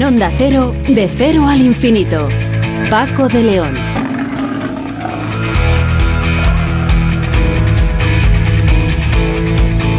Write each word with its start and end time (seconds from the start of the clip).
En 0.00 0.06
Onda 0.06 0.30
Cero, 0.34 0.74
de 0.88 1.08
cero 1.08 1.46
al 1.46 1.60
infinito. 1.60 2.26
Paco 2.88 3.28
de 3.28 3.42
León. 3.42 3.74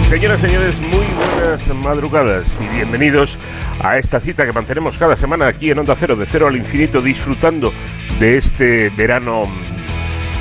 Señoras 0.09 0.43
y 0.43 0.47
señores, 0.47 0.81
muy 0.81 1.05
buenas 1.05 1.85
madrugadas 1.85 2.59
y 2.59 2.77
bienvenidos 2.77 3.37
a 3.79 3.99
esta 3.99 4.19
cita 4.19 4.43
que 4.43 4.51
mantenemos 4.51 4.97
cada 4.97 5.15
semana 5.15 5.47
aquí 5.47 5.69
en 5.69 5.77
Onda 5.77 5.93
Cero, 5.95 6.15
de 6.15 6.25
cero 6.25 6.47
al 6.47 6.55
infinito, 6.55 6.99
disfrutando 6.99 7.71
de 8.19 8.37
este 8.37 8.89
verano 8.97 9.43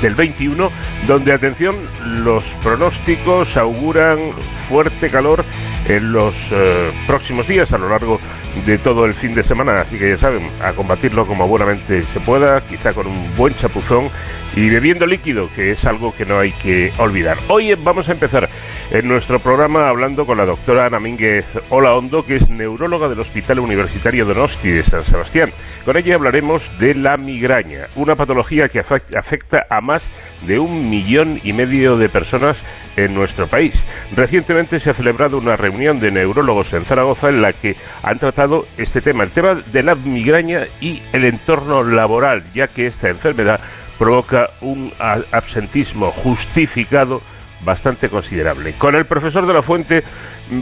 del 0.01 0.15
21, 0.15 0.69
donde, 1.07 1.33
atención, 1.33 1.75
los 2.23 2.43
pronósticos 2.63 3.57
auguran 3.57 4.19
fuerte 4.67 5.09
calor 5.09 5.45
en 5.87 6.11
los 6.11 6.35
eh, 6.51 6.91
próximos 7.07 7.47
días 7.47 7.73
a 7.73 7.77
lo 7.77 7.89
largo 7.89 8.19
de 8.65 8.77
todo 8.77 9.05
el 9.05 9.13
fin 9.13 9.33
de 9.33 9.43
semana. 9.43 9.81
Así 9.81 9.97
que 9.97 10.09
ya 10.09 10.17
saben, 10.17 10.49
a 10.63 10.73
combatirlo 10.73 11.25
como 11.25 11.47
buenamente 11.47 12.01
se 12.03 12.19
pueda, 12.19 12.61
quizá 12.61 12.93
con 12.93 13.07
un 13.07 13.35
buen 13.35 13.55
chapuzón 13.55 14.07
y 14.55 14.69
bebiendo 14.69 15.05
líquido, 15.05 15.49
que 15.55 15.71
es 15.71 15.85
algo 15.85 16.13
que 16.15 16.25
no 16.25 16.39
hay 16.39 16.51
que 16.51 16.91
olvidar. 16.97 17.37
Hoy 17.47 17.73
vamos 17.75 18.09
a 18.09 18.11
empezar 18.11 18.49
en 18.91 19.07
nuestro 19.07 19.39
programa 19.39 19.87
hablando 19.87 20.25
con 20.25 20.37
la 20.37 20.45
doctora 20.45 20.87
Ana 20.87 20.99
Mínguez 20.99 21.45
Hola 21.69 21.93
Hondo, 21.93 22.23
que 22.23 22.35
es 22.35 22.49
neuróloga 22.49 23.07
del 23.07 23.21
Hospital 23.21 23.59
Universitario 23.59 24.25
Donosti 24.25 24.69
de 24.69 24.83
San 24.83 25.03
Sebastián. 25.03 25.49
Con 25.85 25.95
ella 25.95 26.15
hablaremos 26.15 26.69
de 26.79 26.95
la 26.95 27.15
migraña, 27.17 27.87
una 27.95 28.15
patología 28.15 28.67
que 28.67 28.79
afecta 28.79 29.65
a 29.69 29.79
más 29.79 30.11
de 30.45 30.59
un 30.59 30.89
millón 30.89 31.39
y 31.43 31.53
medio 31.53 31.97
de 31.97 32.09
personas 32.09 32.61
en 32.97 33.13
nuestro 33.13 33.47
país. 33.47 33.85
Recientemente 34.15 34.79
se 34.79 34.89
ha 34.89 34.93
celebrado 34.93 35.37
una 35.37 35.55
reunión 35.55 35.99
de 35.99 36.11
neurólogos 36.11 36.73
en 36.73 36.83
Zaragoza 36.83 37.29
en 37.29 37.41
la 37.41 37.53
que 37.53 37.75
han 38.03 38.19
tratado 38.19 38.65
este 38.77 38.99
tema, 38.99 39.23
el 39.23 39.31
tema 39.31 39.53
de 39.53 39.83
la 39.83 39.95
migraña 39.95 40.65
y 40.81 41.01
el 41.13 41.25
entorno 41.25 41.83
laboral, 41.83 42.43
ya 42.53 42.67
que 42.67 42.85
esta 42.85 43.07
enfermedad 43.07 43.61
provoca 44.01 44.45
un 44.61 44.91
absentismo 45.31 46.09
justificado 46.09 47.21
bastante 47.63 48.09
considerable. 48.09 48.73
Con 48.73 48.95
el 48.95 49.05
profesor 49.05 49.45
de 49.45 49.53
la 49.53 49.61
Fuente 49.61 49.99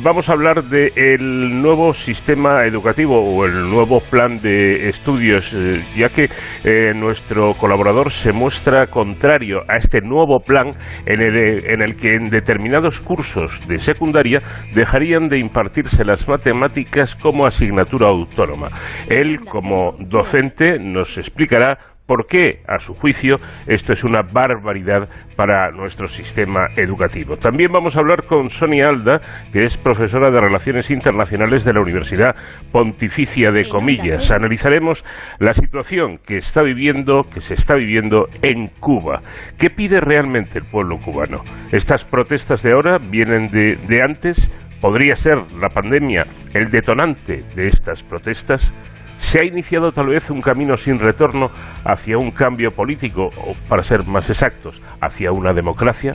vamos 0.03 0.27
a 0.27 0.33
hablar 0.33 0.65
del 0.65 1.61
nuevo 1.61 1.93
sistema 1.93 2.65
educativo 2.65 3.17
o 3.17 3.45
el 3.45 3.69
nuevo 3.69 4.01
plan 4.01 4.39
de 4.39 4.89
estudios, 4.89 5.53
eh, 5.53 5.81
ya 5.95 6.09
que 6.09 6.25
eh, 6.65 6.93
nuestro 6.93 7.53
colaborador 7.53 8.11
se 8.11 8.33
muestra 8.33 8.87
contrario 8.87 9.61
a 9.69 9.77
este 9.77 10.01
nuevo 10.01 10.41
plan 10.41 10.73
el, 11.05 11.21
en 11.65 11.81
el 11.81 11.95
que 11.95 12.15
en 12.15 12.29
determinados 12.29 12.99
cursos 12.99 13.65
de 13.69 13.79
secundaria 13.79 14.41
dejarían 14.75 15.29
de 15.29 15.39
impartirse 15.39 16.03
las 16.03 16.27
matemáticas 16.27 17.15
como 17.15 17.45
asignatura 17.45 18.09
autónoma. 18.09 18.69
Él, 19.07 19.39
como 19.45 19.95
docente, 19.97 20.77
nos 20.77 21.17
explicará 21.17 21.77
por 22.09 22.25
qué, 22.25 22.61
a 22.67 22.79
su 22.79 22.95
juicio, 22.95 23.37
esto 23.67 23.93
es 23.93 24.03
una 24.03 24.23
barbaridad 24.23 25.07
para 25.35 25.69
nuestro 25.69 26.07
sistema 26.07 26.65
educativo. 26.75 27.37
También 27.37 27.71
vamos 27.71 27.95
a 27.95 27.99
hablar 27.99 28.25
con 28.25 28.49
Sonia 28.49 28.89
Alda, 28.89 29.21
que 29.53 29.63
es 29.63 29.77
profesora 29.77 30.31
de 30.31 30.41
Relaciones 30.41 30.89
Internacionales 30.89 31.63
de 31.63 31.71
la 31.71 31.81
Universidad 31.81 32.35
Pontificia 32.71 33.51
de 33.51 33.69
Comillas. 33.69 34.31
Analizaremos 34.31 35.05
la 35.37 35.53
situación 35.53 36.17
que 36.25 36.37
está 36.37 36.63
viviendo, 36.63 37.27
que 37.31 37.41
se 37.41 37.53
está 37.53 37.75
viviendo 37.75 38.27
en 38.41 38.69
Cuba. 38.79 39.21
¿Qué 39.59 39.69
pide 39.69 39.99
realmente 40.01 40.57
el 40.57 40.65
pueblo 40.65 40.97
cubano? 40.97 41.43
Estas 41.71 42.05
protestas 42.05 42.63
de 42.63 42.71
ahora 42.71 42.97
vienen 42.97 43.51
de, 43.51 43.75
de 43.87 44.01
antes. 44.01 44.49
¿Podría 44.81 45.13
ser 45.13 45.37
la 45.59 45.69
pandemia 45.69 46.25
el 46.55 46.71
detonante 46.71 47.43
de 47.55 47.67
estas 47.67 48.01
protestas? 48.01 48.73
Se 49.19 49.41
ha 49.41 49.45
iniciado 49.45 49.91
tal 49.91 50.07
vez 50.07 50.29
un 50.31 50.41
camino 50.41 50.75
sin 50.77 50.97
retorno 50.97 51.47
hacia 51.85 52.17
un 52.17 52.31
cambio 52.31 52.71
político, 52.71 53.25
o 53.25 53.53
para 53.67 53.83
ser 53.83 54.07
más 54.07 54.29
exactos, 54.29 54.81
hacia 55.01 55.31
una 55.31 55.53
democracia. 55.53 56.13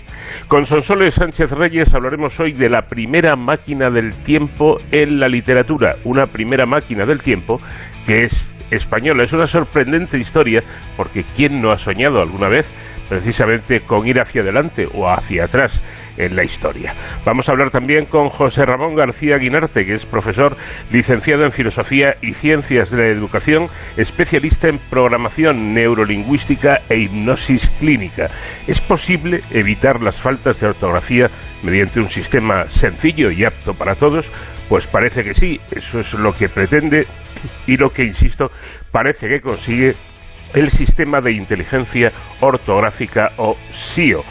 Con 0.48 0.65
Sonsoles 0.65 1.14
Sánchez 1.14 1.53
Reyes 1.53 1.94
hablaremos 1.94 2.41
hoy 2.41 2.54
de 2.54 2.70
la 2.70 2.82
primera 2.88 3.37
máquina 3.37 3.91
del 3.91 4.16
tiempo 4.22 4.78
en 4.91 5.20
la 5.20 5.28
literatura, 5.28 5.97
una 6.04 6.26
primera 6.26 6.64
máquina 6.66 7.04
del 7.04 7.20
tiempo 7.20 7.59
que 8.06 8.25
es 8.25 8.50
española. 8.70 9.22
Es 9.22 9.32
una 9.32 9.47
sorprendente 9.47 10.19
historia 10.19 10.62
porque 10.97 11.25
¿quién 11.37 11.60
no 11.60 11.70
ha 11.70 11.76
soñado 11.76 12.20
alguna 12.20 12.48
vez 12.48 12.72
precisamente 13.09 13.81
con 13.81 14.06
ir 14.06 14.20
hacia 14.20 14.42
adelante 14.42 14.87
o 14.92 15.09
hacia 15.09 15.44
atrás 15.44 15.82
en 16.16 16.37
la 16.37 16.44
historia. 16.44 16.94
Vamos 17.25 17.48
a 17.48 17.53
hablar 17.53 17.70
también 17.70 18.06
con 18.06 18.28
José 18.28 18.65
Ramón 18.65 18.94
García 18.94 19.37
Guinarte, 19.37 19.84
que 19.84 19.94
es 19.94 20.06
profesor 20.06 20.56
licenciado 20.91 21.44
en 21.44 21.50
Filosofía 21.50 22.14
y 22.20 22.34
Ciencias 22.34 22.91
de 22.91 22.98
la 22.98 23.12
Educación, 23.12 23.66
especialista 23.97 24.69
en 24.69 24.78
programación 24.78 25.75
neurolingüística 25.75 26.78
e 26.88 27.00
hipnosis 27.00 27.70
clínica. 27.81 28.28
¿Es 28.66 28.81
posible 28.81 29.41
evitar 29.50 30.00
las 30.00 30.20
faltas 30.20 30.60
de 30.60 30.69
ortografía 30.69 31.28
mediante 31.62 32.00
un 32.00 32.10
sistema 32.10 32.69
sencillo 32.69 33.31
y 33.31 33.44
apto 33.44 33.75
para 33.75 33.94
todos? 33.94 34.31
Pues 34.69 34.87
parece 34.87 35.22
que 35.22 35.34
sí, 35.34 35.60
eso 35.75 36.00
es 36.00 36.14
lo 36.14 36.32
que 36.32 36.48
pretende 36.48 37.06
y 37.66 37.76
lo 37.76 37.91
que, 37.91 38.04
insisto, 38.04 38.50
parece 38.91 39.28
que 39.28 39.41
consigue 39.41 39.94
el 40.54 40.69
sistema 40.69 41.20
de 41.20 41.32
inteligencia 41.32 42.12
ortográfica 42.41 43.32
o 43.37 43.56
SIO. 43.70 44.25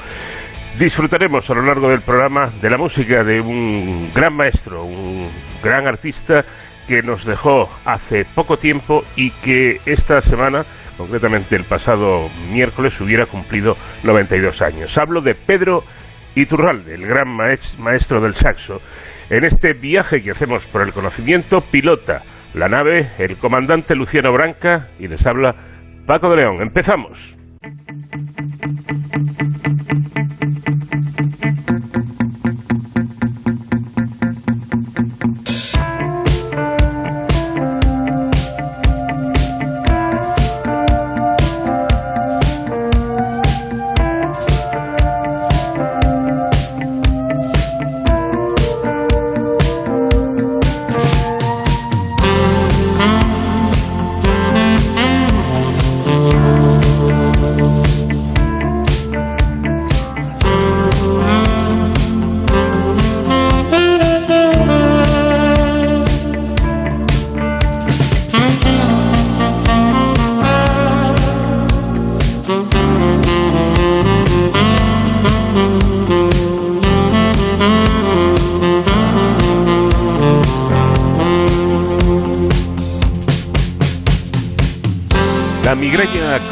Disfrutaremos 0.80 1.48
a 1.50 1.54
lo 1.54 1.62
largo 1.62 1.90
del 1.90 2.02
programa 2.02 2.50
de 2.62 2.70
la 2.70 2.78
música 2.78 3.24
de 3.24 3.40
un 3.40 4.10
gran 4.14 4.36
maestro, 4.36 4.84
un 4.84 5.30
gran 5.62 5.86
artista 5.88 6.42
que 6.88 7.02
nos 7.02 7.26
dejó 7.26 7.70
hace 7.86 8.26
poco 8.26 8.58
tiempo 8.58 9.04
y 9.16 9.30
que 9.30 9.78
esta 9.86 10.20
semana, 10.20 10.66
concretamente 10.98 11.56
el 11.56 11.64
pasado 11.66 12.30
miércoles, 12.52 13.00
hubiera 13.02 13.26
cumplido 13.26 13.78
92 14.04 14.62
años. 14.62 14.98
Hablo 14.98 15.22
de 15.22 15.36
Pedro 15.36 15.84
Iturralde, 16.36 16.96
el 16.96 17.06
gran 17.06 17.30
maestro 17.78 18.20
del 18.20 18.34
saxo. 18.34 18.82
En 19.30 19.46
este 19.46 19.74
viaje 19.74 20.22
que 20.22 20.32
hacemos 20.32 20.66
por 20.68 20.82
el 20.82 20.92
conocimiento, 20.92 21.62
pilota 21.62 22.24
la 22.56 22.68
nave 22.68 23.12
el 23.20 23.38
comandante 23.38 23.96
Luciano 23.96 24.32
Branca 24.34 24.90
y 25.00 25.08
les 25.08 25.26
habla 25.26 25.56
Paco 26.06 26.30
de 26.30 26.38
León. 26.38 26.62
Empezamos. 26.62 27.38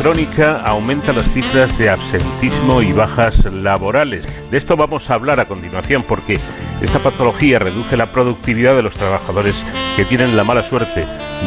Crónica 0.01 0.61
aumenta 0.61 1.13
las 1.13 1.31
cifras 1.31 1.77
de 1.77 1.87
absentismo 1.87 2.81
y 2.81 2.91
bajas 2.91 3.45
laborales. 3.45 4.27
De 4.49 4.57
esto 4.57 4.75
vamos 4.75 5.11
a 5.11 5.13
hablar 5.13 5.39
a 5.39 5.45
continuación 5.45 6.03
porque 6.07 6.39
esta 6.81 6.97
patología 6.97 7.59
reduce 7.59 7.95
la 7.95 8.11
productividad 8.11 8.75
de 8.75 8.81
los 8.81 8.95
trabajadores 8.95 9.63
que 9.95 10.03
tienen 10.05 10.35
la 10.35 10.43
mala 10.43 10.63
suerte 10.63 11.01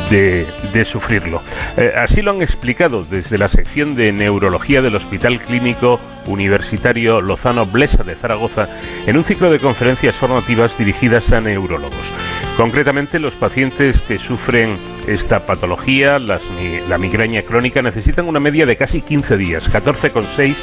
de, 0.09 0.85
sufrirlo. 0.85 1.43
Eh, 1.77 1.91
así 1.97 2.23
lo 2.23 2.31
han 2.31 2.43
explicado 2.43 3.03
desde 3.03 3.39
la 3.39 3.49
sección 3.49 3.97
de 3.97 4.13
neurología 4.13 4.83
del 4.83 4.95
Hospital 4.95 5.41
Clínico 5.41 5.99
Universitario 6.27 7.21
Lozano 7.21 7.67
Blesa 7.67 8.05
de 8.05 8.15
Zaragoza 8.15 8.69
en 9.05 9.17
un 9.17 9.25
ciclo 9.25 9.51
de 9.51 9.59
conferencias 9.59 10.15
formativas 10.15 10.79
dirigidas 10.79 11.33
a 11.33 11.41
neurólogos. 11.41 12.13
Concretamente, 12.57 13.19
los 13.19 13.35
pacientes 13.35 14.01
que 14.01 14.17
sufren 14.17 14.79
esta 15.09 15.45
patología, 15.45 16.19
la 16.21 16.99
migraña 16.99 17.43
crónica, 17.43 17.83
necesitan 17.83 18.29
una 18.29 18.39
media 18.39 18.65
de 18.65 18.77
casi 18.77 19.03
15 19.03 19.37
días, 19.37 19.69
14,6 19.71 20.57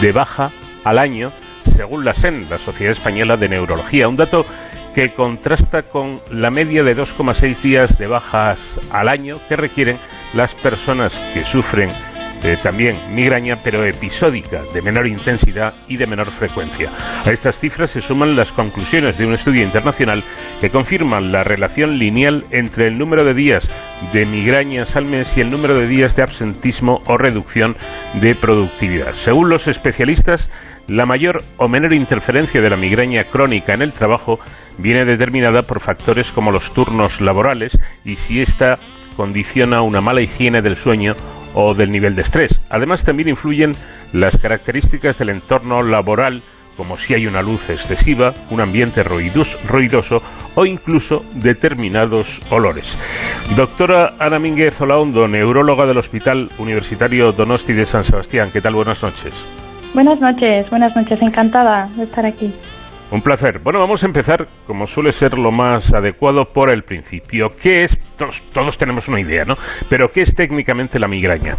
de 0.00 0.12
baja 0.12 0.50
al 0.82 0.98
año, 0.98 1.32
según 1.76 2.04
la 2.04 2.12
SEN, 2.12 2.50
la 2.50 2.58
Sociedad 2.58 2.90
Española 2.90 3.36
de 3.36 3.48
Neurología. 3.48 4.08
Un 4.08 4.16
dato 4.16 4.44
que 4.96 5.14
contrasta 5.14 5.82
con 5.84 6.20
la 6.32 6.50
media 6.50 6.82
de 6.82 6.96
2,6 6.96 7.56
días 7.62 7.98
de 7.98 8.08
bajas 8.08 8.80
al 8.90 9.08
año 9.08 9.38
que 9.48 9.54
requieren 9.54 9.98
las 10.34 10.54
personas 10.54 11.14
que 11.34 11.44
sufren 11.44 11.88
eh, 12.44 12.56
también 12.62 12.96
migraña, 13.14 13.56
pero 13.62 13.84
episódica, 13.84 14.62
de 14.72 14.82
menor 14.82 15.06
intensidad 15.06 15.74
y 15.88 15.96
de 15.96 16.06
menor 16.06 16.30
frecuencia. 16.30 16.90
A 17.24 17.30
estas 17.30 17.58
cifras 17.58 17.90
se 17.90 18.00
suman 18.00 18.36
las 18.36 18.52
conclusiones 18.52 19.18
de 19.18 19.26
un 19.26 19.34
estudio 19.34 19.62
internacional 19.62 20.22
que 20.60 20.70
confirman 20.70 21.32
la 21.32 21.44
relación 21.44 21.98
lineal 21.98 22.44
entre 22.50 22.88
el 22.88 22.98
número 22.98 23.24
de 23.24 23.34
días 23.34 23.70
de 24.12 24.24
migrañas 24.26 24.96
al 24.96 25.04
mes 25.04 25.36
y 25.36 25.40
el 25.40 25.50
número 25.50 25.78
de 25.78 25.88
días 25.88 26.14
de 26.16 26.22
absentismo 26.22 27.02
o 27.06 27.16
reducción 27.16 27.76
de 28.14 28.34
productividad. 28.34 29.14
Según 29.14 29.48
los 29.48 29.68
especialistas, 29.68 30.50
la 30.86 31.04
mayor 31.04 31.42
o 31.58 31.68
menor 31.68 31.92
interferencia 31.92 32.60
de 32.60 32.70
la 32.70 32.76
migraña 32.76 33.24
crónica 33.24 33.74
en 33.74 33.82
el 33.82 33.92
trabajo 33.92 34.38
viene 34.78 35.04
determinada 35.04 35.62
por 35.62 35.80
factores 35.80 36.32
como 36.32 36.50
los 36.50 36.72
turnos 36.72 37.20
laborales 37.20 37.78
y 38.04 38.16
si 38.16 38.40
ésta 38.40 38.78
condiciona 39.16 39.82
una 39.82 40.00
mala 40.00 40.22
higiene 40.22 40.62
del 40.62 40.76
sueño 40.76 41.14
o 41.54 41.74
del 41.74 41.90
nivel 41.90 42.14
de 42.14 42.22
estrés. 42.22 42.60
Además, 42.70 43.04
también 43.04 43.28
influyen 43.28 43.74
las 44.12 44.36
características 44.38 45.18
del 45.18 45.30
entorno 45.30 45.82
laboral, 45.82 46.42
como 46.76 46.96
si 46.96 47.14
hay 47.14 47.26
una 47.26 47.42
luz 47.42 47.68
excesiva, 47.70 48.34
un 48.50 48.60
ambiente 48.60 49.02
ruidoso 49.02 50.22
o 50.54 50.64
incluso 50.64 51.24
determinados 51.34 52.40
olores. 52.50 52.96
Doctora 53.56 54.14
Ana 54.18 54.38
Mínguez 54.38 54.80
Olaondo, 54.80 55.26
neuróloga 55.26 55.86
del 55.86 55.98
Hospital 55.98 56.50
Universitario 56.58 57.32
Donosti 57.32 57.72
de 57.72 57.84
San 57.84 58.04
Sebastián. 58.04 58.50
¿Qué 58.52 58.60
tal? 58.60 58.74
Buenas 58.74 59.02
noches. 59.02 59.46
Buenas 59.94 60.20
noches, 60.20 60.70
buenas 60.70 60.94
noches. 60.94 61.20
Encantada 61.22 61.88
de 61.96 62.04
estar 62.04 62.24
aquí. 62.24 62.52
Un 63.10 63.22
placer. 63.22 63.58
Bueno, 63.60 63.78
vamos 63.78 64.04
a 64.04 64.06
empezar, 64.06 64.46
como 64.66 64.86
suele 64.86 65.12
ser 65.12 65.38
lo 65.38 65.50
más 65.50 65.94
adecuado, 65.94 66.44
por 66.44 66.70
el 66.70 66.82
principio. 66.82 67.48
¿Qué 67.62 67.84
es? 67.84 67.98
Todos, 68.52 68.76
tenemos 68.76 69.08
una 69.08 69.20
idea, 69.20 69.44
¿no? 69.44 69.54
Pero 69.88 70.10
¿qué 70.12 70.20
es 70.20 70.34
técnicamente 70.34 70.98
la 70.98 71.08
migraña? 71.08 71.54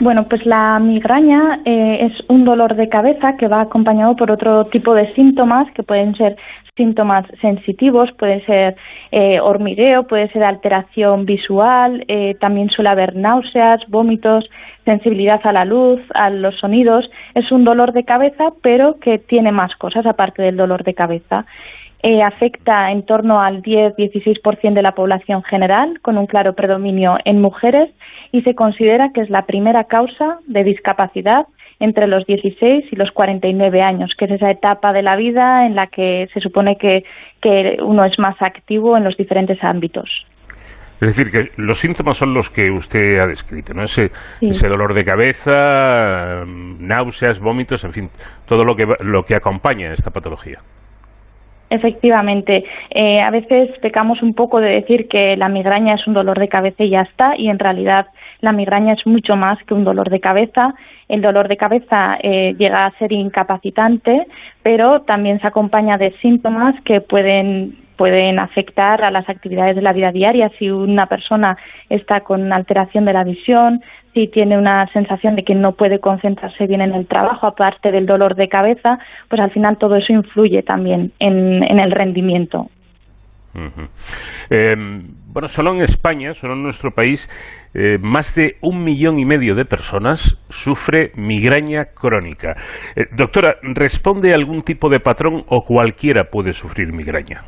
Bueno, 0.00 0.26
pues 0.26 0.46
la 0.46 0.78
migraña 0.78 1.60
eh, 1.66 2.06
es 2.06 2.12
un 2.28 2.46
dolor 2.46 2.74
de 2.74 2.88
cabeza 2.88 3.36
que 3.36 3.48
va 3.48 3.60
acompañado 3.60 4.16
por 4.16 4.30
otro 4.30 4.64
tipo 4.66 4.94
de 4.94 5.12
síntomas 5.12 5.70
que 5.74 5.82
pueden 5.82 6.14
ser 6.16 6.36
síntomas 6.74 7.26
sensitivos, 7.42 8.10
puede 8.18 8.42
ser 8.46 8.76
eh, 9.12 9.38
hormigueo, 9.40 10.06
puede 10.06 10.30
ser 10.30 10.42
alteración 10.42 11.26
visual, 11.26 12.02
eh, 12.08 12.34
también 12.40 12.70
suele 12.70 12.88
haber 12.88 13.14
náuseas, 13.14 13.82
vómitos, 13.88 14.48
sensibilidad 14.84 15.40
a 15.44 15.52
la 15.52 15.64
luz, 15.64 16.00
a 16.14 16.30
los 16.30 16.58
sonidos. 16.58 17.10
Es 17.34 17.50
un 17.52 17.64
dolor 17.64 17.92
de 17.92 18.04
cabeza, 18.04 18.50
pero 18.62 18.98
que 18.98 19.18
tiene 19.18 19.52
más 19.52 19.74
cosas 19.76 20.06
aparte 20.06 20.42
del 20.42 20.56
dolor 20.56 20.84
de 20.84 20.94
cabeza. 20.94 21.46
Eh, 22.02 22.22
afecta 22.22 22.90
en 22.90 23.04
torno 23.04 23.42
al 23.42 23.62
10-16% 23.62 24.72
de 24.72 24.82
la 24.82 24.94
población 24.94 25.42
general, 25.42 26.00
con 26.00 26.16
un 26.16 26.26
claro 26.26 26.54
predominio 26.54 27.18
en 27.26 27.42
mujeres, 27.42 27.90
y 28.32 28.40
se 28.42 28.54
considera 28.54 29.12
que 29.12 29.20
es 29.20 29.28
la 29.28 29.44
primera 29.44 29.84
causa 29.84 30.38
de 30.46 30.64
discapacidad 30.64 31.46
entre 31.78 32.06
los 32.06 32.26
16 32.26 32.86
y 32.90 32.96
los 32.96 33.10
49 33.10 33.82
años, 33.82 34.12
que 34.16 34.26
es 34.26 34.30
esa 34.32 34.50
etapa 34.50 34.92
de 34.92 35.02
la 35.02 35.16
vida 35.16 35.66
en 35.66 35.74
la 35.74 35.88
que 35.88 36.28
se 36.32 36.40
supone 36.40 36.76
que, 36.76 37.04
uno 37.82 38.04
es 38.04 38.18
más 38.18 38.40
activo 38.40 38.96
en 38.96 39.04
los 39.04 39.16
diferentes 39.16 39.62
ámbitos. 39.64 40.10
Es 41.00 41.16
decir, 41.16 41.30
que 41.30 41.50
los 41.56 41.78
síntomas 41.78 42.18
son 42.18 42.34
los 42.34 42.50
que 42.50 42.70
usted 42.70 43.18
ha 43.18 43.26
descrito, 43.26 43.72
¿no? 43.72 43.84
Ese, 43.84 44.10
ese 44.42 44.68
dolor 44.68 44.92
de 44.92 45.02
cabeza, 45.02 46.44
náuseas, 46.78 47.40
vómitos, 47.40 47.84
en 47.84 47.92
fin, 47.92 48.08
todo 48.46 48.64
lo 48.64 48.76
que, 48.76 48.86
lo 49.00 49.22
que 49.22 49.34
acompaña 49.34 49.92
esta 49.92 50.10
patología. 50.10 50.58
Efectivamente, 51.70 52.64
eh, 52.90 53.20
a 53.20 53.30
veces 53.30 53.70
pecamos 53.80 54.22
un 54.22 54.34
poco 54.34 54.60
de 54.60 54.70
decir 54.70 55.06
que 55.08 55.36
la 55.36 55.48
migraña 55.48 55.94
es 55.94 56.06
un 56.06 56.14
dolor 56.14 56.38
de 56.38 56.48
cabeza 56.48 56.82
y 56.82 56.90
ya 56.90 57.02
está, 57.02 57.34
y 57.36 57.48
en 57.48 57.60
realidad 57.60 58.06
la 58.40 58.52
migraña 58.52 58.94
es 58.94 59.06
mucho 59.06 59.36
más 59.36 59.58
que 59.64 59.74
un 59.74 59.84
dolor 59.84 60.10
de 60.10 60.20
cabeza. 60.20 60.74
El 61.08 61.20
dolor 61.20 61.48
de 61.48 61.56
cabeza 61.56 62.16
eh, 62.22 62.54
llega 62.58 62.86
a 62.86 62.98
ser 62.98 63.12
incapacitante, 63.12 64.26
pero 64.62 65.02
también 65.02 65.40
se 65.40 65.46
acompaña 65.46 65.98
de 65.98 66.12
síntomas 66.20 66.74
que 66.84 67.00
pueden 67.00 67.76
pueden 68.00 68.38
afectar 68.38 69.04
a 69.04 69.10
las 69.10 69.28
actividades 69.28 69.76
de 69.76 69.82
la 69.82 69.92
vida 69.92 70.10
diaria. 70.10 70.50
Si 70.58 70.70
una 70.70 71.04
persona 71.04 71.58
está 71.90 72.22
con 72.22 72.50
alteración 72.50 73.04
de 73.04 73.12
la 73.12 73.24
visión, 73.24 73.82
si 74.14 74.26
tiene 74.28 74.56
una 74.56 74.86
sensación 74.94 75.36
de 75.36 75.44
que 75.44 75.54
no 75.54 75.72
puede 75.72 76.00
concentrarse 76.00 76.66
bien 76.66 76.80
en 76.80 76.94
el 76.94 77.06
trabajo, 77.06 77.46
aparte 77.46 77.92
del 77.92 78.06
dolor 78.06 78.36
de 78.36 78.48
cabeza, 78.48 78.98
pues 79.28 79.40
al 79.42 79.50
final 79.50 79.76
todo 79.76 79.96
eso 79.96 80.14
influye 80.14 80.62
también 80.62 81.12
en, 81.18 81.62
el 81.62 81.90
rendimiento. 81.90 82.70
Em, 84.50 85.02
bueno, 85.26 85.48
solo 85.48 85.74
en 85.74 85.82
España, 85.82 86.34
solo 86.34 86.54
en 86.54 86.62
nuestro 86.62 86.90
país, 86.92 87.28
eh, 87.74 87.98
más 88.00 88.34
de 88.34 88.56
un 88.62 88.82
millón 88.82 89.18
y 89.18 89.24
medio 89.24 89.54
de 89.54 89.64
personas 89.64 90.38
sufre 90.48 91.12
migraña 91.16 91.86
crónica. 91.86 92.56
Eh, 92.96 93.06
doctora, 93.16 93.56
¿responde 93.62 94.32
a 94.32 94.36
algún 94.36 94.62
tipo 94.62 94.88
de 94.88 95.00
patrón 95.00 95.44
o 95.48 95.62
cualquiera 95.62 96.24
puede 96.24 96.52
sufrir 96.52 96.92
migraña? 96.92 97.42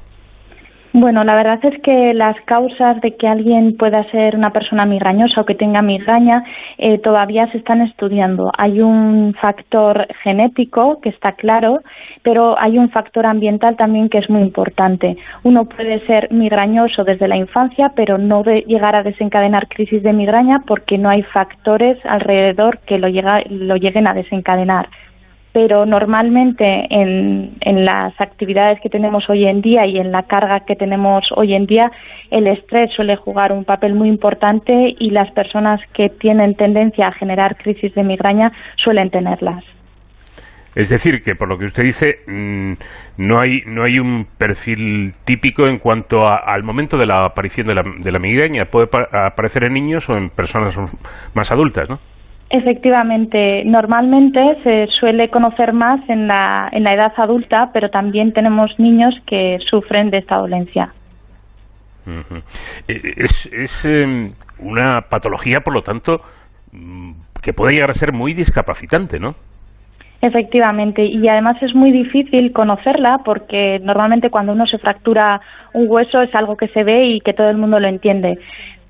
Bueno, 0.94 1.24
la 1.24 1.34
verdad 1.34 1.58
es 1.64 1.80
que 1.80 2.12
las 2.12 2.36
causas 2.44 3.00
de 3.00 3.16
que 3.16 3.26
alguien 3.26 3.78
pueda 3.78 4.04
ser 4.10 4.36
una 4.36 4.50
persona 4.50 4.84
migrañosa 4.84 5.40
o 5.40 5.46
que 5.46 5.54
tenga 5.54 5.80
migraña 5.80 6.44
eh, 6.76 6.98
todavía 6.98 7.50
se 7.50 7.56
están 7.56 7.80
estudiando. 7.80 8.52
Hay 8.58 8.82
un 8.82 9.34
factor 9.40 10.06
genético 10.22 11.00
que 11.00 11.08
está 11.08 11.32
claro, 11.32 11.80
pero 12.22 12.58
hay 12.58 12.76
un 12.76 12.90
factor 12.90 13.24
ambiental 13.24 13.74
también 13.76 14.10
que 14.10 14.18
es 14.18 14.28
muy 14.28 14.42
importante. 14.42 15.16
Uno 15.44 15.64
puede 15.64 16.04
ser 16.06 16.30
migrañoso 16.30 17.04
desde 17.04 17.26
la 17.26 17.38
infancia, 17.38 17.92
pero 17.96 18.18
no 18.18 18.42
llegar 18.44 18.94
a 18.94 19.02
desencadenar 19.02 19.68
crisis 19.68 20.02
de 20.02 20.12
migraña 20.12 20.62
porque 20.66 20.98
no 20.98 21.08
hay 21.08 21.22
factores 21.22 21.96
alrededor 22.04 22.80
que 22.80 22.98
lo, 22.98 23.08
lo 23.08 23.76
lleguen 23.76 24.06
a 24.06 24.12
desencadenar 24.12 24.90
pero 25.52 25.84
normalmente 25.84 26.86
en, 26.90 27.52
las 27.84 28.18
actividades 28.20 28.80
que 28.80 28.88
tenemos 28.88 29.28
hoy 29.28 29.46
en 29.46 29.60
día 29.60 29.86
y 29.86 29.98
en 29.98 30.10
la 30.10 30.22
carga 30.22 30.60
que 30.60 30.76
tenemos 30.76 31.24
hoy 31.36 31.54
en 31.54 31.66
día, 31.66 31.90
el 32.30 32.46
estrés 32.46 32.90
suele 32.94 33.16
jugar 33.16 33.52
un 33.52 33.64
papel 33.64 33.94
muy 33.94 34.08
importante 34.08 34.94
y 34.98 35.10
las 35.10 35.30
personas 35.32 35.80
que 35.92 36.08
tienen 36.08 36.54
tendencia 36.54 37.08
a 37.08 37.12
generar 37.12 37.56
crisis 37.56 37.94
de 37.94 38.02
migraña 38.02 38.52
suelen 38.76 39.10
tenerlas. 39.10 39.64
Es 40.74 40.88
decir, 40.88 41.22
que 41.22 41.34
por 41.34 41.48
lo 41.48 41.58
que 41.58 41.66
usted 41.66 41.82
dice, 41.82 42.20
mm, 42.26 42.72
no 43.18 43.40
hay, 43.40 43.60
no 43.66 43.84
hay 43.84 43.98
un 43.98 44.26
perfil 44.38 45.12
típico 45.24 45.66
en 45.66 45.78
cuanto 45.78 46.26
al 46.26 46.62
momento 46.62 46.96
de 46.96 47.04
la 47.04 47.26
aparición 47.26 47.66
de 47.66 47.74
la, 47.74 47.82
de 47.82 48.10
la 48.10 48.18
migraña. 48.18 48.64
Puede 48.64 48.88
aparecer 49.12 49.64
en 49.64 49.74
niños 49.74 50.08
o 50.08 50.16
en 50.16 50.30
personas 50.30 50.78
más 51.34 51.52
adultas, 51.52 51.90
¿no? 51.90 51.98
Efectivamente, 52.54 53.64
normalmente 53.64 54.58
se 54.62 54.86
suele 55.00 55.30
conocer 55.30 55.72
más 55.72 56.06
en 56.10 56.28
la, 56.28 56.68
en 56.70 56.84
la 56.84 56.92
edad 56.92 57.12
adulta, 57.16 57.70
pero 57.72 57.88
también 57.88 58.34
tenemos 58.34 58.78
niños 58.78 59.14
que 59.26 59.58
sufren 59.70 60.10
de 60.10 60.18
esta 60.18 60.36
dolencia. 60.36 60.92
Eh, 62.88 63.14
es, 63.16 63.46
es 63.46 63.86
em, 63.86 64.32
una 64.58 65.00
patología, 65.08 65.60
por 65.60 65.72
lo 65.72 65.80
tanto, 65.80 66.20
mm, 66.72 67.12
que 67.42 67.54
puede 67.54 67.72
llegar 67.72 67.88
a 67.88 67.94
ser 67.94 68.12
muy 68.12 68.34
discapacitante, 68.34 69.18
¿no? 69.18 69.34
Efectivamente, 70.20 71.06
y 71.06 71.26
además 71.28 71.56
es 71.62 71.74
muy 71.74 71.90
difícil 71.90 72.52
conocerla 72.52 73.22
porque 73.24 73.80
normalmente 73.82 74.28
cuando 74.28 74.52
uno 74.52 74.66
se 74.66 74.76
fractura 74.76 75.40
un 75.72 75.86
hueso 75.88 76.20
es 76.20 76.34
algo 76.34 76.58
que 76.58 76.68
se 76.68 76.84
ve 76.84 77.06
y 77.06 77.20
que 77.20 77.32
todo 77.32 77.48
el 77.48 77.56
mundo 77.56 77.80
lo 77.80 77.88
entiende 77.88 78.38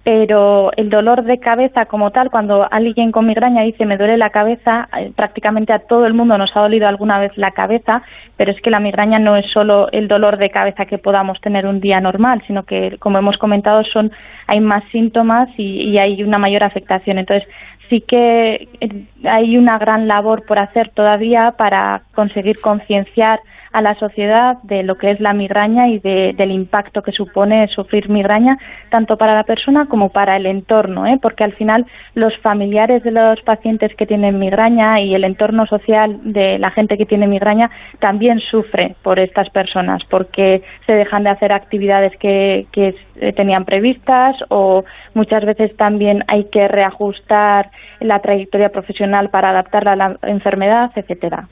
pero 0.05 0.73
el 0.77 0.91
dolor 0.91 1.23
de 1.23 1.39
cabeza 1.39 1.87
como 1.87 2.11
tal, 2.11 2.31
cuando 2.31 2.67
alguien 2.73 3.13
con 3.13 3.27
migraña 3.27 3.63
dice 3.63 3.87
me 3.87 3.97
duele 3.97 4.17
la 4.17 4.31
cabeza, 4.31 4.89
eh, 4.99 5.13
prácticamente 5.15 5.73
a 5.73 5.79
todo 5.79 6.07
el 6.07 6.15
mundo 6.15 6.37
nos 6.37 6.57
ha 6.57 6.61
dolido 6.61 6.89
alguna 6.89 7.21
vez 7.21 7.31
la 7.37 7.53
cabeza, 7.53 8.03
pero 8.37 8.51
es 8.51 8.61
que 8.61 8.71
la 8.71 8.81
migraña 8.81 9.21
no 9.21 9.37
es 9.37 9.47
solo 9.53 9.89
el 9.93 10.09
dolor 10.09 10.39
de 10.39 10.51
cabeza 10.51 10.87
que 10.87 10.99
podamos 10.99 11.41
tener 11.41 11.67
un 11.67 11.81
día 11.81 12.01
normal, 12.01 12.43
sino 12.49 12.65
que, 12.65 12.97
como 12.99 13.19
hemos 13.19 13.39
comentado, 13.39 13.85
son 13.85 14.11
hay 14.49 14.61
más 14.61 14.83
síntomas 14.91 15.49
y, 15.57 15.83
y 15.83 15.99
hay 15.99 16.23
una 16.25 16.39
mayor 16.39 16.65
afectación. 16.65 17.19
Entonces, 17.19 17.49
sí 17.89 18.01
que 18.01 18.69
eh, 18.81 19.05
hay 19.25 19.57
una 19.57 19.79
gran 19.79 20.09
labor 20.09 20.45
por 20.47 20.59
hacer 20.59 20.91
todavía 20.91 21.55
para 21.57 22.03
conseguir 22.15 22.57
concienciar 22.61 23.39
a 23.73 23.81
la 23.81 23.95
sociedad 23.97 24.59
de 24.63 24.83
lo 24.83 24.97
que 24.97 25.11
es 25.11 25.21
la 25.21 25.33
migraña 25.33 25.89
y 25.89 25.99
del 25.99 26.51
impacto 26.51 27.03
que 27.03 27.13
supone 27.13 27.69
sufrir 27.69 28.09
migraña 28.09 28.59
tanto 28.91 29.17
para 29.17 29.35
la 29.35 29.45
persona 29.45 29.87
como 29.87 30.11
para 30.11 30.37
el 30.37 30.47
entorno, 30.47 31.07
¿eh? 31.07 31.19
porque 31.21 31.45
al 31.45 31.53
final 31.55 31.87
los 32.15 32.37
familiares 32.39 33.03
de 33.03 33.11
los 33.11 33.41
pacientes 33.43 33.95
que 33.97 34.07
tienen 34.07 34.39
migraña 34.39 35.01
y 35.01 35.15
el 35.15 35.25
entorno 35.25 35.67
social 35.67 36.33
de 36.33 36.59
la 36.59 36.71
gente 36.71 36.99
que 36.99 37.07
tiene 37.07 37.27
migraña 37.27 37.71
también 37.99 38.41
sufre 38.41 38.95
por 39.03 39.19
estas 39.19 39.49
personas 39.51 40.03
porque 40.11 40.63
se 40.87 40.93
dejan 40.93 41.25
de 41.25 41.31
hacer 41.31 41.53
actividades 41.53 42.17
que, 42.19 42.67
que 42.73 42.95
tenían 43.33 43.65
previstas 43.65 44.37
o 44.49 44.85
muchas 45.15 45.45
veces 45.45 45.77
también 45.77 46.25
hay 46.29 46.45
que 46.45 46.69
reajustar 46.69 47.71
la 48.01 48.21
trayectoria 48.21 48.71
profesional 48.71 49.31
para 49.31 49.51
adaptarla 49.51 49.93
a 49.93 49.97
la 49.97 50.17
enfermedad, 50.23 50.91
etcétera. 50.95 51.49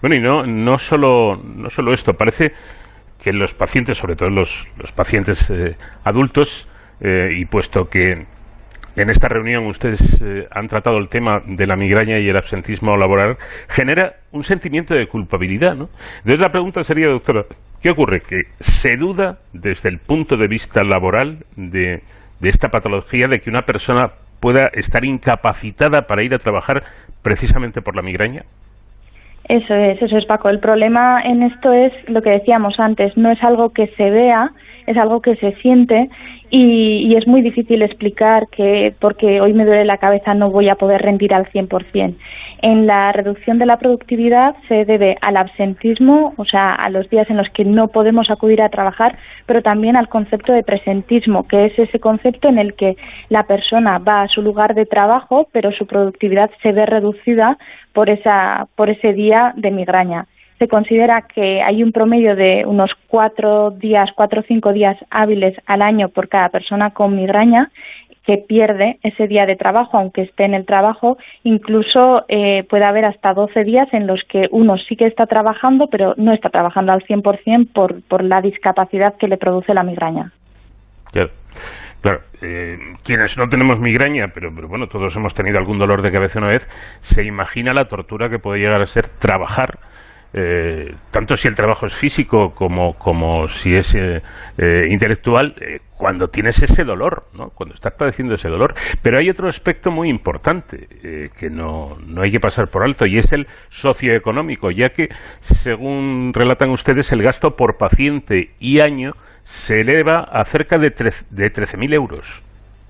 Bueno, 0.00 0.16
y 0.16 0.20
no, 0.20 0.46
no, 0.46 0.78
solo, 0.78 1.36
no 1.36 1.70
solo 1.70 1.92
esto, 1.92 2.12
parece, 2.12 2.52
que 3.22 3.32
los 3.32 3.54
pacientes, 3.54 3.98
sobre 3.98 4.16
todo 4.16 4.30
los, 4.30 4.66
los 4.78 4.92
pacientes 4.92 5.50
eh, 5.50 5.76
adultos, 6.04 6.68
eh, 7.00 7.30
y 7.36 7.44
puesto 7.44 7.84
que 7.84 8.26
en 8.96 9.10
esta 9.10 9.28
reunión 9.28 9.66
ustedes 9.66 10.20
eh, 10.22 10.46
han 10.50 10.66
tratado 10.66 10.98
el 10.98 11.08
tema 11.08 11.40
de 11.46 11.66
la 11.66 11.76
migraña 11.76 12.18
y 12.18 12.28
el 12.28 12.36
absentismo 12.36 12.96
laboral, 12.96 13.36
genera 13.68 14.14
un 14.32 14.42
sentimiento 14.42 14.94
de 14.94 15.06
culpabilidad, 15.06 15.76
¿no? 15.76 15.88
Entonces 16.18 16.40
la 16.40 16.50
pregunta 16.50 16.82
sería, 16.82 17.06
doctora, 17.06 17.42
¿qué 17.80 17.90
ocurre? 17.90 18.20
Que 18.20 18.42
se 18.58 18.96
duda 18.96 19.38
desde 19.52 19.88
el 19.88 19.98
punto 19.98 20.36
de 20.36 20.48
vista 20.48 20.82
laboral 20.82 21.44
de, 21.54 22.02
de 22.40 22.48
esta 22.48 22.68
patología 22.68 23.28
de 23.28 23.38
que 23.38 23.50
una 23.50 23.62
persona 23.62 24.10
pueda 24.40 24.68
estar 24.72 25.04
incapacitada 25.04 26.02
para 26.02 26.24
ir 26.24 26.34
a 26.34 26.38
trabajar 26.38 26.82
precisamente 27.22 27.80
por 27.82 27.94
la 27.94 28.02
migraña. 28.02 28.42
Eso 29.48 29.74
es, 29.74 30.00
eso 30.02 30.18
es 30.18 30.26
Paco. 30.26 30.50
El 30.50 30.60
problema 30.60 31.22
en 31.22 31.42
esto 31.42 31.72
es 31.72 31.92
lo 32.08 32.20
que 32.20 32.30
decíamos 32.30 32.78
antes, 32.78 33.16
no 33.16 33.30
es 33.30 33.42
algo 33.42 33.70
que 33.70 33.86
se 33.96 34.10
vea, 34.10 34.52
es 34.88 34.96
algo 34.96 35.20
que 35.20 35.36
se 35.36 35.52
siente 35.56 36.08
y, 36.50 37.14
es 37.14 37.26
muy 37.26 37.42
difícil 37.42 37.82
explicar 37.82 38.48
que 38.48 38.94
porque 39.00 39.40
hoy 39.40 39.52
me 39.52 39.64
duele 39.64 39.84
la 39.84 39.98
cabeza 39.98 40.34
no 40.34 40.50
voy 40.50 40.68
a 40.68 40.76
poder 40.76 41.02
rendir 41.02 41.34
al 41.34 41.46
100%. 41.46 42.14
En 42.62 42.86
la 42.86 43.12
reducción 43.12 43.58
de 43.58 43.66
la 43.66 43.76
productividad 43.76 44.56
se 44.66 44.84
debe 44.84 45.16
al 45.20 45.36
absentismo, 45.36 46.32
o 46.36 46.44
sea, 46.44 46.74
a 46.74 46.88
los 46.90 47.08
días 47.10 47.28
en 47.28 47.36
los 47.36 47.48
que 47.50 47.64
no 47.64 47.88
podemos 47.88 48.30
acudir 48.30 48.62
a 48.62 48.68
trabajar, 48.68 49.18
pero 49.46 49.62
también 49.62 49.96
al 49.96 50.08
concepto 50.08 50.52
de 50.52 50.62
presentismo, 50.62 51.42
que 51.46 51.66
es 51.66 51.78
ese 51.78 51.98
concepto 52.00 52.48
en 52.48 52.58
el 52.58 52.74
que 52.74 52.96
la 53.28 53.42
persona 53.44 53.98
va 53.98 54.22
a 54.22 54.28
su 54.28 54.40
lugar 54.40 54.74
de 54.74 54.86
trabajo, 54.86 55.48
pero 55.52 55.70
su 55.72 55.86
productividad 55.86 56.50
se 56.62 56.72
ve 56.72 56.86
reducida 56.86 57.58
por, 57.92 58.08
esa, 58.08 58.68
por 58.74 58.90
ese 58.90 59.12
día 59.12 59.52
de 59.56 59.70
migraña 59.70 60.26
se 60.58 60.68
considera 60.68 61.22
que 61.22 61.62
hay 61.62 61.82
un 61.82 61.92
promedio 61.92 62.34
de 62.34 62.64
unos 62.66 62.90
cuatro 63.06 63.70
días, 63.70 64.10
cuatro 64.14 64.40
o 64.40 64.44
cinco 64.44 64.72
días 64.72 64.96
hábiles 65.10 65.56
al 65.66 65.82
año 65.82 66.08
por 66.08 66.28
cada 66.28 66.48
persona 66.48 66.90
con 66.90 67.14
migraña 67.14 67.70
que 68.28 68.36
pierde 68.36 68.98
ese 69.02 69.26
día 69.26 69.46
de 69.46 69.56
trabajo, 69.56 69.96
aunque 69.96 70.20
esté 70.20 70.44
en 70.44 70.52
el 70.52 70.66
trabajo, 70.66 71.16
incluso 71.44 72.24
eh, 72.28 72.62
puede 72.68 72.84
haber 72.84 73.06
hasta 73.06 73.32
12 73.32 73.64
días 73.64 73.88
en 73.92 74.06
los 74.06 74.20
que 74.28 74.48
uno 74.50 74.76
sí 74.76 74.96
que 74.96 75.06
está 75.06 75.24
trabajando, 75.24 75.86
pero 75.86 76.12
no 76.18 76.34
está 76.34 76.50
trabajando 76.50 76.92
al 76.92 77.02
100% 77.06 77.72
por, 77.72 78.02
por 78.02 78.22
la 78.22 78.42
discapacidad 78.42 79.16
que 79.16 79.28
le 79.28 79.38
produce 79.38 79.72
la 79.72 79.82
migraña. 79.82 80.30
Claro. 81.10 81.30
Claro, 82.02 82.20
eh, 82.42 82.78
quienes 83.02 83.36
no 83.38 83.48
tenemos 83.48 83.80
migraña, 83.80 84.28
pero, 84.32 84.54
pero 84.54 84.68
bueno, 84.68 84.86
todos 84.86 85.16
hemos 85.16 85.34
tenido 85.34 85.58
algún 85.58 85.78
dolor 85.78 86.02
de 86.02 86.12
cabeza 86.12 86.38
una 86.38 86.48
vez, 86.48 86.68
se 87.00 87.24
imagina 87.24 87.72
la 87.72 87.86
tortura 87.86 88.28
que 88.28 88.38
puede 88.38 88.60
llegar 88.60 88.80
a 88.80 88.86
ser 88.86 89.08
trabajar 89.08 89.78
eh, 90.32 90.94
tanto 91.10 91.36
si 91.36 91.48
el 91.48 91.54
trabajo 91.54 91.86
es 91.86 91.94
físico 91.94 92.50
como, 92.54 92.92
como 92.94 93.48
si 93.48 93.74
es 93.74 93.94
eh, 93.94 94.20
eh, 94.58 94.86
intelectual, 94.90 95.54
cuando 95.96 96.28
tienes 96.28 96.62
ese 96.62 96.84
dolor, 96.84 97.24
¿no? 97.34 97.48
cuando 97.50 97.74
estás 97.74 97.94
padeciendo 97.94 98.34
ese 98.34 98.48
dolor. 98.48 98.74
Pero 99.02 99.18
hay 99.18 99.30
otro 99.30 99.48
aspecto 99.48 99.90
muy 99.90 100.08
importante 100.08 100.86
que 101.36 101.50
no, 101.50 101.96
no 102.06 102.22
hay 102.22 102.30
que 102.30 102.40
pasar 102.40 102.68
por 102.68 102.84
alto 102.84 103.06
y 103.06 103.18
es 103.18 103.32
el 103.32 103.46
socioeconómico, 103.68 104.70
ya 104.70 104.90
que, 104.90 105.08
según 105.40 106.32
relatan 106.34 106.70
ustedes, 106.70 107.10
el 107.12 107.22
gasto 107.22 107.56
por 107.56 107.76
paciente 107.76 108.50
y 108.60 108.80
año 108.80 109.12
se 109.42 109.80
eleva 109.80 110.20
a 110.20 110.44
cerca 110.44 110.78
de, 110.78 110.90
de 110.90 111.46
13.000 111.46 111.94
euros. 111.94 112.47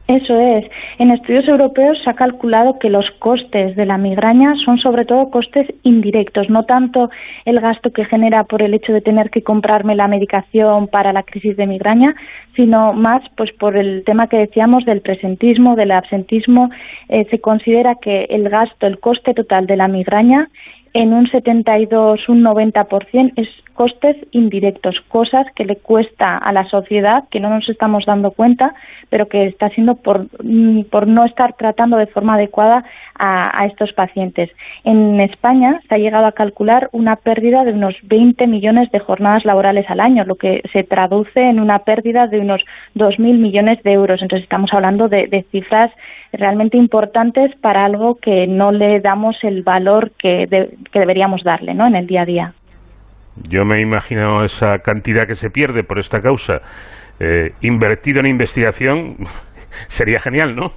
Eso 0.09 0.41
es. 0.41 0.65
En 0.99 1.11
estudios 1.11 1.47
europeos 1.47 1.99
se 2.03 2.09
ha 2.09 2.15
calculado 2.15 2.79
que 2.79 2.89
los 2.89 3.05
costes 3.19 3.77
de 3.77 3.85
la 3.85 3.99
migraña 3.99 4.55
son 4.65 4.79
sobre 4.79 5.05
todo 5.05 5.31
costes 5.31 5.69
indirectos, 5.83 6.49
no 6.49 6.65
tanto 6.65 7.11
el 7.45 7.61
gasto 7.61 7.93
que 7.93 8.07
genera 8.07 8.45
por 8.45 8.63
el 8.63 8.73
hecho 8.73 8.95
de 8.95 9.03
tener 9.03 9.29
que 9.29 9.43
comprarme 9.43 9.95
la 9.95 10.09
medicación 10.09 10.89
para 10.89 11.13
la 11.13 11.25
crisis 11.25 11.59
de 11.59 11.67
migraña, 11.67 12.15
sino 12.57 12.95
más 12.95 13.21
pues 13.37 13.53
por 13.53 13.77
el 13.77 14.03
tema 14.07 14.29
que 14.29 14.39
decíamos 14.39 14.87
del 14.87 15.03
presentismo, 15.03 15.77
del 15.77 15.91
absentismo. 15.91 16.71
Eh, 17.11 17.27
se 17.31 17.43
considera 17.43 17.97
que 17.97 18.25
el 18.31 18.49
gasto, 18.49 18.87
el 18.87 19.01
coste 19.01 19.35
total 19.35 19.67
de 19.67 19.77
la 19.77 19.89
migraña 19.89 20.49
en 20.95 21.13
un 21.13 21.29
72, 21.31 22.29
un 22.29 22.43
90% 22.43 23.33
es 23.37 23.49
costes 23.79 24.17
indirectos, 24.33 24.97
cosas 25.07 25.47
que 25.55 25.65
le 25.65 25.77
cuesta 25.77 26.37
a 26.37 26.53
la 26.53 26.69
sociedad, 26.69 27.23
que 27.31 27.39
no 27.39 27.49
nos 27.49 27.69
estamos 27.69 28.05
dando 28.07 28.33
cuenta, 28.33 28.75
pero 29.09 29.29
que 29.29 29.47
está 29.47 29.69
siendo 29.69 29.95
por, 29.95 30.27
mm, 30.43 30.83
no 31.07 31.25
estar 31.25 31.53
tratando 31.53 31.97
de 31.97 32.09
forma 32.09 32.35
adecuada 32.35 32.83
a, 33.21 33.67
estos 33.67 33.93
pacientes. 33.93 34.51
En 34.85 35.21
España 35.21 35.81
se 35.89 35.95
ha 35.95 35.99
llegado 35.99 36.27
a 36.27 36.33
calcular 36.33 36.89
una 36.93 37.17
pérdida 37.17 37.65
de 37.65 37.73
unos 37.73 37.95
20 38.03 38.47
millones 38.47 38.91
de 38.91 38.99
jornadas 38.99 39.45
laborales 39.45 39.89
al 39.89 40.01
año, 40.01 40.25
lo 40.25 40.37
que 40.37 40.63
se 40.73 40.83
traduce 40.83 41.41
en 41.41 41.61
una 41.61 41.81
pérdida 41.81 42.27
de 42.27 42.41
unos 42.41 42.65
2.000 42.95 43.39
millones 43.39 43.83
de 43.83 43.93
euros. 43.93 44.23
Entonces 44.23 44.45
estamos 44.45 44.73
hablando 44.73 45.09
de, 45.09 45.27
de 45.27 45.43
cifras 45.51 45.91
realmente 46.33 46.77
importantes 46.77 47.55
para 47.57 47.85
algo 47.85 48.17
que 48.17 48.47
no 48.47 48.71
le 48.71 49.01
damos 49.01 49.37
el 49.43 49.63
valor 49.63 50.13
que, 50.19 50.47
que 50.93 50.99
deberíamos 51.01 51.43
darle 51.45 51.75
¿no? 51.75 51.87
en 51.87 51.97
el 51.97 52.07
día 52.07 52.23
a 52.23 52.27
día. 52.27 52.53
Yo 53.49 53.65
me 53.65 53.81
imagino 53.81 54.45
esa 54.45 54.79
cantidad 54.79 55.27
que 55.27 55.35
se 55.35 55.51
pierde 55.51 55.85
por 55.85 55.99
esta 55.99 56.21
causa 56.21 56.61
eh, 57.21 57.53
invertido 57.61 58.21
en 58.21 58.27
investigación 58.27 59.17
sería 59.87 60.19
genial, 60.19 60.57
¿no? 60.57 60.69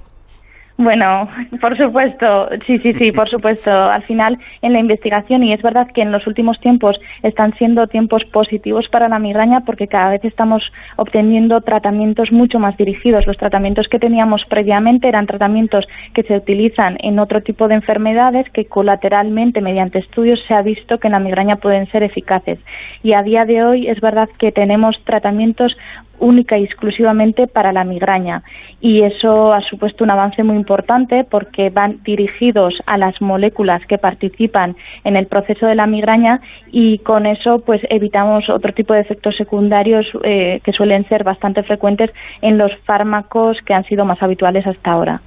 Bueno, 0.78 1.28
por 1.60 1.76
supuesto, 1.76 2.48
sí, 2.66 2.78
sí, 2.78 2.92
sí, 2.94 3.12
por 3.12 3.28
supuesto. 3.28 3.70
Al 3.70 4.02
final, 4.04 4.38
en 4.62 4.72
la 4.72 4.80
investigación, 4.80 5.42
y 5.44 5.52
es 5.52 5.62
verdad 5.62 5.88
que 5.92 6.02
en 6.02 6.12
los 6.12 6.26
últimos 6.26 6.58
tiempos 6.60 6.98
están 7.22 7.54
siendo 7.54 7.86
tiempos 7.86 8.24
positivos 8.24 8.88
para 8.88 9.08
la 9.08 9.18
migraña 9.18 9.60
porque 9.60 9.88
cada 9.88 10.10
vez 10.10 10.24
estamos 10.24 10.62
obteniendo 10.96 11.60
tratamientos 11.60 12.32
mucho 12.32 12.58
más 12.58 12.76
dirigidos. 12.76 13.26
Los 13.26 13.36
tratamientos 13.36 13.88
que 13.88 13.98
teníamos 13.98 14.44
previamente 14.48 15.08
eran 15.08 15.26
tratamientos 15.26 15.86
que 16.14 16.22
se 16.22 16.36
utilizan 16.36 16.96
en 17.00 17.18
otro 17.18 17.42
tipo 17.42 17.68
de 17.68 17.74
enfermedades 17.74 18.48
que 18.50 18.64
colateralmente, 18.64 19.60
mediante 19.60 19.98
estudios, 19.98 20.42
se 20.46 20.54
ha 20.54 20.62
visto 20.62 20.98
que 20.98 21.08
en 21.08 21.12
la 21.12 21.18
migraña 21.18 21.56
pueden 21.56 21.86
ser 21.86 22.02
eficaces. 22.02 22.58
Y 23.02 23.12
a 23.12 23.22
día 23.22 23.44
de 23.44 23.62
hoy 23.62 23.88
es 23.88 24.00
verdad 24.00 24.28
que 24.38 24.52
tenemos 24.52 24.96
tratamientos 25.04 25.76
única 26.22 26.56
y 26.56 26.64
exclusivamente 26.64 27.46
para 27.46 27.72
la 27.72 27.84
migraña. 27.84 28.42
Y 28.80 29.02
eso 29.02 29.52
ha 29.52 29.60
supuesto 29.62 30.04
un 30.04 30.10
avance 30.10 30.42
muy 30.42 30.56
importante 30.56 31.24
porque 31.28 31.68
van 31.70 32.02
dirigidos 32.04 32.74
a 32.86 32.96
las 32.96 33.20
moléculas 33.20 33.84
que 33.86 33.98
participan 33.98 34.76
en 35.04 35.16
el 35.16 35.26
proceso 35.26 35.66
de 35.66 35.74
la 35.74 35.86
migraña 35.86 36.40
y 36.70 36.98
con 36.98 37.26
eso 37.26 37.62
pues 37.66 37.82
evitamos 37.90 38.48
otro 38.48 38.72
tipo 38.72 38.94
de 38.94 39.00
efectos 39.00 39.36
secundarios 39.36 40.06
eh, 40.24 40.60
que 40.64 40.72
suelen 40.72 41.06
ser 41.08 41.24
bastante 41.24 41.62
frecuentes 41.62 42.12
en 42.40 42.56
los 42.56 42.72
fármacos 42.84 43.58
que 43.66 43.74
han 43.74 43.84
sido 43.84 44.04
más 44.04 44.22
habituales 44.22 44.66
hasta 44.66 44.92
ahora. 44.92 45.20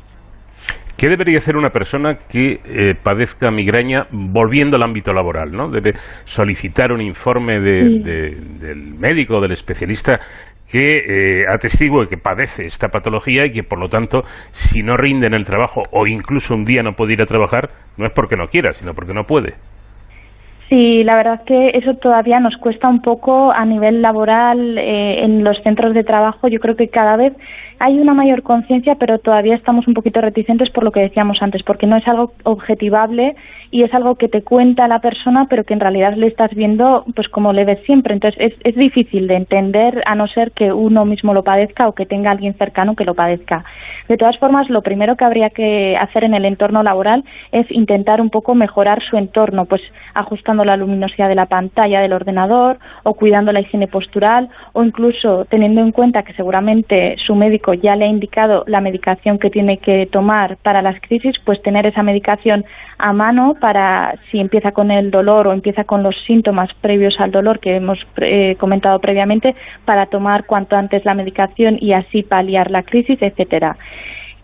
¿Qué 0.98 1.10
debería 1.10 1.40
hacer 1.40 1.58
una 1.58 1.72
persona 1.72 2.16
que 2.16 2.62
eh, 2.66 2.96
padezca 3.02 3.52
migraña 3.52 4.08
volviendo 4.12 4.78
al 4.78 4.84
ámbito 4.84 5.12
laboral? 5.12 5.52
¿no? 5.52 5.70
Debe 5.70 5.94
solicitar 6.24 6.94
un 6.94 7.02
informe 7.02 7.60
del 7.60 8.96
médico, 8.98 9.42
del 9.42 9.52
especialista 9.52 10.22
que 10.72 10.98
eh, 11.42 11.46
atestigue 11.48 12.08
que 12.08 12.18
padece 12.18 12.66
esta 12.66 12.90
patología 12.90 13.46
y 13.46 13.52
que 13.52 13.64
por 13.64 13.80
lo 13.80 13.90
tanto 13.90 14.24
si 14.52 14.82
no 14.82 14.98
rinde 14.98 15.28
en 15.28 15.34
el 15.34 15.46
trabajo 15.46 15.82
o 15.92 16.08
incluso 16.08 16.56
un 16.56 16.66
día 16.66 16.82
no 16.82 16.94
puede 16.94 17.14
ir 17.14 17.22
a 17.22 17.26
trabajar 17.26 17.70
no 17.98 18.06
es 18.06 18.14
porque 18.14 18.36
no 18.36 18.48
quiera 18.48 18.74
sino 18.74 18.94
porque 18.94 19.14
no 19.14 19.24
puede 19.24 19.54
Sí, 20.70 21.04
la 21.04 21.16
verdad 21.16 21.44
que 21.46 21.70
eso 21.76 21.94
todavía 21.94 22.40
nos 22.40 22.58
cuesta 22.58 22.88
un 22.88 23.02
poco 23.02 23.52
a 23.52 23.66
nivel 23.66 24.02
laboral 24.02 24.80
eh, 24.80 25.24
en 25.24 25.44
los 25.44 25.62
centros 25.62 25.94
de 25.94 26.04
trabajo. 26.04 26.48
Yo 26.48 26.60
creo 26.60 26.76
que 26.76 26.88
cada 26.88 27.18
vez 27.18 27.34
hay 27.80 28.00
una 28.00 28.14
mayor 28.14 28.44
conciencia, 28.44 28.96
pero 28.96 29.20
todavía 29.20 29.56
estamos 29.56 29.88
un 29.88 29.94
poquito 29.94 30.22
reticentes 30.22 30.70
por 30.70 30.84
lo 30.84 30.92
que 30.92 31.02
decíamos 31.02 31.42
antes, 31.42 31.64
porque 31.64 31.88
no 31.88 31.98
es 31.98 32.08
algo 32.08 32.32
objetivable 32.44 33.36
y 33.72 33.84
es 33.84 33.94
algo 33.94 34.16
que 34.16 34.28
te 34.28 34.42
cuenta 34.42 34.88
la 34.88 35.00
persona, 35.00 35.48
pero 35.50 35.64
que 35.64 35.74
en 35.74 35.80
realidad 35.80 36.16
le 36.16 36.28
estás 36.28 36.54
viendo 36.56 37.04
pues 37.16 37.28
como 37.28 37.54
le 37.54 37.66
ves 37.66 37.80
siempre. 37.86 38.14
Entonces 38.14 38.40
es, 38.40 38.54
es 38.64 38.76
difícil 38.76 39.28
de 39.28 39.36
entender 39.36 40.02
a 40.06 40.16
no 40.16 40.28
ser 40.28 40.52
que 40.52 40.72
uno 40.72 41.06
mismo 41.06 41.34
lo 41.34 41.44
padezca 41.44 41.88
o 41.88 41.94
que 41.94 42.06
tenga 42.06 42.32
alguien 42.32 42.54
cercano 42.54 42.96
que 42.96 43.06
lo 43.06 43.14
padezca. 43.14 43.64
De 44.08 44.18
todas 44.18 44.38
formas, 44.38 44.70
lo 44.70 44.82
primero 44.82 45.16
que 45.16 45.26
habría 45.26 45.50
que 45.50 45.98
hacer 45.98 46.24
en 46.24 46.36
el 46.36 46.46
entorno 46.46 46.84
laboral 46.84 47.24
es 47.52 47.70
intentar 47.72 48.22
un 48.22 48.30
poco 48.30 48.54
mejorar 48.54 49.02
su 49.04 49.18
entorno, 49.18 49.66
pues 49.66 49.82
ajustando 50.14 50.64
la 50.64 50.78
luminosidad 50.78 51.28
de 51.28 51.36
la 51.36 51.48
pantalla 51.48 52.02
del 52.02 52.14
ordenador 52.14 52.78
o 53.04 53.16
cuidando 53.16 53.52
la 53.52 53.62
higiene 53.62 53.88
postural 53.88 54.50
o 54.74 54.84
incluso 54.84 55.46
teniendo 55.46 55.82
en 55.82 55.92
cuenta 55.92 56.24
que 56.24 56.34
seguramente 56.34 57.16
su 57.18 57.36
médico 57.36 57.65
ya 57.74 57.96
le 57.96 58.06
ha 58.06 58.08
indicado 58.08 58.64
la 58.68 58.82
medicación 58.82 59.40
que 59.40 59.50
tiene 59.50 59.78
que 59.78 60.06
tomar 60.06 60.58
para 60.58 60.82
las 60.82 61.00
crisis, 61.02 61.36
pues 61.44 61.62
tener 61.62 61.86
esa 61.86 62.04
medicación 62.04 62.66
a 62.98 63.14
mano 63.14 63.56
para 63.60 64.16
si 64.30 64.40
empieza 64.40 64.72
con 64.72 64.92
el 64.92 65.12
dolor 65.12 65.48
o 65.48 65.54
empieza 65.54 65.84
con 65.84 66.04
los 66.04 66.16
síntomas 66.26 66.74
previos 66.76 67.20
al 67.20 67.32
dolor 67.32 67.60
que 67.60 67.76
hemos 67.76 68.00
eh, 68.18 68.56
comentado 68.60 69.00
previamente 69.00 69.56
para 69.86 70.06
tomar 70.06 70.46
cuanto 70.46 70.76
antes 70.76 71.06
la 71.06 71.14
medicación 71.14 71.78
y 71.80 71.94
así 71.94 72.24
paliar 72.24 72.72
la 72.72 72.84
crisis, 72.84 73.22
etcétera. 73.22 73.76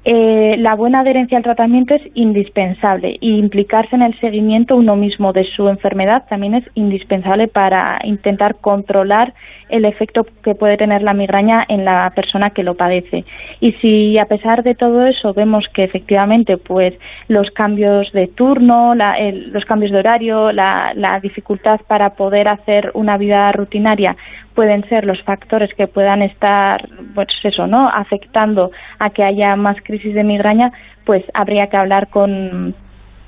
Eh, 0.03 0.55
la 0.57 0.73
buena 0.73 1.01
adherencia 1.01 1.37
al 1.37 1.43
tratamiento 1.43 1.93
es 1.93 2.01
indispensable 2.15 3.17
y 3.21 3.37
implicarse 3.37 3.95
en 3.95 4.01
el 4.01 4.19
seguimiento 4.19 4.75
uno 4.75 4.95
mismo 4.95 5.31
de 5.31 5.43
su 5.43 5.69
enfermedad 5.69 6.23
también 6.27 6.55
es 6.55 6.63
indispensable 6.73 7.47
para 7.47 7.99
intentar 8.03 8.55
controlar 8.55 9.35
el 9.69 9.85
efecto 9.85 10.25
que 10.43 10.55
puede 10.55 10.77
tener 10.77 11.03
la 11.03 11.13
migraña 11.13 11.63
en 11.67 11.85
la 11.85 12.11
persona 12.15 12.49
que 12.49 12.63
lo 12.63 12.73
padece. 12.73 13.25
Y 13.59 13.73
si 13.73 14.17
a 14.17 14.25
pesar 14.25 14.63
de 14.63 14.73
todo 14.73 15.05
eso 15.05 15.33
vemos 15.35 15.67
que 15.71 15.83
efectivamente 15.83 16.57
pues 16.57 16.95
los 17.27 17.51
cambios 17.51 18.11
de 18.11 18.27
turno, 18.27 18.95
los 18.95 19.65
cambios 19.65 19.91
de 19.91 19.99
horario, 19.99 20.51
la, 20.51 20.93
la 20.95 21.19
dificultad 21.19 21.79
para 21.87 22.15
poder 22.15 22.47
hacer 22.47 22.89
una 22.95 23.17
vida 23.17 23.51
rutinaria 23.51 24.17
pueden 24.55 24.87
ser 24.89 25.05
los 25.05 25.21
factores 25.23 25.73
que 25.75 25.87
puedan 25.87 26.21
estar, 26.21 26.87
pues 27.15 27.27
eso, 27.43 27.67
¿no? 27.67 27.89
Afectando 27.89 28.71
a 28.99 29.09
que 29.09 29.23
haya 29.23 29.55
más 29.55 29.77
crisis 29.83 30.13
de 30.13 30.23
migraña, 30.23 30.71
pues 31.05 31.23
habría 31.33 31.67
que 31.67 31.77
hablar 31.77 32.09
con 32.09 32.73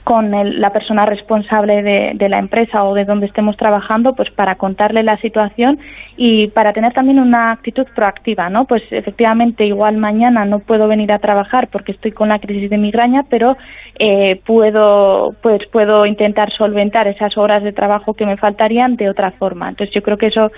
con 0.03 0.31
la 0.59 0.71
persona 0.71 1.05
responsable 1.05 1.81
de, 1.81 2.29
la 2.29 2.39
empresa 2.39 2.83
o 2.83 2.93
de 2.93 3.05
donde 3.05 3.25
estemos 3.25 3.55
trabajando, 3.55 4.13
pues 4.13 4.29
para 4.31 4.55
contarle 4.55 5.01
la 5.01 5.17
situación 5.17 5.79
y 6.17 6.47
para 6.47 6.73
tener 6.73 6.93
también 6.93 7.19
una 7.19 7.51
actitud 7.51 7.85
proactiva, 7.95 8.49
¿no? 8.49 8.65
Pues 8.65 8.83
efectivamente 8.91 9.65
igual 9.65 9.97
mañana 9.97 10.45
no 10.45 10.59
puedo 10.59 10.87
venir 10.87 11.11
a 11.11 11.19
trabajar 11.19 11.69
porque 11.69 11.93
estoy 11.93 12.11
con 12.11 12.29
la 12.29 12.39
crisis 12.39 12.69
de 12.69 12.77
migraña, 12.77 13.23
pero 13.29 13.55
eh, 13.97 14.41
puedo 14.45 15.35
pues 15.41 15.61
puedo 15.71 16.05
intentar 16.05 16.51
solventar 16.51 17.07
esas 17.07 17.37
horas 17.37 17.63
de 17.63 17.71
trabajo 17.71 18.13
que 18.13 18.25
me 18.25 18.37
faltarían 18.37 18.97
de 18.97 19.09
otra 19.09 19.31
forma. 19.31 19.69
Entonces 19.69 19.93
yo 19.95 20.01
creo 20.03 20.17
que 20.17 20.27
eso 20.27 20.51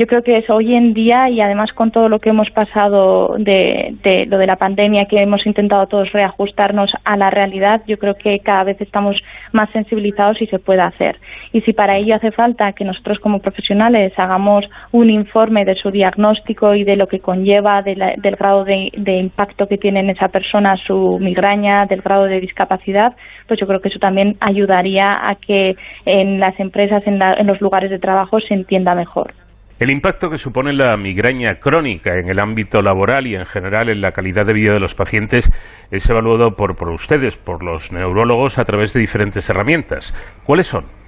yo 0.00 0.06
creo 0.06 0.22
que 0.22 0.38
es 0.38 0.48
hoy 0.48 0.74
en 0.74 0.94
día 0.94 1.28
y 1.28 1.42
además 1.42 1.72
con 1.74 1.90
todo 1.90 2.08
lo 2.08 2.20
que 2.20 2.30
hemos 2.30 2.48
pasado 2.48 3.34
de, 3.36 3.94
lo 4.30 4.38
de 4.38 4.46
la 4.46 4.56
pandemia, 4.56 5.04
que 5.04 5.20
hemos 5.20 5.44
intentado 5.44 5.86
todos 5.88 6.10
reajustarnos 6.10 6.90
a 7.04 7.18
la 7.18 7.28
realidad, 7.28 7.82
yo 7.86 7.98
creo 7.98 8.14
que 8.14 8.38
cada 8.38 8.64
vez 8.64 8.80
estamos 8.80 9.16
más 9.52 9.68
sensibilizados 9.72 10.40
y 10.40 10.46
se 10.46 10.58
puede 10.58 10.80
hacer. 10.80 11.18
Y 11.52 11.60
si 11.60 11.74
para 11.74 11.98
ello 11.98 12.14
hace 12.14 12.30
falta 12.30 12.72
que 12.72 12.82
nosotros 12.82 13.18
como 13.18 13.40
profesionales 13.40 14.14
hagamos 14.16 14.64
un 14.90 15.10
informe 15.10 15.66
de 15.66 15.74
su 15.74 15.90
diagnóstico 15.90 16.74
y 16.74 16.84
de 16.84 16.96
lo 16.96 17.06
que 17.06 17.20
conlleva, 17.20 17.82
del 17.82 18.36
grado 18.38 18.64
de, 18.64 19.18
impacto 19.18 19.66
que 19.66 19.76
tiene 19.76 20.00
en 20.00 20.08
esa 20.08 20.28
persona 20.28 20.78
su 20.78 21.18
migraña, 21.20 21.84
del 21.84 22.00
grado 22.00 22.24
de 22.24 22.40
discapacidad, 22.40 23.14
pues 23.46 23.60
yo 23.60 23.66
creo 23.66 23.82
que 23.82 23.90
eso 23.90 23.98
también 23.98 24.38
ayudaría 24.40 25.28
a 25.28 25.34
que 25.34 25.76
en 26.06 26.40
las 26.40 26.58
empresas, 26.58 27.02
en 27.06 27.46
los 27.46 27.60
lugares 27.60 27.90
de 27.90 27.98
trabajo 27.98 28.40
se 28.40 28.54
entienda 28.54 28.94
mejor. 28.94 29.34
El 29.80 29.88
impacto 29.88 30.28
que 30.28 30.36
supone 30.36 30.74
la 30.74 30.94
migraña 30.98 31.54
crónica 31.54 32.18
en 32.18 32.28
el 32.28 32.38
ámbito 32.38 32.82
laboral 32.82 33.26
y 33.26 33.34
en 33.34 33.46
general 33.46 33.88
en 33.88 34.02
la 34.02 34.12
calidad 34.12 34.44
de 34.44 34.52
vida 34.52 34.74
de 34.74 34.78
los 34.78 34.94
pacientes 34.94 35.50
es 35.90 36.10
evaluado 36.10 36.50
por, 36.50 36.76
ustedes, 36.90 37.38
por 37.38 37.64
los 37.64 37.90
neurólogos, 37.90 38.58
a 38.58 38.64
través 38.64 38.92
de 38.92 39.00
diferentes 39.00 39.48
herramientas. 39.48 40.14
¿Cuáles 40.44 40.66
son? 40.66 40.99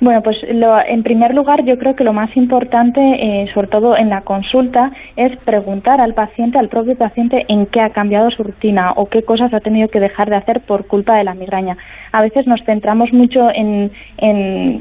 Bueno, 0.00 0.22
pues 0.22 0.36
en 0.44 1.02
primer 1.02 1.34
lugar 1.34 1.64
yo 1.64 1.76
creo 1.76 1.96
que 1.96 2.04
lo 2.04 2.12
más 2.12 2.36
importante, 2.36 3.00
eh, 3.00 3.50
sobre 3.52 3.66
todo 3.66 3.96
en 3.96 4.10
la 4.10 4.20
consulta, 4.20 4.92
es 5.16 5.36
preguntar 5.42 6.00
al 6.00 6.14
paciente, 6.14 6.56
al 6.56 6.68
propio 6.68 6.96
paciente, 6.96 7.44
en 7.48 7.66
qué 7.66 7.80
ha 7.80 7.90
cambiado 7.90 8.30
su 8.30 8.44
rutina 8.44 8.92
o 8.92 9.06
qué 9.06 9.24
cosas 9.24 9.52
ha 9.52 9.58
tenido 9.58 9.88
que 9.88 9.98
dejar 9.98 10.30
de 10.30 10.36
hacer 10.36 10.60
por 10.60 10.86
culpa 10.86 11.16
de 11.16 11.24
la 11.24 11.34
migraña. 11.34 11.76
A 12.12 12.22
veces 12.22 12.46
nos 12.46 12.62
centramos 12.62 13.12
mucho 13.12 13.48
en, 13.52 13.90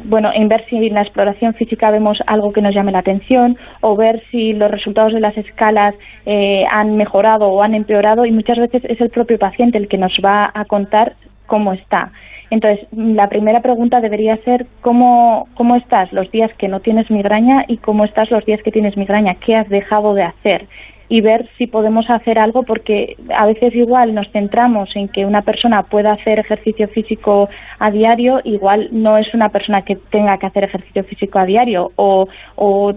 bueno, 0.06 0.30
en 0.36 0.50
ver 0.50 0.66
si 0.70 0.76
en 0.76 0.94
la 0.94 1.02
exploración 1.02 1.56
física 1.56 1.90
vemos 1.90 2.20
algo 2.28 2.54
que 2.54 2.62
nos 2.62 2.76
llame 2.76 2.92
la 2.92 3.00
atención 3.00 3.58
o 3.82 3.96
ver 3.96 4.22
si 4.30 4.54
los 4.54 4.70
resultados 4.70 5.14
de 5.14 5.20
las 5.20 5.36
escalas 5.36 5.96
eh, 6.28 6.64
han 6.72 6.96
mejorado 6.96 7.48
o 7.48 7.64
han 7.64 7.74
empeorado 7.74 8.28
y 8.28 8.32
muchas 8.32 8.60
veces 8.60 8.86
es 8.86 9.02
el 9.02 9.10
propio 9.10 9.40
paciente 9.40 9.80
el 9.80 9.88
que 9.88 9.98
nos 9.98 10.16
va 10.24 10.52
a 10.54 10.66
contar 10.66 11.14
cómo 11.48 11.74
está. 11.74 12.12
Entonces, 12.50 12.88
la 12.92 13.27
primera 13.27 13.62
pregunta 13.62 14.00
debería 14.00 14.38
ser 14.38 14.66
¿cómo, 14.82 15.48
cómo 15.56 15.75
estás 15.75 16.13
los 16.13 16.32
días 16.32 16.51
que 16.58 16.68
no 16.68 16.80
tienes 16.80 17.12
migraña 17.12 17.66
y 17.68 17.77
cómo 17.77 18.06
estás 18.06 18.32
los 18.32 18.45
días 18.45 18.62
que 18.62 18.72
tienes 18.72 18.95
migraña, 18.98 19.36
qué 19.36 19.56
has 19.56 19.69
dejado 19.69 20.13
de 20.13 20.24
hacer 20.24 20.67
y 21.10 21.22
ver 21.22 21.48
si 21.58 21.67
podemos 21.67 22.10
hacer 22.10 22.38
algo 22.38 22.63
porque 22.63 23.15
a 23.34 23.45
veces 23.45 23.74
igual 23.76 24.13
nos 24.13 24.30
centramos 24.32 24.93
en 24.95 25.08
que 25.08 25.26
una 25.26 25.41
persona 25.41 25.84
pueda 25.84 26.12
hacer 26.12 26.39
ejercicio 26.39 26.88
físico 26.89 27.50
a 27.80 27.91
diario, 27.91 28.41
igual 28.43 28.89
no 28.91 29.17
es 29.17 29.34
una 29.34 29.50
persona 29.50 29.84
que 29.84 29.95
tenga 29.95 30.38
que 30.38 30.48
hacer 30.48 30.65
ejercicio 30.65 31.04
físico 31.04 31.39
a 31.39 31.45
diario. 31.45 31.91
O, 31.95 32.28
o 32.56 32.93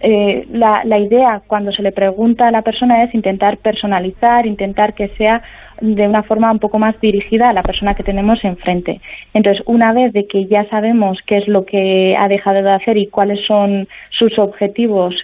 eh, 0.00 0.44
la, 0.50 0.82
la 0.84 0.98
idea 0.98 1.40
cuando 1.46 1.70
se 1.70 1.82
le 1.82 1.92
pregunta 1.92 2.48
a 2.48 2.50
la 2.50 2.62
persona 2.62 3.04
es 3.04 3.14
intentar 3.14 3.58
personalizar, 3.58 4.46
intentar 4.46 4.94
que 4.94 5.08
sea 5.08 5.40
de 5.80 6.06
una 6.06 6.22
forma 6.22 6.50
un 6.50 6.58
poco 6.58 6.78
más 6.78 7.00
dirigida 7.00 7.50
a 7.50 7.52
la 7.52 7.62
persona 7.62 7.94
que 7.94 8.02
tenemos 8.02 8.44
enfrente. 8.44 9.00
Entonces, 9.34 9.62
una 9.66 9.92
vez 9.92 10.12
de 10.12 10.26
que 10.26 10.46
ya 10.46 10.68
sabemos 10.68 11.18
qué 11.26 11.38
es 11.38 11.48
lo 11.48 11.64
que 11.64 12.16
ha 12.18 12.28
dejado 12.28 12.62
de 12.62 12.70
hacer 12.70 12.96
y 12.96 13.06
cuáles 13.06 13.44
son 13.46 13.88
sus 14.10 14.38
objetivos 14.38 15.14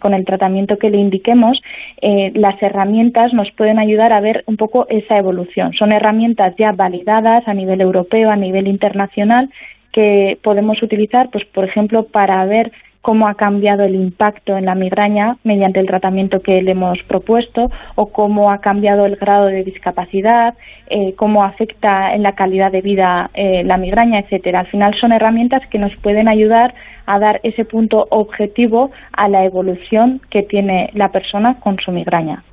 con 0.00 0.14
el 0.14 0.24
tratamiento 0.24 0.76
que 0.76 0.90
le 0.90 0.98
indiquemos, 0.98 1.60
eh, 2.00 2.32
las 2.34 2.62
herramientas 2.62 3.32
nos 3.32 3.50
pueden 3.52 3.78
ayudar 3.78 4.12
a 4.12 4.20
ver 4.20 4.44
un 4.46 4.56
poco 4.56 4.86
esa 4.88 5.16
evolución. 5.16 5.72
Son 5.72 5.92
herramientas 5.92 6.54
ya 6.58 6.72
validadas 6.72 7.46
a 7.46 7.54
nivel 7.54 7.80
europeo, 7.80 8.30
a 8.30 8.36
nivel 8.36 8.66
internacional, 8.66 9.48
que 9.92 10.38
podemos 10.42 10.82
utilizar, 10.82 11.28
pues, 11.30 11.44
por 11.46 11.64
ejemplo, 11.64 12.04
para 12.04 12.44
ver 12.46 12.72
cómo 13.02 13.28
ha 13.28 13.34
cambiado 13.34 13.82
el 13.82 13.96
impacto 13.96 14.56
en 14.56 14.64
la 14.64 14.76
migraña 14.76 15.36
mediante 15.42 15.80
el 15.80 15.86
tratamiento 15.86 16.40
que 16.40 16.62
le 16.62 16.70
hemos 16.70 17.02
propuesto 17.02 17.70
o 17.96 18.12
cómo 18.12 18.52
ha 18.52 18.58
cambiado 18.58 19.04
el 19.06 19.16
grado 19.16 19.46
de 19.46 19.64
discapacidad, 19.64 20.54
eh, 20.88 21.14
cómo 21.16 21.44
afecta 21.44 22.14
en 22.14 22.22
la 22.22 22.32
calidad 22.32 22.70
de 22.70 22.80
vida 22.80 23.28
eh, 23.34 23.64
la 23.64 23.76
migraña, 23.76 24.20
etcétera. 24.20 24.60
Al 24.60 24.68
final 24.68 24.94
son 25.00 25.12
herramientas 25.12 25.62
que 25.68 25.78
nos 25.78 25.94
pueden 25.96 26.28
ayudar 26.28 26.74
a 27.06 27.18
dar 27.18 27.40
ese 27.42 27.64
punto 27.64 28.06
objetivo 28.10 28.92
a 29.12 29.28
la 29.28 29.44
evolución 29.44 30.20
que 30.30 30.44
tiene 30.44 30.90
la 30.94 31.08
persona 31.08 31.58
con 31.58 31.76
su 31.84 31.90
migraña. 31.90 32.44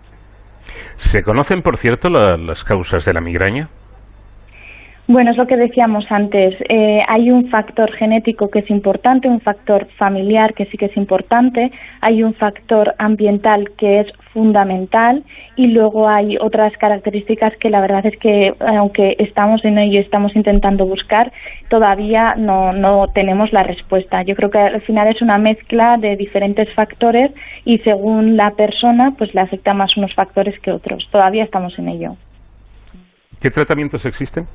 ¿Se 0.96 1.24
conocen, 1.24 1.62
por 1.62 1.78
cierto, 1.78 2.10
las 2.10 2.64
causas 2.64 3.06
de 3.06 3.14
la 3.14 3.22
migraña? 3.22 3.68
Bueno, 5.12 5.32
es 5.32 5.38
lo 5.38 5.48
que 5.48 5.58
decíamos 5.58 6.06
antes. 6.12 6.54
Eh, 6.70 7.02
hay 7.08 7.32
un 7.32 7.50
factor 7.50 7.92
genético 7.94 8.52
que 8.52 8.60
es 8.60 8.70
importante, 8.70 9.28
un 9.28 9.42
factor 9.42 9.88
familiar 9.98 10.54
que 10.54 10.68
sí 10.68 10.78
que 10.78 10.86
es 10.86 10.96
importante, 10.96 11.72
hay 12.00 12.22
un 12.22 12.36
factor 12.36 12.94
ambiental 13.00 13.72
que 13.76 14.02
es 14.02 14.08
fundamental 14.32 15.24
y 15.56 15.66
luego 15.66 16.08
hay 16.08 16.38
otras 16.38 16.74
características 16.78 17.58
que 17.58 17.72
la 17.72 17.82
verdad 17.82 18.06
es 18.06 18.16
que 18.20 18.54
aunque 18.60 19.16
estamos 19.18 19.66
en 19.66 19.80
ello 19.80 19.94
y 19.94 20.04
estamos 20.04 20.36
intentando 20.36 20.86
buscar, 20.86 21.32
todavía 21.70 22.36
no, 22.36 22.70
no 22.70 23.08
tenemos 23.08 23.52
la 23.52 23.64
respuesta. 23.64 24.22
Yo 24.22 24.36
creo 24.36 24.52
que 24.52 24.60
al 24.60 24.82
final 24.82 25.08
es 25.08 25.24
una 25.24 25.40
mezcla 25.40 25.98
de 25.98 26.18
diferentes 26.18 26.72
factores 26.76 27.32
y 27.66 27.80
según 27.80 28.38
la 28.38 28.52
persona 28.52 29.16
pues 29.18 29.34
le 29.34 29.42
afecta 29.42 29.74
más 29.74 29.98
unos 29.98 30.14
factores 30.14 30.60
que 30.60 30.72
otros. 30.72 31.10
Todavía 31.12 31.46
estamos 31.46 31.80
en 31.80 31.88
ello. 31.88 32.12
¿Qué 33.42 33.50
tratamientos 33.50 34.06
existen? 34.06 34.46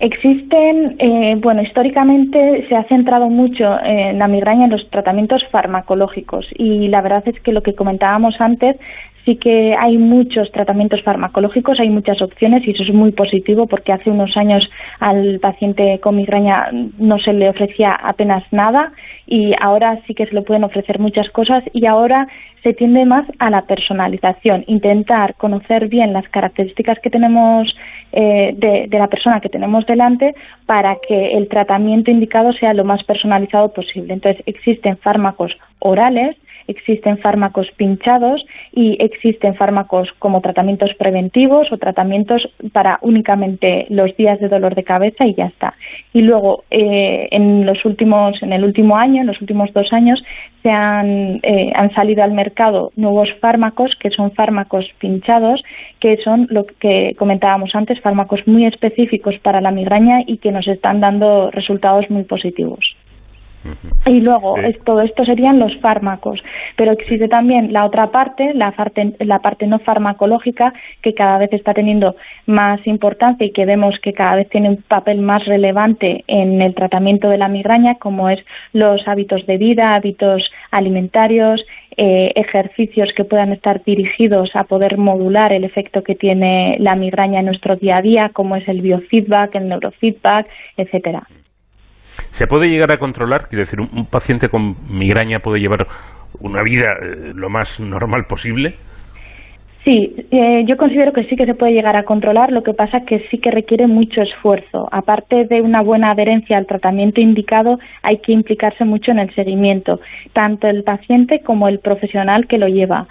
Existen, 0.00 0.94
eh, 1.00 1.34
bueno, 1.40 1.60
históricamente 1.62 2.66
se 2.68 2.76
ha 2.76 2.84
centrado 2.84 3.28
mucho 3.28 3.64
en 3.82 4.20
la 4.20 4.28
migraña 4.28 4.66
en 4.66 4.70
los 4.70 4.88
tratamientos 4.90 5.42
farmacológicos 5.50 6.46
y 6.54 6.86
la 6.86 7.00
verdad 7.00 7.24
es 7.26 7.40
que 7.40 7.50
lo 7.50 7.62
que 7.62 7.74
comentábamos 7.74 8.40
antes 8.40 8.76
sí 9.24 9.36
que 9.36 9.74
hay 9.78 9.98
muchos 9.98 10.50
tratamientos 10.52 11.02
farmacológicos, 11.02 11.80
hay 11.80 11.90
muchas 11.90 12.22
opciones 12.22 12.66
y 12.66 12.70
eso 12.70 12.82
es 12.82 12.94
muy 12.94 13.12
positivo 13.12 13.66
porque 13.66 13.92
hace 13.92 14.10
unos 14.10 14.36
años 14.36 14.62
al 15.00 15.38
paciente 15.40 16.00
con 16.00 16.16
migraña 16.16 16.70
no 16.98 17.18
se 17.18 17.32
le 17.32 17.48
ofrecía 17.50 17.92
apenas 17.92 18.44
nada 18.52 18.92
y 19.26 19.52
ahora 19.60 19.98
sí 20.06 20.14
que 20.14 20.26
se 20.26 20.34
le 20.34 20.42
pueden 20.42 20.64
ofrecer 20.64 20.98
muchas 20.98 21.28
cosas 21.30 21.62
y 21.74 21.84
ahora 21.86 22.28
se 22.62 22.74
tiende 22.74 23.04
más 23.04 23.26
a 23.38 23.50
la 23.50 23.62
personalización, 23.62 24.64
intentar 24.66 25.34
conocer 25.34 25.88
bien 25.88 26.12
las 26.12 26.28
características 26.28 26.98
que 27.00 27.10
tenemos 27.10 27.68
eh, 28.12 28.54
de, 28.56 28.86
de, 28.88 28.98
la 28.98 29.06
persona 29.06 29.40
que 29.40 29.48
tenemos 29.48 29.86
delante 29.86 30.34
para 30.66 30.96
que 31.06 31.36
el 31.36 31.48
tratamiento 31.48 32.10
indicado 32.10 32.52
sea 32.54 32.74
lo 32.74 32.84
más 32.84 33.02
personalizado 33.04 33.72
posible. 33.72 34.14
Entonces 34.14 34.42
existen 34.46 34.96
fármacos 34.96 35.52
orales 35.78 36.36
existen 36.68 37.18
fármacos 37.18 37.66
pinchados 37.76 38.44
y 38.72 38.96
existen 39.02 39.56
fármacos 39.56 40.08
como 40.18 40.40
tratamientos 40.40 40.90
preventivos 40.98 41.72
o 41.72 41.78
tratamientos 41.78 42.48
para 42.72 42.98
únicamente 43.02 43.86
los 43.88 44.16
días 44.16 44.38
de 44.38 44.48
dolor 44.48 44.74
de 44.74 44.84
cabeza 44.84 45.26
y 45.26 45.34
ya 45.34 45.46
está. 45.46 45.74
Y 46.12 46.20
luego 46.20 46.64
eh, 46.70 47.28
en 47.30 47.66
los 47.66 47.84
últimos, 47.84 48.40
en 48.42 48.52
el 48.52 48.64
último 48.64 48.96
año, 48.96 49.22
en 49.22 49.26
los 49.26 49.40
últimos 49.40 49.72
dos 49.72 49.92
años, 49.92 50.22
se 50.62 50.70
han, 50.70 51.40
eh, 51.42 51.72
han 51.74 51.92
salido 51.94 52.22
al 52.22 52.32
mercado 52.32 52.92
nuevos 52.96 53.28
fármacos 53.40 53.92
que 53.98 54.10
son 54.10 54.32
fármacos 54.32 54.86
pinchados, 54.98 55.62
que 56.00 56.16
son 56.18 56.46
lo 56.50 56.66
que 56.66 57.14
comentábamos 57.18 57.74
antes, 57.74 58.00
fármacos 58.00 58.46
muy 58.46 58.66
específicos 58.66 59.36
para 59.42 59.60
la 59.60 59.70
migraña 59.70 60.20
y 60.26 60.38
que 60.38 60.52
nos 60.52 60.68
están 60.68 61.00
dando 61.00 61.50
resultados 61.50 62.10
muy 62.10 62.24
positivos. 62.24 62.96
Y 64.06 64.20
luego, 64.20 64.56
todo 64.84 65.02
esto 65.02 65.24
serían 65.24 65.58
los 65.58 65.76
fármacos. 65.78 66.42
Pero 66.76 66.92
existe 66.92 67.28
también 67.28 67.72
la 67.72 67.84
otra 67.84 68.10
parte, 68.10 68.54
la 68.54 68.72
parte, 68.72 69.14
la 69.20 69.40
parte 69.40 69.66
no 69.66 69.78
farmacológica, 69.78 70.72
que 71.02 71.14
cada 71.14 71.38
vez 71.38 71.52
está 71.52 71.74
teniendo 71.74 72.16
más 72.46 72.86
importancia 72.86 73.46
y 73.46 73.52
que 73.52 73.66
vemos 73.66 73.96
que 74.02 74.12
cada 74.12 74.36
vez 74.36 74.48
tiene 74.48 74.70
un 74.70 74.82
papel 74.82 75.20
más 75.20 75.44
relevante 75.44 76.24
en 76.26 76.62
el 76.62 76.74
tratamiento 76.74 77.28
de 77.28 77.38
la 77.38 77.48
migraña, 77.48 77.96
como 77.96 78.28
es 78.30 78.38
los 78.72 79.06
hábitos 79.06 79.46
de 79.46 79.56
vida, 79.58 79.94
hábitos 79.94 80.42
alimentarios, 80.70 81.64
eh, 81.96 82.32
ejercicios 82.36 83.10
que 83.16 83.24
puedan 83.24 83.52
estar 83.52 83.82
dirigidos 83.82 84.50
a 84.54 84.64
poder 84.64 84.98
modular 84.98 85.52
el 85.52 85.64
efecto 85.64 86.02
que 86.02 86.14
tiene 86.14 86.76
la 86.78 86.94
migraña 86.94 87.40
en 87.40 87.46
nuestro 87.46 87.76
día 87.76 87.96
a 87.96 88.02
día, 88.02 88.30
como 88.32 88.56
es 88.56 88.68
el 88.68 88.82
biofeedback, 88.82 89.56
el 89.56 89.68
neurofeedback, 89.68 90.46
etcétera. 90.76 91.26
¿Se 92.30 92.46
puede 92.46 92.68
llegar 92.68 92.92
a 92.92 92.98
controlar? 92.98 93.48
Quiero 93.48 93.60
decir, 93.60 93.80
un, 93.80 94.06
paciente 94.06 94.48
con 94.48 94.74
migraña 94.88 95.40
puede 95.40 95.60
llevar 95.60 95.86
una 96.40 96.62
vida 96.62 96.92
eh, 97.02 97.32
lo 97.34 97.48
más 97.48 97.80
normal 97.80 98.24
posible. 98.28 98.74
Sí, 99.84 100.14
eh, 100.30 100.64
yo 100.66 100.76
considero 100.76 101.12
que 101.12 101.24
sí 101.24 101.36
que 101.36 101.46
se 101.46 101.54
puede 101.54 101.72
llegar 101.72 101.96
a 101.96 102.02
controlar, 102.02 102.52
lo 102.52 102.62
que 102.62 102.74
pasa 102.74 103.06
que 103.06 103.26
sí 103.30 103.38
que 103.38 103.50
requiere 103.50 103.86
mucho 103.86 104.20
esfuerzo. 104.20 104.86
Aparte 104.92 105.46
de 105.46 105.62
una 105.62 105.80
buena 105.80 106.10
adherencia 106.10 106.58
al 106.58 106.66
tratamiento 106.66 107.22
indicado, 107.22 107.78
hay 108.02 108.18
que 108.18 108.32
implicarse 108.32 108.84
mucho 108.84 109.12
en 109.12 109.20
el 109.20 109.34
seguimiento, 109.34 110.00
tanto 110.34 110.66
el 110.66 110.84
paciente 110.84 111.40
como 111.40 111.68
el 111.68 111.78
profesional 111.78 112.46
que 112.46 112.58
lo 112.58 112.68
lleva. 112.68 113.06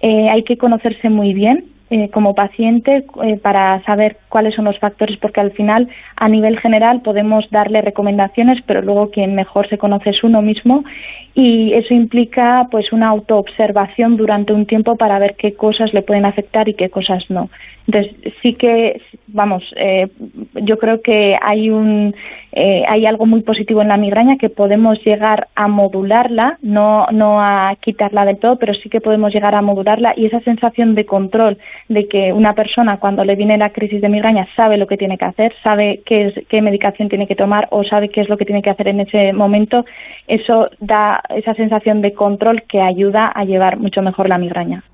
Eh, 0.00 0.30
hay 0.30 0.42
que 0.44 0.56
conocerse 0.56 1.10
muy 1.10 1.34
bien 1.34 1.64
eh, 1.92 2.08
como 2.08 2.34
paciente 2.34 3.04
eh, 3.22 3.36
para 3.36 3.84
saber 3.84 4.16
cuáles 4.30 4.54
son 4.54 4.64
los 4.64 4.78
factores, 4.78 5.18
porque 5.18 5.42
al 5.42 5.52
final, 5.52 5.88
a 6.16 6.26
nivel 6.26 6.58
general, 6.58 7.02
podemos 7.02 7.44
darle 7.50 7.82
recomendaciones, 7.82 8.60
pero 8.66 8.80
luego 8.80 9.10
quien 9.10 9.34
mejor 9.34 9.68
se 9.68 9.76
conoce 9.76 10.08
es 10.08 10.24
uno 10.24 10.40
mismo 10.40 10.84
y 11.34 11.74
eso 11.74 11.92
implica 11.92 12.66
pues 12.70 12.94
una 12.94 13.08
autoobservación 13.08 14.16
durante 14.16 14.54
un 14.54 14.64
tiempo 14.64 14.96
para 14.96 15.18
ver 15.18 15.34
qué 15.36 15.52
cosas 15.52 15.92
le 15.92 16.00
pueden 16.00 16.24
afectar 16.24 16.66
y 16.66 16.72
qué 16.72 16.88
cosas 16.88 17.24
no. 17.28 17.50
Entonces, 17.86 18.14
sí 18.42 18.54
que, 18.54 19.00
vamos, 19.28 19.62
eh, 19.76 20.08
yo 20.54 20.78
creo 20.78 21.00
que 21.02 21.36
hay 21.40 21.70
un 21.70 22.14
eh, 22.54 22.84
hay 22.86 23.06
algo 23.06 23.24
muy 23.24 23.40
positivo 23.40 23.80
en 23.80 23.88
la 23.88 23.96
migraña 23.96 24.36
que 24.36 24.50
podemos 24.50 25.02
llegar 25.04 25.48
a 25.54 25.68
modularla, 25.68 26.58
no, 26.60 27.06
no 27.10 27.40
a 27.40 27.74
quitarla 27.80 28.26
del 28.26 28.38
todo, 28.38 28.56
pero 28.56 28.74
sí 28.74 28.90
que 28.90 29.00
podemos 29.00 29.32
llegar 29.32 29.54
a 29.54 29.62
modularla 29.62 30.12
y 30.16 30.26
esa 30.26 30.40
sensación 30.40 30.94
de 30.94 31.06
control 31.06 31.56
de 31.88 32.08
que 32.08 32.30
una 32.32 32.54
persona 32.54 32.98
cuando 32.98 33.24
le 33.24 33.36
viene 33.36 33.56
la 33.56 33.70
crisis 33.70 34.02
de 34.02 34.10
migraña 34.10 34.46
sabe 34.54 34.76
lo 34.76 34.86
que 34.86 34.98
tiene 34.98 35.16
que 35.16 35.24
hacer, 35.24 35.54
sabe 35.62 36.02
qué, 36.04 36.26
es, 36.26 36.34
qué 36.48 36.60
medicación 36.60 37.08
tiene 37.08 37.26
que 37.26 37.36
tomar 37.36 37.68
o 37.70 37.84
sabe 37.84 38.10
qué 38.10 38.20
es 38.20 38.28
lo 38.28 38.36
que 38.36 38.44
tiene 38.44 38.60
que 38.60 38.70
hacer 38.70 38.88
en 38.88 39.00
ese 39.00 39.32
momento, 39.32 39.86
eso 40.28 40.68
da 40.78 41.22
esa 41.30 41.54
sensación 41.54 42.02
de 42.02 42.12
control 42.12 42.64
que 42.68 42.82
ayuda 42.82 43.28
a 43.28 43.44
llevar 43.44 43.78
mucho 43.78 44.02
mejor 44.02 44.28
la 44.28 44.36
migraña. 44.36 44.84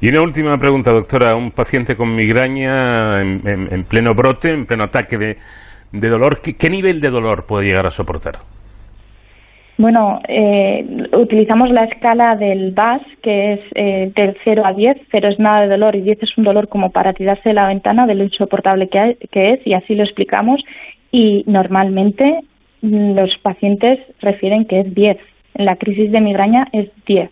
Y 0.00 0.08
una 0.08 0.22
última 0.22 0.58
pregunta, 0.58 0.92
doctora. 0.92 1.34
Un 1.34 1.50
paciente 1.50 1.96
con 1.96 2.14
migraña 2.14 3.22
en 3.22 3.84
pleno 3.88 4.14
brote, 4.14 4.50
en 4.50 4.66
pleno 4.66 4.84
ataque 4.84 5.16
de, 5.16 6.08
dolor, 6.08 6.40
¿qué, 6.40 6.70
nivel 6.70 7.00
de 7.00 7.10
dolor 7.10 7.46
puede 7.46 7.66
llegar 7.66 7.86
a 7.86 7.90
soportar? 7.90 8.34
Bueno, 9.76 10.20
eh, 10.28 11.08
utilizamos 11.12 11.70
la 11.70 11.84
escala 11.84 12.36
del 12.36 12.70
BAS, 12.70 13.02
que 13.22 13.54
es 13.54 13.60
eh, 13.74 14.12
del 14.14 14.36
0 14.44 14.62
a 14.64 14.72
10. 14.72 14.98
0 15.10 15.28
es 15.28 15.38
nada 15.40 15.62
de 15.62 15.68
dolor 15.68 15.96
y 15.96 16.02
10 16.02 16.22
es 16.22 16.38
un 16.38 16.44
dolor 16.44 16.68
como 16.68 16.90
para 16.90 17.12
tirarse 17.12 17.48
de 17.48 17.54
la 17.54 17.68
ventana 17.68 18.06
de 18.06 18.14
lo 18.14 18.24
insoportable 18.24 18.88
que, 18.88 19.18
que 19.32 19.54
es, 19.54 19.66
y 19.66 19.74
así 19.74 19.94
lo 19.94 20.04
explicamos. 20.04 20.62
Y 21.10 21.42
normalmente 21.46 22.40
mm, 22.82 23.14
los 23.14 23.30
pacientes 23.42 23.98
refieren 24.20 24.64
que 24.66 24.80
es 24.80 24.94
10. 24.94 25.16
En 25.54 25.64
la 25.64 25.76
crisis 25.76 26.12
de 26.12 26.20
migraña 26.20 26.68
es 26.72 26.88
10. 27.06 27.30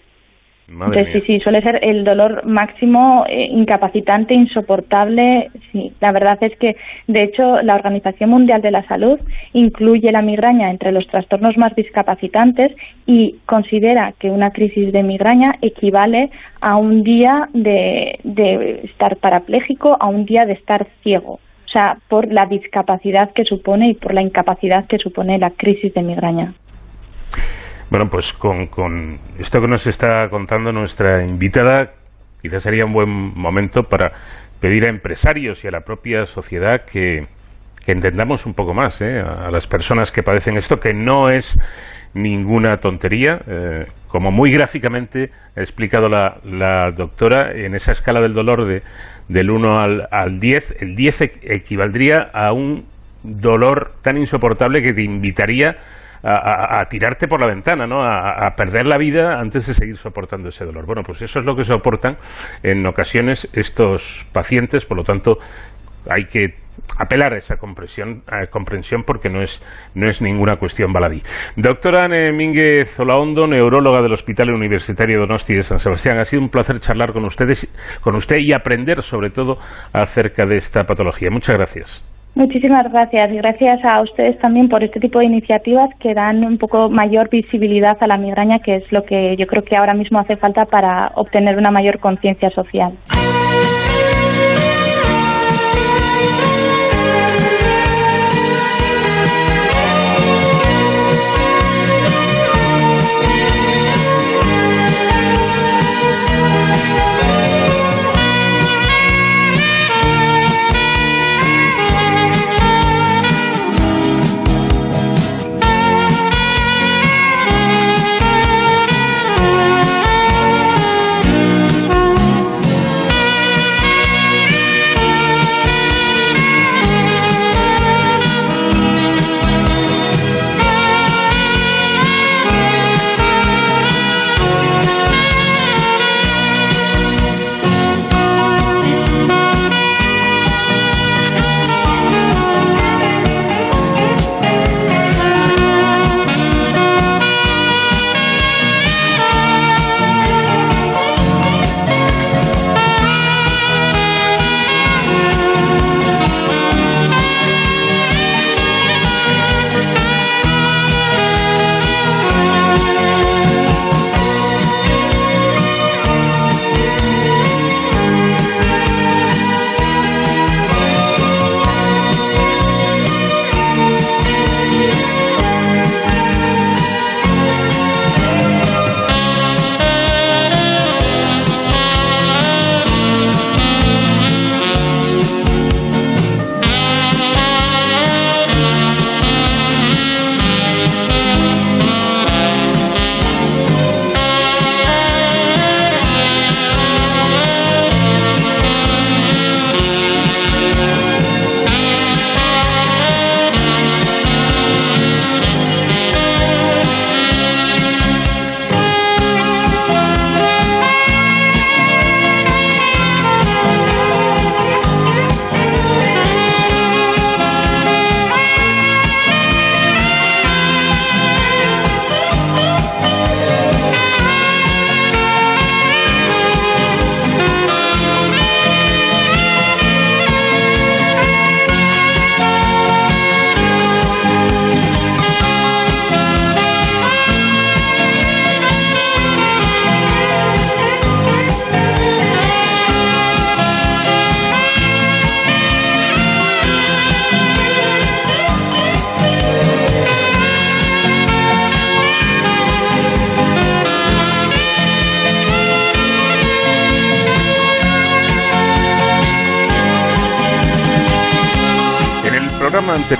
Entonces, 0.69 1.09
sí, 1.13 1.21
sí, 1.27 1.41
suele 1.41 1.61
ser 1.61 1.81
el 1.83 2.05
dolor 2.05 2.47
máximo 2.47 3.25
eh, 3.29 3.49
incapacitante, 3.51 4.35
insoportable. 4.35 5.51
Sí, 5.71 5.93
la 6.01 6.13
verdad 6.13 6.39
es 6.41 6.57
que, 6.57 6.77
de 7.09 7.25
hecho, 7.25 7.61
la 7.63 7.75
Organización 7.75 8.31
Mundial 8.31 8.63
de 8.63 8.71
la 8.71 8.83
Salud 8.85 9.19
incluye 9.53 10.11
la 10.13 10.23
migraña 10.23 10.71
entre 10.71 10.93
los 10.93 11.07
trastornos 11.09 11.57
más 11.59 11.75
discapacitantes 11.75 12.73
y 13.07 13.37
considera 13.45 14.15
que 14.19 14.31
una 14.31 14.51
crisis 14.51 14.93
de 14.93 15.03
migraña 15.03 15.57
equivale 15.61 16.31
a 16.61 16.77
un 16.77 17.03
día 17.03 17.49
de, 17.53 18.19
de 18.23 18.81
estar 18.85 19.17
parapléjico, 19.17 19.97
a 20.01 20.07
un 20.07 20.25
día 20.25 20.47
de 20.47 20.55
estar 20.55 20.87
ciego. 21.03 21.41
O 21.67 21.69
sea, 21.73 21.97
por 22.09 22.31
la 22.31 22.47
discapacidad 22.47 23.33
que 23.33 23.45
supone 23.45 23.91
y 23.91 23.95
por 23.95 24.15
la 24.15 24.23
incapacidad 24.23 24.87
que 24.87 24.99
supone 24.99 25.39
la 25.39 25.51
crisis 25.51 25.93
de 25.95 26.03
migraña. 26.03 26.53
Bueno, 27.93 28.07
pues 28.11 28.33
con, 28.33 28.69
con 28.69 29.19
esto 29.39 29.61
que 29.61 29.67
nos 29.67 29.87
está 29.87 30.27
contando 30.31 30.73
nuestra 30.73 31.27
invitada, 31.27 31.91
quizás 32.41 32.63
sería 32.63 32.87
un 32.87 32.95
buen 32.95 33.11
momento 33.11 33.83
para 33.83 34.11
pedir 34.61 34.87
a 34.87 34.89
empresarios 34.89 35.63
y 35.63 35.69
a 35.69 35.73
la 35.73 35.81
propia 35.81 36.25
sociedad 36.25 36.87
que, 36.91 37.27
entendamos 37.87 38.47
un 38.47 38.55
poco 38.55 38.73
más 38.73 39.03
¿eh? 39.03 39.21
a 39.21 39.51
las 39.51 39.67
personas 39.67 40.11
que 40.11 40.23
padecen 40.23 40.57
esto, 40.57 40.81
que 40.81 40.95
no 40.95 41.29
es 41.29 41.59
ninguna 42.15 42.79
tontería. 42.79 43.43
Eh, 43.47 43.85
como 44.09 44.31
muy 44.31 44.51
gráficamente 44.51 45.31
ha 45.55 45.61
explicado 45.61 46.09
la, 46.09 46.39
la, 46.45 46.93
doctora, 46.93 47.53
en 47.53 47.75
esa 47.75 47.93
escala 47.93 48.23
del 48.23 48.33
dolor 48.33 48.67
de, 48.67 48.81
del 49.29 49.51
1 49.51 49.81
al, 49.83 50.09
al 50.11 50.41
10, 50.41 50.77
el 50.81 50.97
10 50.97 51.21
equivaldría 51.43 52.31
a 52.33 52.55
un 52.55 52.87
dolor 53.23 53.93
tan 54.01 54.17
insoportable 54.17 54.81
que 54.81 54.95
te 54.95 55.03
invitaría 55.03 55.77
a, 56.25 56.85
tirarte 56.89 57.27
por 57.27 57.41
la 57.41 57.49
ventana, 57.49 57.87
¿no? 57.87 58.03
A, 58.05 58.51
perder 58.57 58.87
la 58.87 58.99
vida 58.99 59.41
antes 59.41 59.67
de 59.67 59.75
seguir 59.75 59.97
soportando 59.97 60.49
ese 60.49 60.65
dolor. 60.65 60.87
Bueno, 60.87 61.03
pues 61.05 61.23
eso 61.23 61.41
es 61.41 61.47
lo 61.47 61.57
que 61.57 61.65
soportan 61.65 62.17
en 62.63 62.87
ocasiones 62.87 63.49
estos 63.53 64.27
pacientes, 64.33 64.85
por 64.85 64.99
lo 64.99 65.05
tanto 65.05 65.39
hay 66.11 66.25
que 66.25 66.55
apelar 66.99 67.35
a 67.35 67.37
esa 67.37 67.57
comprensión, 67.57 68.23
comprensión 68.51 69.03
porque 69.05 69.29
no 69.29 69.43
es, 69.43 69.63
no 69.95 70.09
es 70.09 70.23
ninguna 70.23 70.57
cuestión 70.57 70.93
baladí. 70.93 71.23
Doctora 71.57 72.05
Anne 72.05 72.33
Mínguez 72.33 72.99
Olaondo, 72.99 73.47
neuróloga 73.47 74.03
del 74.03 74.13
Hospital 74.13 74.51
Universitario 74.51 75.21
Donosti 75.21 75.55
de 75.55 75.63
San 75.63 75.79
Sebastián, 75.79 76.19
ha 76.19 76.25
sido 76.25 76.43
un 76.43 76.49
placer 76.49 76.81
charlar 76.81 77.13
con 77.13 77.25
ustedes, 77.25 77.73
con 78.01 78.17
usted 78.17 78.37
y 78.39 78.53
aprender 78.53 79.03
sobre 79.03 79.31
todo 79.31 79.59
acerca 79.93 80.45
de 80.45 80.57
esta 80.57 80.83
patología. 80.83 81.29
Muchas 81.31 81.57
gracias. 81.57 82.12
Muchísimas 82.35 82.91
gracias 82.91 83.31
y 83.31 83.37
gracias 83.37 83.85
a 83.85 84.01
ustedes 84.01 84.39
también 84.39 84.69
por 84.69 84.83
este 84.83 85.01
tipo 85.01 85.19
de 85.19 85.27
iniciativas 85.27 85.91
que 85.99 86.15
dan 86.15 86.43
un 86.45 86.57
poco 86.57 86.89
mayor 86.89 87.29
visibilidad 87.29 87.97
a 88.01 88.07
la 88.07 88.17
migraña, 88.17 88.59
que 88.59 88.77
es 88.77 88.91
lo 88.91 89.03
que 89.03 89.37
yo 89.37 89.47
creo 89.47 89.63
que 89.63 89.77
ahora 89.77 89.93
mismo 89.93 90.19
hace 90.19 90.37
falta 90.37 90.65
para 90.65 91.13
obtener 91.15 91.59
una 91.59 91.71
mayor 91.71 91.99
conciencia 91.99 92.49
social. 92.51 92.93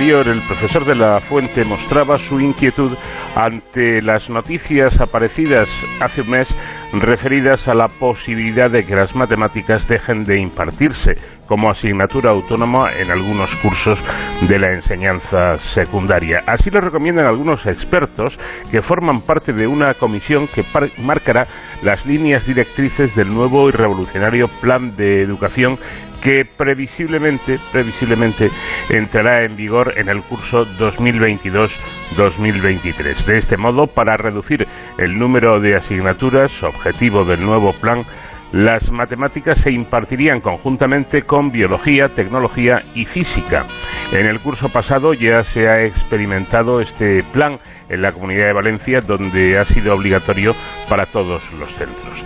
Anterior, 0.03 0.27
el 0.27 0.41
profesor 0.41 0.83
de 0.83 0.95
la 0.95 1.21
Fuente 1.21 1.63
mostraba 1.63 2.17
su 2.17 2.41
inquietud 2.41 2.91
ante 3.35 4.01
las 4.01 4.29
noticias 4.29 4.99
aparecidas 4.99 5.69
hace 6.01 6.21
un 6.23 6.31
mes 6.31 6.57
referidas 6.91 7.69
a 7.69 7.73
la 7.73 7.87
posibilidad 7.87 8.69
de 8.69 8.81
que 8.81 8.97
las 8.97 9.15
matemáticas 9.15 9.87
dejen 9.87 10.23
de 10.23 10.41
impartirse 10.41 11.15
como 11.47 11.69
asignatura 11.69 12.31
autónoma 12.31 12.89
en 12.99 13.11
algunos 13.11 13.55
cursos 13.55 13.97
de 14.41 14.59
la 14.59 14.73
enseñanza 14.73 15.57
secundaria. 15.57 16.43
Así 16.47 16.69
lo 16.69 16.81
recomiendan 16.81 17.25
algunos 17.25 17.65
expertos 17.65 18.37
que 18.71 18.81
forman 18.81 19.21
parte 19.21 19.53
de 19.53 19.67
una 19.67 19.93
comisión 19.93 20.47
que 20.47 20.65
marcará 21.01 21.47
las 21.81 22.05
líneas 22.05 22.45
directrices 22.45 23.15
del 23.15 23.29
nuevo 23.29 23.69
y 23.69 23.71
revolucionario 23.71 24.49
plan 24.59 24.97
de 24.97 25.21
educación 25.21 25.77
que 26.23 26.45
previsiblemente, 26.45 27.59
previsiblemente 27.71 28.49
entrará 28.89 29.43
en 29.43 29.55
vigor 29.57 29.93
en 29.97 30.09
el 30.09 30.21
curso 30.21 30.65
2022-2023. 30.65 33.25
De 33.25 33.37
este 33.37 33.57
modo, 33.57 33.87
para 33.87 34.15
reducir 34.15 34.65
el 34.97 35.19
número 35.19 35.59
de 35.59 35.75
asignaturas, 35.75 36.63
objetivo 36.63 37.25
del 37.25 37.45
nuevo 37.45 37.73
plan, 37.73 38.05
las 38.53 38.89
matemáticas 38.91 39.57
se 39.57 39.71
impartirían 39.71 40.39
conjuntamente 40.39 41.23
con 41.23 41.51
biología, 41.51 42.07
tecnología 42.07 42.83
y 42.93 43.03
física. 43.05 43.65
En 44.11 44.27
el 44.27 44.39
curso 44.39 44.69
pasado 44.69 45.13
ya 45.13 45.43
se 45.43 45.67
ha 45.67 45.83
experimentado 45.83 46.79
este 46.79 47.23
plan 47.33 47.57
en 47.89 48.01
la 48.01 48.11
Comunidad 48.11 48.45
de 48.45 48.53
Valencia, 48.53 49.01
donde 49.01 49.57
ha 49.57 49.65
sido 49.65 49.95
obligatorio 49.95 50.55
para 50.87 51.07
todos 51.07 51.51
los 51.53 51.73
centros. 51.73 52.23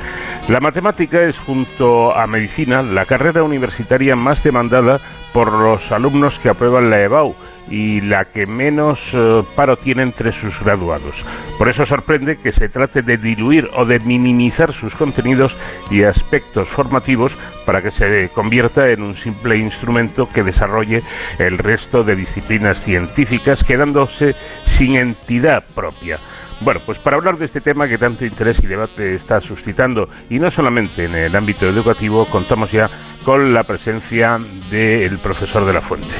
La 0.48 0.62
matemática 0.62 1.24
es, 1.24 1.40
junto 1.40 2.16
a 2.16 2.26
medicina, 2.26 2.82
la 2.82 3.04
carrera 3.04 3.44
universitaria 3.44 4.16
más 4.16 4.44
demandada 4.44 5.02
por 5.34 5.52
los 5.52 5.92
alumnos 5.92 6.40
que 6.40 6.50
aprueban 6.50 6.90
la 6.90 7.04
EBAU 7.04 7.36
y 7.70 8.00
la 8.00 8.24
que 8.24 8.46
menos 8.46 9.14
eh, 9.14 9.44
paro 9.58 9.76
tiene 9.76 10.04
entre 10.04 10.32
sus 10.32 10.64
graduados. 10.64 11.26
Por 11.58 11.68
eso 11.68 11.86
sorprende 11.86 12.38
que 12.38 12.54
se 12.54 12.70
trate 12.70 13.02
de 13.02 13.18
diluir 13.18 13.70
o 13.76 13.86
de 13.86 14.00
minimizar 14.00 14.72
sus 14.72 14.96
contenidos 14.96 15.58
y 15.92 16.04
aspectos 16.04 16.70
formativos 16.70 17.36
para 17.66 17.82
que 17.82 17.92
se 17.92 18.30
convierta 18.34 18.90
en 18.90 19.04
un 19.04 19.16
simple 19.16 19.58
instrumento 19.58 20.30
que 20.30 20.44
desarrolle 20.44 21.02
el 21.40 21.58
resto 21.58 22.06
de 22.06 22.16
disciplinas 22.16 22.82
científicas, 22.82 23.66
quedándose 23.66 24.34
sin 24.64 24.96
entidad 24.96 25.66
propia. 25.76 26.20
Bueno, 26.62 26.80
pues 26.86 26.98
para 26.98 27.18
hablar 27.18 27.38
de 27.38 27.46
este 27.46 27.62
tema 27.62 27.88
que 27.88 27.98
tanto 27.98 28.26
interés 28.26 28.64
y 28.64 28.68
debate 28.68 29.14
está 29.14 29.40
suscitando, 29.40 30.08
y 30.30 30.40
no 30.40 30.50
solamente 30.50 31.06
en 31.06 31.14
el 31.14 31.36
ámbito 31.36 31.68
educativo, 31.68 32.26
contamos 32.26 32.72
ya 32.72 32.88
con 33.24 33.54
la 33.54 33.64
presencia 33.64 34.38
del 34.72 35.20
profesor 35.20 35.66
de 35.66 35.74
la 35.74 35.82
Fuente. 35.82 36.16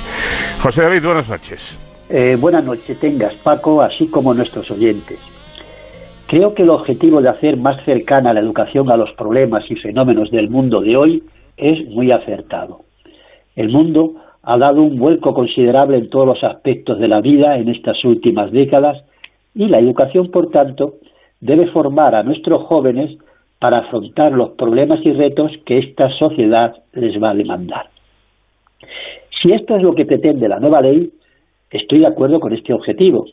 José 0.62 0.84
David, 0.84 1.04
buenas 1.04 1.30
noches. 1.30 1.80
Eh, 2.10 2.38
buenas 2.40 2.64
noches 2.64 3.00
tengas, 3.00 3.34
Paco, 3.36 3.82
así 3.82 4.08
como 4.08 4.34
nuestros 4.34 4.70
oyentes. 4.70 5.18
Creo 6.28 6.54
que 6.54 6.64
el 6.64 6.70
objetivo 6.70 7.22
de 7.22 7.30
hacer 7.30 7.58
más 7.58 7.84
cercana 7.84 8.34
la 8.34 8.40
educación 8.40 8.92
a 8.92 8.98
los 8.98 9.12
problemas 9.14 9.70
y 9.72 9.76
fenómenos 9.76 10.30
del 10.30 10.50
mundo 10.50 10.82
de 10.82 10.96
hoy 10.96 11.24
es 11.58 11.86
muy 11.88 12.12
acertado. 12.12 12.82
El 13.56 13.70
mundo 13.70 14.14
ha 14.44 14.58
dado 14.58 14.82
un 14.84 15.00
vuelco 15.00 15.34
considerable 15.34 15.98
en 15.98 16.10
todos 16.10 16.28
los 16.28 16.44
aspectos 16.44 17.00
de 17.00 17.08
la 17.08 17.22
vida 17.22 17.58
en 17.58 17.70
estas 17.70 18.04
últimas 18.06 18.52
décadas 18.52 19.04
y 19.58 19.68
la 19.68 19.80
educación, 19.80 20.30
por 20.30 20.52
tanto, 20.52 20.94
debe 21.42 21.68
formar 21.72 22.14
a 22.14 22.22
nuestros 22.22 22.64
jóvenes 22.68 23.18
para 23.60 23.80
afrontar 23.80 24.32
los 24.32 24.52
problemas 24.52 25.00
y 25.04 25.12
retos 25.12 25.52
que 25.66 25.80
esta 25.80 26.12
sociedad 26.12 26.76
les 26.94 27.22
va 27.22 27.32
a 27.32 27.34
demandar. 27.36 27.88
Si 29.42 29.52
esto 29.52 29.76
es 29.76 29.82
lo 29.82 29.96
que 29.96 30.06
pretende 30.06 30.48
la 30.48 30.60
nueva 30.60 30.82
ley, 30.82 31.12
estoy 31.72 32.00
de 32.00 32.08
acuerdo 32.08 32.40
con 32.40 32.54
este 32.54 32.72
objetivo, 32.72 33.26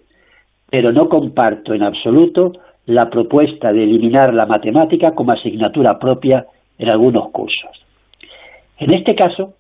pero 0.71 0.93
no 0.93 1.11
comparto 1.11 1.75
en 1.75 1.83
absoluto 1.83 2.53
la 2.87 3.11
propuesta 3.11 3.71
de 3.73 3.85
eliminar 3.85 4.33
la 4.33 4.47
matemática 4.47 5.13
como 5.13 5.33
asignatura 5.33 5.99
propia 5.99 6.47
en 6.79 6.89
algunos 6.89 7.31
cursos. 7.33 7.71
En 8.79 8.95
este 8.95 9.15
caso, 9.15 9.55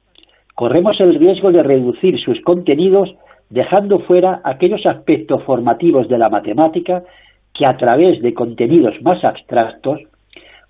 corremos 0.55 0.99
el 0.99 1.15
riesgo 1.15 1.53
de 1.53 1.63
reducir 1.63 2.19
sus 2.21 2.41
contenidos 2.41 3.15
dejando 3.55 4.01
fuera 4.01 4.41
aquellos 4.43 4.85
aspectos 4.85 5.41
formativos 5.45 6.09
de 6.09 6.19
la 6.19 6.29
matemática 6.29 7.05
que 7.53 7.65
a 7.65 7.77
través 7.77 8.21
de 8.21 8.35
contenidos 8.35 9.01
más 9.03 9.23
abstractos 9.23 10.01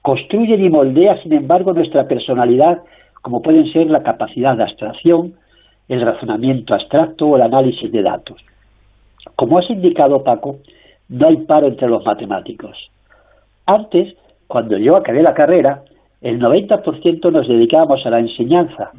construyen 0.02 0.62
y 0.62 0.68
moldean, 0.68 1.18
sin 1.22 1.32
embargo, 1.32 1.72
nuestra 1.72 2.06
personalidad, 2.06 2.82
como 3.22 3.40
pueden 3.40 3.72
ser 3.72 3.86
la 3.86 4.02
capacidad 4.02 4.54
de 4.54 4.64
abstracción, 4.64 5.32
el 5.88 6.02
razonamiento 6.02 6.74
abstracto 6.74 7.26
o 7.26 7.36
el 7.36 7.42
análisis 7.42 7.90
de 7.90 8.02
datos. 8.02 8.36
Como 9.34 9.58
has 9.58 9.70
indicado, 9.70 10.22
Paco, 10.22 10.56
no 11.08 11.26
hay 11.26 11.38
paro 11.38 11.68
entre 11.68 11.88
los 11.88 12.04
matemáticos. 12.04 12.76
Antes, 13.64 14.14
cuando 14.46 14.76
yo 14.76 14.96
acabé 14.96 15.22
la 15.22 15.32
carrera, 15.32 15.84
el 16.20 16.38
90% 16.38 17.32
nos 17.32 17.48
dedicábamos 17.48 18.04
a 18.04 18.10
la 18.10 18.18
enseñanza, 18.18 18.90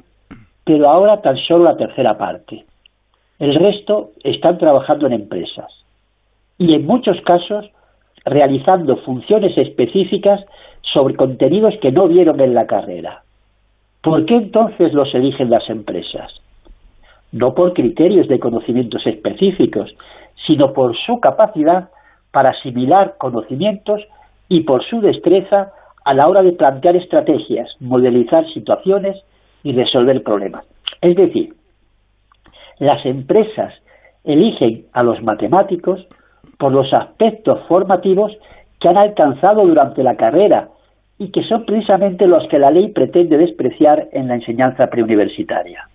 pero 0.63 0.89
ahora 0.89 1.21
tan 1.21 1.37
solo 1.37 1.65
la 1.65 1.77
tercera 1.77 2.17
parte. 2.17 2.65
El 3.39 3.55
resto 3.55 4.11
están 4.23 4.57
trabajando 4.57 5.07
en 5.07 5.13
empresas 5.13 5.71
y 6.57 6.73
en 6.73 6.85
muchos 6.85 7.19
casos 7.21 7.69
realizando 8.23 8.97
funciones 8.97 9.57
específicas 9.57 10.43
sobre 10.81 11.15
contenidos 11.15 11.75
que 11.81 11.91
no 11.91 12.07
vieron 12.07 12.39
en 12.39 12.53
la 12.53 12.65
carrera. 12.65 13.23
¿Por 14.01 14.25
qué 14.25 14.35
entonces 14.35 14.93
los 14.93 15.13
eligen 15.13 15.49
las 15.49 15.69
empresas? 15.69 16.41
No 17.31 17.53
por 17.53 17.73
criterios 17.73 18.27
de 18.27 18.39
conocimientos 18.39 19.05
específicos, 19.05 19.93
sino 20.47 20.73
por 20.73 20.95
su 20.95 21.19
capacidad 21.19 21.89
para 22.31 22.51
asimilar 22.51 23.15
conocimientos 23.17 24.01
y 24.47 24.61
por 24.61 24.83
su 24.85 25.01
destreza 25.01 25.71
a 26.05 26.13
la 26.13 26.27
hora 26.27 26.43
de 26.43 26.53
plantear 26.53 26.95
estrategias, 26.95 27.75
modelizar 27.79 28.47
situaciones 28.51 29.17
y 29.63 29.73
resolver 29.73 30.23
problemas. 30.23 30.65
Es 31.01 31.15
decir, 31.15 31.53
las 32.79 33.05
empresas 33.05 33.73
eligen 34.23 34.85
a 34.93 35.03
los 35.03 35.21
matemáticos 35.23 36.05
por 36.57 36.71
los 36.71 36.91
aspectos 36.93 37.59
formativos 37.67 38.31
que 38.79 38.87
han 38.87 38.97
alcanzado 38.97 39.65
durante 39.65 40.03
la 40.03 40.15
carrera 40.15 40.69
y 41.17 41.31
que 41.31 41.43
son 41.43 41.65
precisamente 41.65 42.27
los 42.27 42.47
que 42.49 42.59
la 42.59 42.71
ley 42.71 42.89
pretende 42.89 43.37
despreciar 43.37 44.07
en 44.11 44.27
la 44.27 44.35
enseñanza 44.35 44.87
preuniversitaria. 44.87 45.87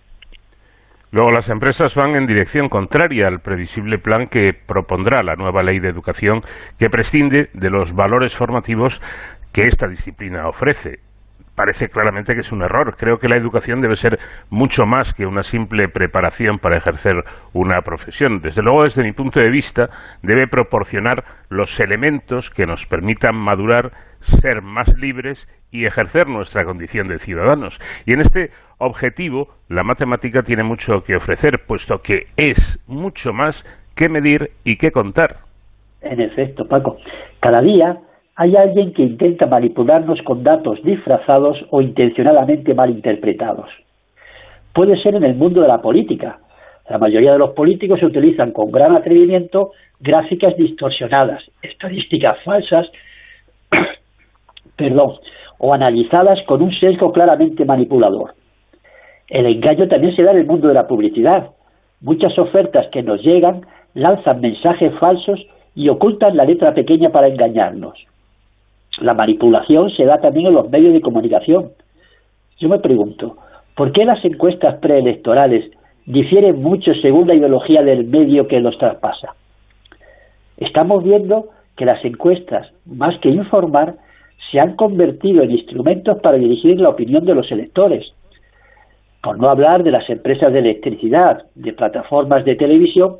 Luego 1.11 1.31
las 1.31 1.49
empresas 1.49 1.93
van 1.93 2.15
en 2.15 2.25
dirección 2.25 2.69
contraria 2.69 3.27
al 3.27 3.41
previsible 3.41 3.97
plan 3.97 4.27
que 4.27 4.53
propondrá 4.53 5.21
la 5.23 5.35
nueva 5.35 5.61
ley 5.61 5.79
de 5.79 5.89
educación 5.89 6.39
que 6.79 6.89
prescinde 6.89 7.49
de 7.53 7.69
los 7.69 7.93
valores 7.93 8.33
formativos 8.33 9.01
que 9.53 9.67
esta 9.67 9.87
disciplina 9.87 10.47
ofrece 10.47 11.10
parece 11.61 11.89
claramente 11.89 12.33
que 12.33 12.39
es 12.39 12.51
un 12.51 12.63
error. 12.63 12.95
Creo 12.97 13.19
que 13.19 13.27
la 13.27 13.37
educación 13.37 13.81
debe 13.81 13.95
ser 13.95 14.17
mucho 14.49 14.87
más 14.87 15.13
que 15.13 15.27
una 15.27 15.43
simple 15.43 15.89
preparación 15.89 16.57
para 16.57 16.77
ejercer 16.77 17.13
una 17.53 17.81
profesión. 17.81 18.39
Desde 18.39 18.63
luego, 18.63 18.81
desde 18.81 19.03
mi 19.03 19.11
punto 19.11 19.39
de 19.39 19.51
vista, 19.51 19.89
debe 20.23 20.47
proporcionar 20.47 21.23
los 21.49 21.79
elementos 21.79 22.49
que 22.49 22.65
nos 22.65 22.87
permitan 22.87 23.35
madurar, 23.35 23.91
ser 24.21 24.63
más 24.63 24.91
libres 24.97 25.47
y 25.69 25.85
ejercer 25.85 26.27
nuestra 26.27 26.65
condición 26.65 27.07
de 27.07 27.19
ciudadanos. 27.19 27.79
Y 28.07 28.13
en 28.13 28.21
este 28.21 28.49
objetivo, 28.79 29.49
la 29.69 29.83
matemática 29.83 30.41
tiene 30.41 30.63
mucho 30.63 31.03
que 31.05 31.15
ofrecer, 31.15 31.59
puesto 31.67 31.99
que 31.99 32.25
es 32.37 32.83
mucho 32.87 33.33
más 33.33 33.63
que 33.95 34.09
medir 34.09 34.49
y 34.63 34.77
que 34.77 34.89
contar. 34.89 35.35
En 36.01 36.21
efecto, 36.21 36.67
Paco. 36.67 36.97
Cada 37.39 37.61
día 37.61 37.99
hay 38.35 38.55
alguien 38.55 38.93
que 38.93 39.03
intenta 39.03 39.45
manipularnos 39.45 40.21
con 40.21 40.43
datos 40.43 40.81
disfrazados 40.83 41.57
o 41.69 41.81
intencionadamente 41.81 42.73
mal 42.73 42.89
interpretados. 42.89 43.69
Puede 44.73 44.97
ser 45.01 45.15
en 45.15 45.23
el 45.23 45.35
mundo 45.35 45.61
de 45.61 45.67
la 45.67 45.81
política. 45.81 46.39
La 46.89 46.97
mayoría 46.97 47.33
de 47.33 47.39
los 47.39 47.51
políticos 47.51 48.01
utilizan 48.01 48.51
con 48.51 48.71
gran 48.71 48.95
atrevimiento 48.95 49.71
gráficas 49.99 50.55
distorsionadas, 50.55 51.43
estadísticas 51.61 52.37
falsas, 52.43 52.87
perdón, 54.77 55.17
o 55.57 55.73
analizadas 55.73 56.39
con 56.47 56.61
un 56.61 56.73
sesgo 56.73 57.11
claramente 57.11 57.65
manipulador. 57.65 58.33
El 59.27 59.45
engaño 59.45 59.87
también 59.87 60.15
se 60.15 60.23
da 60.23 60.31
en 60.31 60.39
el 60.39 60.45
mundo 60.45 60.69
de 60.69 60.73
la 60.73 60.87
publicidad. 60.87 61.51
Muchas 61.99 62.37
ofertas 62.39 62.87
que 62.91 63.03
nos 63.03 63.21
llegan 63.21 63.61
lanzan 63.93 64.41
mensajes 64.41 64.97
falsos 64.99 65.39
y 65.75 65.89
ocultan 65.89 66.35
la 66.35 66.45
letra 66.45 66.73
pequeña 66.73 67.11
para 67.11 67.27
engañarnos 67.27 68.10
la 68.99 69.13
manipulación 69.13 69.89
se 69.91 70.05
da 70.05 70.19
también 70.19 70.47
en 70.47 70.53
los 70.53 70.69
medios 70.69 70.93
de 70.93 71.01
comunicación. 71.01 71.71
Yo 72.59 72.69
me 72.69 72.79
pregunto, 72.79 73.37
¿por 73.75 73.91
qué 73.91 74.05
las 74.05 74.23
encuestas 74.25 74.75
preelectorales 74.79 75.71
difieren 76.05 76.61
mucho 76.61 76.93
según 76.95 77.27
la 77.27 77.35
ideología 77.35 77.81
del 77.83 78.05
medio 78.05 78.47
que 78.47 78.59
los 78.59 78.77
traspasa? 78.77 79.35
Estamos 80.57 81.03
viendo 81.03 81.49
que 81.75 81.85
las 81.85 82.03
encuestas, 82.05 82.71
más 82.85 83.17
que 83.19 83.29
informar, 83.29 83.95
se 84.51 84.59
han 84.59 84.75
convertido 84.75 85.43
en 85.43 85.51
instrumentos 85.51 86.19
para 86.21 86.37
dirigir 86.37 86.79
la 86.79 86.89
opinión 86.89 87.25
de 87.25 87.35
los 87.35 87.51
electores. 87.51 88.13
por 89.23 89.37
no 89.37 89.49
hablar 89.49 89.83
de 89.83 89.91
las 89.91 90.09
empresas 90.09 90.51
de 90.51 90.57
electricidad, 90.57 91.43
de 91.53 91.73
plataformas 91.73 92.43
de 92.43 92.55
televisión 92.55 93.17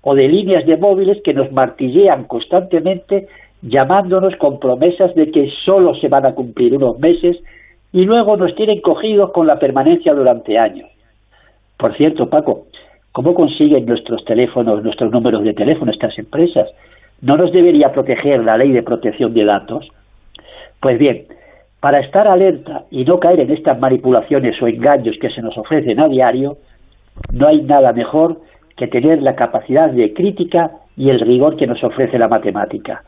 o 0.00 0.14
de 0.14 0.26
líneas 0.26 0.64
de 0.64 0.78
móviles 0.78 1.18
que 1.22 1.34
nos 1.34 1.52
martillean 1.52 2.24
constantemente 2.24 3.28
llamándonos 3.62 4.34
con 4.36 4.58
promesas 4.58 5.14
de 5.14 5.30
que 5.30 5.48
solo 5.64 5.94
se 5.94 6.08
van 6.08 6.26
a 6.26 6.34
cumplir 6.34 6.76
unos 6.76 6.98
meses 6.98 7.38
y 7.92 8.04
luego 8.04 8.36
nos 8.36 8.54
tienen 8.54 8.80
cogidos 8.80 9.30
con 9.30 9.46
la 9.46 9.58
permanencia 9.58 10.12
durante 10.12 10.58
años. 10.58 10.90
Por 11.76 11.96
cierto, 11.96 12.28
Paco, 12.28 12.66
¿cómo 13.12 13.34
consiguen 13.34 13.86
nuestros 13.86 14.24
teléfonos, 14.24 14.82
nuestros 14.82 15.12
números 15.12 15.44
de 15.44 15.54
teléfono 15.54 15.92
estas 15.92 16.18
empresas? 16.18 16.68
¿No 17.20 17.36
nos 17.36 17.52
debería 17.52 17.92
proteger 17.92 18.42
la 18.42 18.56
ley 18.56 18.72
de 18.72 18.82
protección 18.82 19.32
de 19.32 19.44
datos? 19.44 19.88
Pues 20.80 20.98
bien, 20.98 21.26
para 21.80 22.00
estar 22.00 22.26
alerta 22.26 22.84
y 22.90 23.04
no 23.04 23.20
caer 23.20 23.40
en 23.40 23.50
estas 23.52 23.78
manipulaciones 23.78 24.60
o 24.60 24.66
engaños 24.66 25.16
que 25.20 25.30
se 25.30 25.42
nos 25.42 25.56
ofrecen 25.56 26.00
a 26.00 26.08
diario, 26.08 26.56
no 27.32 27.46
hay 27.46 27.62
nada 27.62 27.92
mejor 27.92 28.40
que 28.76 28.88
tener 28.88 29.22
la 29.22 29.36
capacidad 29.36 29.90
de 29.90 30.12
crítica 30.14 30.72
y 30.96 31.10
el 31.10 31.20
rigor 31.20 31.56
que 31.56 31.66
nos 31.66 31.82
ofrece 31.84 32.18
la 32.18 32.28
matemática. 32.28 33.04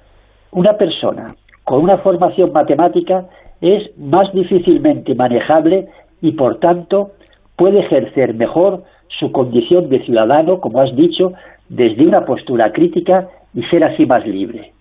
Una 0.55 0.75
persona 0.75 1.35
con 1.64 1.83
una 1.83 1.99
formación 1.99 2.53
matemática 2.53 3.25
es 3.61 3.90
más 3.99 4.33
difícilmente 4.33 5.14
manejable 5.14 5.88
y, 6.21 6.33
por 6.33 6.61
tanto, 6.61 7.11
puede 7.57 7.81
ejercer 7.81 8.35
mejor 8.35 8.85
su 9.19 9.33
condición 9.33 9.88
de 9.88 10.05
ciudadano, 10.05 10.61
como 10.61 10.81
has 10.81 10.95
dicho, 10.95 11.33
desde 11.69 12.07
una 12.07 12.25
postura 12.25 12.73
crítica 12.73 13.29
y 13.53 13.64
ser 13.64 13.83
así 13.83 14.07
más 14.07 14.25
libre. 14.27 14.73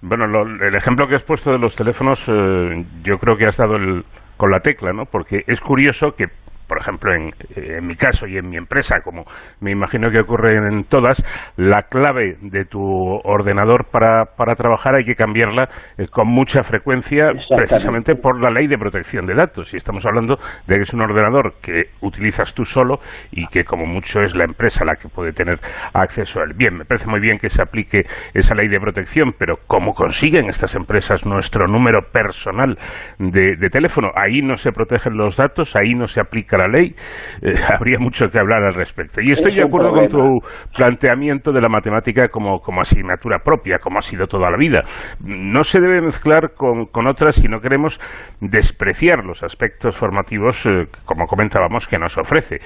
Bueno, 0.00 0.24
el 0.24 0.74
ejemplo 0.74 1.06
que 1.06 1.16
has 1.16 1.24
puesto 1.24 1.50
de 1.52 1.58
los 1.58 1.76
teléfonos, 1.76 2.26
eh, 2.28 2.84
yo 3.04 3.18
creo 3.18 3.36
que 3.36 3.44
has 3.44 3.58
dado 3.58 3.76
el, 3.76 4.02
con 4.38 4.50
la 4.50 4.60
tecla, 4.60 4.94
¿no? 4.94 5.04
Porque 5.04 5.42
es 5.46 5.60
curioso 5.60 6.12
que 6.12 6.28
por 6.70 6.78
ejemplo, 6.78 7.12
en, 7.12 7.30
en, 7.56 7.84
mi 7.84 7.96
caso 7.96 8.28
y 8.28 8.38
en 8.38 8.48
mi 8.48 8.56
empresa, 8.56 9.00
como 9.02 9.24
me 9.60 9.72
imagino 9.72 10.08
que 10.08 10.20
ocurre 10.20 10.54
en 10.54 10.84
todas, 10.84 11.20
la 11.56 11.82
clave 11.82 12.36
de 12.40 12.64
tu 12.64 12.80
ordenador 12.80 13.90
para, 13.90 14.26
para 14.36 14.54
trabajar 14.54 14.94
hay 14.94 15.04
que 15.04 15.16
cambiarla 15.16 15.68
eh, 15.98 16.06
con 16.06 16.28
mucha 16.28 16.62
frecuencia 16.62 17.32
precisamente 17.56 18.14
por 18.14 18.40
la 18.40 18.50
ley 18.50 18.68
de 18.68 18.78
protección 18.78 19.26
de 19.26 19.34
datos. 19.34 19.74
Y 19.74 19.78
estamos 19.78 20.06
hablando 20.06 20.36
de 20.68 20.76
que 20.76 20.82
es 20.82 20.94
un 20.94 21.02
ordenador 21.02 21.54
que 21.60 21.86
utilizas 22.02 22.54
tú 22.54 22.64
solo 22.64 23.00
y 23.32 23.48
que 23.48 23.64
como 23.64 23.84
mucho 23.84 24.20
es 24.20 24.36
la 24.36 24.44
empresa 24.44 24.84
la 24.84 24.94
que 24.94 25.08
puede 25.08 25.32
tener 25.32 25.58
acceso 25.92 26.38
a 26.38 26.44
él. 26.44 26.52
Bien, 26.56 26.76
me 26.76 26.84
parece 26.84 27.10
muy 27.10 27.18
bien 27.18 27.38
que 27.38 27.48
se 27.48 27.62
aplique 27.62 28.02
esa 28.32 28.54
ley 28.54 28.68
de 28.68 28.78
protección, 28.78 29.32
pero 29.36 29.56
¿cómo 29.66 29.92
consiguen 29.92 30.48
estas 30.48 30.76
empresas 30.76 31.26
nuestro 31.26 31.66
número 31.66 32.12
personal 32.12 32.78
de, 33.18 33.56
de 33.58 33.68
teléfono? 33.70 34.12
Ahí 34.14 34.40
no 34.40 34.54
se 34.54 34.70
protegen 34.70 35.16
los 35.16 35.36
datos, 35.36 35.74
ahí 35.74 35.94
no 35.94 36.06
se 36.06 36.20
aplica 36.20 36.59
la 36.60 36.68
ley, 36.68 36.94
eh, 37.42 37.54
habría 37.72 37.98
mucho 37.98 38.26
que 38.28 38.38
hablar 38.38 38.62
al 38.64 38.74
respecto. 38.74 39.20
Y 39.20 39.32
estoy 39.32 39.54
de 39.54 39.62
acuerdo 39.62 39.90
con 39.90 40.08
tu 40.08 40.38
planteamiento 40.76 41.52
de 41.52 41.60
la 41.60 41.68
matemática 41.68 42.28
como, 42.28 42.60
como, 42.60 42.80
asignatura 42.80 43.38
propia, 43.38 43.78
como 43.78 43.98
ha 43.98 44.02
sido 44.02 44.26
toda 44.26 44.50
la 44.50 44.56
vida. 44.56 44.82
No 45.24 45.62
se 45.62 45.80
debe 45.80 46.00
mezclar 46.00 46.52
con, 46.54 46.86
con 46.86 47.06
otras 47.06 47.36
si 47.36 47.48
no 47.48 47.60
queremos 47.60 48.00
despreciar 48.40 49.24
los 49.24 49.42
aspectos 49.42 49.96
formativos, 49.96 50.66
eh, 50.66 50.86
como 51.04 51.26
comentábamos, 51.26 51.86
que 51.86 51.98
nos 51.98 52.16
ofrece. 52.18 52.58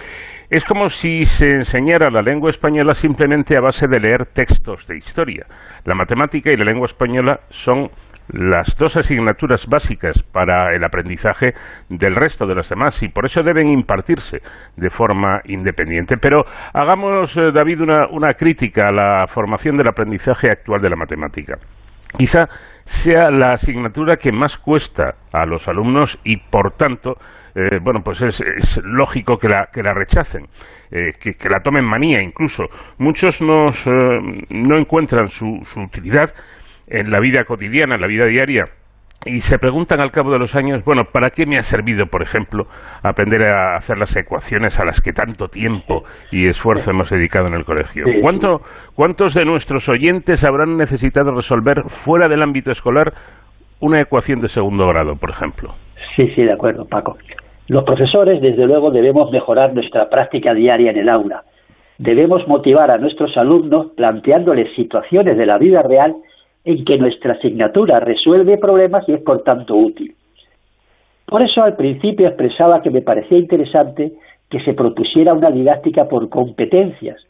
Es 0.50 0.64
como 0.64 0.88
si 0.88 1.24
se 1.24 1.50
enseñara 1.50 2.10
la 2.10 2.20
lengua 2.20 2.50
española 2.50 2.92
simplemente 2.92 3.56
a 3.56 3.60
base 3.60 3.86
de 3.88 3.98
leer 3.98 4.26
textos 4.26 4.86
de 4.86 4.96
historia. 4.96 5.46
La 5.84 5.94
matemática 5.94 6.52
y 6.52 6.56
la 6.56 6.64
lengua 6.64 6.84
española 6.84 7.40
son 7.48 7.88
las 8.28 8.76
dos 8.76 8.96
asignaturas 8.96 9.66
básicas 9.66 10.22
para 10.22 10.74
el 10.74 10.82
aprendizaje 10.84 11.52
del 11.88 12.14
resto 12.14 12.46
de 12.46 12.54
las 12.54 12.68
demás 12.68 13.02
y 13.02 13.08
por 13.08 13.26
eso 13.26 13.42
deben 13.42 13.68
impartirse 13.68 14.38
de 14.76 14.90
forma 14.90 15.40
independiente. 15.44 16.16
Pero 16.16 16.44
hagamos, 16.72 17.36
eh, 17.36 17.50
David, 17.52 17.82
una, 17.82 18.06
una 18.08 18.34
crítica 18.34 18.88
a 18.88 18.92
la 18.92 19.26
formación 19.26 19.76
del 19.76 19.88
aprendizaje 19.88 20.50
actual 20.50 20.80
de 20.80 20.90
la 20.90 20.96
matemática. 20.96 21.54
Quizá 22.16 22.46
sea 22.84 23.30
la 23.30 23.52
asignatura 23.52 24.16
que 24.16 24.30
más 24.30 24.56
cuesta 24.56 25.14
a 25.32 25.44
los 25.44 25.66
alumnos 25.68 26.20
y, 26.24 26.36
por 26.36 26.70
tanto, 26.72 27.16
eh, 27.56 27.78
bueno, 27.82 28.00
pues 28.04 28.22
es, 28.22 28.80
lógico 28.84 29.36
que 29.36 29.48
la, 29.48 29.68
que 29.72 29.82
la 29.82 29.92
rechacen, 29.92 30.46
eh, 30.92 31.10
que, 31.20 31.32
que, 31.32 31.48
la 31.48 31.60
tomen 31.60 31.84
manía 31.84 32.22
incluso. 32.22 32.64
Muchos 32.98 33.42
nos, 33.42 33.84
no 33.86 34.78
encuentran 34.78 35.28
su, 35.28 35.60
su 35.64 35.80
utilidad 35.80 36.30
en 36.88 37.10
la 37.10 37.20
vida 37.20 37.44
cotidiana, 37.44 37.94
en 37.94 38.00
la 38.00 38.06
vida 38.06 38.26
diaria, 38.26 38.64
y 39.26 39.38
se 39.38 39.58
preguntan 39.58 40.00
al 40.00 40.10
cabo 40.10 40.30
de 40.32 40.38
los 40.38 40.54
años, 40.54 40.84
bueno, 40.84 41.04
¿para 41.10 41.30
qué 41.30 41.46
me 41.46 41.56
ha 41.56 41.62
servido, 41.62 42.06
por 42.06 42.22
ejemplo, 42.22 42.64
aprender 43.02 43.42
a 43.44 43.76
hacer 43.76 43.96
las 43.96 44.14
ecuaciones 44.16 44.78
a 44.78 44.84
las 44.84 45.00
que 45.00 45.12
tanto 45.12 45.48
tiempo 45.48 46.04
y 46.30 46.46
esfuerzo 46.46 46.90
hemos 46.90 47.10
dedicado 47.10 47.46
en 47.46 47.54
el 47.54 47.64
colegio? 47.64 48.04
¿Cuánto, 48.20 48.60
¿Cuántos 48.94 49.34
de 49.34 49.44
nuestros 49.44 49.88
oyentes 49.88 50.44
habrán 50.44 50.76
necesitado 50.76 51.32
resolver 51.32 51.84
fuera 51.86 52.28
del 52.28 52.42
ámbito 52.42 52.70
escolar 52.70 53.12
una 53.80 54.00
ecuación 54.00 54.40
de 54.40 54.48
segundo 54.48 54.86
grado, 54.88 55.14
por 55.16 55.30
ejemplo? 55.30 55.70
Sí, 56.16 56.28
sí, 56.34 56.42
de 56.42 56.52
acuerdo, 56.52 56.84
Paco. 56.84 57.16
Los 57.68 57.84
profesores, 57.84 58.42
desde 58.42 58.66
luego, 58.66 58.90
debemos 58.90 59.30
mejorar 59.30 59.72
nuestra 59.72 60.10
práctica 60.10 60.52
diaria 60.52 60.90
en 60.90 60.98
el 60.98 61.08
aula. 61.08 61.44
Debemos 61.96 62.46
motivar 62.46 62.90
a 62.90 62.98
nuestros 62.98 63.36
alumnos 63.38 63.92
planteándoles 63.96 64.74
situaciones 64.74 65.38
de 65.38 65.46
la 65.46 65.56
vida 65.58 65.80
real 65.80 66.14
en 66.64 66.84
que 66.84 66.98
nuestra 66.98 67.34
asignatura 67.34 68.00
resuelve 68.00 68.58
problemas 68.58 69.08
y 69.08 69.12
es 69.12 69.20
por 69.20 69.42
tanto 69.42 69.76
útil. 69.76 70.14
Por 71.26 71.42
eso 71.42 71.62
al 71.62 71.76
principio 71.76 72.28
expresaba 72.28 72.82
que 72.82 72.90
me 72.90 73.02
parecía 73.02 73.38
interesante 73.38 74.12
que 74.50 74.60
se 74.60 74.74
propusiera 74.74 75.34
una 75.34 75.50
didáctica 75.50 76.08
por 76.08 76.28
competencias, 76.28 77.20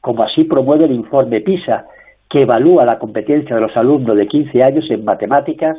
como 0.00 0.22
así 0.22 0.44
promueve 0.44 0.86
el 0.86 0.92
informe 0.92 1.40
PISA, 1.40 1.86
que 2.28 2.42
evalúa 2.42 2.84
la 2.84 2.98
competencia 2.98 3.56
de 3.56 3.62
los 3.62 3.76
alumnos 3.76 4.16
de 4.16 4.28
15 4.28 4.62
años 4.62 4.90
en 4.90 5.04
matemáticas, 5.04 5.76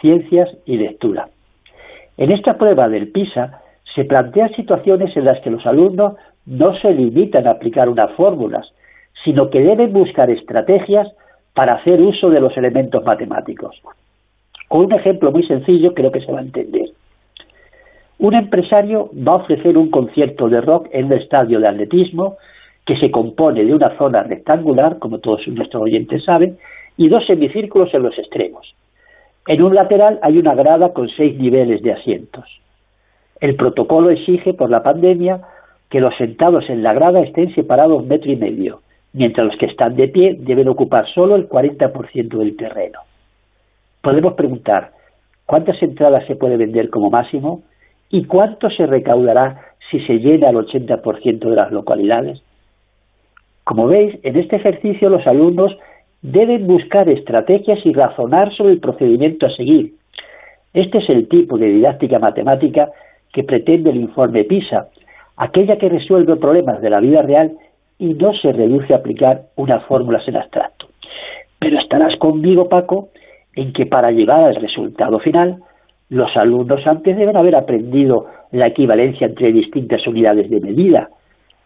ciencias 0.00 0.48
y 0.66 0.76
lectura. 0.76 1.28
En 2.16 2.30
esta 2.30 2.58
prueba 2.58 2.88
del 2.88 3.08
PISA 3.08 3.62
se 3.94 4.04
plantean 4.04 4.54
situaciones 4.54 5.16
en 5.16 5.24
las 5.24 5.40
que 5.40 5.50
los 5.50 5.66
alumnos 5.66 6.14
no 6.46 6.74
se 6.76 6.92
limitan 6.92 7.46
a 7.46 7.52
aplicar 7.52 7.88
unas 7.88 8.12
fórmulas, 8.12 8.66
sino 9.24 9.50
que 9.50 9.60
deben 9.60 9.92
buscar 9.92 10.30
estrategias 10.30 11.08
para 11.58 11.74
hacer 11.74 12.00
uso 12.00 12.30
de 12.30 12.38
los 12.38 12.56
elementos 12.56 13.04
matemáticos. 13.04 13.82
Con 14.68 14.84
un 14.84 14.92
ejemplo 14.92 15.32
muy 15.32 15.42
sencillo 15.42 15.92
creo 15.92 16.12
que 16.12 16.20
se 16.20 16.30
va 16.30 16.38
a 16.38 16.42
entender. 16.42 16.90
Un 18.20 18.34
empresario 18.34 19.10
va 19.12 19.32
a 19.32 19.36
ofrecer 19.42 19.76
un 19.76 19.90
concierto 19.90 20.48
de 20.48 20.60
rock 20.60 20.86
en 20.92 21.06
un 21.06 21.14
estadio 21.14 21.58
de 21.58 21.66
atletismo 21.66 22.36
que 22.86 22.96
se 22.98 23.10
compone 23.10 23.64
de 23.64 23.74
una 23.74 23.98
zona 23.98 24.22
rectangular, 24.22 25.00
como 25.00 25.18
todos 25.18 25.48
nuestros 25.48 25.82
oyentes 25.82 26.22
saben, 26.22 26.58
y 26.96 27.08
dos 27.08 27.26
semicírculos 27.26 27.92
en 27.92 28.04
los 28.04 28.16
extremos. 28.16 28.72
En 29.48 29.60
un 29.60 29.74
lateral 29.74 30.20
hay 30.22 30.38
una 30.38 30.54
grada 30.54 30.92
con 30.92 31.08
seis 31.08 31.36
niveles 31.40 31.82
de 31.82 31.90
asientos. 31.90 32.44
El 33.40 33.56
protocolo 33.56 34.10
exige, 34.10 34.54
por 34.54 34.70
la 34.70 34.84
pandemia, 34.84 35.40
que 35.90 35.98
los 35.98 36.16
sentados 36.18 36.70
en 36.70 36.84
la 36.84 36.92
grada 36.92 37.18
estén 37.18 37.52
separados 37.52 38.06
metro 38.06 38.30
y 38.30 38.36
medio 38.36 38.78
mientras 39.12 39.46
los 39.46 39.56
que 39.56 39.66
están 39.66 39.96
de 39.96 40.08
pie 40.08 40.36
deben 40.38 40.68
ocupar 40.68 41.06
solo 41.08 41.36
el 41.36 41.48
40% 41.48 42.28
del 42.38 42.56
terreno. 42.56 43.00
Podemos 44.02 44.34
preguntar, 44.34 44.92
¿cuántas 45.46 45.82
entradas 45.82 46.26
se 46.26 46.36
puede 46.36 46.56
vender 46.56 46.90
como 46.90 47.10
máximo? 47.10 47.62
¿Y 48.10 48.24
cuánto 48.24 48.70
se 48.70 48.86
recaudará 48.86 49.60
si 49.90 50.00
se 50.00 50.18
llena 50.18 50.50
el 50.50 50.56
80% 50.56 51.38
de 51.38 51.56
las 51.56 51.72
localidades? 51.72 52.42
Como 53.64 53.86
veis, 53.86 54.18
en 54.22 54.36
este 54.36 54.56
ejercicio 54.56 55.10
los 55.10 55.26
alumnos 55.26 55.76
deben 56.22 56.66
buscar 56.66 57.08
estrategias 57.08 57.84
y 57.84 57.92
razonar 57.92 58.52
sobre 58.54 58.72
el 58.72 58.80
procedimiento 58.80 59.46
a 59.46 59.50
seguir. 59.50 59.94
Este 60.74 60.98
es 60.98 61.08
el 61.10 61.28
tipo 61.28 61.58
de 61.58 61.66
didáctica 61.66 62.18
matemática 62.18 62.90
que 63.32 63.44
pretende 63.44 63.90
el 63.90 63.96
informe 63.96 64.44
PISA, 64.44 64.88
aquella 65.36 65.76
que 65.76 65.88
resuelve 65.88 66.36
problemas 66.36 66.80
de 66.80 66.90
la 66.90 67.00
vida 67.00 67.22
real 67.22 67.52
y 67.98 68.14
no 68.14 68.32
se 68.34 68.52
reduce 68.52 68.94
a 68.94 68.98
aplicar 68.98 69.42
unas 69.56 69.84
fórmulas 69.84 70.26
en 70.28 70.36
abstracto. 70.36 70.86
Pero 71.58 71.78
estarás 71.78 72.16
conmigo, 72.16 72.68
Paco, 72.68 73.08
en 73.54 73.72
que 73.72 73.86
para 73.86 74.10
llegar 74.10 74.44
al 74.44 74.56
resultado 74.56 75.18
final, 75.18 75.58
los 76.08 76.34
alumnos 76.36 76.86
antes 76.86 77.16
deben 77.16 77.36
haber 77.36 77.56
aprendido 77.56 78.26
la 78.52 78.68
equivalencia 78.68 79.26
entre 79.26 79.52
distintas 79.52 80.06
unidades 80.06 80.48
de 80.48 80.60
medida, 80.60 81.10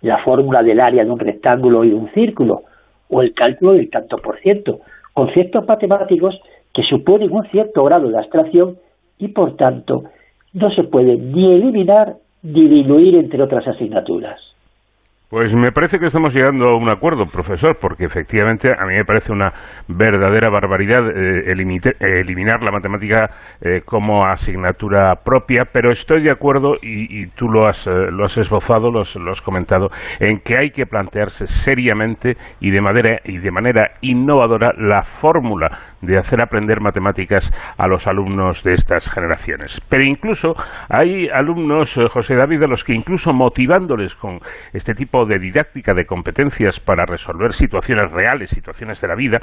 la 0.01 0.19
fórmula 0.25 0.63
del 0.63 0.81
área 0.81 1.05
de 1.05 1.11
un 1.11 1.19
rectángulo 1.19 1.85
y 1.85 1.91
de 1.91 1.95
un 1.95 2.11
círculo, 2.13 2.63
o 3.09 3.23
el 3.23 3.35
cálculo 3.35 3.75
del 3.75 3.91
tanto 3.91 4.17
por 4.17 4.41
ciento, 4.41 4.81
conceptos 5.13 5.67
matemáticos 5.69 6.41
que 6.73 6.83
suponen 6.83 7.31
un 7.31 7.45
cierto 7.51 7.85
grado 7.85 8.09
de 8.09 8.19
abstracción 8.19 8.79
y 9.19 9.29
por 9.29 9.57
tanto 9.57 10.05
no 10.55 10.71
se 10.71 10.85
pueden 10.85 11.33
ni 11.33 11.53
eliminar 11.53 12.17
ni 12.43 12.67
diluir 12.67 13.17
entre 13.17 13.43
otras 13.43 13.69
asignaturas. 13.69 14.52
Pues 15.33 15.55
me 15.55 15.73
parece 15.73 15.99
que 15.99 16.05
estamos 16.05 16.35
llegando 16.35 16.67
a 16.67 16.77
un 16.77 16.91
acuerdo, 16.91 17.25
profesor, 17.25 17.79
porque 17.81 18.05
efectivamente 18.05 18.71
a 18.71 18.85
mí 18.85 18.93
me 18.93 19.05
parece 19.07 19.33
una 19.33 19.51
verdadera 19.89 20.51
barbaridad 20.51 21.09
eh, 21.09 21.51
eliminar 21.51 22.63
la 22.63 22.71
matemática 22.71 23.31
eh, 23.63 23.81
como 23.83 24.27
asignatura 24.27 25.15
propia, 25.25 25.65
pero 25.73 25.91
estoy 25.91 26.23
de 26.23 26.31
acuerdo, 26.31 26.75
y, 26.83 27.29
tú 27.29 27.49
lo 27.49 27.67
has, 27.67 27.87
eh, 27.87 28.11
lo 28.11 28.27
has 28.27 28.37
esbozado, 28.37 28.91
lo 28.91 29.01
has, 29.01 29.41
comentado, 29.41 29.89
en 30.21 30.41
que 30.41 30.59
hay 30.59 30.69
que 30.69 30.85
plantearse 30.85 31.47
seriamente 31.47 32.37
y 32.61 32.71
de, 32.71 32.83
manera, 32.83 33.19
y 33.25 33.39
de 33.39 33.51
manera 33.51 33.93
innovadora 34.03 34.75
la 34.77 35.03
fórmula 35.03 35.79
de 36.03 36.19
hacer 36.19 36.43
aprender 36.43 36.83
matemáticas 36.83 37.51
a 37.79 37.87
los 37.87 38.07
alumnos 38.07 38.63
de 38.65 38.75
estas 38.75 39.09
generaciones. 39.09 39.81
Pero 39.89 40.05
incluso 40.05 40.53
hay 40.91 41.29
alumnos, 41.29 41.99
José 42.11 42.37
David, 42.37 42.65
a 42.65 42.67
los 42.67 42.85
que 42.85 42.93
incluso 42.93 43.33
motivándoles 43.33 44.15
con 44.15 44.39
este 44.75 44.93
tipo 44.93 45.22
de 45.25 45.39
didáctica 45.39 45.95
de 45.95 46.05
competencias 46.05 46.81
para 46.81 47.05
resolver 47.07 47.53
situaciones 47.53 48.11
reales, 48.13 48.51
situaciones 48.51 49.01
de 49.01 49.09
la 49.09 49.15
vida, 49.15 49.39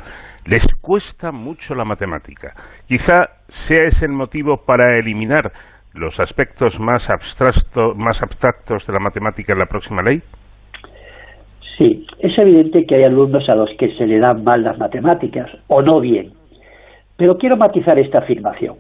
les 0.46 0.74
cuesta 0.76 1.32
mucho 1.32 1.76
la 1.76 1.86
matemática. 1.86 2.54
Quizá 2.88 3.26
sea 3.48 3.86
ese 3.86 4.06
el 4.06 4.12
motivo 4.12 4.58
para 4.66 4.98
eliminar 4.98 5.52
los 5.94 6.20
aspectos 6.20 6.80
más, 6.80 7.10
más 7.96 8.24
abstractos 8.24 8.88
de 8.88 8.94
la 8.94 9.00
matemática 9.00 9.54
en 9.54 9.60
la 9.60 9.66
próxima 9.66 10.02
ley. 10.02 10.22
Sí, 11.78 12.06
es 12.20 12.38
evidente 12.38 12.86
que 12.86 12.96
hay 12.96 13.04
alumnos 13.04 13.48
a 13.48 13.56
los 13.56 13.70
que 13.78 13.96
se 13.96 14.06
le 14.06 14.20
dan 14.20 14.44
mal 14.44 14.64
las 14.64 14.78
matemáticas, 14.78 15.50
o 15.68 15.82
no 15.82 16.00
bien. 16.02 16.32
Pero 17.18 17.38
quiero 17.38 17.58
matizar 17.58 17.98
esta 17.98 18.20
afirmación. 18.20 18.76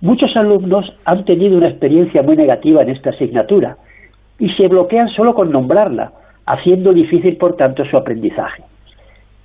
Muchos 0.00 0.36
alumnos 0.36 0.84
han 1.06 1.24
tenido 1.24 1.56
una 1.56 1.70
experiencia 1.70 2.22
muy 2.22 2.36
negativa 2.36 2.82
en 2.82 2.90
esta 2.90 3.10
asignatura 3.10 3.78
y 4.38 4.50
se 4.50 4.68
bloquean 4.68 5.08
solo 5.10 5.34
con 5.34 5.50
nombrarla, 5.50 6.12
haciendo 6.46 6.92
difícil, 6.92 7.36
por 7.36 7.56
tanto, 7.56 7.84
su 7.84 7.96
aprendizaje. 7.96 8.62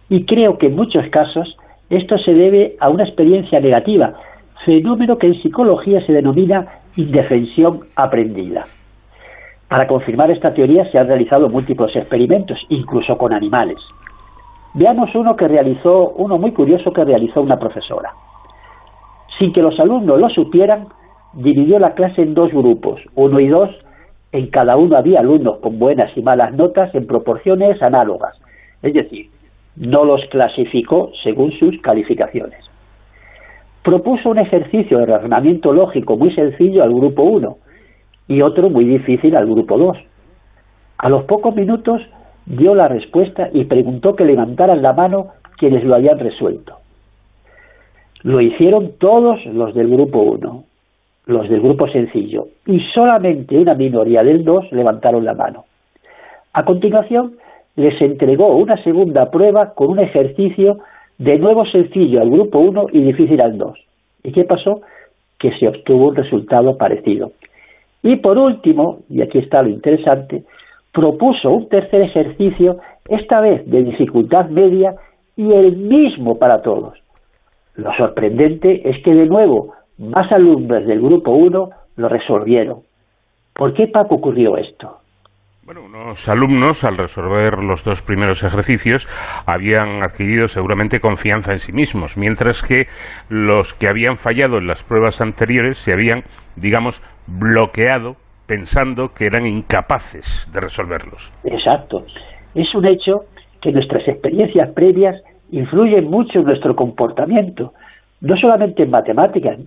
Y 0.10 0.26
creo 0.26 0.58
que 0.58 0.68
en 0.68 0.76
muchos 0.76 1.08
casos 1.10 1.58
esto 1.90 2.18
se 2.18 2.34
debe 2.34 2.76
a 2.80 2.90
una 2.90 3.04
experiencia 3.04 3.60
negativa, 3.60 4.14
fenómeno 4.66 5.18
que 5.18 5.28
en 5.28 5.42
psicología 5.42 6.06
se 6.06 6.14
denomina 6.14 6.68
indefensión 6.96 7.82
aprendida. 7.96 8.64
Para 9.68 9.88
confirmar 9.88 10.32
esta 10.32 10.52
teoría 10.52 10.90
se 10.92 10.98
han 10.98 11.08
realizado 11.08 11.48
múltiples 11.48 11.96
experimentos, 11.96 12.58
incluso 12.70 13.18
con 13.18 13.34
animales. 13.34 13.78
Veamos 14.74 15.14
uno 15.16 15.36
que 15.36 15.48
realizó, 15.48 16.10
uno 16.10 16.38
muy 16.38 16.52
curioso 16.52 16.92
que 16.92 17.06
realizó 17.06 17.42
una 17.42 17.60
profesora. 17.60 18.12
Sin 19.38 19.54
que 19.54 19.62
los 19.62 19.80
alumnos 19.80 20.20
lo 20.20 20.30
supieran, 20.30 20.88
dividió 21.34 21.80
la 21.80 21.94
clase 21.94 22.24
en 22.24 22.34
dos 22.34 22.52
grupos, 22.52 23.00
uno 23.16 23.40
y 23.40 23.48
dos, 23.48 23.70
en 24.32 24.48
cada 24.48 24.78
uno 24.78 24.98
había 24.98 25.20
alumnos 25.20 25.58
con 25.58 25.80
buenas 25.80 26.16
y 26.16 26.22
malas 26.22 26.54
notas 26.54 26.94
en 26.94 27.08
proporciones 27.08 27.82
análogas, 27.82 28.40
es 28.82 28.94
decir, 28.94 29.30
no 29.76 30.04
los 30.04 30.24
clasificó 30.26 31.12
según 31.24 31.52
sus 31.54 31.80
calificaciones. 31.82 32.60
Propuso 33.84 34.30
un 34.30 34.40
ejercicio 34.40 35.00
de 35.00 35.06
razonamiento 35.06 35.74
lógico 35.74 36.18
muy 36.18 36.34
sencillo 36.36 36.84
al 36.84 36.94
grupo 36.94 37.24
1 37.24 37.58
y 38.28 38.42
otro 38.42 38.70
muy 38.70 38.86
difícil 38.86 39.36
al 39.36 39.46
grupo 39.46 39.78
2. 39.78 39.98
A 40.98 41.10
los 41.10 41.24
pocos 41.24 41.56
minutos 41.56 42.02
dio 42.46 42.76
la 42.76 42.88
respuesta 42.88 43.50
y 43.54 43.64
preguntó 43.66 44.16
que 44.16 44.26
levantaran 44.26 44.82
la 44.82 44.94
mano 44.94 45.28
quienes 45.58 45.84
lo 45.84 45.96
habían 45.96 46.20
resuelto. 46.20 46.76
Lo 48.22 48.42
hicieron 48.42 48.94
todos 49.00 49.44
los 49.46 49.74
del 49.74 49.88
grupo 49.88 50.20
1 50.20 50.64
los 51.30 51.48
del 51.48 51.62
grupo 51.62 51.88
sencillo, 51.88 52.48
y 52.66 52.80
solamente 52.94 53.56
una 53.56 53.76
minoría 53.76 54.24
del 54.24 54.44
2 54.44 54.72
levantaron 54.72 55.24
la 55.24 55.36
mano. 55.36 55.66
A 56.54 56.66
continuación, 56.66 57.34
les 57.76 58.02
entregó 58.02 58.56
una 58.56 58.82
segunda 58.84 59.30
prueba 59.30 59.74
con 59.76 59.92
un 59.92 60.00
ejercicio 60.00 60.80
de 61.20 61.38
nuevo 61.38 61.66
sencillo 61.68 62.22
al 62.22 62.32
grupo 62.32 62.58
1 62.60 62.88
y 62.94 63.02
difícil 63.02 63.40
al 63.42 63.58
2. 63.60 63.80
¿Y 64.24 64.32
qué 64.32 64.44
pasó? 64.44 64.82
Que 65.38 65.52
se 65.58 65.68
obtuvo 65.68 66.08
un 66.08 66.16
resultado 66.16 66.78
parecido. 66.78 67.32
Y 68.02 68.16
por 68.16 68.40
último, 68.40 69.00
y 69.08 69.22
aquí 69.22 69.38
está 69.38 69.62
lo 69.62 69.70
interesante, 69.70 70.44
propuso 70.92 71.52
un 71.52 71.70
tercer 71.70 72.02
ejercicio, 72.02 72.78
esta 73.08 73.40
vez 73.40 73.70
de 73.70 73.84
dificultad 73.84 74.50
media 74.50 74.96
y 75.36 75.54
el 75.54 75.78
mismo 75.78 76.40
para 76.40 76.64
todos. 76.64 76.98
Lo 77.76 77.94
sorprendente 77.94 78.90
es 78.90 79.02
que 79.04 79.14
de 79.14 79.28
nuevo 79.28 79.74
más 80.00 80.32
alumnos 80.32 80.86
del 80.86 81.02
grupo 81.02 81.32
1 81.32 81.70
lo 81.98 82.10
resolvieron. 82.10 82.80
¿Por 83.54 83.74
qué, 83.74 83.88
Paco, 83.88 84.16
ocurrió 84.16 84.58
esto? 84.58 84.98
Bueno, 85.66 85.84
unos 85.84 86.28
alumnos, 86.28 86.84
al 86.84 86.98
resolver 86.98 87.60
los 87.60 87.84
dos 87.84 88.02
primeros 88.02 88.42
ejercicios, 88.44 89.08
habían 89.46 90.02
adquirido 90.02 90.48
seguramente 90.48 91.00
confianza 91.00 91.52
en 91.52 91.60
sí 91.60 91.74
mismos, 91.74 92.18
mientras 92.18 92.64
que 92.64 92.88
los 93.30 93.76
que 93.76 93.88
habían 93.88 94.18
fallado 94.18 94.58
en 94.58 94.66
las 94.66 94.84
pruebas 94.84 95.22
anteriores 95.22 95.78
se 95.78 95.94
habían, 95.94 96.24
digamos, 96.56 97.04
bloqueado 97.28 98.16
pensando 98.48 99.10
que 99.10 99.26
eran 99.26 99.46
incapaces 99.46 100.50
de 100.52 100.60
resolverlos. 100.60 101.32
Exacto. 101.44 102.04
Es 102.56 102.74
un 102.74 102.88
hecho 102.88 103.26
que 103.62 103.72
nuestras 103.72 104.08
experiencias 104.08 104.72
previas 104.72 105.22
influyen 105.52 106.10
mucho 106.10 106.40
en 106.40 106.46
nuestro 106.46 106.76
comportamiento, 106.76 107.74
no 108.22 108.36
solamente 108.38 108.84
en 108.84 108.90
matemáticas, 108.90 109.60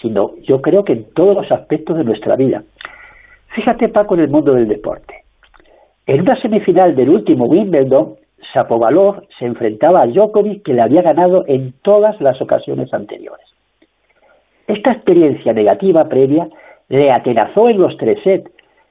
sino 0.00 0.32
yo 0.42 0.60
creo 0.60 0.84
que 0.84 0.92
en 0.92 1.04
todos 1.14 1.36
los 1.36 1.52
aspectos 1.52 1.96
de 1.96 2.04
nuestra 2.04 2.36
vida. 2.36 2.62
Fíjate, 3.54 3.88
Paco, 3.88 4.14
en 4.14 4.20
el 4.20 4.28
mundo 4.28 4.54
del 4.54 4.68
deporte. 4.68 5.14
En 6.06 6.22
una 6.22 6.36
semifinal 6.40 6.96
del 6.96 7.10
último 7.10 7.46
Wimbledon, 7.46 8.14
Sapovalov 8.52 9.22
se 9.38 9.46
enfrentaba 9.46 10.02
a 10.02 10.06
Djokovic, 10.06 10.62
que 10.64 10.74
le 10.74 10.82
había 10.82 11.02
ganado 11.02 11.44
en 11.46 11.74
todas 11.82 12.20
las 12.20 12.40
ocasiones 12.40 12.92
anteriores. 12.92 13.46
Esta 14.66 14.92
experiencia 14.92 15.52
negativa 15.52 16.08
previa 16.08 16.48
le 16.88 17.10
atenazó 17.10 17.68
en 17.68 17.78
los 17.78 17.96
tres 17.96 18.18
sets, 18.22 18.50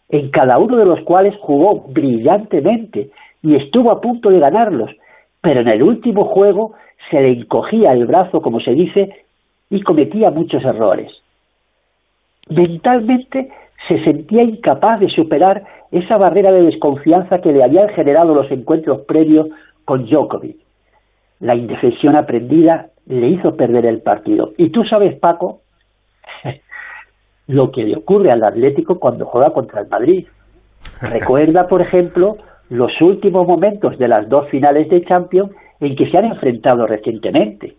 en 0.10 0.30
cada 0.30 0.57
uno 0.57 0.78
de 0.78 0.86
los 0.86 1.01
cuales 1.01 1.36
jugó 1.39 1.86
brillantemente 1.88 3.10
y 3.41 3.55
estuvo 3.55 3.91
a 3.91 4.01
punto 4.01 4.30
de 4.30 4.39
ganarlos, 4.39 4.91
pero 5.41 5.62
en 5.62 5.68
el 5.68 5.84
último 5.84 6.26
juego 6.26 6.74
se 7.10 7.22
le 7.22 7.32
encogía 7.32 7.93
el 7.93 8.05
brazo, 8.05 8.41
como 8.41 8.60
se 8.60 8.72
dice, 8.72 9.26
y 9.70 9.82
cometía 9.82 10.32
muchos 10.32 10.63
errores. 10.63 11.11
Mentalmente 12.49 13.49
se 13.88 14.03
sentía 14.03 14.43
incapaz 14.43 14.99
de 14.99 15.09
superar 15.09 15.63
esa 15.91 16.17
barrera 16.17 16.51
de 16.51 16.63
desconfianza 16.63 17.39
que 17.39 17.51
le 17.51 17.63
habían 17.63 17.89
generado 17.89 18.34
los 18.34 18.49
encuentros 18.51 19.01
previos 19.01 19.47
con 19.86 20.05
Djokovic. 20.05 20.57
La 21.39 21.55
indefensión 21.55 22.15
aprendida 22.15 22.88
le 23.07 23.30
hizo 23.30 23.55
perder 23.55 23.86
el 23.86 24.01
partido. 24.01 24.53
Y 24.57 24.70
tú 24.70 24.84
sabes, 24.84 25.15
Paco, 25.15 25.61
lo 27.47 27.72
que 27.72 27.84
le 27.84 27.95
ocurre 27.95 28.32
al 28.32 28.43
Atlético 28.43 28.99
cuando 28.99 29.26
juega 29.26 29.51
contra 29.51 29.82
el 29.82 29.88
Madrid. 29.88 30.28
Recuerda, 31.01 31.67
por 31.67 31.82
ejemplo, 31.82 32.38
los 32.70 32.91
últimos 33.01 33.47
momentos 33.47 33.97
de 33.97 34.07
las 34.07 34.30
dos 34.30 34.47
finales 34.49 34.89
de 34.89 35.03
Champions 35.05 35.51
en 35.80 35.95
que 35.95 36.09
se 36.09 36.17
han 36.17 36.26
enfrentado 36.26 36.86
recientemente. 36.86 37.76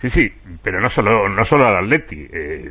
Sí, 0.00 0.08
sí, 0.08 0.28
pero 0.62 0.80
no 0.80 0.88
solo, 0.88 1.28
no 1.28 1.44
solo 1.44 1.66
al 1.66 1.84
Atleti. 1.84 2.26
Eh, 2.32 2.70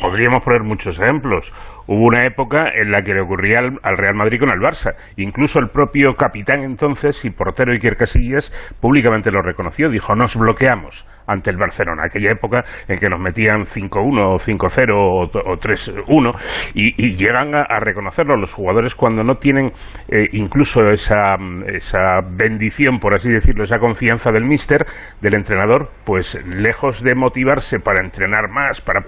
podríamos 0.00 0.44
poner 0.44 0.62
muchos 0.62 1.00
ejemplos. 1.00 1.52
Hubo 1.88 2.04
una 2.06 2.24
época 2.24 2.68
en 2.72 2.92
la 2.92 3.02
que 3.02 3.14
le 3.14 3.20
ocurría 3.20 3.58
al, 3.58 3.96
Real 3.96 4.14
Madrid 4.14 4.38
con 4.38 4.50
el 4.50 4.60
Barça. 4.60 4.94
Incluso 5.16 5.58
el 5.58 5.70
propio 5.70 6.14
capitán 6.14 6.62
entonces 6.62 7.24
y 7.24 7.30
portero 7.30 7.72
Iker 7.72 7.96
Casillas 7.96 8.52
públicamente 8.80 9.32
lo 9.32 9.42
reconoció. 9.42 9.90
Dijo, 9.90 10.14
nos 10.14 10.36
bloqueamos 10.36 11.04
ante 11.28 11.50
el 11.50 11.56
Barcelona. 11.56 12.04
Aquella 12.06 12.32
época 12.32 12.64
en 12.88 12.98
que 12.98 13.08
nos 13.08 13.20
metían 13.20 13.60
5-1 13.60 14.34
o 14.34 14.38
5-0 14.38 14.92
o, 14.94 15.56
3-1 15.56 16.72
y, 16.74 17.16
llegan 17.18 17.54
a, 17.54 17.78
reconocerlo 17.80 18.36
los 18.36 18.52
jugadores 18.54 18.94
cuando 18.94 19.22
no 19.22 19.34
tienen 19.34 19.70
eh, 20.10 20.28
incluso 20.32 20.90
esa, 20.90 21.36
esa 21.66 22.20
bendición, 22.30 22.98
por 22.98 23.14
así 23.14 23.30
decirlo, 23.30 23.64
esa 23.64 23.78
confianza 23.78 24.30
del 24.30 24.44
míster, 24.44 24.84
del 25.20 25.34
entrenador, 25.34 25.88
pues 26.04 26.42
lejos 26.46 27.02
de 27.02 27.14
motivarse 27.14 27.78
para 27.78 28.00
entrenar 28.00 28.48
más, 28.50 28.80
para 28.80 29.00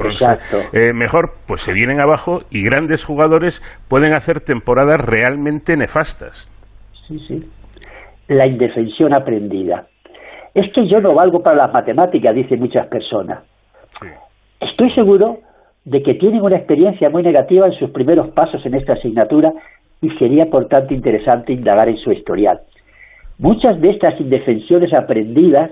eh, 0.73 0.93
mejor, 0.93 1.33
pues 1.47 1.63
se 1.63 1.73
vienen 1.73 2.01
abajo 2.01 2.41
y 2.51 2.63
grandes 2.63 3.05
jugadores 3.05 3.63
pueden 3.89 4.15
hacer 4.15 4.41
temporadas 4.41 5.01
realmente 5.01 5.77
nefastas. 5.77 6.49
Sí, 7.07 7.19
sí. 7.27 7.45
La 8.29 8.47
indefensión 8.47 9.13
aprendida. 9.13 9.87
Es 10.55 10.73
que 10.73 10.87
yo 10.87 11.01
no 11.01 11.15
valgo 11.15 11.43
para 11.43 11.57
las 11.57 11.73
matemáticas, 11.73 12.35
dicen 12.35 12.61
muchas 12.61 12.87
personas. 12.89 13.41
Estoy 14.61 14.91
seguro 14.93 15.39
de 15.85 16.03
que 16.03 16.15
tienen 16.15 16.43
una 16.43 16.57
experiencia 16.57 17.09
muy 17.09 17.23
negativa 17.23 17.67
en 17.67 17.73
sus 17.75 17.91
primeros 17.91 18.29
pasos 18.29 18.65
en 18.67 18.75
esta 18.75 18.95
asignatura 18.95 19.53
y 20.03 20.11
sería 20.11 20.47
por 20.47 20.67
tanto 20.69 20.95
interesante 20.95 21.53
indagar 21.53 21.89
en 21.89 21.99
su 21.99 22.13
historial. 22.13 22.61
Muchas 23.39 23.81
de 23.81 23.91
estas 23.91 24.21
indefensiones 24.21 24.93
aprendidas 24.93 25.71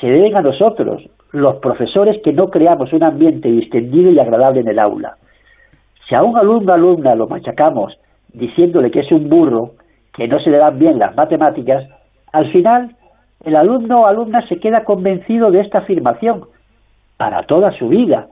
se 0.00 0.06
deben 0.06 0.36
a 0.36 0.42
nosotros, 0.42 1.02
los 1.32 1.56
profesores 1.56 2.20
que 2.24 2.32
no 2.32 2.48
creamos 2.48 2.92
un 2.92 3.02
ambiente 3.02 3.48
distendido 3.50 4.10
y 4.10 4.18
agradable 4.18 4.60
en 4.60 4.68
el 4.68 4.78
aula. 4.78 5.16
Si 6.08 6.14
a 6.14 6.22
un 6.22 6.36
alumno 6.36 6.72
o 6.72 6.74
alumna 6.74 7.14
lo 7.14 7.28
machacamos 7.28 7.98
diciéndole 8.32 8.90
que 8.90 9.00
es 9.00 9.12
un 9.12 9.28
burro, 9.28 9.72
que 10.14 10.28
no 10.28 10.40
se 10.40 10.50
le 10.50 10.58
dan 10.58 10.78
bien 10.78 10.98
las 10.98 11.14
matemáticas, 11.16 11.88
al 12.32 12.50
final 12.50 12.96
el 13.44 13.56
alumno 13.56 14.02
o 14.02 14.06
alumna 14.06 14.46
se 14.48 14.58
queda 14.58 14.84
convencido 14.84 15.50
de 15.50 15.60
esta 15.60 15.78
afirmación 15.78 16.44
para 17.16 17.42
toda 17.44 17.72
su 17.72 17.88
vida. 17.88 18.28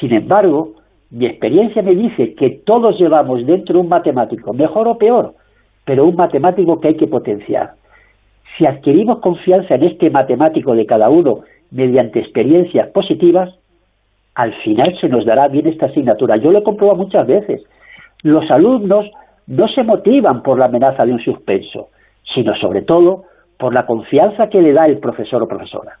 Sin 0.00 0.12
embargo, 0.12 0.72
mi 1.10 1.26
experiencia 1.26 1.82
me 1.82 1.94
dice 1.94 2.34
que 2.34 2.50
todos 2.64 2.98
llevamos 2.98 3.46
dentro 3.46 3.80
un 3.80 3.88
matemático, 3.88 4.52
mejor 4.52 4.88
o 4.88 4.98
peor, 4.98 5.34
pero 5.84 6.04
un 6.06 6.16
matemático 6.16 6.80
que 6.80 6.88
hay 6.88 6.96
que 6.96 7.06
potenciar. 7.06 7.74
Si 8.56 8.66
adquirimos 8.66 9.20
confianza 9.20 9.74
en 9.74 9.84
este 9.84 10.10
matemático 10.10 10.74
de 10.74 10.86
cada 10.86 11.08
uno 11.08 11.40
mediante 11.70 12.20
experiencias 12.20 12.88
positivas, 12.88 13.54
al 14.34 14.52
final 14.62 14.96
se 15.00 15.08
nos 15.08 15.24
dará 15.24 15.48
bien 15.48 15.66
esta 15.66 15.86
asignatura. 15.86 16.36
Yo 16.36 16.50
lo 16.50 16.58
he 16.58 16.62
comprobado 16.62 16.98
muchas 16.98 17.26
veces. 17.26 17.62
Los 18.22 18.50
alumnos 18.50 19.06
no 19.46 19.68
se 19.68 19.82
motivan 19.82 20.42
por 20.42 20.58
la 20.58 20.66
amenaza 20.66 21.04
de 21.04 21.12
un 21.12 21.20
suspenso, 21.20 21.88
sino 22.34 22.54
sobre 22.56 22.82
todo 22.82 23.24
por 23.58 23.72
la 23.72 23.86
confianza 23.86 24.48
que 24.48 24.62
le 24.62 24.72
da 24.72 24.86
el 24.86 24.98
profesor 24.98 25.42
o 25.42 25.48
profesora. 25.48 25.98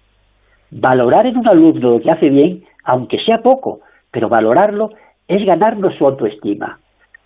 Valorar 0.70 1.26
en 1.26 1.38
un 1.38 1.48
alumno 1.48 1.90
lo 1.90 2.00
que 2.00 2.10
hace 2.10 2.28
bien, 2.28 2.64
aunque 2.84 3.18
sea 3.20 3.42
poco, 3.42 3.80
pero 4.10 4.28
valorarlo 4.28 4.90
es 5.28 5.44
ganarnos 5.44 5.94
su 5.94 6.06
autoestima. 6.06 6.78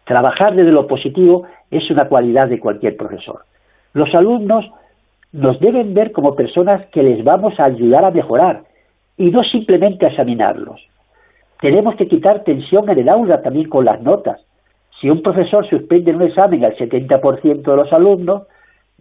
Trabajar 0.04 0.54
desde 0.54 0.70
lo 0.70 0.86
positivo 0.86 1.44
es 1.70 1.90
una 1.90 2.08
cualidad 2.08 2.48
de 2.48 2.60
cualquier 2.60 2.96
profesor. 2.96 3.40
Los 3.92 4.14
alumnos 4.14 4.70
nos 5.32 5.60
deben 5.60 5.94
ver 5.94 6.12
como 6.12 6.34
personas 6.34 6.86
que 6.86 7.02
les 7.02 7.22
vamos 7.24 7.58
a 7.60 7.64
ayudar 7.64 8.04
a 8.04 8.10
mejorar 8.10 8.62
y 9.16 9.30
no 9.30 9.42
simplemente 9.44 10.06
a 10.06 10.08
examinarlos. 10.08 10.80
Tenemos 11.60 11.96
que 11.96 12.06
quitar 12.06 12.44
tensión 12.44 12.88
en 12.88 12.98
el 12.98 13.08
aula 13.08 13.42
también 13.42 13.68
con 13.68 13.84
las 13.84 14.00
notas. 14.00 14.40
Si 15.00 15.10
un 15.10 15.22
profesor 15.22 15.68
suspende 15.68 16.14
un 16.14 16.22
examen 16.22 16.64
al 16.64 16.76
70% 16.76 17.62
de 17.62 17.76
los 17.76 17.92
alumnos, 17.92 18.42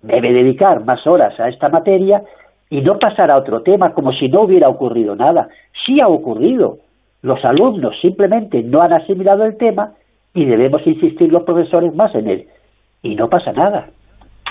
debe 0.01 0.33
dedicar 0.33 0.83
más 0.85 1.05
horas 1.07 1.39
a 1.39 1.49
esta 1.49 1.69
materia 1.69 2.23
y 2.69 2.81
no 2.81 2.99
pasar 2.99 3.31
a 3.31 3.37
otro 3.37 3.61
tema 3.61 3.93
como 3.93 4.11
si 4.13 4.29
no 4.29 4.41
hubiera 4.41 4.69
ocurrido 4.69 5.15
nada. 5.15 5.49
Sí 5.85 5.99
ha 6.01 6.07
ocurrido. 6.07 6.79
Los 7.21 7.43
alumnos 7.43 7.95
simplemente 8.01 8.61
no 8.63 8.81
han 8.81 8.93
asimilado 8.93 9.45
el 9.45 9.57
tema 9.57 9.93
y 10.33 10.45
debemos 10.45 10.85
insistir 10.85 11.31
los 11.31 11.43
profesores 11.43 11.93
más 11.95 12.13
en 12.15 12.27
él. 12.27 12.47
Y 13.01 13.15
no 13.15 13.29
pasa 13.29 13.51
nada. 13.53 13.89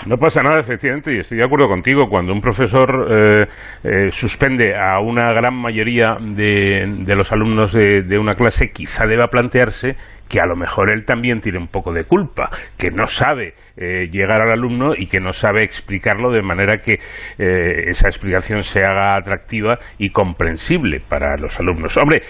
No 0.05 0.19
pasa 0.19 0.43
nada, 0.43 0.61
efectivamente, 0.61 1.15
y 1.15 1.19
estoy 1.19 1.39
de 1.39 1.45
acuerdo 1.45 1.69
contigo. 1.69 2.09
Cuando 2.09 2.33
un 2.33 2.41
profesor 2.41 3.09
eh, 3.11 3.47
eh, 3.83 4.09
suspende 4.11 4.75
a 4.75 5.01
una 5.01 5.33
gran 5.33 5.55
mayoría 5.55 6.17
de, 6.21 6.87
los 7.17 7.33
alumnos 7.33 7.73
de, 7.73 8.19
una 8.19 8.35
clase, 8.35 8.71
quizá 8.73 9.07
deba 9.07 9.29
plantearse 9.29 9.97
que 10.29 10.41
a 10.41 10.47
lo 10.47 10.57
mejor 10.57 10.91
él 10.91 11.05
también 11.05 11.41
tiene 11.41 11.59
un 11.59 11.69
poco 11.69 11.93
de 11.93 12.05
culpa, 12.05 12.51
que 12.77 12.91
no 12.91 13.07
sabe 13.07 13.55
eh, 13.77 14.09
llegar 14.11 14.43
al 14.43 14.51
alumno 14.51 14.93
y 14.97 15.07
que 15.07 15.21
no 15.21 15.33
sabe 15.33 15.65
explicarlo 15.65 16.31
de 16.31 16.43
manera 16.43 16.79
que 16.79 16.99
esa 17.39 18.09
explicación 18.09 18.63
se 18.63 18.85
haga 18.85 19.17
atractiva 19.17 19.79
y 19.99 20.11
comprensible 20.11 21.01
para 21.09 21.37
los 21.37 21.59
alumnos. 21.61 21.97
Hombre, 21.97 22.23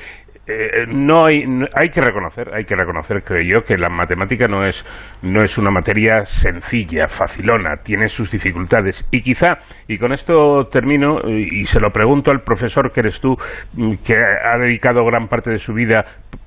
eh, 0.49 0.87
no 0.87 1.27
hay, 1.27 1.43
hay 1.75 1.89
que 1.89 2.01
reconocer, 2.01 2.55
hay 2.55 2.65
que 2.65 2.77
reconocer, 2.77 3.23
creo 3.25 3.43
yo, 3.43 3.67
que 3.67 3.77
la 3.77 3.89
matemática 3.89 4.47
no 4.47 4.65
es, 4.65 4.87
no 5.23 5.43
es 5.43 5.59
una 5.59 5.71
materia 5.71 6.25
sencilla, 6.25 7.09
facilona, 7.09 7.77
tiene 7.83 8.09
sus 8.09 8.31
dificultades. 8.31 9.09
Y 9.11 9.23
quizá, 9.23 9.59
y 9.89 9.99
con 9.99 10.13
esto 10.13 10.65
termino, 10.71 11.19
y 11.29 11.65
se 11.65 11.81
lo 11.81 11.91
pregunto 11.91 12.31
al 12.31 12.41
profesor 12.41 12.93
que 12.93 13.01
eres 13.01 13.21
tú, 13.21 13.35
mm, 13.75 13.95
que 14.07 14.15
ha 14.15 14.57
dedicado 14.59 15.05
gran 15.05 15.27
parte 15.27 15.51
de 15.51 15.59
su 15.59 15.75
vida 15.75 16.05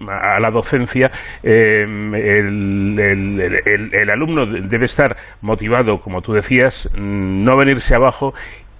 a 0.08 0.40
la 0.40 0.50
docencia, 0.50 1.10
eh, 1.44 1.84
el, 1.84 3.00
el 3.92 4.10
alumno 4.10 4.46
debe 4.46 4.86
estar 4.86 5.16
motivado, 5.42 5.98
como 5.98 6.22
tú 6.22 6.32
decías, 6.32 6.90
mm, 6.98 7.44
no 7.44 7.58
venirse 7.58 7.96
abajo 7.96 8.34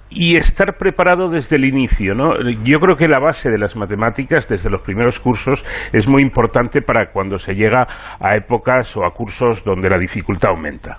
y 0.10 0.38
estar 0.38 0.78
preparado 0.78 1.30
desde 1.30 1.58
el 1.58 1.66
inicio. 1.66 2.14
¿no? 2.16 2.34
Yo 2.64 2.80
creo 2.80 2.96
que 2.96 3.08
la 3.08 3.20
base 3.20 3.50
de 3.50 3.58
las 3.58 3.76
matemáticas, 3.76 4.48
desde 4.48 4.70
los 4.70 4.82
primeros 4.82 5.20
cursos, 5.20 5.64
es 5.94 6.08
muy 6.08 6.22
importante 6.22 6.82
para 6.82 7.12
cuando 7.12 7.38
se 7.38 7.54
llega 7.54 7.88
a 8.20 8.36
épocas 8.36 8.96
o 8.98 9.06
a 9.06 9.12
cursos 9.12 9.64
donde 9.64 9.90
la 9.90 9.98
dificultad 9.98 10.52
aumenta. 10.52 10.98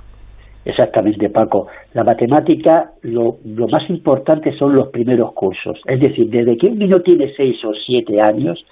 Exactamente, 0.65 1.31
Paco. 1.31 1.69
La 1.95 2.05
matemática, 2.05 2.91
lo, 3.03 3.39
más 3.45 3.89
importante 3.89 4.53
son 4.57 4.75
los 4.75 4.89
primeros 4.89 5.33
cursos. 5.33 5.81
Es 5.87 6.01
decir, 6.01 6.29
desde 6.29 6.57
que 6.57 6.67
un 6.67 6.79
niño 6.79 7.01
tiene 7.01 7.33
seis 7.37 7.57
o 7.65 7.73
siete 7.75 8.21
años, 8.21 8.65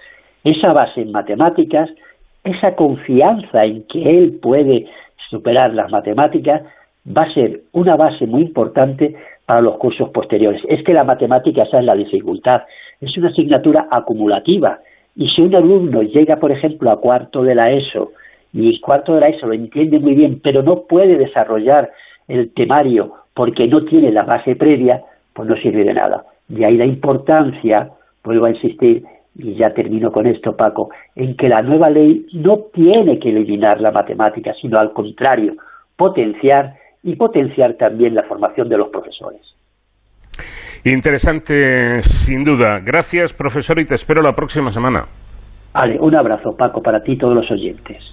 esa 0.44 0.72
base 0.72 1.00
en 1.00 1.12
matemáticas, 1.12 1.88
esa 2.44 2.74
confianza 2.74 3.64
en 3.64 3.84
que 3.84 4.02
él 4.02 4.38
puede 4.40 4.86
superar 5.30 5.72
las 5.74 5.90
matemáticas, 5.90 6.62
va 7.06 7.22
a 7.22 7.32
ser 7.32 7.62
una 7.72 7.96
base 7.96 8.26
muy 8.26 8.42
importante 8.42 9.14
para 9.48 9.62
los 9.62 9.78
cursos 9.78 10.10
posteriores. 10.10 10.60
Es 10.68 10.84
que 10.84 10.92
la 10.92 11.04
matemática, 11.04 11.62
esa 11.62 11.78
es 11.78 11.84
la 11.86 11.94
dificultad, 11.94 12.64
es 13.00 13.16
una 13.16 13.30
asignatura 13.30 13.88
acumulativa. 13.90 14.80
Y 15.16 15.30
si 15.30 15.40
un 15.40 15.54
alumno 15.54 16.02
llega, 16.02 16.36
por 16.36 16.52
ejemplo, 16.52 16.90
a 16.90 17.00
cuarto 17.00 17.42
de 17.42 17.54
la 17.54 17.70
ESO, 17.72 18.12
y 18.52 18.68
el 18.68 18.78
cuarto 18.82 19.14
de 19.14 19.20
la 19.20 19.28
ESO 19.28 19.46
lo 19.46 19.54
entiende 19.54 20.00
muy 20.00 20.14
bien, 20.14 20.38
pero 20.44 20.62
no 20.62 20.82
puede 20.82 21.16
desarrollar 21.16 21.90
el 22.28 22.52
temario 22.52 23.14
porque 23.32 23.66
no 23.68 23.86
tiene 23.86 24.12
la 24.12 24.24
base 24.24 24.54
previa, 24.54 25.02
pues 25.32 25.48
no 25.48 25.56
sirve 25.56 25.82
de 25.82 25.94
nada. 25.94 26.26
De 26.48 26.66
ahí 26.66 26.76
la 26.76 26.84
importancia, 26.84 27.88
vuelvo 28.22 28.44
a 28.44 28.50
insistir, 28.50 29.04
y 29.34 29.54
ya 29.54 29.72
termino 29.72 30.12
con 30.12 30.26
esto, 30.26 30.58
Paco, 30.58 30.90
en 31.16 31.38
que 31.38 31.48
la 31.48 31.62
nueva 31.62 31.88
ley 31.88 32.26
no 32.34 32.58
tiene 32.74 33.18
que 33.18 33.30
eliminar 33.30 33.80
la 33.80 33.92
matemática, 33.92 34.52
sino 34.60 34.78
al 34.78 34.92
contrario, 34.92 35.54
potenciar 35.96 36.74
y 37.08 37.16
potenciar 37.16 37.74
también 37.74 38.14
la 38.14 38.22
formación 38.24 38.68
de 38.68 38.76
los 38.76 38.88
profesores. 38.88 39.40
Interesante, 40.84 42.02
sin 42.02 42.44
duda. 42.44 42.80
Gracias, 42.84 43.32
profesor, 43.32 43.80
y 43.80 43.86
te 43.86 43.94
espero 43.94 44.22
la 44.22 44.32
próxima 44.32 44.70
semana. 44.70 45.04
Vale, 45.72 45.98
un 46.00 46.14
abrazo, 46.14 46.56
Paco, 46.56 46.82
para 46.82 47.00
ti 47.00 47.12
y 47.12 47.18
todos 47.18 47.34
los 47.34 47.50
oyentes. 47.50 48.12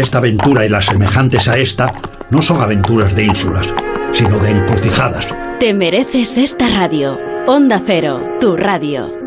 esta 0.00 0.18
aventura 0.18 0.64
y 0.64 0.68
las 0.68 0.86
semejantes 0.86 1.48
a 1.48 1.58
esta 1.58 1.92
no 2.30 2.42
son 2.42 2.60
aventuras 2.60 3.14
de 3.14 3.24
ínsulas, 3.24 3.66
sino 4.12 4.38
de 4.38 4.50
encrucijadas. 4.50 5.26
Te 5.58 5.74
mereces 5.74 6.38
esta 6.38 6.68
radio. 6.68 7.18
Onda 7.46 7.80
Cero, 7.84 8.36
tu 8.40 8.56
radio. 8.56 9.25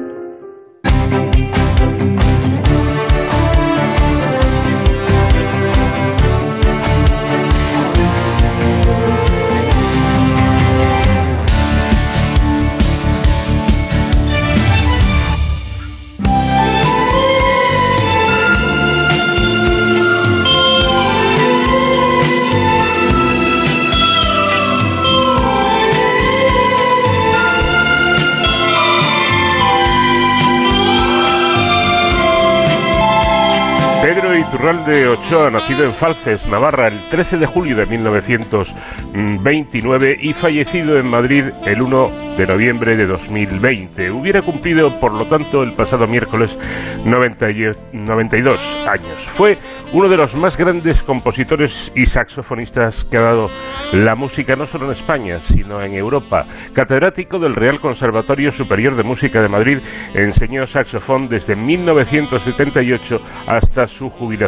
Iturralde 34.50 35.08
Ochoa, 35.08 35.50
nacido 35.52 35.84
en 35.84 35.94
Falces, 35.94 36.48
Navarra, 36.48 36.88
el 36.88 37.08
13 37.10 37.38
de 37.38 37.46
julio 37.46 37.78
de 37.78 37.86
1929 37.86 40.18
y 40.22 40.34
fallecido 40.34 40.98
en 40.98 41.08
Madrid 41.08 41.46
el 41.68 41.84
1 41.84 42.36
de 42.36 42.48
noviembre 42.48 42.98
de 42.98 43.06
2020. 43.06 44.10
Hubiera 44.10 44.42
cumplido, 44.42 45.00
por 45.00 45.14
lo 45.14 45.26
tanto, 45.26 45.62
el 45.62 45.74
pasado 45.74 46.08
miércoles 46.08 46.58
92 47.06 48.88
años. 48.90 49.30
Fue 49.30 49.60
uno 49.94 50.10
de 50.10 50.18
los 50.18 50.36
más 50.36 50.58
grandes 50.58 51.04
compositores 51.04 51.92
y 51.96 52.06
saxofonistas 52.06 53.06
que 53.06 53.18
ha 53.18 53.22
dado 53.22 53.46
la 53.94 54.16
música 54.16 54.56
no 54.56 54.66
solo 54.66 54.86
en 54.86 54.94
España, 54.94 55.38
sino 55.38 55.80
en 55.80 55.94
Europa. 55.94 56.48
Catedrático 56.74 57.38
del 57.38 57.54
Real 57.54 57.80
Conservatorio 57.80 58.50
Superior 58.50 58.96
de 58.96 59.04
Música 59.04 59.44
de 59.44 59.50
Madrid, 59.50 59.78
enseñó 60.16 60.66
saxofón 60.66 61.28
desde 61.28 61.56
1978 61.56 63.18
hasta 63.48 63.86
su 63.86 64.10
jubilación 64.10 64.39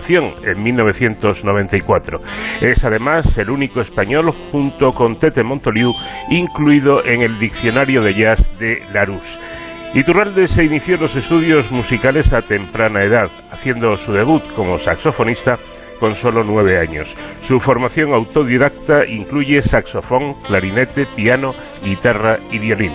en 0.44 0.64
1994. 0.64 2.20
Es 2.62 2.86
además 2.86 3.38
el 3.38 3.50
único 3.50 3.82
español, 3.82 4.32
junto 4.52 4.92
con 4.92 5.18
Tete 5.18 5.44
Montoliu, 5.44 5.94
incluido 6.30 7.04
en 7.06 7.22
el 7.22 7.38
Diccionario 7.39 8.02
de 8.02 8.14
Jazz 8.14 8.52
de 8.60 8.84
Larousse. 8.94 9.39
Iturralde 9.94 10.48
se 10.48 10.64
inició 10.64 10.96
los 10.96 11.16
estudios 11.18 11.70
musicales 11.72 12.32
a 12.32 12.42
temprana 12.42 13.04
edad, 13.04 13.30
haciendo 13.52 13.98
su 13.98 14.14
debut 14.14 14.42
como 14.56 14.78
saxofonista 14.78 15.58
con 16.00 16.16
solo 16.16 16.44
nueve 16.44 16.80
años. 16.80 17.14
Su 17.44 17.60
formación 17.60 18.14
autodidacta 18.14 19.06
incluye 19.08 19.62
saxofón, 19.62 20.36
clarinete, 20.46 21.06
piano, 21.16 21.52
guitarra 21.84 22.39
y 22.50 22.58
violín. 22.58 22.94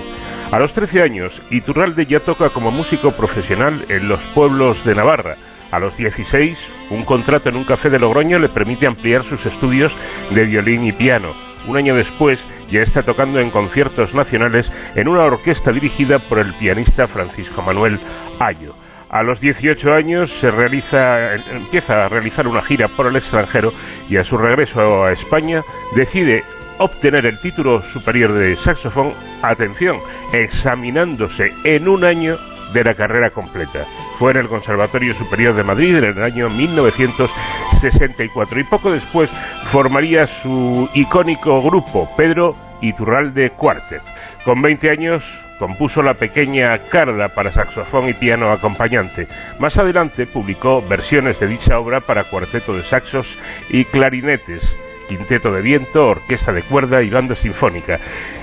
A 0.53 0.59
los 0.59 0.73
13 0.73 1.03
años, 1.03 1.43
Iturralde 1.51 2.07
ya 2.07 2.21
toca 2.21 2.49
como 2.51 2.71
músico 2.71 3.11
profesional 3.11 3.85
en 3.89 4.09
los 4.09 4.25
pueblos 4.27 4.85
de 4.85 4.95
Navarra, 4.95 5.37
a 5.71 5.79
los 5.79 5.97
16, 5.97 6.71
un 6.91 7.05
contrato 7.05 7.49
en 7.49 7.57
un 7.57 7.64
café 7.64 7.91
de 7.91 7.99
Logroño 7.99 8.39
le 8.39 8.49
permite 8.49 8.87
ampliar 8.87 9.25
sus 9.25 9.47
estudios 9.47 9.97
de 10.31 10.45
violín 10.45 10.85
y 10.85 10.93
piano. 10.93 11.29
Un 11.67 11.77
año 11.77 11.95
después 11.95 12.47
ya 12.71 12.81
está 12.81 13.03
tocando 13.03 13.41
en 13.41 13.51
conciertos 13.51 14.14
nacionales 14.14 14.73
en 14.95 15.09
una 15.09 15.23
orquesta 15.23 15.73
dirigida 15.73 16.19
por 16.19 16.39
el 16.39 16.55
pianista 16.55 17.07
Francisco 17.09 17.61
Manuel 17.62 17.99
Ayo. 18.39 18.75
A 19.09 19.23
los 19.23 19.41
18 19.41 19.93
años 19.93 20.31
se 20.31 20.51
realiza, 20.51 21.35
empieza 21.35 22.05
a 22.05 22.09
realizar 22.09 22.47
una 22.47 22.62
gira 22.62 22.89
por 22.89 23.07
el 23.07 23.17
extranjero 23.17 23.71
y 24.09 24.17
a 24.17 24.25
su 24.25 24.37
regreso 24.37 25.05
a 25.05 25.12
España 25.12 25.62
decide 25.95 26.43
obtener 26.79 27.27
el 27.27 27.41
título 27.41 27.83
superior 27.83 28.33
de 28.33 28.57
saxofón, 28.57 29.14
atención, 29.43 29.99
examinándose 30.33 31.53
en 31.64 31.89
un 31.89 32.05
año 32.05 32.37
de 32.83 32.95
carrera 32.95 33.31
completa. 33.31 33.87
Fue 34.18 34.33
en 34.33 34.39
el 34.39 34.49
Conservatorio 34.49 35.12
Superior 35.14 35.55
de 35.55 35.62
Madrid 35.62 35.97
en 35.97 36.05
el 36.05 36.22
año 36.22 36.51
1964 36.51 38.61
y 38.61 38.64
poco 38.64 38.91
después 38.91 39.31
formaría 39.70 40.27
su 40.27 40.91
icónico 40.95 41.62
grupo, 41.62 42.09
Pedro 42.16 42.57
Iturralde 42.81 43.51
Quartet. 43.57 44.03
Con 44.45 44.62
20 44.62 44.91
años 44.91 45.45
compuso 45.59 46.03
la 46.03 46.14
pequeña 46.14 46.79
Carla 46.91 47.29
para 47.29 47.51
saxofón 47.51 48.09
y 48.09 48.14
piano 48.14 48.51
acompañante. 48.51 49.27
Más 49.59 49.79
adelante 49.79 50.27
publicó 50.27 50.83
versiones 50.83 51.41
de 51.41 51.47
dicha 51.47 51.79
obra 51.79 52.01
para 52.01 52.24
cuarteto 52.24 52.74
de 52.74 52.83
saxos 52.83 53.39
y 53.70 53.87
clarinetes 53.87 54.77
quinteto 55.09 55.51
de 55.51 55.63
viento, 55.63 56.09
orquesta 56.09 56.53
de 56.53 56.63
cuerda 56.63 57.03
y 57.03 57.11
banda 57.11 57.35
sinfónica. 57.35 57.99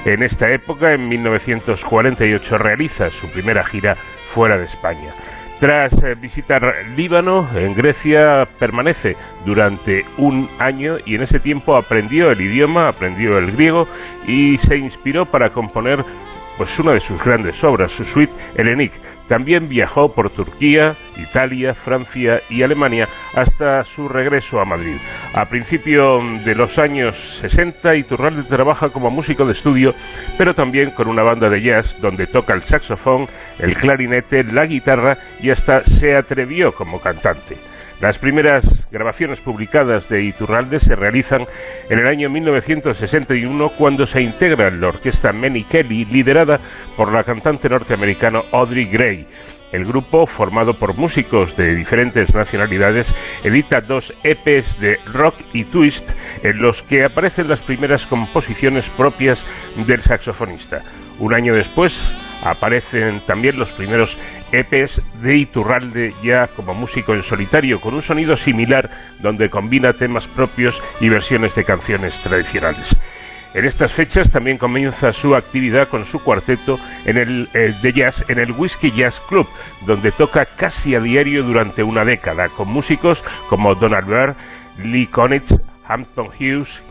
En 0.05 0.23
esta 0.23 0.49
época, 0.53 0.93
en 0.93 1.07
1948, 1.07 2.57
realiza 2.57 3.09
su 3.09 3.29
primera 3.31 3.63
gira 3.63 3.95
fuera 3.95 4.57
de 4.57 4.65
España. 4.65 5.13
Tras 5.59 5.93
eh, 6.03 6.15
visitar 6.19 6.61
Líbano, 6.95 7.47
en 7.55 7.73
Grecia 7.73 8.45
permanece 8.59 9.15
durante 9.45 10.03
un 10.17 10.49
año 10.59 10.97
y 11.05 11.15
en 11.15 11.21
ese 11.21 11.39
tiempo 11.39 11.77
aprendió 11.77 12.31
el 12.31 12.41
idioma, 12.41 12.89
aprendió 12.89 13.37
el 13.37 13.51
griego 13.51 13.87
y 14.27 14.57
se 14.57 14.75
inspiró 14.75 15.25
para 15.25 15.51
componer 15.51 16.03
pues 16.57 16.77
una 16.79 16.93
de 16.93 16.99
sus 16.99 17.23
grandes 17.23 17.63
obras, 17.63 17.91
su 17.91 18.03
suite 18.03 18.33
Hellenic. 18.55 18.91
También 19.27 19.69
viajó 19.69 20.09
por 20.13 20.31
Turquía, 20.31 20.93
Italia, 21.17 21.73
Francia 21.73 22.41
y 22.49 22.63
Alemania 22.63 23.07
hasta 23.35 23.83
su 23.83 24.07
regreso 24.07 24.59
a 24.59 24.65
Madrid. 24.65 24.97
A 25.33 25.45
principios 25.45 26.43
de 26.43 26.55
los 26.55 26.77
años 26.77 27.15
60, 27.39 27.95
Iturralde 27.95 28.43
trabaja 28.43 28.89
como 28.89 29.09
músico 29.09 29.45
de 29.45 29.53
estudio, 29.53 29.93
pero 30.37 30.53
también 30.53 30.91
con 30.91 31.07
una 31.07 31.23
banda 31.23 31.49
de 31.49 31.61
jazz 31.61 31.97
donde 32.01 32.27
toca 32.27 32.53
el 32.53 32.61
saxofón, 32.61 33.25
el 33.59 33.75
clarinete, 33.75 34.43
la 34.43 34.65
guitarra 34.65 35.17
y 35.41 35.49
hasta 35.49 35.83
se 35.83 36.15
atrevió 36.15 36.71
como 36.71 36.99
cantante. 36.99 37.72
Las 38.03 38.19
primeras 38.19 38.85
grabaciones 38.91 39.39
publicadas 39.39 40.09
de 40.09 40.25
Iturralde 40.25 40.77
se 40.77 40.93
realizan 40.93 41.45
en 41.89 41.99
el 41.99 42.05
año 42.05 42.29
1961 42.29 43.69
cuando 43.77 44.05
se 44.05 44.21
integra 44.21 44.69
la 44.69 44.89
orquesta 44.89 45.31
Manny 45.31 45.63
Kelly 45.63 46.03
liderada 46.03 46.59
por 46.97 47.13
la 47.13 47.23
cantante 47.23 47.69
norteamericana 47.69 48.41
Audrey 48.51 48.87
Gray. 48.87 49.25
El 49.71 49.85
grupo, 49.85 50.27
formado 50.27 50.73
por 50.73 50.97
músicos 50.97 51.55
de 51.55 51.73
diferentes 51.75 52.35
nacionalidades, 52.35 53.15
edita 53.41 53.79
dos 53.79 54.13
EPs 54.21 54.81
de 54.81 54.97
rock 55.05 55.35
y 55.53 55.63
twist 55.63 56.11
en 56.43 56.61
los 56.61 56.83
que 56.83 57.05
aparecen 57.05 57.47
las 57.47 57.61
primeras 57.61 58.05
composiciones 58.05 58.89
propias 58.89 59.45
del 59.87 60.01
saxofonista. 60.01 60.81
Un 61.19 61.33
año 61.33 61.55
después 61.55 62.13
aparecen 62.43 63.21
también 63.25 63.57
los 63.57 63.71
primeros 63.71 64.17
EPs 64.51 65.01
de 65.21 65.37
Iturralde 65.37 66.13
ya 66.23 66.47
como 66.47 66.73
músico 66.73 67.13
en 67.13 67.23
solitario, 67.23 67.79
con 67.79 67.93
un 67.93 68.01
sonido 68.01 68.35
similar 68.35 68.89
donde 69.19 69.49
combina 69.49 69.93
temas 69.93 70.27
propios 70.27 70.83
y 70.99 71.09
versiones 71.09 71.55
de 71.55 71.63
canciones 71.63 72.19
tradicionales. 72.19 72.97
En 73.53 73.65
estas 73.65 73.93
fechas 73.93 74.31
también 74.31 74.57
comienza 74.57 75.13
su 75.13 75.35
actividad 75.35 75.87
con 75.87 76.05
su 76.05 76.23
cuarteto 76.23 76.79
en 77.05 77.17
el, 77.17 77.47
eh, 77.53 77.73
de 77.81 77.93
jazz 77.93 78.25
en 78.27 78.39
el 78.39 78.51
Whiskey 78.51 78.91
Jazz 78.91 79.21
Club, 79.21 79.47
donde 79.85 80.11
toca 80.11 80.45
casi 80.45 80.95
a 80.95 80.99
diario 80.99 81.43
durante 81.43 81.83
una 81.83 82.03
década, 82.03 82.47
con 82.49 82.67
músicos 82.67 83.23
como 83.49 83.75
Donald 83.75 84.07
Byrd, 84.07 84.35
Lee 84.79 85.05
Konitz, 85.05 85.55
Hampton 85.87 86.29
Hughes, 86.29 86.81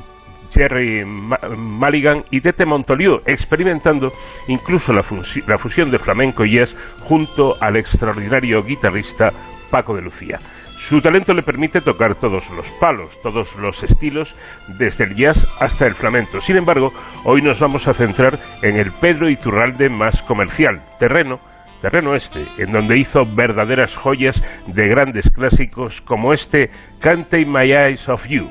Jerry 0.52 1.04
Mulligan 1.04 2.24
y 2.30 2.40
Tete 2.40 2.66
Montoliu, 2.66 3.20
experimentando 3.26 4.12
incluso 4.48 4.92
la, 4.92 5.02
fusión 5.02 5.90
de 5.90 5.98
flamenco 5.98 6.44
y 6.44 6.56
jazz 6.56 6.76
junto 7.00 7.54
al 7.60 7.76
extraordinario 7.76 8.62
guitarrista 8.62 9.30
Paco 9.70 9.94
de 9.94 10.02
Lucía. 10.02 10.38
Su 10.76 11.00
talento 11.00 11.32
le 11.32 11.42
permite 11.42 11.80
tocar 11.80 12.16
todos 12.16 12.50
los 12.50 12.68
palos, 12.72 13.20
todos 13.22 13.54
los 13.56 13.84
estilos, 13.84 14.34
desde 14.78 15.04
el 15.04 15.14
jazz 15.14 15.46
hasta 15.60 15.86
el 15.86 15.94
flamenco. 15.94 16.40
Sin 16.40 16.56
embargo, 16.56 16.92
hoy 17.24 17.40
nos 17.40 17.60
vamos 17.60 17.86
a 17.86 17.94
centrar 17.94 18.38
en 18.62 18.76
el 18.76 18.90
Pedro 18.90 19.30
Iturralde 19.30 19.88
más 19.88 20.22
comercial, 20.22 20.82
terreno 20.98 21.40
terreno 21.82 22.14
este, 22.14 22.46
en 22.58 22.72
donde 22.72 22.96
hizo 22.98 23.26
verdaderas 23.26 23.96
joyas 23.96 24.42
de 24.68 24.88
grandes 24.88 25.30
clásicos 25.30 26.00
como 26.00 26.32
este 26.32 26.70
Can't 27.00 27.34
My 27.46 27.72
Eyes 27.72 28.08
of 28.08 28.26
You. 28.28 28.48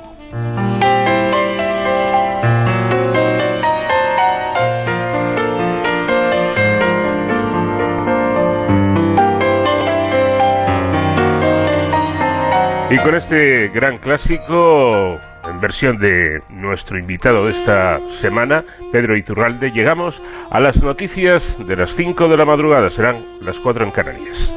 Y 12.92 12.98
con 12.98 13.16
este 13.16 13.70
gran 13.70 14.00
clásico, 14.00 15.18
en 15.48 15.62
versión 15.62 15.96
de 15.96 16.42
nuestro 16.50 17.00
invitado 17.00 17.46
de 17.46 17.52
esta 17.52 18.00
semana, 18.10 18.66
Pedro 18.92 19.16
Iturralde, 19.16 19.72
llegamos 19.72 20.22
a 20.50 20.60
las 20.60 20.84
noticias 20.84 21.58
de 21.66 21.78
las 21.78 21.92
5 21.92 22.28
de 22.28 22.36
la 22.36 22.44
madrugada. 22.44 22.90
Serán 22.90 23.24
las 23.40 23.62
4 23.62 23.86
en 23.86 23.92
Canarias. 23.92 24.54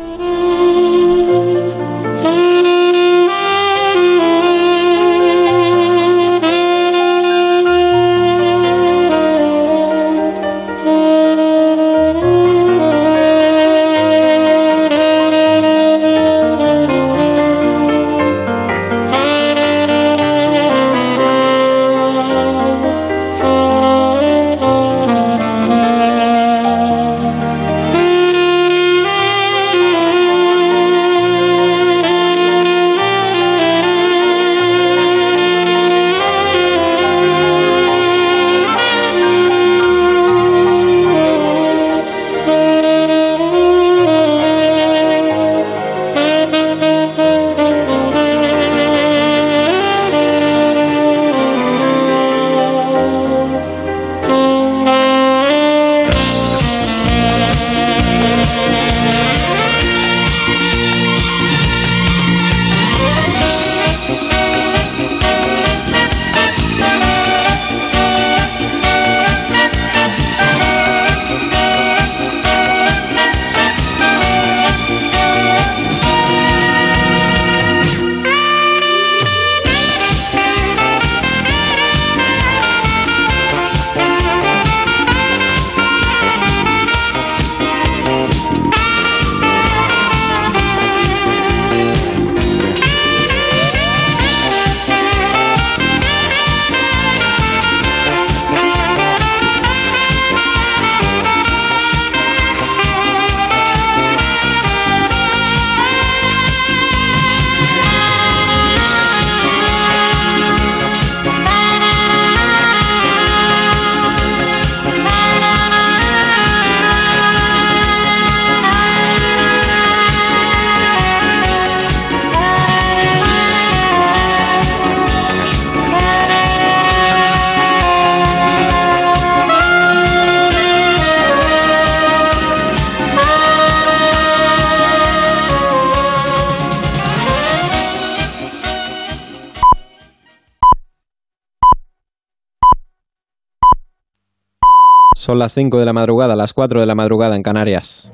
Son 145.35 145.41
las 145.41 145.53
5 145.53 145.81
de 145.81 145.85
la 145.85 145.93
madrugada, 145.93 146.37
las 146.37 146.53
4 146.53 146.79
de 146.79 146.87
la 146.87 146.95
madrugada 146.95 147.35
en 147.35 147.43
Canarias. 147.43 148.09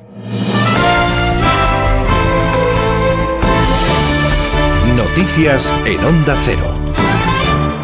Noticias 4.97 5.71
en 5.85 6.03
Onda 6.03 6.35
Cero. 6.47 6.80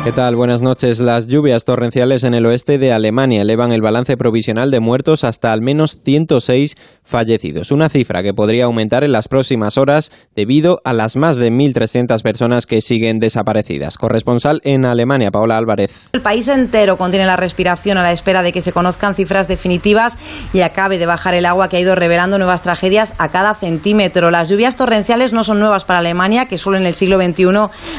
¿Qué 0.06 0.12
tal? 0.12 0.36
Buenas 0.36 0.62
noches. 0.62 1.00
Las 1.00 1.26
lluvias 1.26 1.64
torrenciales 1.64 2.22
en 2.22 2.32
el 2.32 2.46
oeste 2.46 2.78
de 2.78 2.92
Alemania 2.92 3.42
elevan 3.42 3.72
el 3.72 3.82
balance 3.82 4.16
provisional 4.16 4.70
de 4.70 4.78
muertos 4.78 5.24
hasta 5.24 5.52
al 5.52 5.62
menos 5.62 5.98
106 6.04 6.76
fallecidos, 7.02 7.72
una 7.72 7.88
cifra 7.88 8.22
que 8.22 8.32
podría 8.32 8.66
aumentar 8.66 9.02
en 9.02 9.10
las 9.10 9.26
próximas 9.26 9.76
horas 9.76 10.12
debido 10.36 10.80
a 10.84 10.92
las 10.92 11.16
más 11.16 11.34
de 11.34 11.50
1.300 11.50 12.22
personas 12.22 12.66
que 12.66 12.82
siguen 12.82 13.18
desaparecidas. 13.18 13.98
Corresponsal 13.98 14.60
en 14.62 14.84
Alemania, 14.84 15.32
Paola 15.32 15.56
Álvarez. 15.56 16.10
El 16.12 16.22
país 16.22 16.46
entero 16.46 16.96
contiene 16.96 17.26
la 17.26 17.36
respiración 17.36 17.98
a 17.98 18.02
la 18.02 18.12
espera 18.12 18.44
de 18.44 18.52
que 18.52 18.62
se 18.62 18.70
conozcan 18.70 19.16
cifras 19.16 19.48
definitivas 19.48 20.18
y 20.52 20.60
acabe 20.60 20.98
de 20.98 21.06
bajar 21.06 21.34
el 21.34 21.46
agua 21.46 21.68
que 21.68 21.78
ha 21.78 21.80
ido 21.80 21.96
revelando 21.96 22.38
nuevas 22.38 22.62
tragedias 22.62 23.14
a 23.18 23.32
cada 23.32 23.56
centímetro. 23.56 24.30
Las 24.30 24.48
lluvias 24.48 24.76
torrenciales 24.76 25.32
no 25.32 25.42
son 25.42 25.58
nuevas 25.58 25.84
para 25.84 25.98
Alemania, 25.98 26.46
que 26.46 26.58
solo 26.58 26.76
en 26.76 26.86
el 26.86 26.94
siglo 26.94 27.20
XXI 27.20 27.46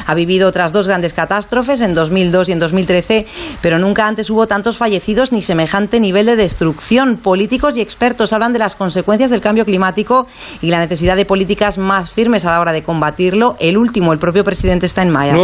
ha 0.06 0.14
vivido 0.14 0.48
otras 0.48 0.72
dos 0.72 0.86
grandes 0.86 1.12
catástrofes 1.12 1.82
en 1.82 1.97
2002 1.98 2.48
y 2.48 2.52
en 2.52 2.58
2013, 2.58 3.26
pero 3.60 3.78
nunca 3.78 4.06
antes 4.06 4.30
hubo 4.30 4.46
tantos 4.46 4.76
fallecidos 4.76 5.32
ni 5.32 5.42
semejante 5.42 6.00
nivel 6.00 6.26
de 6.26 6.36
destrucción. 6.36 7.18
Políticos 7.18 7.76
y 7.76 7.80
expertos 7.80 8.32
hablan 8.32 8.52
de 8.52 8.58
las 8.58 8.76
consecuencias 8.76 9.30
del 9.30 9.40
cambio 9.40 9.64
climático 9.64 10.26
y 10.62 10.70
la 10.70 10.78
necesidad 10.78 11.16
de 11.16 11.24
políticas 11.24 11.78
más 11.78 12.10
firmes 12.10 12.44
a 12.44 12.50
la 12.52 12.60
hora 12.60 12.72
de 12.72 12.82
combatirlo. 12.82 13.56
El 13.60 13.76
último, 13.76 14.12
el 14.12 14.18
propio 14.18 14.44
presidente 14.44 14.88
Steinmeier. 14.88 15.34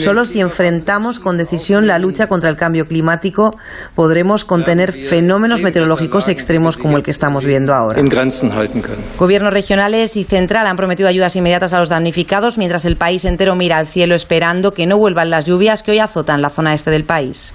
Solo 0.00 0.24
si 0.24 0.40
enfrentamos 0.40 1.18
con 1.18 1.36
decisión 1.36 1.86
la 1.86 1.98
lucha 1.98 2.26
contra 2.26 2.50
el 2.50 2.56
cambio 2.56 2.86
climático 2.86 3.56
podremos 3.94 4.44
contener 4.44 4.92
fenómenos 4.92 5.62
meteorológicos 5.62 6.28
extremos 6.28 6.76
como 6.76 6.96
el 6.96 7.02
que 7.02 7.10
estamos 7.10 7.44
viendo 7.44 7.74
ahora. 7.74 8.00
Gobiernos 9.18 9.52
regionales 9.52 10.16
y 10.16 10.24
central 10.24 10.66
han 10.66 10.76
prometido 10.76 11.08
ayudas 11.08 11.36
inmediatas 11.36 11.72
a 11.72 11.78
los 11.78 11.88
damnificados 11.88 12.58
mientras 12.58 12.84
el 12.84 12.96
país 12.96 13.24
entero 13.24 13.54
mira 13.54 13.78
al 13.78 13.86
cielo 13.86 14.14
esperando 14.14 14.72
que 14.72 14.86
no 14.86 14.98
vuelvan 14.98 15.25
las 15.30 15.46
lluvias 15.46 15.82
que 15.82 15.92
hoy 15.92 15.98
azotan 15.98 16.42
la 16.42 16.50
zona 16.50 16.74
este 16.74 16.90
del 16.90 17.04
país. 17.04 17.52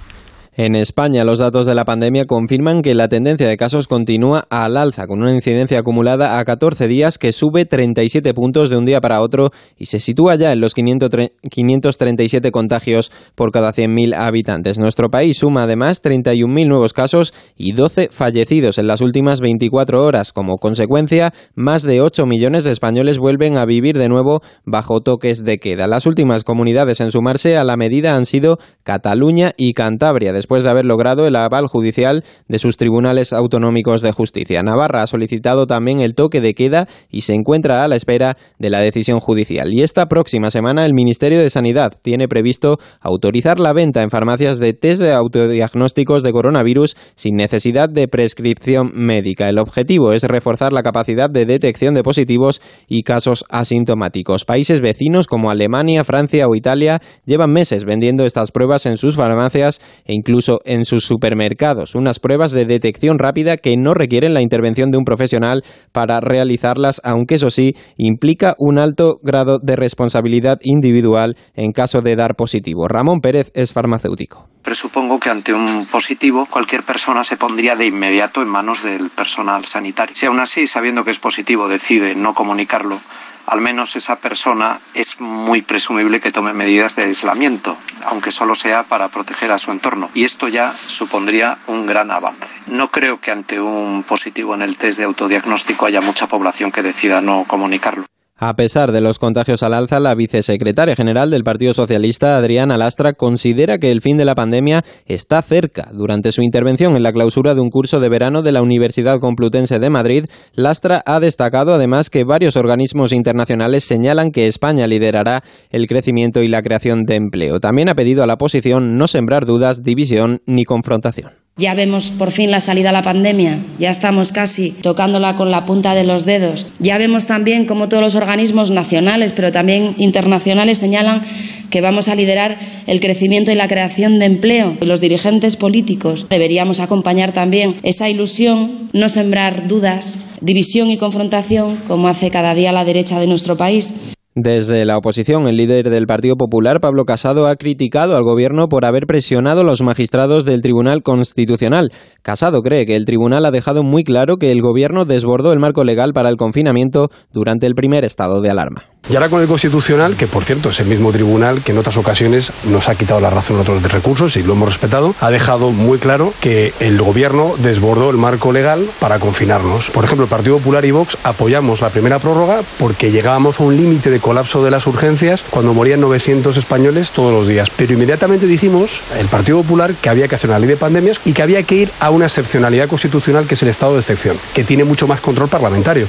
En 0.54 0.74
España, 0.74 1.24
los 1.24 1.38
datos 1.38 1.64
de 1.64 1.74
la 1.74 1.86
pandemia 1.86 2.26
confirman 2.26 2.82
que 2.82 2.92
la 2.92 3.08
tendencia 3.08 3.48
de 3.48 3.56
casos 3.56 3.88
continúa 3.88 4.44
al 4.50 4.76
alza, 4.76 5.06
con 5.06 5.22
una 5.22 5.32
incidencia 5.32 5.78
acumulada 5.78 6.38
a 6.38 6.44
14 6.44 6.88
días 6.88 7.16
que 7.16 7.32
sube 7.32 7.64
37 7.64 8.34
puntos 8.34 8.68
de 8.68 8.76
un 8.76 8.84
día 8.84 9.00
para 9.00 9.22
otro 9.22 9.50
y 9.78 9.86
se 9.86 9.98
sitúa 9.98 10.34
ya 10.34 10.52
en 10.52 10.60
los 10.60 10.74
537 10.74 12.50
contagios 12.52 13.10
por 13.34 13.50
cada 13.50 13.72
100.000 13.72 14.14
habitantes. 14.14 14.78
Nuestro 14.78 15.10
país 15.10 15.38
suma 15.38 15.62
además 15.62 16.02
31.000 16.02 16.66
nuevos 16.66 16.92
casos 16.92 17.32
y 17.56 17.72
12 17.72 18.10
fallecidos 18.12 18.76
en 18.76 18.88
las 18.88 19.00
últimas 19.00 19.40
24 19.40 20.04
horas. 20.04 20.34
Como 20.34 20.58
consecuencia, 20.58 21.32
más 21.54 21.80
de 21.82 22.02
8 22.02 22.26
millones 22.26 22.62
de 22.62 22.72
españoles 22.72 23.16
vuelven 23.16 23.56
a 23.56 23.64
vivir 23.64 23.96
de 23.96 24.10
nuevo 24.10 24.42
bajo 24.66 25.00
toques 25.00 25.44
de 25.44 25.56
queda. 25.56 25.86
Las 25.86 26.04
últimas 26.04 26.44
comunidades 26.44 27.00
en 27.00 27.10
sumarse 27.10 27.56
a 27.56 27.64
la 27.64 27.78
medida 27.78 28.16
han 28.16 28.26
sido 28.26 28.58
Cataluña 28.82 29.54
y 29.56 29.72
Cantabria 29.72 30.41
después 30.42 30.64
de 30.64 30.70
haber 30.70 30.84
logrado 30.84 31.28
el 31.28 31.36
aval 31.36 31.68
judicial 31.68 32.24
de 32.48 32.58
sus 32.58 32.76
tribunales 32.76 33.32
autonómicos 33.32 34.02
de 34.02 34.10
justicia. 34.10 34.64
Navarra 34.64 35.04
ha 35.04 35.06
solicitado 35.06 35.68
también 35.68 36.00
el 36.00 36.16
toque 36.16 36.40
de 36.40 36.52
queda 36.54 36.88
y 37.10 37.20
se 37.20 37.32
encuentra 37.32 37.84
a 37.84 37.88
la 37.88 37.94
espera 37.94 38.36
de 38.58 38.68
la 38.68 38.80
decisión 38.80 39.20
judicial. 39.20 39.72
Y 39.72 39.82
esta 39.82 40.06
próxima 40.06 40.50
semana 40.50 40.84
el 40.84 40.94
Ministerio 40.94 41.38
de 41.38 41.48
Sanidad 41.48 41.92
tiene 42.02 42.26
previsto 42.26 42.78
autorizar 43.00 43.60
la 43.60 43.72
venta 43.72 44.02
en 44.02 44.10
farmacias 44.10 44.58
de 44.58 44.72
test 44.72 45.00
de 45.00 45.12
autodiagnósticos 45.12 46.24
de 46.24 46.32
coronavirus 46.32 46.96
sin 47.14 47.36
necesidad 47.36 47.88
de 47.88 48.08
prescripción 48.08 48.90
médica. 48.94 49.48
El 49.48 49.60
objetivo 49.60 50.12
es 50.12 50.24
reforzar 50.24 50.72
la 50.72 50.82
capacidad 50.82 51.30
de 51.30 51.46
detección 51.46 51.94
de 51.94 52.02
positivos 52.02 52.60
y 52.88 53.04
casos 53.04 53.44
asintomáticos. 53.48 54.44
Países 54.44 54.80
vecinos 54.80 55.28
como 55.28 55.50
Alemania, 55.50 56.02
Francia 56.02 56.48
o 56.48 56.56
Italia 56.56 57.00
llevan 57.26 57.52
meses 57.52 57.84
vendiendo 57.84 58.24
estas 58.24 58.50
pruebas 58.50 58.86
en 58.86 58.96
sus 58.96 59.14
farmacias 59.14 59.80
e 60.04 60.14
incluso 60.14 60.31
en 60.64 60.84
sus 60.84 61.04
supermercados. 61.04 61.94
Unas 61.94 62.18
pruebas 62.18 62.52
de 62.52 62.64
detección 62.64 63.18
rápida 63.18 63.56
que 63.56 63.76
no 63.76 63.94
requieren 63.94 64.34
la 64.34 64.42
intervención 64.42 64.90
de 64.90 64.98
un 64.98 65.04
profesional 65.04 65.62
para 65.92 66.20
realizarlas, 66.20 67.00
aunque 67.04 67.36
eso 67.36 67.50
sí 67.50 67.74
implica 67.96 68.54
un 68.58 68.78
alto 68.78 69.18
grado 69.22 69.58
de 69.62 69.76
responsabilidad 69.76 70.58
individual 70.62 71.36
en 71.54 71.72
caso 71.72 72.00
de 72.00 72.16
dar 72.16 72.34
positivo. 72.34 72.88
Ramón 72.88 73.20
Pérez 73.20 73.50
es 73.54 73.72
farmacéutico. 73.72 74.48
Presupongo 74.62 75.18
que 75.18 75.30
ante 75.30 75.52
un 75.52 75.86
positivo 75.86 76.46
cualquier 76.48 76.84
persona 76.84 77.24
se 77.24 77.36
pondría 77.36 77.74
de 77.74 77.86
inmediato 77.86 78.42
en 78.42 78.48
manos 78.48 78.82
del 78.82 79.10
personal 79.10 79.64
sanitario. 79.64 80.14
Si 80.14 80.26
aún 80.26 80.40
así, 80.40 80.66
sabiendo 80.66 81.04
que 81.04 81.10
es 81.10 81.18
positivo, 81.18 81.68
decide 81.68 82.14
no 82.14 82.32
comunicarlo, 82.32 83.00
al 83.46 83.60
menos 83.60 83.96
esa 83.96 84.16
persona 84.16 84.80
es 84.94 85.20
muy 85.20 85.62
presumible 85.62 86.20
que 86.20 86.30
tome 86.30 86.52
medidas 86.52 86.96
de 86.96 87.04
aislamiento, 87.04 87.76
aunque 88.04 88.30
solo 88.30 88.54
sea 88.54 88.82
para 88.82 89.08
proteger 89.08 89.52
a 89.52 89.58
su 89.58 89.70
entorno. 89.70 90.10
Y 90.14 90.24
esto 90.24 90.48
ya 90.48 90.74
supondría 90.86 91.58
un 91.66 91.86
gran 91.86 92.10
avance. 92.10 92.54
No 92.66 92.90
creo 92.90 93.20
que 93.20 93.30
ante 93.30 93.60
un 93.60 94.04
positivo 94.04 94.54
en 94.54 94.62
el 94.62 94.78
test 94.78 94.98
de 94.98 95.04
autodiagnóstico 95.04 95.86
haya 95.86 96.00
mucha 96.00 96.26
población 96.26 96.72
que 96.72 96.82
decida 96.82 97.20
no 97.20 97.44
comunicarlo. 97.46 98.06
A 98.44 98.56
pesar 98.56 98.90
de 98.90 99.00
los 99.00 99.20
contagios 99.20 99.62
al 99.62 99.72
alza, 99.72 100.00
la 100.00 100.16
vicesecretaria 100.16 100.96
general 100.96 101.30
del 101.30 101.44
Partido 101.44 101.74
Socialista, 101.74 102.36
Adriana 102.36 102.76
Lastra, 102.76 103.12
considera 103.12 103.78
que 103.78 103.92
el 103.92 104.00
fin 104.00 104.16
de 104.16 104.24
la 104.24 104.34
pandemia 104.34 104.84
está 105.06 105.40
cerca. 105.42 105.90
Durante 105.92 106.32
su 106.32 106.42
intervención 106.42 106.96
en 106.96 107.04
la 107.04 107.12
clausura 107.12 107.54
de 107.54 107.60
un 107.60 107.70
curso 107.70 108.00
de 108.00 108.08
verano 108.08 108.42
de 108.42 108.50
la 108.50 108.60
Universidad 108.60 109.20
Complutense 109.20 109.78
de 109.78 109.90
Madrid, 109.90 110.24
Lastra 110.54 111.04
ha 111.06 111.20
destacado 111.20 111.72
además 111.72 112.10
que 112.10 112.24
varios 112.24 112.56
organismos 112.56 113.12
internacionales 113.12 113.84
señalan 113.84 114.32
que 114.32 114.48
España 114.48 114.88
liderará 114.88 115.44
el 115.70 115.86
crecimiento 115.86 116.42
y 116.42 116.48
la 116.48 116.62
creación 116.62 117.04
de 117.04 117.14
empleo. 117.14 117.60
También 117.60 117.90
ha 117.90 117.94
pedido 117.94 118.24
a 118.24 118.26
la 118.26 118.34
oposición 118.34 118.98
no 118.98 119.06
sembrar 119.06 119.46
dudas, 119.46 119.84
división 119.84 120.42
ni 120.46 120.64
confrontación. 120.64 121.41
Ya 121.58 121.74
vemos 121.74 122.12
por 122.12 122.30
fin 122.30 122.50
la 122.50 122.60
salida 122.60 122.88
a 122.88 122.92
la 122.92 123.02
pandemia, 123.02 123.58
ya 123.78 123.90
estamos 123.90 124.32
casi 124.32 124.70
tocándola 124.70 125.36
con 125.36 125.50
la 125.50 125.66
punta 125.66 125.94
de 125.94 126.02
los 126.02 126.24
dedos. 126.24 126.64
Ya 126.78 126.96
vemos 126.96 127.26
también 127.26 127.66
cómo 127.66 127.90
todos 127.90 128.02
los 128.02 128.14
organismos 128.14 128.70
nacionales, 128.70 129.32
pero 129.32 129.52
también 129.52 129.94
internacionales, 129.98 130.78
señalan 130.78 131.22
que 131.68 131.82
vamos 131.82 132.08
a 132.08 132.14
liderar 132.14 132.58
el 132.86 133.00
crecimiento 133.00 133.52
y 133.52 133.54
la 133.54 133.68
creación 133.68 134.18
de 134.18 134.26
empleo. 134.26 134.78
Los 134.80 135.02
dirigentes 135.02 135.56
políticos 135.56 136.26
deberíamos 136.30 136.80
acompañar 136.80 137.32
también 137.32 137.76
esa 137.82 138.08
ilusión, 138.08 138.88
no 138.94 139.10
sembrar 139.10 139.68
dudas, 139.68 140.18
división 140.40 140.90
y 140.90 140.96
confrontación, 140.96 141.76
como 141.86 142.08
hace 142.08 142.30
cada 142.30 142.54
día 142.54 142.72
la 142.72 142.86
derecha 142.86 143.20
de 143.20 143.26
nuestro 143.26 143.58
país. 143.58 143.92
Desde 144.34 144.86
la 144.86 144.96
oposición, 144.96 145.46
el 145.46 145.58
líder 145.58 145.90
del 145.90 146.06
Partido 146.06 146.36
Popular, 146.36 146.80
Pablo 146.80 147.04
Casado, 147.04 147.46
ha 147.46 147.56
criticado 147.56 148.16
al 148.16 148.22
gobierno 148.22 148.70
por 148.70 148.86
haber 148.86 149.06
presionado 149.06 149.60
a 149.60 149.64
los 149.64 149.82
magistrados 149.82 150.46
del 150.46 150.62
Tribunal 150.62 151.02
Constitucional. 151.02 151.92
Casado 152.22 152.62
cree 152.62 152.86
que 152.86 152.96
el 152.96 153.04
tribunal 153.04 153.44
ha 153.44 153.50
dejado 153.50 153.82
muy 153.82 154.04
claro 154.04 154.38
que 154.38 154.50
el 154.50 154.62
gobierno 154.62 155.04
desbordó 155.04 155.52
el 155.52 155.58
marco 155.58 155.84
legal 155.84 156.14
para 156.14 156.30
el 156.30 156.38
confinamiento 156.38 157.10
durante 157.30 157.66
el 157.66 157.74
primer 157.74 158.06
estado 158.06 158.40
de 158.40 158.48
alarma. 158.48 158.84
Y 159.10 159.16
ahora 159.16 159.28
con 159.28 159.42
el 159.42 159.48
Constitucional, 159.48 160.16
que 160.16 160.28
por 160.28 160.44
cierto 160.44 160.70
es 160.70 160.78
el 160.78 160.86
mismo 160.86 161.10
tribunal 161.10 161.60
que 161.62 161.72
en 161.72 161.78
otras 161.78 161.96
ocasiones 161.96 162.52
nos 162.70 162.88
ha 162.88 162.94
quitado 162.94 163.20
la 163.20 163.30
razón 163.30 163.56
en 163.56 163.62
otros 163.62 163.92
recursos 163.92 164.36
y 164.36 164.44
lo 164.44 164.52
hemos 164.52 164.68
respetado, 164.68 165.14
ha 165.20 165.30
dejado 165.30 165.70
muy 165.70 165.98
claro 165.98 166.32
que 166.40 166.72
el 166.78 167.02
gobierno 167.02 167.54
desbordó 167.58 168.10
el 168.10 168.16
marco 168.16 168.52
legal 168.52 168.86
para 169.00 169.18
confinarnos. 169.18 169.90
Por 169.90 170.04
ejemplo, 170.04 170.24
el 170.24 170.30
Partido 170.30 170.58
Popular 170.58 170.84
y 170.84 170.92
Vox 170.92 171.18
apoyamos 171.24 171.80
la 171.80 171.90
primera 171.90 172.20
prórroga 172.20 172.60
porque 172.78 173.10
llegábamos 173.10 173.58
a 173.58 173.64
un 173.64 173.76
límite 173.76 174.08
de 174.08 174.20
colapso 174.22 174.64
de 174.64 174.70
las 174.70 174.86
urgencias 174.86 175.42
cuando 175.42 175.74
morían 175.74 176.00
900 176.00 176.56
españoles 176.56 177.10
todos 177.10 177.32
los 177.32 177.46
días. 177.46 177.68
Pero 177.76 177.92
inmediatamente 177.92 178.46
dijimos, 178.46 179.02
el 179.18 179.26
Partido 179.26 179.60
Popular, 179.60 179.92
que 180.00 180.08
había 180.08 180.28
que 180.28 180.36
hacer 180.36 180.48
una 180.48 180.58
ley 180.58 180.68
de 180.68 180.76
pandemias 180.76 181.20
y 181.26 181.34
que 181.34 181.42
había 181.42 181.62
que 181.64 181.74
ir 181.74 181.90
a 182.00 182.08
una 182.08 182.24
excepcionalidad 182.24 182.88
constitucional 182.88 183.46
que 183.46 183.54
es 183.54 183.62
el 183.62 183.68
estado 183.68 183.92
de 183.92 183.98
excepción, 184.00 184.38
que 184.54 184.64
tiene 184.64 184.84
mucho 184.84 185.06
más 185.06 185.20
control 185.20 185.50
parlamentario. 185.50 186.06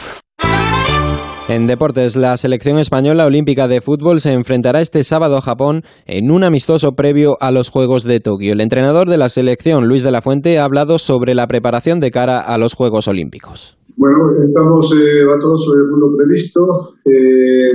En 1.50 1.68
deportes, 1.68 2.16
la 2.16 2.38
selección 2.38 2.80
española 2.80 3.26
olímpica 3.26 3.68
de 3.68 3.82
fútbol 3.82 4.22
se 4.22 4.32
enfrentará 4.32 4.80
este 4.80 5.04
sábado 5.04 5.38
a 5.38 5.42
Japón 5.42 5.84
en 6.06 6.32
un 6.32 6.46
amistoso 6.46 6.94
previo 6.94 7.36
a 7.42 7.52
los 7.52 7.70
Juegos 7.70 8.04
de 8.04 8.22
Tokio. 8.22 8.54
El 8.54 8.62
entrenador 8.62 9.10
de 9.10 9.18
la 9.18 9.28
selección, 9.28 9.86
Luis 9.86 10.04
de 10.04 10.12
la 10.12 10.22
Fuente, 10.22 10.58
ha 10.58 10.64
hablado 10.64 10.98
sobre 11.00 11.36
la 11.36 11.48
preparación 11.48 12.00
de 12.00 12.12
cara 12.12 12.40
a 12.40 12.58
los 12.58 12.74
Juegos 12.74 13.10
Olímpicos. 13.10 13.78
Bueno, 14.04 14.32
estamos 14.44 14.94
eh, 15.00 15.24
todos 15.40 15.64
sobre 15.64 15.84
el 15.84 15.92
mundo 15.92 16.12
previsto. 16.18 16.60
Eh, 17.06 17.72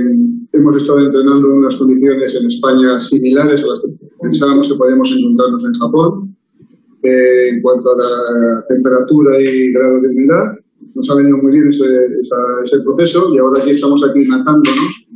hemos 0.53 0.75
estado 0.75 0.99
entrenando 0.99 1.47
en 1.47 1.57
unas 1.57 1.75
condiciones 1.75 2.35
en 2.35 2.45
España 2.45 2.99
similares 2.99 3.63
a 3.63 3.67
las 3.69 3.81
que 3.81 3.87
pensábamos 4.21 4.69
que 4.69 4.77
podíamos 4.77 5.11
encontrarnos 5.11 5.65
en 5.65 5.73
Japón 5.73 6.37
eh, 7.01 7.49
en 7.49 7.61
cuanto 7.63 7.89
a 7.89 7.97
la 7.97 8.63
temperatura 8.69 9.41
y 9.41 9.73
grado 9.73 10.01
de 10.01 10.07
humedad 10.09 10.53
nos 10.93 11.09
ha 11.09 11.15
venido 11.15 11.37
muy 11.37 11.51
bien 11.51 11.67
ese, 11.67 11.89
ese 12.21 12.77
proceso 12.83 13.25
y 13.33 13.39
ahora 13.39 13.61
aquí 13.61 13.71
estamos 13.71 14.05
aquí 14.07 14.23
matándonos, 14.25 15.07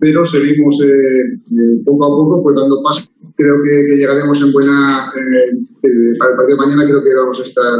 pero 0.00 0.24
seguimos 0.24 0.80
eh, 0.84 0.88
eh, 0.88 1.82
poco 1.84 2.06
a 2.06 2.08
poco 2.08 2.42
pues 2.44 2.56
dando 2.56 2.82
paso. 2.82 3.04
Creo 3.36 3.56
que, 3.62 3.94
llegaremos 3.94 4.40
en 4.40 4.50
buena, 4.52 5.12
eh, 5.16 6.16
para 6.18 6.34
partido 6.34 6.56
de 6.56 6.64
mañana 6.64 6.84
creo 6.84 7.04
que 7.04 7.14
vamos 7.14 7.40
a 7.40 7.42
estar 7.42 7.74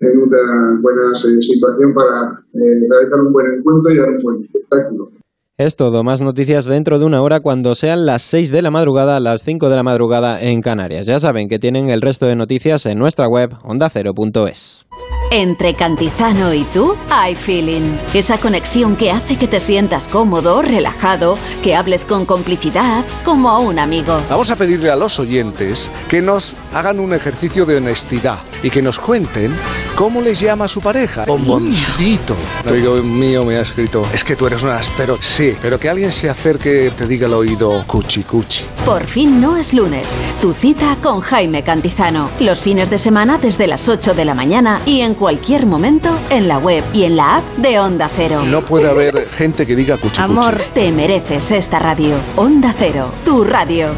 en 0.00 0.18
una 0.18 0.80
buena 0.80 1.14
situación 1.14 1.94
para 1.94 2.42
realizar 2.52 3.20
un 3.20 3.32
buen 3.32 3.46
encuentro 3.58 3.92
y 3.92 3.96
dar 3.98 4.08
un 4.10 4.22
buen 4.22 4.42
espectáculo. 4.42 5.10
Es 5.58 5.76
todo, 5.76 6.02
más 6.02 6.22
noticias 6.22 6.64
dentro 6.64 6.98
de 6.98 7.04
una 7.04 7.20
hora 7.20 7.40
cuando 7.40 7.74
sean 7.74 8.06
las 8.06 8.22
6 8.22 8.50
de 8.50 8.62
la 8.62 8.70
madrugada, 8.70 9.20
las 9.20 9.42
5 9.42 9.68
de 9.68 9.76
la 9.76 9.82
madrugada 9.82 10.40
en 10.40 10.62
Canarias. 10.62 11.06
Ya 11.06 11.20
saben 11.20 11.50
que 11.50 11.58
tienen 11.58 11.90
el 11.90 12.00
resto 12.00 12.24
de 12.24 12.34
noticias 12.34 12.86
en 12.86 12.98
nuestra 12.98 13.28
web 13.28 13.52
ondacero.es. 13.62 14.86
Entre 15.32 15.74
Cantizano 15.74 16.52
y 16.52 16.64
tú 16.64 16.96
hay 17.08 17.36
feeling. 17.36 17.96
Esa 18.12 18.36
conexión 18.38 18.96
que 18.96 19.12
hace 19.12 19.36
que 19.36 19.46
te 19.46 19.60
sientas 19.60 20.08
cómodo, 20.08 20.60
relajado, 20.60 21.38
que 21.62 21.76
hables 21.76 22.04
con 22.04 22.26
complicidad, 22.26 23.04
como 23.24 23.48
a 23.48 23.60
un 23.60 23.78
amigo. 23.78 24.20
Vamos 24.28 24.50
a 24.50 24.56
pedirle 24.56 24.90
a 24.90 24.96
los 24.96 25.20
oyentes 25.20 25.88
que 26.08 26.20
nos 26.20 26.56
hagan 26.74 26.98
un 26.98 27.14
ejercicio 27.14 27.64
de 27.64 27.76
honestidad 27.76 28.40
y 28.64 28.70
que 28.70 28.82
nos 28.82 28.98
cuenten 28.98 29.54
cómo 29.94 30.20
les 30.20 30.40
llama 30.40 30.64
a 30.64 30.68
su 30.68 30.80
pareja. 30.80 31.24
Bomboncito. 31.26 32.34
Un 32.64 32.68
amigo 32.68 32.94
mío 32.96 33.44
me 33.44 33.56
ha 33.56 33.60
escrito, 33.60 34.04
es 34.12 34.24
que 34.24 34.34
tú 34.34 34.48
eres 34.48 34.64
un 34.64 34.70
áspero. 34.70 35.16
Sí, 35.20 35.54
pero 35.62 35.78
que 35.78 35.88
alguien 35.88 36.10
se 36.10 36.28
acerque 36.28 36.92
te 36.96 37.06
diga 37.06 37.28
al 37.28 37.34
oído 37.34 37.84
cuchi 37.86 38.24
cuchi. 38.24 38.64
Por 38.84 39.06
fin 39.06 39.40
no 39.40 39.56
es 39.56 39.74
lunes. 39.74 40.08
Tu 40.40 40.52
cita 40.54 40.96
con 41.00 41.20
Jaime 41.20 41.62
Cantizano. 41.62 42.30
Los 42.40 42.58
fines 42.58 42.90
de 42.90 42.98
semana 42.98 43.38
desde 43.38 43.68
las 43.68 43.88
8 43.88 44.14
de 44.14 44.24
la 44.24 44.34
mañana 44.34 44.80
y 44.84 45.02
en 45.02 45.14
cualquier 45.20 45.66
momento 45.66 46.08
en 46.30 46.48
la 46.48 46.56
web 46.56 46.82
y 46.94 47.04
en 47.04 47.14
la 47.14 47.36
app 47.36 47.44
de 47.58 47.78
Onda 47.78 48.08
Cero. 48.08 48.42
No 48.46 48.62
puede 48.62 48.88
haber 48.88 49.28
gente 49.28 49.66
que 49.66 49.76
diga 49.76 49.98
cuchi 49.98 50.18
Amor, 50.18 50.58
te 50.72 50.90
mereces 50.92 51.50
esta 51.50 51.78
radio. 51.78 52.14
Onda 52.36 52.74
Cero, 52.76 53.12
tu 53.22 53.44
radio. 53.44 53.88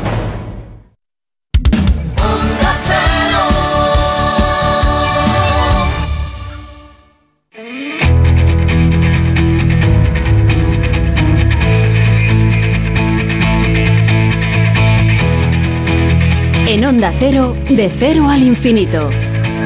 En 16.67 16.85
Onda 16.85 17.13
Cero, 17.17 17.55
de 17.69 17.93
cero 17.97 18.29
al 18.29 18.43
infinito. 18.43 19.09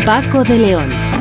Paco 0.04 0.44
de 0.44 0.58
León. 0.58 1.15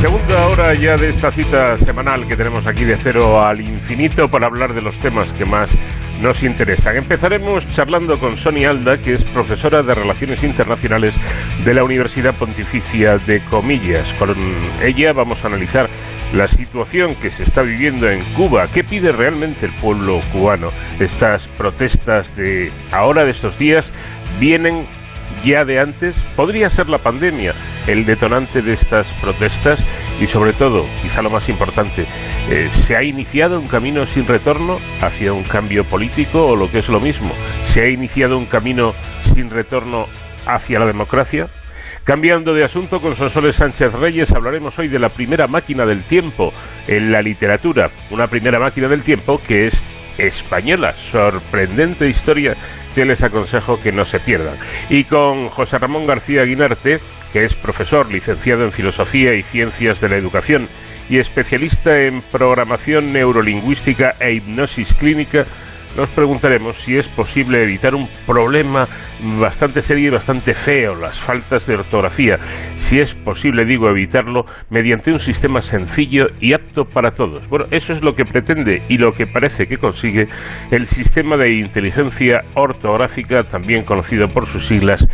Segunda 0.00 0.46
hora 0.46 0.72
ya 0.72 0.94
de 0.96 1.10
esta 1.10 1.30
cita 1.30 1.76
semanal 1.76 2.26
que 2.26 2.34
tenemos 2.34 2.66
aquí 2.66 2.86
de 2.86 2.96
cero 2.96 3.42
al 3.44 3.60
infinito 3.60 4.28
para 4.30 4.46
hablar 4.46 4.72
de 4.72 4.80
los 4.80 4.98
temas 4.98 5.30
que 5.34 5.44
más 5.44 5.76
nos 6.22 6.42
interesan. 6.42 6.96
Empezaremos 6.96 7.66
charlando 7.66 8.18
con 8.18 8.38
Sonia 8.38 8.70
Alda, 8.70 8.96
que 8.96 9.12
es 9.12 9.26
profesora 9.26 9.82
de 9.82 9.92
Relaciones 9.92 10.42
Internacionales 10.42 11.20
de 11.66 11.74
la 11.74 11.84
Universidad 11.84 12.34
Pontificia 12.34 13.18
de 13.18 13.40
Comillas. 13.40 14.14
Con 14.14 14.34
ella 14.82 15.12
vamos 15.12 15.44
a 15.44 15.48
analizar 15.48 15.90
la 16.32 16.46
situación 16.46 17.14
que 17.16 17.30
se 17.30 17.42
está 17.42 17.60
viviendo 17.60 18.08
en 18.08 18.24
Cuba. 18.32 18.64
¿Qué 18.72 18.82
pide 18.82 19.12
realmente 19.12 19.66
el 19.66 19.72
pueblo 19.72 20.22
cubano? 20.32 20.68
Estas 20.98 21.46
protestas 21.46 22.34
de 22.36 22.72
ahora, 22.90 23.24
de 23.24 23.32
estos 23.32 23.58
días, 23.58 23.92
vienen 24.38 24.86
ya 25.44 25.64
de 25.64 25.80
antes? 25.80 26.16
¿Podría 26.36 26.68
ser 26.68 26.88
la 26.88 26.98
pandemia 26.98 27.54
el 27.86 28.04
detonante 28.04 28.62
de 28.62 28.72
estas 28.72 29.12
protestas? 29.14 29.84
Y 30.20 30.26
sobre 30.26 30.52
todo, 30.52 30.86
quizá 31.02 31.22
lo 31.22 31.30
más 31.30 31.48
importante, 31.48 32.06
eh, 32.50 32.68
¿se 32.72 32.96
ha 32.96 33.02
iniciado 33.02 33.58
un 33.58 33.68
camino 33.68 34.06
sin 34.06 34.26
retorno 34.26 34.78
hacia 35.00 35.32
un 35.32 35.44
cambio 35.44 35.84
político 35.84 36.46
o 36.48 36.56
lo 36.56 36.70
que 36.70 36.78
es 36.78 36.88
lo 36.88 37.00
mismo? 37.00 37.30
¿Se 37.64 37.82
ha 37.82 37.88
iniciado 37.88 38.36
un 38.36 38.46
camino 38.46 38.94
sin 39.34 39.50
retorno 39.50 40.06
hacia 40.46 40.78
la 40.78 40.86
democracia? 40.86 41.48
Cambiando 42.04 42.54
de 42.54 42.64
asunto 42.64 43.00
con 43.00 43.14
Sonsoles 43.14 43.56
Sánchez 43.56 43.92
Reyes, 43.94 44.32
hablaremos 44.32 44.78
hoy 44.78 44.88
de 44.88 44.98
la 44.98 45.10
primera 45.10 45.46
máquina 45.46 45.84
del 45.84 46.02
tiempo 46.02 46.52
en 46.88 47.12
la 47.12 47.20
literatura. 47.20 47.90
Una 48.10 48.26
primera 48.26 48.58
máquina 48.58 48.88
del 48.88 49.02
tiempo 49.02 49.40
que 49.46 49.66
es 49.66 49.82
española. 50.18 50.92
Sorprendente 50.92 52.08
historia 52.08 52.56
que 52.94 53.04
les 53.04 53.22
aconsejo 53.22 53.80
que 53.80 53.92
no 53.92 54.04
se 54.04 54.20
pierdan. 54.20 54.56
Y 54.88 55.04
con 55.04 55.48
José 55.48 55.78
Ramón 55.78 56.06
García 56.06 56.44
Guinarte, 56.44 57.00
que 57.32 57.44
es 57.44 57.54
profesor, 57.54 58.10
licenciado 58.10 58.64
en 58.64 58.72
Filosofía 58.72 59.34
y 59.34 59.42
Ciencias 59.42 60.00
de 60.00 60.08
la 60.08 60.16
Educación 60.16 60.68
y 61.08 61.18
especialista 61.18 61.98
en 62.00 62.22
programación 62.22 63.12
neurolingüística 63.12 64.14
e 64.20 64.34
hipnosis 64.34 64.94
clínica, 64.94 65.44
nos 65.96 66.08
preguntaremos 66.10 66.76
si 66.76 66.96
es 66.96 67.08
posible 67.08 67.62
evitar 67.62 67.94
un 67.94 68.08
problema 68.26 68.86
bastante 69.38 69.82
serio 69.82 70.08
y 70.08 70.10
bastante 70.10 70.54
feo, 70.54 70.94
las 70.94 71.20
faltas 71.20 71.66
de 71.66 71.74
ortografía. 71.74 72.38
Si 72.76 72.98
es 72.98 73.14
posible, 73.14 73.64
digo, 73.64 73.88
evitarlo 73.88 74.44
mediante 74.70 75.12
un 75.12 75.20
sistema 75.20 75.60
sencillo 75.60 76.26
y 76.40 76.52
apto 76.52 76.84
para 76.84 77.12
todos. 77.12 77.48
Bueno, 77.48 77.66
eso 77.70 77.92
es 77.92 78.02
lo 78.02 78.14
que 78.14 78.24
pretende 78.24 78.82
y 78.88 78.98
lo 78.98 79.12
que 79.12 79.26
parece 79.26 79.66
que 79.66 79.78
consigue 79.78 80.26
el 80.70 80.86
sistema 80.86 81.36
de 81.36 81.58
inteligencia 81.58 82.42
ortográfica, 82.54 83.44
también 83.44 83.84
conocido 83.84 84.28
por 84.28 84.46
sus 84.46 84.66
siglas 84.66 85.06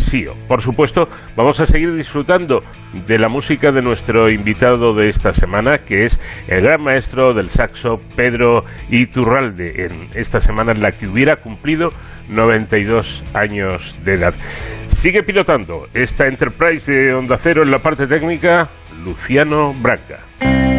SIO. 0.00 0.34
Por 0.48 0.60
supuesto, 0.60 1.08
vamos 1.36 1.60
a 1.60 1.64
seguir 1.64 1.94
disfrutando 1.94 2.62
de 3.06 3.18
la 3.18 3.28
música 3.28 3.70
de 3.70 3.82
nuestro 3.82 4.30
invitado 4.30 4.94
de 4.94 5.08
esta 5.08 5.32
semana, 5.32 5.78
que 5.78 6.04
es 6.04 6.20
el 6.48 6.62
gran 6.62 6.82
maestro 6.82 7.34
del 7.34 7.50
saxo 7.50 8.00
Pedro 8.16 8.64
Iturralde, 8.90 9.86
en 9.86 10.08
esta 10.14 10.40
semana 10.40 10.72
en 10.72 10.80
la 10.80 10.90
que 10.90 11.06
hubiera 11.06 11.36
cumplido 11.36 11.90
92 12.28 13.24
años 13.34 13.96
de 14.04 14.14
edad. 14.14 14.34
Sigue 14.88 15.22
pilotando 15.22 15.86
esta 15.94 16.26
Enterprise 16.26 16.92
de 16.92 17.14
Onda 17.14 17.36
Cero 17.36 17.62
en 17.62 17.70
la 17.70 17.78
parte 17.78 18.06
técnica, 18.06 18.68
Luciano 19.04 19.72
Branca. 19.74 20.69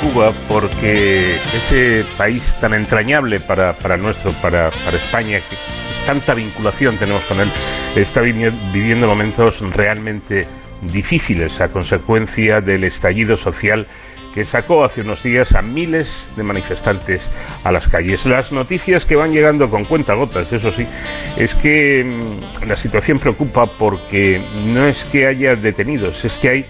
Cuba 0.00 0.32
porque 0.48 1.36
ese 1.36 2.04
país 2.16 2.56
tan 2.60 2.74
entrañable 2.74 3.40
para, 3.40 3.72
para 3.74 3.96
nuestro, 3.96 4.32
para, 4.42 4.70
para 4.70 4.96
España, 4.96 5.40
que 5.40 5.56
tanta 6.06 6.34
vinculación 6.34 6.96
tenemos 6.96 7.24
con 7.24 7.40
él, 7.40 7.50
está 7.94 8.20
viviendo 8.20 9.06
momentos 9.06 9.60
realmente 9.60 10.46
difíciles 10.82 11.60
a 11.60 11.68
consecuencia 11.68 12.60
del 12.60 12.84
estallido 12.84 13.36
social 13.36 13.86
que 14.36 14.44
sacó 14.44 14.84
hace 14.84 15.00
unos 15.00 15.22
días 15.22 15.54
a 15.54 15.62
miles 15.62 16.30
de 16.36 16.42
manifestantes 16.42 17.30
a 17.64 17.72
las 17.72 17.88
calles. 17.88 18.26
Las 18.26 18.52
noticias 18.52 19.06
que 19.06 19.16
van 19.16 19.32
llegando 19.32 19.70
con 19.70 19.86
cuentagotas, 19.86 20.52
eso 20.52 20.70
sí, 20.70 20.86
es 21.38 21.54
que 21.54 22.04
mm, 22.04 22.68
la 22.68 22.76
situación 22.76 23.18
preocupa 23.18 23.64
porque 23.64 24.38
no 24.66 24.86
es 24.86 25.06
que 25.06 25.26
haya 25.26 25.54
detenidos, 25.56 26.22
es 26.26 26.38
que 26.38 26.50
hay 26.50 26.66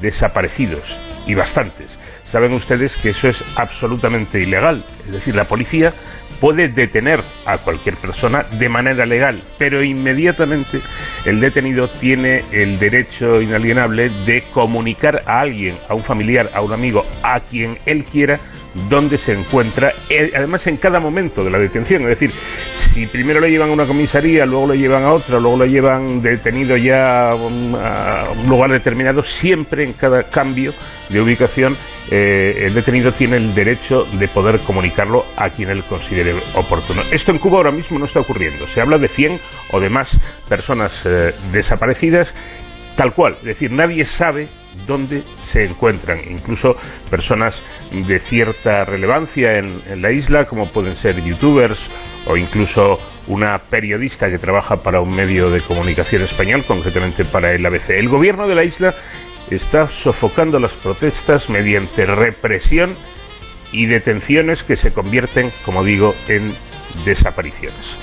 desaparecidos 0.00 1.00
y 1.24 1.34
bastantes 1.34 2.00
saben 2.34 2.52
ustedes 2.52 2.96
que 2.96 3.10
eso 3.10 3.28
es 3.28 3.44
absolutamente 3.54 4.40
ilegal. 4.40 4.84
Es 5.06 5.12
decir, 5.12 5.36
la 5.36 5.44
policía 5.44 5.92
puede 6.40 6.66
detener 6.66 7.22
a 7.46 7.58
cualquier 7.58 7.94
persona 7.94 8.42
de 8.42 8.68
manera 8.68 9.06
legal, 9.06 9.40
pero 9.56 9.84
inmediatamente 9.84 10.80
el 11.24 11.38
detenido 11.38 11.86
tiene 11.86 12.42
el 12.50 12.80
derecho 12.80 13.40
inalienable 13.40 14.10
de 14.26 14.42
comunicar 14.52 15.22
a 15.26 15.42
alguien, 15.42 15.76
a 15.88 15.94
un 15.94 16.02
familiar, 16.02 16.50
a 16.52 16.60
un 16.60 16.72
amigo, 16.72 17.02
a 17.22 17.38
quien 17.38 17.78
él 17.86 18.02
quiera, 18.02 18.40
dónde 18.88 19.18
se 19.18 19.32
encuentra, 19.32 19.92
eh, 20.08 20.32
además 20.34 20.66
en 20.66 20.76
cada 20.76 21.00
momento 21.00 21.44
de 21.44 21.50
la 21.50 21.58
detención. 21.58 22.02
Es 22.02 22.08
decir, 22.08 22.32
si 22.74 23.06
primero 23.06 23.40
lo 23.40 23.46
llevan 23.46 23.70
a 23.70 23.72
una 23.72 23.86
comisaría, 23.86 24.44
luego 24.44 24.68
lo 24.68 24.74
llevan 24.74 25.04
a 25.04 25.12
otra, 25.12 25.38
luego 25.38 25.58
lo 25.58 25.66
llevan 25.66 26.20
detenido 26.22 26.76
ya 26.76 27.30
a 27.30 27.34
un 27.34 27.72
lugar 28.48 28.70
determinado, 28.70 29.22
siempre 29.22 29.84
en 29.84 29.92
cada 29.92 30.24
cambio 30.24 30.74
de 31.08 31.20
ubicación 31.20 31.76
eh, 32.10 32.66
el 32.66 32.74
detenido 32.74 33.12
tiene 33.12 33.36
el 33.38 33.54
derecho 33.54 34.04
de 34.04 34.28
poder 34.28 34.60
comunicarlo 34.60 35.24
a 35.36 35.48
quien 35.48 35.70
él 35.70 35.84
considere 35.84 36.34
oportuno. 36.54 37.02
Esto 37.10 37.32
en 37.32 37.38
Cuba 37.38 37.58
ahora 37.58 37.72
mismo 37.72 37.98
no 37.98 38.04
está 38.04 38.20
ocurriendo. 38.20 38.66
Se 38.66 38.80
habla 38.80 38.98
de 38.98 39.08
100 39.08 39.40
o 39.72 39.80
de 39.80 39.88
más 39.88 40.20
personas 40.48 41.04
eh, 41.06 41.32
desaparecidas 41.52 42.34
tal 42.96 43.12
cual. 43.12 43.36
Es 43.40 43.44
decir, 43.44 43.72
nadie 43.72 44.04
sabe 44.04 44.48
dónde 44.86 45.22
se 45.40 45.64
encuentran. 45.64 46.20
Incluso 46.30 46.76
personas 47.10 47.62
de 47.90 48.20
cierta 48.20 48.84
relevancia 48.84 49.58
en, 49.58 49.70
en, 49.88 50.02
la 50.02 50.12
isla, 50.12 50.46
como 50.46 50.66
pueden 50.66 50.96
ser 50.96 51.22
youtubers 51.22 51.90
o 52.26 52.36
incluso 52.36 52.98
una 53.26 53.58
periodista 53.58 54.28
que 54.28 54.38
trabaja 54.38 54.76
para 54.76 55.00
un 55.00 55.14
medio 55.14 55.50
de 55.50 55.60
comunicación 55.60 56.22
español, 56.22 56.64
concretamente 56.66 57.24
para 57.24 57.52
el 57.52 57.64
ABC. 57.64 57.90
El 57.90 58.08
gobierno 58.08 58.46
de 58.46 58.54
la 58.54 58.64
isla 58.64 58.94
está 59.50 59.88
sofocando 59.88 60.58
las 60.58 60.74
protestas 60.76 61.50
mediante 61.50 62.06
represión 62.06 62.94
y 63.72 63.86
detenciones 63.86 64.62
que 64.62 64.76
se 64.76 64.92
convierten, 64.92 65.50
como 65.64 65.84
digo, 65.84 66.14
en 66.28 66.54
desapariciones. 67.04 67.98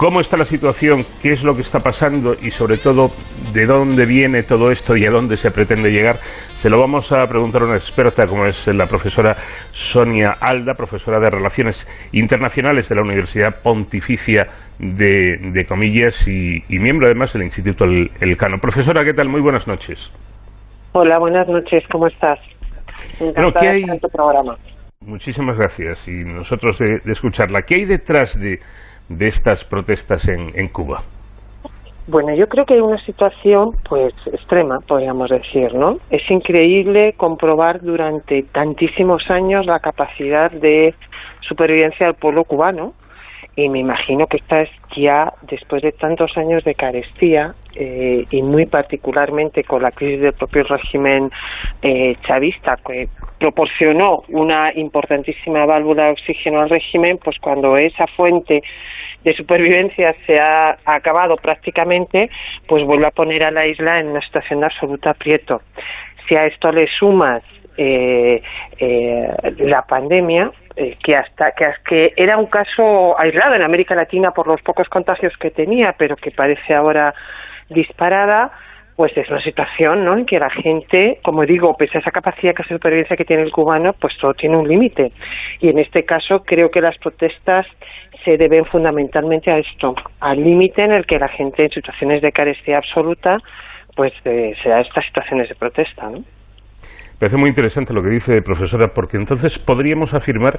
¿Cómo 0.00 0.20
está 0.20 0.38
la 0.38 0.44
situación? 0.44 1.04
¿Qué 1.22 1.28
es 1.28 1.44
lo 1.44 1.52
que 1.52 1.60
está 1.60 1.78
pasando? 1.78 2.32
Y 2.32 2.48
sobre 2.48 2.78
todo, 2.78 3.08
¿de 3.52 3.66
dónde 3.66 4.06
viene 4.06 4.42
todo 4.44 4.70
esto 4.70 4.96
y 4.96 5.04
a 5.04 5.10
dónde 5.10 5.36
se 5.36 5.50
pretende 5.50 5.90
llegar? 5.90 6.16
Se 6.52 6.70
lo 6.70 6.80
vamos 6.80 7.12
a 7.12 7.26
preguntar 7.26 7.60
a 7.60 7.66
una 7.66 7.74
experta 7.74 8.24
como 8.24 8.46
es 8.46 8.66
la 8.68 8.86
profesora 8.86 9.34
Sonia 9.72 10.32
Alda, 10.40 10.72
profesora 10.72 11.20
de 11.20 11.28
Relaciones 11.28 11.86
Internacionales 12.12 12.88
de 12.88 12.94
la 12.94 13.02
Universidad 13.02 13.60
Pontificia 13.62 14.44
de, 14.78 15.66
Comillas 15.68 16.26
y, 16.28 16.62
miembro 16.70 17.06
además 17.06 17.34
del 17.34 17.42
Instituto 17.42 17.84
Elcano. 17.84 18.56
Profesora, 18.56 19.04
¿qué 19.04 19.12
tal? 19.12 19.28
Muy 19.28 19.42
buenas 19.42 19.68
noches. 19.68 20.10
Hola, 20.92 21.18
buenas 21.18 21.46
noches, 21.46 21.84
¿cómo 21.92 22.06
estás? 22.06 22.38
Encantada 23.20 23.72
de 23.72 23.98
tu 24.00 24.08
programa. 24.08 24.56
Muchísimas 25.06 25.56
gracias 25.56 26.08
y 26.08 26.24
nosotros 26.24 26.78
de, 26.78 27.00
escucharla. 27.04 27.62
¿Qué 27.62 27.76
hay 27.76 27.84
detrás 27.86 28.38
de, 28.38 28.60
de 29.10 29.26
estas 29.26 29.64
protestas 29.64 30.28
en, 30.28 30.48
en, 30.54 30.68
Cuba? 30.68 31.02
Bueno, 32.06 32.34
yo 32.34 32.48
creo 32.48 32.64
que 32.64 32.74
hay 32.74 32.80
una 32.80 32.98
situación 33.04 33.72
pues 33.88 34.14
extrema, 34.32 34.78
podríamos 34.80 35.28
decir, 35.28 35.74
¿no? 35.74 35.98
Es 36.10 36.28
increíble 36.30 37.12
comprobar 37.16 37.82
durante 37.82 38.42
tantísimos 38.44 39.28
años 39.30 39.66
la 39.66 39.80
capacidad 39.80 40.50
de 40.50 40.94
supervivencia 41.40 42.06
del 42.06 42.14
pueblo 42.14 42.44
cubano 42.44 42.94
y 43.56 43.68
me 43.68 43.80
imagino 43.80 44.26
que 44.26 44.38
esta 44.38 44.62
es 44.62 44.70
ya 44.96 45.32
después 45.42 45.82
de 45.82 45.92
tantos 45.92 46.36
años 46.36 46.64
de 46.64 46.74
carestía 46.74 47.52
eh, 47.74 48.24
y 48.30 48.42
muy 48.42 48.66
particularmente 48.66 49.64
con 49.64 49.82
la 49.82 49.90
crisis 49.90 50.20
del 50.20 50.32
propio 50.32 50.64
régimen 50.64 51.30
eh, 51.82 52.16
chavista 52.26 52.76
que 52.86 53.08
proporcionó 53.38 54.22
una 54.28 54.72
importantísima 54.74 55.66
válvula 55.66 56.04
de 56.04 56.10
oxígeno 56.12 56.60
al 56.60 56.70
régimen, 56.70 57.18
pues 57.18 57.38
cuando 57.40 57.76
esa 57.76 58.06
fuente 58.08 58.62
de 59.24 59.34
supervivencia 59.34 60.14
se 60.26 60.38
ha 60.38 60.78
acabado 60.84 61.36
prácticamente, 61.36 62.30
pues 62.66 62.84
vuelve 62.84 63.06
a 63.06 63.10
poner 63.10 63.44
a 63.44 63.50
la 63.50 63.66
isla 63.66 64.00
en 64.00 64.08
una 64.08 64.20
situación 64.22 64.60
de 64.60 64.66
absoluto 64.66 65.10
aprieto. 65.10 65.62
Si 66.28 66.34
a 66.34 66.46
esto 66.46 66.72
le 66.72 66.86
sumas 66.86 67.42
eh, 67.82 68.42
eh, 68.78 69.28
la 69.60 69.80
pandemia, 69.82 70.50
eh, 70.76 70.98
que 71.02 71.16
hasta 71.16 71.52
que, 71.52 71.64
que 71.88 72.12
era 72.14 72.36
un 72.36 72.44
caso 72.44 73.18
aislado 73.18 73.54
en 73.54 73.62
América 73.62 73.94
Latina 73.94 74.32
por 74.32 74.46
los 74.46 74.60
pocos 74.60 74.86
contagios 74.90 75.34
que 75.38 75.50
tenía, 75.50 75.94
pero 75.96 76.14
que 76.16 76.30
parece 76.30 76.74
ahora 76.74 77.14
disparada, 77.70 78.50
pues 78.96 79.16
es 79.16 79.30
una 79.30 79.40
situación 79.40 80.04
¿no? 80.04 80.14
en 80.14 80.26
que 80.26 80.38
la 80.38 80.50
gente, 80.50 81.20
como 81.22 81.46
digo, 81.46 81.74
pese 81.74 81.96
a 81.96 82.00
esa 82.02 82.10
capacidad 82.10 82.54
de 82.54 82.64
supervivencia 82.64 83.16
que 83.16 83.24
tiene 83.24 83.44
el 83.44 83.50
cubano, 83.50 83.94
pues 83.94 84.14
todo 84.18 84.34
tiene 84.34 84.58
un 84.58 84.68
límite. 84.68 85.10
Y 85.60 85.70
en 85.70 85.78
este 85.78 86.04
caso 86.04 86.42
creo 86.44 86.70
que 86.70 86.82
las 86.82 86.98
protestas 86.98 87.66
se 88.26 88.36
deben 88.36 88.66
fundamentalmente 88.66 89.50
a 89.50 89.56
esto, 89.56 89.94
al 90.20 90.44
límite 90.44 90.84
en 90.84 90.92
el 90.92 91.06
que 91.06 91.18
la 91.18 91.28
gente 91.28 91.64
en 91.64 91.70
situaciones 91.70 92.20
de 92.20 92.30
carestía 92.30 92.76
absoluta 92.76 93.38
pues 93.96 94.12
eh, 94.26 94.54
estas 94.64 95.06
situaciones 95.06 95.48
de 95.48 95.54
protesta. 95.54 96.10
¿no? 96.10 96.18
Parece 97.20 97.36
muy 97.36 97.50
interesante 97.50 97.92
lo 97.92 98.00
que 98.00 98.08
dice, 98.08 98.40
profesora, 98.40 98.88
porque 98.94 99.18
entonces 99.18 99.58
podríamos 99.58 100.14
afirmar 100.14 100.58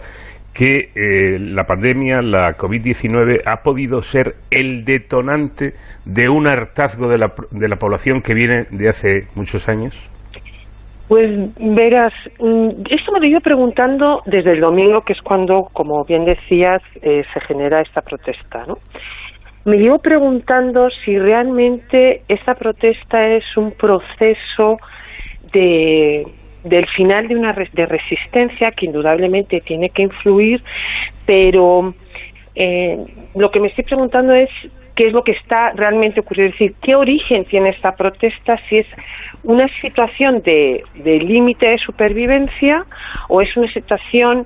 que 0.53 0.91
eh, 0.93 1.39
la 1.39 1.63
pandemia, 1.63 2.21
la 2.21 2.51
COVID-19, 2.55 3.41
ha 3.47 3.63
podido 3.63 4.03
ser 4.03 4.33
el 4.51 4.85
detonante 4.85 5.73
de 6.05 6.29
un 6.29 6.45
hartazgo 6.45 7.07
de 7.07 7.17
la, 7.17 7.33
de 7.49 7.67
la 7.67 7.77
población 7.77 8.21
que 8.21 8.35
viene 8.35 8.65
de 8.69 8.89
hace 8.89 9.27
muchos 9.33 9.67
años. 9.69 10.07
Pues 11.07 11.31
verás, 11.57 12.13
mm, 12.39 12.83
esto 12.91 13.11
me 13.11 13.19
lo 13.19 13.25
he 13.25 13.29
ido 13.29 13.39
preguntando 13.39 14.21
desde 14.27 14.51
el 14.51 14.61
domingo, 14.61 15.01
que 15.01 15.13
es 15.13 15.21
cuando, 15.23 15.63
como 15.73 16.03
bien 16.03 16.25
decías, 16.25 16.83
eh, 17.01 17.23
se 17.33 17.39
genera 17.39 17.81
esta 17.81 18.01
protesta, 18.01 18.65
¿no? 18.67 18.75
Me 19.65 19.77
llevo 19.77 19.97
preguntando 19.97 20.91
si 21.03 21.17
realmente 21.17 22.21
esta 22.27 22.53
protesta 22.53 23.29
es 23.29 23.45
un 23.57 23.71
proceso 23.71 24.77
de 25.51 26.23
del 26.63 26.87
final 26.87 27.27
de 27.27 27.35
una 27.35 27.53
de 27.53 27.85
resistencia 27.85 28.71
que 28.71 28.85
indudablemente 28.85 29.61
tiene 29.61 29.89
que 29.89 30.03
influir, 30.03 30.61
pero 31.25 31.93
eh, 32.55 32.97
lo 33.35 33.49
que 33.49 33.59
me 33.59 33.67
estoy 33.67 33.83
preguntando 33.83 34.33
es 34.33 34.49
qué 34.95 35.07
es 35.07 35.13
lo 35.13 35.23
que 35.23 35.31
está 35.31 35.71
realmente 35.71 36.19
ocurriendo, 36.19 36.53
es 36.53 36.59
decir, 36.59 36.75
qué 36.81 36.95
origen 36.95 37.45
tiene 37.45 37.69
esta 37.69 37.95
protesta, 37.95 38.57
si 38.69 38.79
es 38.79 38.87
una 39.43 39.67
situación 39.79 40.41
de, 40.41 40.83
de 40.95 41.19
límite 41.19 41.67
de 41.67 41.77
supervivencia 41.77 42.85
o 43.29 43.41
es 43.41 43.55
una 43.57 43.71
situación 43.71 44.45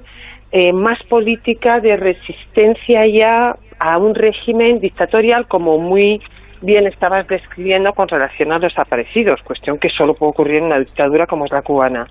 eh, 0.51 0.72
más 0.72 1.01
política 1.03 1.80
de 1.80 1.97
resistencia 1.97 3.05
ya 3.07 3.55
a 3.80 3.97
un 3.97 4.16
régimen 4.16 4.80
dictatorial 4.80 5.47
como 5.47 5.78
muy 5.80 6.22
bien 6.66 6.88
estabas 6.88 7.28
describiendo 7.28 7.93
con 7.93 8.07
relación 8.07 8.51
a 8.51 8.59
los 8.59 8.74
desaparecidos, 8.74 9.41
cuestión 9.43 9.78
que 9.78 9.89
solo 9.89 10.13
puede 10.13 10.32
ocurrir 10.32 10.55
en 10.57 10.66
una 10.66 10.80
dictadura 10.80 11.28
como 11.28 11.45
es 11.45 11.51
la 11.51 11.61
cubana. 11.61 12.05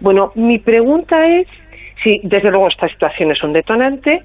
Bueno, 0.00 0.32
mi 0.34 0.58
pregunta 0.58 1.26
es 1.26 1.46
si, 2.02 2.20
desde 2.22 2.50
luego, 2.50 2.68
esta 2.68 2.88
situación 2.88 3.30
es 3.30 3.42
un 3.42 3.52
detonante, 3.52 4.22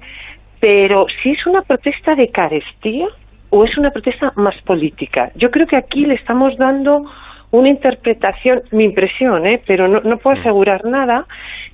pero 0.60 1.06
si 1.22 1.30
es 1.30 1.46
una 1.46 1.62
protesta 1.62 2.14
de 2.14 2.28
carestía 2.28 3.06
o 3.50 3.64
es 3.64 3.76
una 3.76 3.90
protesta 3.90 4.32
más 4.36 4.60
política. 4.62 5.30
Yo 5.34 5.50
creo 5.50 5.66
que 5.66 5.76
aquí 5.76 6.06
le 6.06 6.14
estamos 6.14 6.56
dando 6.56 7.04
una 7.50 7.68
interpretación, 7.68 8.62
mi 8.70 8.84
impresión, 8.84 9.46
¿eh? 9.46 9.60
pero 9.66 9.88
no, 9.88 10.00
no 10.00 10.16
puedo 10.16 10.38
asegurar 10.40 10.84
nada, 10.86 11.26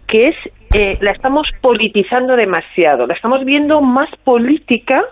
que 0.06 0.28
es, 0.28 0.36
eh, 0.74 0.98
la 1.00 1.12
estamos 1.12 1.48
politizando 1.60 2.34
demasiado, 2.34 3.06
la 3.06 3.14
estamos 3.14 3.44
viendo 3.44 3.80
más 3.80 4.10
política 4.24 5.04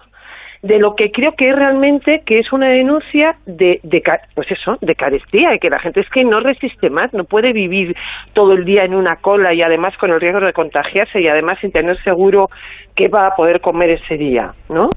de 0.67 0.79
lo 0.79 0.95
que 0.95 1.11
creo 1.11 1.33
que 1.33 1.49
es 1.51 1.57
realmente 1.57 2.23
que 2.27 2.39
es 2.39 2.53
una 2.53 2.69
denuncia 2.69 3.37
de, 3.47 3.81
de 3.83 4.03
pues 4.35 4.51
eso 4.51 4.77
de 4.81 4.95
carestía 4.95 5.55
y 5.55 5.59
que 5.59 5.71
la 5.71 5.79
gente 5.79 6.01
es 6.01 6.09
que 6.11 6.25
no 6.25 6.41
resiste 6.41 6.91
más 6.91 7.13
no 7.13 7.25
puede 7.25 7.53
vivir 7.53 7.97
todo 8.33 8.53
el 8.53 8.65
día 8.65 8.85
en 8.85 8.95
una 8.95 9.17
cola 9.17 9.55
y 9.55 9.63
además 9.63 9.97
con 9.99 10.11
el 10.11 10.21
riesgo 10.21 10.41
de 10.41 10.53
contagiarse 10.53 11.21
y 11.21 11.29
además 11.29 11.59
sin 11.61 11.73
tener 11.73 12.01
seguro 12.03 12.49
que 12.95 13.09
va 13.09 13.29
a 13.29 13.37
poder 13.37 13.61
comer 13.61 13.91
ese 13.91 14.17
día 14.17 14.53
no 14.69 14.91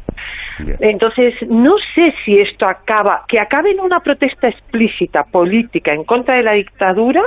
entonces 0.80 1.36
no 1.48 1.76
sé 1.96 2.14
si 2.26 2.40
esto 2.40 2.68
acaba 2.68 3.24
que 3.28 3.40
acabe 3.40 3.72
en 3.72 3.80
una 3.80 4.00
protesta 4.00 4.48
explícita 4.48 5.24
política 5.24 5.94
en 5.94 6.04
contra 6.04 6.36
de 6.36 6.44
la 6.44 6.54
dictadura 6.54 7.22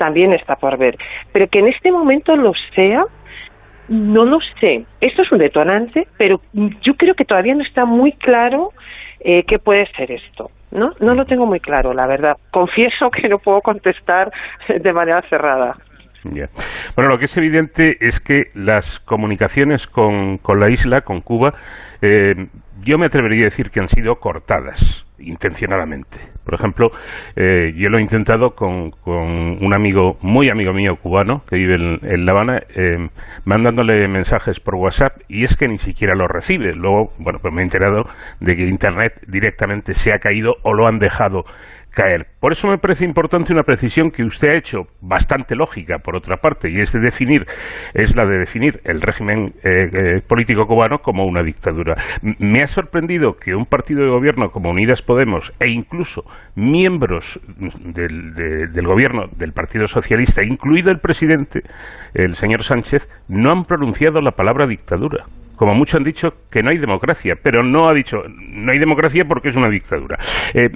también 0.00 0.32
está 0.32 0.56
por 0.56 0.78
ver. 0.78 0.96
Pero 1.30 1.46
que 1.48 1.58
en 1.58 1.68
este 1.68 1.92
momento 1.92 2.34
lo 2.34 2.54
sea 2.74 3.04
no 3.90 4.24
lo 4.24 4.38
sé. 4.60 4.86
Esto 5.00 5.22
es 5.22 5.32
un 5.32 5.38
detonante, 5.38 6.06
pero 6.16 6.40
yo 6.52 6.94
creo 6.94 7.14
que 7.14 7.24
todavía 7.24 7.54
no 7.54 7.62
está 7.62 7.84
muy 7.84 8.12
claro 8.12 8.70
eh, 9.18 9.42
qué 9.44 9.58
puede 9.58 9.86
ser 9.96 10.12
esto. 10.12 10.50
¿no? 10.70 10.92
no 11.00 11.14
lo 11.14 11.24
tengo 11.24 11.44
muy 11.44 11.58
claro, 11.60 11.92
la 11.92 12.06
verdad. 12.06 12.36
Confieso 12.52 13.10
que 13.10 13.28
no 13.28 13.38
puedo 13.38 13.60
contestar 13.60 14.32
de 14.68 14.92
manera 14.92 15.22
cerrada. 15.28 15.76
Bueno, 16.22 17.10
lo 17.10 17.18
que 17.18 17.24
es 17.24 17.36
evidente 17.36 17.96
es 18.00 18.20
que 18.20 18.44
las 18.54 19.00
comunicaciones 19.00 19.86
con, 19.86 20.38
con 20.38 20.60
la 20.60 20.70
isla, 20.70 21.00
con 21.00 21.22
Cuba, 21.22 21.54
eh, 22.02 22.34
yo 22.82 22.98
me 22.98 23.06
atrevería 23.06 23.42
a 23.42 23.44
decir 23.44 23.70
que 23.70 23.80
han 23.80 23.88
sido 23.88 24.16
cortadas 24.16 25.09
intencionadamente. 25.20 26.18
Por 26.44 26.54
ejemplo, 26.54 26.90
eh, 27.36 27.72
yo 27.76 27.88
lo 27.90 27.98
he 27.98 28.02
intentado 28.02 28.50
con, 28.56 28.92
un 29.04 29.74
amigo, 29.74 30.16
muy 30.22 30.48
amigo 30.48 30.72
mío 30.72 30.96
cubano, 30.96 31.42
que 31.48 31.56
vive 31.56 31.74
en, 31.74 32.26
La 32.26 32.32
Habana, 32.32 32.62
eh, 32.74 33.08
mandándole 33.44 34.08
mensajes 34.08 34.58
por 34.58 34.74
WhatsApp 34.74 35.20
y 35.28 35.44
es 35.44 35.56
que 35.56 35.68
ni 35.68 35.78
siquiera 35.78 36.14
lo 36.14 36.26
recibe. 36.26 36.74
Luego, 36.74 37.12
bueno, 37.18 37.38
pues 37.40 37.54
me 37.54 37.60
he 37.60 37.64
enterado 37.64 38.04
de 38.40 38.56
que 38.56 38.66
Internet 38.66 39.20
directamente 39.26 39.94
se 39.94 40.12
ha 40.12 40.18
caído 40.18 40.56
o 40.62 40.74
lo 40.74 40.86
han 40.86 40.98
dejado 40.98 41.44
caer. 41.90 42.26
Por 42.40 42.52
eso 42.52 42.68
me 42.68 42.78
parece 42.78 43.04
importante 43.04 43.52
una 43.52 43.62
precisión 43.62 44.10
que 44.10 44.24
usted 44.24 44.48
ha 44.48 44.56
hecho, 44.56 44.86
bastante 45.00 45.54
lógica, 45.54 45.98
por 45.98 46.16
otra 46.16 46.36
parte, 46.36 46.70
y 46.70 46.80
es 46.80 46.92
de 46.92 47.00
definir, 47.00 47.46
es 47.94 48.16
la 48.16 48.24
de 48.24 48.38
definir 48.38 48.80
el 48.84 49.00
régimen 49.00 49.52
eh, 49.62 49.90
eh, 49.92 50.20
político 50.26 50.66
cubano 50.66 50.98
como 50.98 51.26
una 51.26 51.42
dictadura. 51.42 51.96
me 52.38 52.62
ha 52.62 52.66
sorprendido 52.66 53.34
que 53.36 53.54
un 53.54 53.66
partido 53.66 54.02
de 54.02 54.10
gobierno 54.10 54.50
como 54.50 54.70
Unidas 54.70 55.02
Podemos 55.02 55.52
e 55.60 55.68
incluso 55.68 56.24
miembros 56.54 57.40
del, 57.80 58.34
del 58.34 58.86
gobierno 58.86 59.26
del 59.36 59.52
Partido 59.52 59.86
Socialista, 59.86 60.42
incluido 60.42 60.90
el 60.90 60.98
presidente, 60.98 61.62
el 62.14 62.36
señor 62.36 62.62
Sánchez, 62.62 63.08
no 63.28 63.50
han 63.50 63.64
pronunciado 63.64 64.20
la 64.20 64.32
palabra 64.32 64.66
dictadura 64.66 65.24
como 65.60 65.74
muchos 65.74 65.96
han 65.96 66.04
dicho 66.04 66.30
que 66.50 66.62
no 66.62 66.70
hay 66.70 66.78
democracia, 66.78 67.34
pero 67.42 67.62
no 67.62 67.86
ha 67.86 67.92
dicho 67.92 68.16
no 68.26 68.72
hay 68.72 68.78
democracia 68.78 69.24
porque 69.28 69.50
es 69.50 69.56
una 69.58 69.68
dictadura. 69.68 70.16
Eh, 70.54 70.70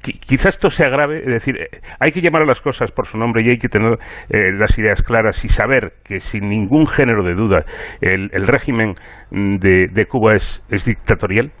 quizás 0.00 0.54
esto 0.54 0.70
sea 0.70 0.88
grave, 0.88 1.18
es 1.18 1.34
decir, 1.34 1.54
eh, 1.60 1.68
hay 2.00 2.12
que 2.12 2.22
llamar 2.22 2.40
a 2.40 2.46
las 2.46 2.62
cosas 2.62 2.90
por 2.92 3.06
su 3.06 3.18
nombre 3.18 3.42
y 3.44 3.50
hay 3.50 3.58
que 3.58 3.68
tener 3.68 3.98
eh, 4.30 4.52
las 4.58 4.78
ideas 4.78 5.02
claras 5.02 5.44
y 5.44 5.48
saber 5.48 5.96
que 6.02 6.18
sin 6.18 6.48
ningún 6.48 6.86
género 6.86 7.22
de 7.22 7.34
duda 7.34 7.66
el, 8.00 8.30
régimen 8.46 8.94
de, 9.30 9.88
de 9.92 10.06
Cuba 10.06 10.34
es, 10.34 10.64
es 10.70 10.86
dictatorial. 10.86 11.52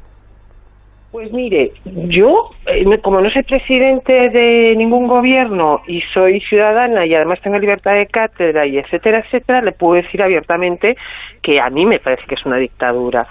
Pues 1.12 1.30
mire, 1.30 1.70
yo, 1.84 2.48
eh, 2.66 2.86
como 3.02 3.20
no 3.20 3.30
soy 3.30 3.42
presidente 3.42 4.30
de 4.30 4.74
ningún 4.76 5.06
gobierno 5.06 5.82
y 5.86 6.00
soy 6.14 6.40
ciudadana 6.40 7.04
y 7.04 7.14
además 7.14 7.38
tengo 7.42 7.58
libertad 7.58 7.92
de 7.92 8.06
cátedra 8.06 8.66
y 8.66 8.78
etcétera, 8.78 9.18
etcétera, 9.18 9.60
le 9.60 9.72
puedo 9.72 10.02
decir 10.02 10.22
abiertamente 10.22 10.96
que 11.42 11.60
a 11.60 11.68
mí 11.68 11.84
me 11.84 11.98
parece 11.98 12.22
que 12.26 12.34
es 12.34 12.46
una 12.46 12.56
dictadura. 12.56 13.26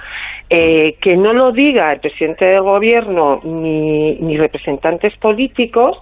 Eh, 0.48 0.96
que 1.02 1.18
no 1.18 1.34
lo 1.34 1.52
diga 1.52 1.92
el 1.92 2.00
presidente 2.02 2.46
del 2.46 2.62
gobierno 2.62 3.40
ni, 3.44 4.14
ni 4.20 4.38
representantes 4.38 5.18
políticos, 5.18 5.98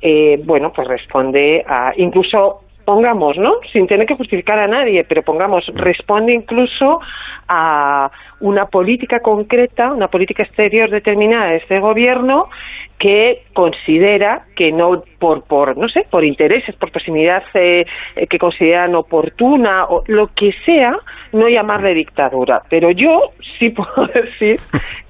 eh, 0.00 0.38
bueno, 0.44 0.72
pues 0.72 0.86
responde 0.86 1.64
a, 1.66 1.94
incluso 1.96 2.60
pongamos, 2.84 3.36
¿no? 3.38 3.54
Sin 3.72 3.86
tener 3.86 4.06
que 4.06 4.14
justificar 4.14 4.58
a 4.58 4.68
nadie, 4.68 5.04
pero 5.04 5.22
pongamos, 5.22 5.66
responde 5.74 6.34
incluso 6.34 7.00
a 7.48 8.10
una 8.40 8.66
política 8.66 9.20
concreta, 9.20 9.92
una 9.92 10.08
política 10.08 10.42
exterior 10.42 10.90
determinada 10.90 11.50
de 11.50 11.56
este 11.56 11.80
gobierno 11.80 12.48
que 12.98 13.42
considera 13.52 14.44
que 14.56 14.70
no 14.72 15.02
por 15.18 15.44
por 15.44 15.76
no 15.76 15.88
sé 15.88 16.06
por 16.10 16.24
intereses 16.24 16.74
por 16.76 16.90
proximidad 16.90 17.42
eh, 17.54 17.84
eh, 18.16 18.26
que 18.26 18.38
consideran 18.38 18.94
oportuna 18.94 19.84
o 19.86 20.04
lo 20.06 20.28
que 20.28 20.52
sea 20.64 20.96
no 21.32 21.48
llamarle 21.48 21.92
dictadura. 21.92 22.62
Pero 22.70 22.90
yo 22.92 23.32
sí 23.58 23.70
puedo 23.76 24.06
decir 24.06 24.58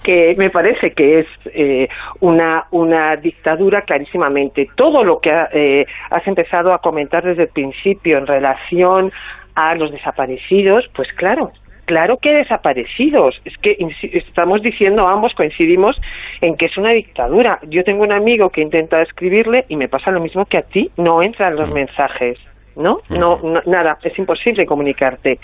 que 0.02 0.32
me 0.38 0.50
parece 0.50 0.92
que 0.92 1.20
es 1.20 1.26
eh, 1.46 1.88
una 2.20 2.64
una 2.70 3.16
dictadura 3.16 3.82
clarísimamente. 3.82 4.68
Todo 4.74 5.04
lo 5.04 5.20
que 5.20 5.30
has 5.30 6.26
empezado 6.26 6.72
a 6.72 6.78
comentar 6.78 7.22
desde 7.22 7.44
el 7.44 7.48
principio 7.50 8.18
en 8.18 8.26
relación 8.26 9.12
a 9.54 9.74
los 9.74 9.92
desaparecidos 9.92 10.88
pues 10.94 11.12
claro 11.12 11.52
claro 11.84 12.18
que 12.18 12.32
desaparecidos. 12.32 13.40
Es 13.44 13.56
que 13.58 13.76
estamos 14.12 14.62
diciendo 14.62 15.06
ambos, 15.06 15.34
coincidimos 15.34 16.00
en 16.40 16.56
que 16.56 16.66
es 16.66 16.76
una 16.76 16.90
dictadura. 16.90 17.58
Yo 17.68 17.84
tengo 17.84 18.02
un 18.02 18.12
amigo 18.12 18.50
que 18.50 18.60
intenta 18.60 19.02
escribirle 19.02 19.64
y 19.68 19.76
me 19.76 19.88
pasa 19.88 20.10
lo 20.10 20.20
mismo 20.20 20.44
que 20.46 20.58
a 20.58 20.62
ti, 20.62 20.90
no 20.96 21.22
entran 21.22 21.56
los 21.56 21.70
mensajes. 21.70 22.40
¿no? 22.76 23.00
No, 23.08 23.40
nada, 23.66 23.98
es 24.02 24.18
imposible 24.18 24.66
comunicarte. 24.66 25.38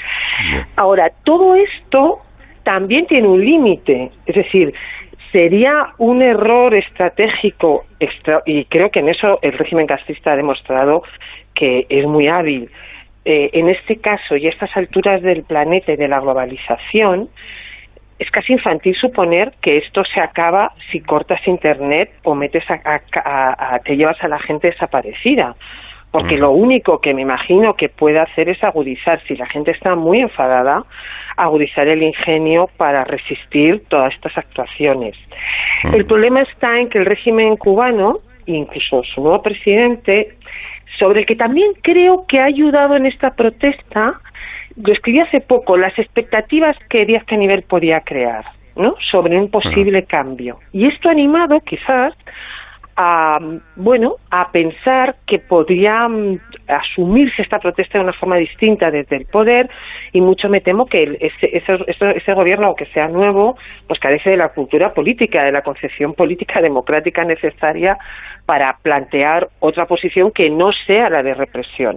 Ahora, 0.77 1.11
todo 1.25 1.55
esto 1.55 2.19
también 2.65 3.07
tiene 3.07 3.29
un 3.29 3.45
límite, 3.45 4.11
es 4.27 4.35
decir, 4.35 4.75
sería 5.33 5.93
un 5.99 6.23
error 6.23 6.75
estratégico 6.75 7.85
y 8.47 8.65
creo 8.65 8.91
que 8.91 9.01
en 9.01 9.09
eso 9.09 9.39
el 9.43 9.53
régimen 9.53 9.87
castrista 9.87 10.33
ha 10.33 10.37
demostrado 10.37 11.03
que 11.55 11.87
es 11.89 12.07
muy 12.07 12.29
hábil. 12.29 12.71
Eh, 13.25 13.51
en 13.53 13.69
este 13.69 13.97
caso 13.97 14.37
y 14.37 14.47
a 14.47 14.51
estas 14.51 14.75
alturas 14.77 15.21
del 15.21 15.45
planeta 15.45 15.93
y 15.93 15.97
de 15.97 16.09
la 16.09 16.21
globalización, 16.21 17.29
es 18.19 18.31
casi 18.31 18.53
infantil 18.53 18.95
suponer 18.95 19.53
que 19.63 19.79
esto 19.79 20.05
se 20.05 20.21
acaba 20.21 20.73
si 20.91 21.01
cortas 21.01 21.41
internet 21.47 22.11
o 22.23 22.35
metes 22.35 22.65
a, 22.69 23.79
te 23.83 23.97
llevas 23.97 24.23
a 24.23 24.29
la 24.29 24.39
gente 24.39 24.69
desaparecida. 24.69 25.57
Porque 26.11 26.37
lo 26.37 26.51
único 26.51 27.01
que 27.01 27.15
me 27.15 27.23
imagino 27.23 27.75
que 27.75 27.89
puede 27.89 28.19
hacer 28.19 28.49
es 28.49 28.63
agudizar, 28.65 29.23
si 29.29 29.37
la 29.37 29.47
gente 29.47 29.71
está 29.71 29.95
muy 29.95 30.21
enfadada, 30.21 30.85
agudizar 31.37 31.87
el 31.87 32.03
ingenio 32.03 32.69
para 32.77 33.05
resistir 33.05 33.85
todas 33.89 34.13
estas 34.13 34.37
actuaciones. 34.37 35.17
El 35.93 36.05
problema 36.07 36.43
está 36.43 36.79
en 36.79 36.89
que 36.89 36.99
el 36.99 37.07
régimen 37.07 37.57
cubano, 37.57 38.19
incluso 38.47 39.05
su 39.05 39.23
nuevo 39.23 39.41
presidente, 39.41 40.35
sobre 40.99 41.21
el 41.21 41.27
que 41.27 41.37
también 41.37 41.73
creo 41.83 42.25
que 42.27 42.41
ha 42.41 42.45
ayudado 42.45 42.97
en 42.97 43.07
esta 43.07 43.31
protesta, 43.31 44.15
lo 44.77 44.93
escribí 44.93 45.21
hace 45.21 45.41
poco, 45.41 45.77
las 45.77 45.99
expectativas 45.99 46.77
que 46.89 47.05
Díaz 47.05 47.25
Canivel 47.25 47.63
podía 47.63 48.01
crear, 48.01 48.45
¿no? 48.77 48.95
Sobre 49.11 49.39
un 49.39 49.51
posible 49.51 50.05
cambio. 50.05 50.59
Y 50.73 50.87
esto 50.87 51.09
ha 51.09 51.13
animado, 51.13 51.61
quizás, 51.61 52.15
a, 53.03 53.39
bueno, 53.77 54.17
a 54.31 54.53
pensar 54.53 55.17
que 55.27 55.39
podría 55.39 56.07
asumirse 56.69 57.41
esta 57.41 57.59
protesta 57.59 57.97
de 57.97 58.05
una 58.05 58.13
forma 58.13 58.37
distinta 58.37 58.91
desde 58.91 59.17
el 59.17 59.25
poder 59.25 59.71
y 60.13 60.21
mucho 60.21 60.51
me 60.51 60.61
temo 60.61 60.85
que 60.85 61.17
ese, 61.19 61.57
ese, 61.57 61.79
ese, 61.89 62.35
gobierno, 62.35 62.67
aunque 62.67 62.85
sea 62.87 63.09
nuevo, 63.09 63.57
pues 63.89 63.99
carece 63.99 64.29
de 64.29 64.37
la 64.37 64.51
cultura 64.51 64.93
política, 64.93 65.43
de 65.45 65.53
la 65.53 65.63
concepción 65.63 66.13
política 66.13 66.61
democrática 66.61 67.25
necesaria 67.25 67.97
para 68.45 68.77
plantear 68.83 69.49
otra 69.61 69.87
posición 69.87 70.31
que 70.31 70.51
no 70.51 70.71
sea 70.87 71.09
la 71.09 71.23
de 71.23 71.33
represión. 71.33 71.97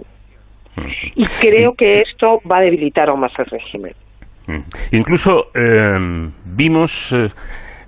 Y 1.14 1.26
creo 1.38 1.74
que 1.74 2.00
esto 2.00 2.40
va 2.50 2.58
a 2.58 2.62
debilitar 2.62 3.10
aún 3.10 3.20
más 3.20 3.32
el 3.38 3.44
régimen. 3.44 3.92
Incluso 4.90 5.50
eh, 5.54 6.30
vimos 6.44 7.12
eh, 7.12 7.26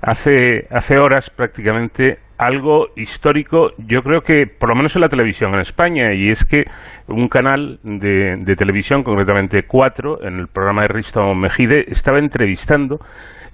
hace, 0.07 0.67
hace 0.71 0.99
horas 0.99 1.31
prácticamente 1.31 2.19
algo 2.39 2.89
histórico, 2.97 3.73
yo 3.79 4.03
creo 4.03 4.21
que 4.21 4.47
por 4.47 4.69
lo 4.69 4.77
menos 4.77 4.95
en 4.95 5.03
la 5.03 5.09
televisión 5.09 5.53
en 5.55 5.61
España, 5.61 6.15
y 6.15 6.31
es 6.31 6.45
que 6.45 6.65
un 7.09 7.29
canal 7.29 7.81
de, 7.83 8.55
televisión, 8.57 9.03
concretamente 9.03 9.65
cuatro, 9.65 10.23
en 10.23 10.39
el 10.39 10.47
programa 10.47 10.83
de 10.83 10.89
Risto 10.89 11.35
Mejide, 11.35 11.87
estaba 11.89 12.19
entrevistando 12.19 13.01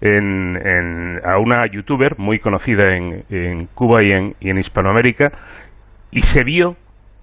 a 0.04 1.38
una 1.38 1.64
youtuber 1.66 2.18
muy 2.18 2.38
conocida 2.38 2.96
en, 2.96 3.68
Cuba 3.72 4.02
y 4.02 4.10
en, 4.10 4.34
y 4.40 4.50
en, 4.50 4.58
Hispanoamérica, 4.58 5.32
y 6.10 6.20
se 6.20 6.42
vio 6.42 6.76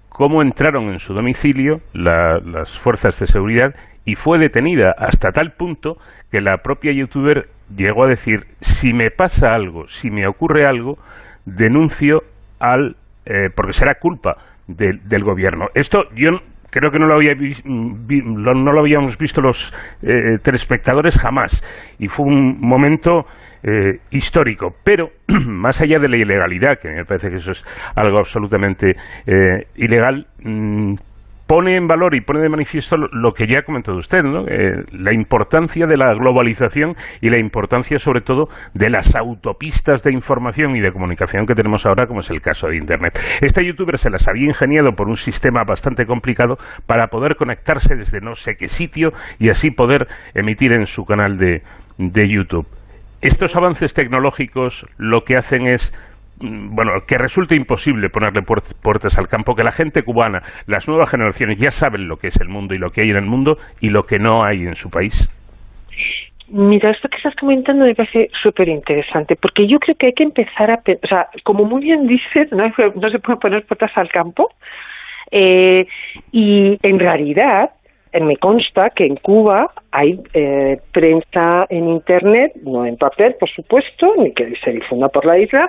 cómo 0.08 0.42
entraron 0.42 0.90
en 0.90 0.98
su 0.98 1.14
domicilio 1.14 1.80
las 1.92 2.78
fuerzas 2.78 3.20
de 3.20 3.26
seguridad 3.26 3.74
y 4.04 4.16
fue 4.16 4.38
detenida 4.38 4.94
hasta 4.98 5.30
tal 5.30 5.52
punto 5.52 5.98
que 6.30 6.40
la 6.40 6.58
propia 6.58 6.92
youtuber 6.92 7.48
llegó 7.76 8.04
a 8.04 8.08
decir, 8.08 8.46
si 8.80 8.94
me 8.94 9.10
pasa 9.10 9.54
algo, 9.54 9.86
si 9.88 10.10
me 10.10 10.26
ocurre 10.26 10.66
algo, 10.66 10.96
denuncio 11.44 12.22
al, 12.58 12.96
eh, 13.26 13.50
porque 13.54 13.74
será 13.74 13.96
culpa 13.96 14.38
del 14.66 15.22
gobierno. 15.22 15.66
Esto 15.74 16.04
yo 16.14 16.30
creo 16.70 16.90
que 16.90 16.98
no 16.98 17.06
lo, 17.06 17.16
había 17.16 17.34
no 17.34 18.72
lo 18.72 18.80
habíamos 18.80 19.18
visto 19.18 19.42
los 19.42 19.74
eh, 20.02 20.38
telespectadores 20.42 21.18
jamás 21.18 21.62
y 21.98 22.08
fue 22.08 22.24
un 22.24 22.58
momento 22.58 23.26
eh, 23.62 23.98
histórico. 24.12 24.74
Pero 24.82 25.10
más 25.46 25.82
allá 25.82 25.98
de 25.98 26.08
la 26.08 26.16
ilegalidad, 26.16 26.78
que 26.78 26.88
me 26.88 27.04
parece 27.04 27.28
que 27.28 27.36
eso 27.36 27.50
es 27.50 27.62
algo 27.96 28.18
absolutamente 28.18 28.96
ilegal, 29.76 30.26
mm, 30.42 30.94
pone 31.50 31.74
en 31.74 31.88
valor 31.88 32.14
y 32.14 32.20
pone 32.20 32.38
de 32.38 32.48
manifiesto 32.48 32.96
lo, 32.96 33.32
que 33.32 33.48
ya 33.48 33.58
ha 33.58 33.62
comentado 33.62 33.98
usted, 33.98 34.22
¿no? 34.22 34.46
Eh, 34.46 34.84
la 34.92 35.12
importancia 35.12 35.84
de 35.84 35.96
la 35.96 36.14
globalización 36.14 36.94
y 37.20 37.28
la 37.28 37.40
importancia 37.40 37.98
sobre 37.98 38.20
todo 38.20 38.48
de 38.72 38.88
las 38.88 39.16
autopistas 39.16 40.04
de 40.04 40.12
información 40.12 40.76
y 40.76 40.80
de 40.80 40.92
comunicación 40.92 41.46
que 41.46 41.56
tenemos 41.56 41.86
ahora, 41.86 42.06
como 42.06 42.20
es 42.20 42.30
el 42.30 42.40
caso 42.40 42.68
de 42.68 42.76
Internet. 42.76 43.18
Esta 43.40 43.62
youtuber 43.62 43.98
se 43.98 44.10
las 44.10 44.28
había 44.28 44.46
ingeniado 44.46 44.92
por 44.92 45.08
un 45.08 45.16
sistema 45.16 45.64
bastante 45.64 46.06
complicado 46.06 46.56
para 46.86 47.08
poder 47.08 47.34
conectarse 47.34 47.96
desde 47.96 48.20
no 48.20 48.36
sé 48.36 48.54
qué 48.54 48.68
sitio 48.68 49.10
y 49.40 49.48
así 49.48 49.72
poder 49.72 50.06
emitir 50.34 50.70
en 50.70 50.86
su 50.86 51.04
canal 51.04 51.36
de, 51.36 51.62
de 51.98 52.28
YouTube. 52.28 52.68
Estos 53.22 53.56
avances 53.56 53.92
tecnológicos 53.92 54.86
lo 54.98 55.24
que 55.24 55.36
hacen 55.36 55.66
es 55.66 55.92
bueno, 56.40 56.92
que 57.06 57.18
resulte 57.18 57.54
imposible 57.54 58.08
ponerle 58.08 58.42
puertas 58.42 59.18
al 59.18 59.28
campo, 59.28 59.54
que 59.54 59.62
la 59.62 59.72
gente 59.72 60.02
cubana, 60.02 60.42
las 60.66 60.88
nuevas 60.88 61.10
generaciones 61.10 61.58
ya 61.58 61.70
saben 61.70 62.08
lo 62.08 62.16
que 62.16 62.28
es 62.28 62.40
el 62.40 62.48
mundo 62.48 62.74
y 62.74 62.78
lo 62.78 62.90
que 62.90 63.02
hay 63.02 63.10
en 63.10 63.16
el 63.16 63.26
mundo 63.26 63.58
y 63.80 63.90
lo 63.90 64.02
que 64.02 64.18
no 64.18 64.42
hay 64.42 64.62
en 64.62 64.74
su 64.74 64.90
país? 64.90 65.28
Mira, 66.48 66.90
esto 66.90 67.08
que 67.08 67.16
estás 67.18 67.36
comentando 67.36 67.84
me 67.84 67.94
parece 67.94 68.28
súper 68.42 68.68
interesante, 68.68 69.36
porque 69.36 69.68
yo 69.68 69.78
creo 69.78 69.94
que 69.96 70.06
hay 70.06 70.12
que 70.14 70.24
empezar 70.24 70.70
a... 70.70 70.82
O 70.84 71.06
sea, 71.06 71.28
como 71.44 71.64
muy 71.64 71.82
bien 71.82 72.06
dices, 72.08 72.50
no, 72.50 72.64
no 72.96 73.10
se 73.10 73.18
pueden 73.18 73.38
poner 73.38 73.66
puertas 73.66 73.92
al 73.96 74.08
campo, 74.08 74.48
eh, 75.30 75.86
y 76.32 76.78
en 76.82 76.98
realidad 76.98 77.70
me 78.18 78.36
consta 78.38 78.90
que 78.90 79.06
en 79.06 79.16
Cuba 79.16 79.70
hay 79.92 80.20
eh, 80.34 80.78
prensa 80.92 81.66
en 81.68 81.88
Internet, 81.88 82.54
no 82.64 82.84
en 82.84 82.96
papel, 82.96 83.36
por 83.38 83.48
supuesto, 83.50 84.14
ni 84.18 84.32
que 84.32 84.54
se 84.64 84.72
difunda 84.72 85.08
por 85.08 85.24
la 85.24 85.38
isla, 85.38 85.68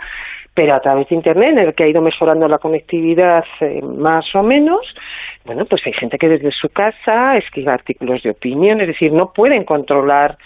pero 0.54 0.76
a 0.76 0.82
través 0.82 1.08
de 1.08 1.16
Internet, 1.16 1.52
en 1.52 1.60
el 1.60 1.74
que 1.74 1.84
ha 1.84 1.88
ido 1.88 2.02
mejorando 2.02 2.48
la 2.48 2.58
conectividad 2.58 3.46
eh, 3.62 3.82
más 3.82 4.34
o 4.36 4.44
menos, 4.44 4.82
bueno, 5.46 5.66
pues 5.66 5.82
hay 5.86 5.94
gente 5.94 6.18
que 6.18 6.28
desde 6.28 6.52
su 6.52 6.70
casa 6.70 7.38
escribe 7.38 7.72
artículos 7.72 8.22
de 8.24 8.32
opinión, 8.32 8.82
es 8.82 8.88
decir, 8.88 9.14
no 9.14 9.32
pueden 9.32 9.64
controlar 9.64 10.38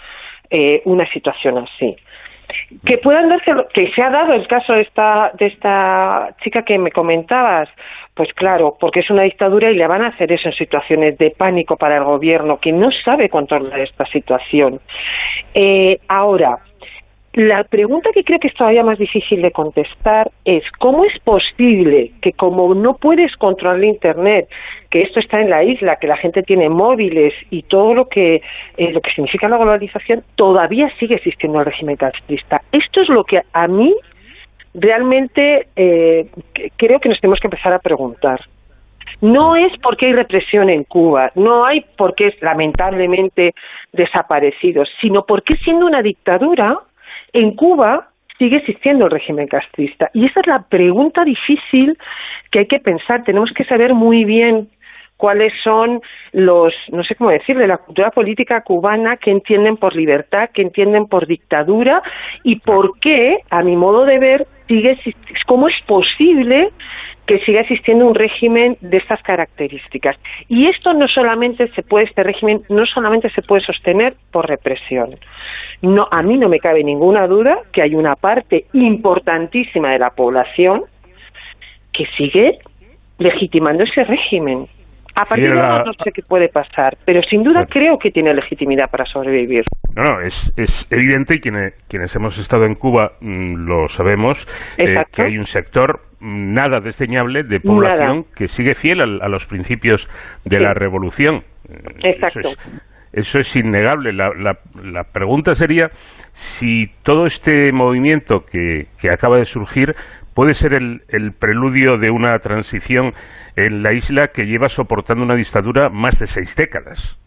eh, 0.50 0.82
una 0.84 1.08
situación 1.10 1.58
así. 1.58 1.96
Que 2.84 2.98
puedan 2.98 3.28
darse, 3.28 3.50
que 3.74 3.90
se 3.90 4.02
ha 4.02 4.10
dado 4.10 4.32
el 4.32 4.46
caso 4.46 4.72
de 4.74 4.82
esta, 4.82 5.32
de 5.34 5.46
esta 5.46 6.34
chica 6.40 6.62
que 6.62 6.78
me 6.78 6.92
comentabas, 6.92 7.68
pues 8.14 8.32
claro, 8.34 8.76
porque 8.78 9.00
es 9.00 9.10
una 9.10 9.24
dictadura 9.24 9.70
y 9.70 9.74
le 9.74 9.86
van 9.86 10.02
a 10.02 10.08
hacer 10.08 10.30
eso 10.30 10.48
en 10.48 10.54
situaciones 10.54 11.18
de 11.18 11.32
pánico 11.32 11.76
para 11.76 11.96
el 11.96 12.04
gobierno 12.04 12.58
que 12.58 12.70
no 12.70 12.92
sabe 12.92 13.28
controlar 13.28 13.80
esta 13.80 14.06
situación. 14.06 14.80
Eh, 15.52 15.98
ahora, 16.06 16.60
la 17.36 17.64
pregunta 17.64 18.10
que 18.14 18.24
creo 18.24 18.38
que 18.38 18.48
es 18.48 18.54
todavía 18.54 18.82
más 18.82 18.98
difícil 18.98 19.42
de 19.42 19.50
contestar 19.50 20.30
es 20.46 20.64
cómo 20.78 21.04
es 21.04 21.18
posible 21.18 22.12
que 22.22 22.32
como 22.32 22.74
no 22.74 22.94
puedes 22.94 23.36
controlar 23.36 23.84
Internet, 23.84 24.48
que 24.90 25.02
esto 25.02 25.20
está 25.20 25.42
en 25.42 25.50
la 25.50 25.62
isla, 25.62 25.96
que 25.96 26.06
la 26.06 26.16
gente 26.16 26.42
tiene 26.42 26.70
móviles 26.70 27.34
y 27.50 27.64
todo 27.64 27.92
lo 27.92 28.08
que 28.08 28.36
eh, 28.78 28.90
lo 28.90 29.02
que 29.02 29.10
significa 29.10 29.50
la 29.50 29.58
globalización, 29.58 30.24
todavía 30.34 30.90
sigue 30.98 31.16
existiendo 31.16 31.58
el 31.60 31.66
régimen 31.66 31.96
castrista. 31.96 32.62
Esto 32.72 33.02
es 33.02 33.10
lo 33.10 33.22
que 33.24 33.42
a 33.52 33.68
mí 33.68 33.94
realmente 34.72 35.68
eh, 35.76 36.28
creo 36.76 37.00
que 37.00 37.10
nos 37.10 37.20
tenemos 37.20 37.38
que 37.38 37.48
empezar 37.48 37.74
a 37.74 37.80
preguntar. 37.80 38.40
No 39.20 39.56
es 39.56 39.72
porque 39.82 40.06
hay 40.06 40.14
represión 40.14 40.70
en 40.70 40.84
Cuba, 40.84 41.32
no 41.34 41.66
hay 41.66 41.84
porque 41.98 42.28
es 42.28 42.40
lamentablemente 42.40 43.54
desaparecidos, 43.92 44.88
sino 45.02 45.26
porque 45.26 45.56
siendo 45.58 45.84
una 45.84 46.00
dictadura, 46.00 46.78
en 47.36 47.54
Cuba 47.54 48.08
sigue 48.38 48.56
existiendo 48.56 49.06
el 49.06 49.10
régimen 49.10 49.46
castrista. 49.46 50.10
Y 50.12 50.26
esa 50.26 50.40
es 50.40 50.46
la 50.46 50.62
pregunta 50.68 51.24
difícil 51.24 51.96
que 52.50 52.60
hay 52.60 52.66
que 52.66 52.80
pensar. 52.80 53.24
Tenemos 53.24 53.50
que 53.52 53.64
saber 53.64 53.94
muy 53.94 54.24
bien 54.24 54.68
cuáles 55.16 55.52
son 55.62 56.00
los, 56.32 56.74
no 56.92 57.02
sé 57.04 57.14
cómo 57.14 57.30
decirle, 57.30 57.66
la 57.66 57.78
cultura 57.78 58.10
política 58.10 58.62
cubana 58.62 59.16
que 59.16 59.30
entienden 59.30 59.76
por 59.76 59.94
libertad, 59.96 60.50
que 60.52 60.62
entienden 60.62 61.06
por 61.06 61.26
dictadura 61.26 62.02
y 62.42 62.56
por 62.56 62.98
qué, 63.00 63.38
a 63.50 63.62
mi 63.62 63.76
modo 63.76 64.04
de 64.04 64.18
ver, 64.18 64.46
sigue 64.68 64.98
cómo 65.46 65.68
es 65.68 65.76
posible 65.86 66.70
que 67.26 67.40
siga 67.40 67.60
existiendo 67.60 68.06
un 68.06 68.14
régimen 68.14 68.76
de 68.80 68.98
estas 68.98 69.22
características. 69.22 70.16
Y 70.48 70.68
esto 70.68 70.94
no 70.94 71.08
solamente 71.08 71.68
se 71.68 71.82
puede, 71.82 72.04
este 72.04 72.22
régimen 72.22 72.62
no 72.68 72.86
solamente 72.86 73.30
se 73.30 73.42
puede 73.42 73.62
sostener 73.62 74.14
por 74.30 74.48
represión. 74.48 75.16
No, 75.82 76.06
a 76.10 76.22
mí 76.22 76.38
no 76.38 76.48
me 76.48 76.58
cabe 76.58 76.84
ninguna 76.84 77.26
duda 77.26 77.58
que 77.72 77.82
hay 77.82 77.94
una 77.94 78.14
parte 78.14 78.66
importantísima 78.72 79.90
de 79.90 79.98
la 79.98 80.10
población 80.10 80.84
que 81.92 82.06
sigue 82.16 82.58
legitimando 83.18 83.84
ese 83.84 84.04
régimen. 84.04 84.66
A 85.14 85.24
partir 85.24 85.50
de 85.50 85.58
ahora 85.58 85.84
no 85.84 85.94
sé 85.94 86.12
qué 86.12 86.20
puede 86.20 86.50
pasar, 86.50 86.98
pero 87.06 87.22
sin 87.22 87.42
duda 87.42 87.64
creo 87.64 87.98
que 87.98 88.10
tiene 88.10 88.34
legitimidad 88.34 88.90
para 88.90 89.06
sobrevivir. 89.06 89.64
No, 89.94 90.02
no, 90.02 90.20
es, 90.20 90.52
es 90.58 90.86
evidente 90.92 91.36
y 91.36 91.40
quienes, 91.40 91.72
quienes 91.88 92.14
hemos 92.14 92.38
estado 92.38 92.66
en 92.66 92.74
Cuba 92.74 93.12
mm, 93.22 93.66
lo 93.66 93.88
sabemos, 93.88 94.46
eh, 94.76 95.02
que 95.10 95.22
hay 95.22 95.38
un 95.38 95.46
sector 95.46 96.00
nada 96.26 96.80
desdeñable 96.80 97.44
de 97.44 97.60
población 97.60 98.24
que 98.34 98.48
sigue 98.48 98.74
fiel 98.74 99.00
a, 99.00 99.28
los 99.28 99.46
principios 99.46 100.08
de 100.44 100.60
la 100.60 100.74
revolución. 100.74 101.42
Exacto. 102.02 102.50
Eso 103.12 103.38
es, 103.38 103.56
innegable. 103.56 104.12
La, 104.12 104.30
la, 104.34 105.04
pregunta 105.04 105.54
sería 105.54 105.88
si 106.32 106.86
todo 107.02 107.24
este 107.24 107.72
movimiento 107.72 108.40
que, 108.40 108.86
que 109.00 109.10
acaba 109.10 109.38
de 109.38 109.46
surgir 109.46 109.94
puede 110.34 110.52
ser 110.52 110.74
el, 110.74 111.00
el, 111.08 111.32
preludio 111.32 111.96
de 111.96 112.10
una 112.10 112.38
transición 112.40 113.12
en 113.56 113.82
la 113.82 113.94
isla 113.94 114.28
que 114.28 114.44
lleva 114.44 114.68
soportando 114.68 115.24
una 115.24 115.34
dictadura 115.34 115.88
más 115.88 116.18
de 116.18 116.26
seis 116.26 116.54
décadas. 116.56 117.18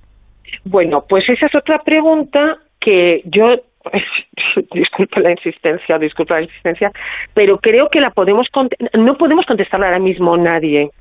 Bueno, 0.63 1.05
pues 1.09 1.27
esa 1.27 1.47
es 1.47 1.55
otra 1.55 1.79
pregunta 1.79 2.57
que 2.79 3.21
yo 3.25 3.55
disculpe 4.73 5.21
la 5.21 5.31
insistencia, 5.31 5.97
disculpe 5.97 6.33
la 6.33 6.41
insistencia, 6.41 6.91
pero 7.33 7.59
creo 7.59 7.89
que 7.89 8.01
la 8.01 8.11
podemos 8.11 8.47
no 8.93 9.17
podemos 9.17 9.45
contestarla 9.45 9.87
ahora 9.87 9.99
mismo 9.99 10.35
nadie. 10.37 10.91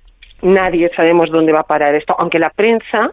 Nadie 0.41 0.89
sabemos 0.95 1.31
dónde 1.31 1.53
va 1.53 1.61
a 1.61 1.67
parar 1.67 1.97
esto, 1.97 2.15
aunque 2.17 2.39
la 2.39 2.51
prensa, 2.51 3.11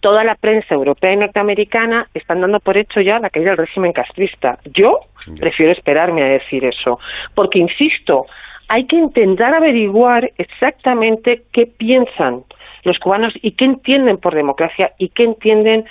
toda 0.00 0.24
la 0.24 0.34
prensa 0.34 0.74
europea 0.74 1.12
y 1.12 1.16
norteamericana 1.16 2.08
están 2.12 2.40
dando 2.40 2.58
por 2.58 2.76
hecho 2.76 3.00
ya 3.00 3.20
la 3.20 3.30
caída 3.30 3.50
del 3.50 3.58
régimen 3.58 3.92
castrista. 3.92 4.58
Yo 4.64 4.98
prefiero 5.38 5.70
esperarme 5.70 6.24
a 6.24 6.26
decir 6.26 6.64
eso, 6.64 6.98
porque 7.36 7.60
insisto, 7.60 8.26
hay 8.68 8.84
que 8.86 8.96
intentar 8.96 9.54
averiguar 9.54 10.32
exactamente 10.38 11.42
qué 11.52 11.66
piensan 11.66 12.42
los 12.82 12.98
cubanos 12.98 13.34
y 13.42 13.52
qué 13.52 13.64
entienden 13.64 14.18
por 14.18 14.34
democracia 14.34 14.92
y 14.98 15.10
qué 15.10 15.24
entienden 15.24 15.84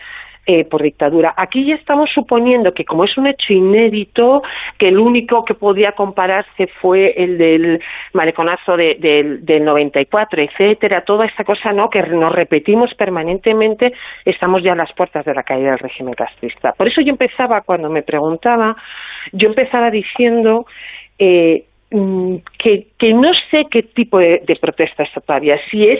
eh, 0.47 0.63
por 0.65 0.83
dictadura. 0.83 1.33
Aquí 1.37 1.65
ya 1.65 1.73
estamos 1.75 2.11
suponiendo 2.13 2.73
que 2.73 2.85
como 2.85 3.05
es 3.05 3.17
un 3.17 3.25
hecho 3.25 3.51
inédito, 3.51 4.43
que 4.77 4.89
el 4.89 4.99
único 4.99 5.43
que 5.43 5.55
podía 5.55 5.93
compararse 5.93 6.67
fue 6.79 7.13
el 7.17 7.37
del 7.37 7.81
maleconazo 8.13 8.77
de, 8.77 8.95
del, 8.99 9.43
del 9.43 9.65
94, 9.65 10.43
etcétera, 10.43 11.01
toda 11.01 11.25
esta 11.25 11.43
cosa 11.43 11.71
no 11.71 11.89
que 11.89 12.01
nos 12.03 12.31
repetimos 12.31 12.93
permanentemente, 12.93 13.93
estamos 14.23 14.61
ya 14.61 14.73
a 14.73 14.75
las 14.75 14.93
puertas 14.93 15.25
de 15.25 15.33
la 15.33 15.41
caída 15.43 15.71
del 15.71 15.79
régimen 15.79 16.13
castrista. 16.13 16.73
Por 16.73 16.87
eso 16.87 17.01
yo 17.01 17.09
empezaba 17.09 17.61
cuando 17.61 17.89
me 17.89 18.03
preguntaba, 18.03 18.75
yo 19.31 19.49
empezaba 19.49 19.89
diciendo 19.89 20.67
eh, 21.17 21.63
mm, 21.89 22.35
que, 22.59 22.87
que 22.99 23.13
no 23.13 23.31
sé 23.49 23.65
qué 23.71 23.81
tipo 23.81 24.19
de, 24.19 24.43
de 24.45 24.55
protesta 24.57 25.03
es 25.03 25.11
todavía, 25.11 25.57
si 25.71 25.87
es 25.87 25.99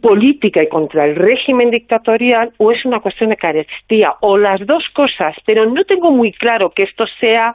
política 0.00 0.62
y 0.62 0.68
contra 0.68 1.04
el 1.04 1.16
régimen 1.16 1.70
dictatorial 1.70 2.52
o 2.58 2.72
es 2.72 2.84
una 2.84 3.00
cuestión 3.00 3.30
de 3.30 3.36
carestía 3.36 4.14
o 4.20 4.38
las 4.38 4.64
dos 4.66 4.84
cosas, 4.94 5.36
pero 5.44 5.66
no 5.66 5.84
tengo 5.84 6.10
muy 6.10 6.32
claro 6.32 6.70
que 6.70 6.84
esto 6.84 7.04
sea 7.20 7.54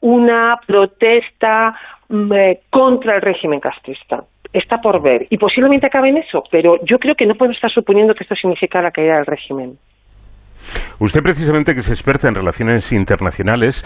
una 0.00 0.58
protesta 0.66 1.78
mm, 2.08 2.32
eh, 2.32 2.60
contra 2.70 3.16
el 3.16 3.22
régimen 3.22 3.60
castrista. 3.60 4.24
Está 4.52 4.80
por 4.80 5.02
ver 5.02 5.26
y 5.28 5.36
posiblemente 5.36 5.86
acabe 5.86 6.08
en 6.08 6.18
eso, 6.18 6.42
pero 6.50 6.82
yo 6.84 6.98
creo 6.98 7.14
que 7.14 7.26
no 7.26 7.34
podemos 7.34 7.56
estar 7.56 7.70
suponiendo 7.70 8.14
que 8.14 8.24
esto 8.24 8.34
significa 8.34 8.80
la 8.80 8.90
caída 8.90 9.16
del 9.16 9.26
régimen. 9.26 9.78
Usted 11.00 11.22
precisamente 11.22 11.74
que 11.74 11.80
es 11.80 11.90
experta 11.90 12.28
en 12.28 12.34
relaciones 12.34 12.92
internacionales, 12.92 13.84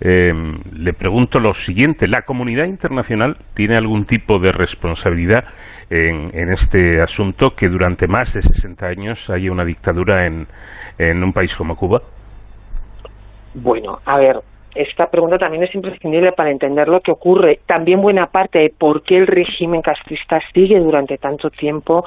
eh, 0.00 0.32
le 0.72 0.92
pregunto 0.92 1.38
lo 1.38 1.52
siguiente, 1.52 2.06
¿la 2.08 2.22
comunidad 2.22 2.66
internacional 2.66 3.36
tiene 3.54 3.76
algún 3.76 4.04
tipo 4.04 4.38
de 4.38 4.52
responsabilidad 4.52 5.44
en, 5.90 6.30
este 6.52 7.02
asunto 7.02 7.50
que 7.50 7.68
durante 7.68 8.06
más 8.06 8.32
de 8.34 8.42
60 8.42 8.86
años 8.86 9.28
haya 9.28 9.50
una 9.50 9.64
dictadura 9.64 10.26
en, 10.26 10.46
en 10.98 11.22
un 11.22 11.32
país 11.32 11.54
como 11.56 11.76
Cuba? 11.76 12.00
Bueno, 13.54 13.98
a 14.06 14.18
ver, 14.18 14.40
esta 14.74 15.06
pregunta 15.10 15.36
también 15.36 15.64
es 15.64 15.74
imprescindible 15.74 16.32
para 16.32 16.50
entender 16.50 16.88
lo 16.88 17.00
que 17.00 17.12
ocurre. 17.12 17.60
También 17.66 18.00
buena 18.00 18.26
parte 18.26 18.58
de 18.58 18.70
por 18.70 19.02
qué 19.02 19.18
el 19.18 19.26
régimen 19.26 19.82
castrista 19.82 20.40
sigue 20.54 20.78
durante 20.78 21.18
tanto 21.18 21.50
tiempo 21.50 22.04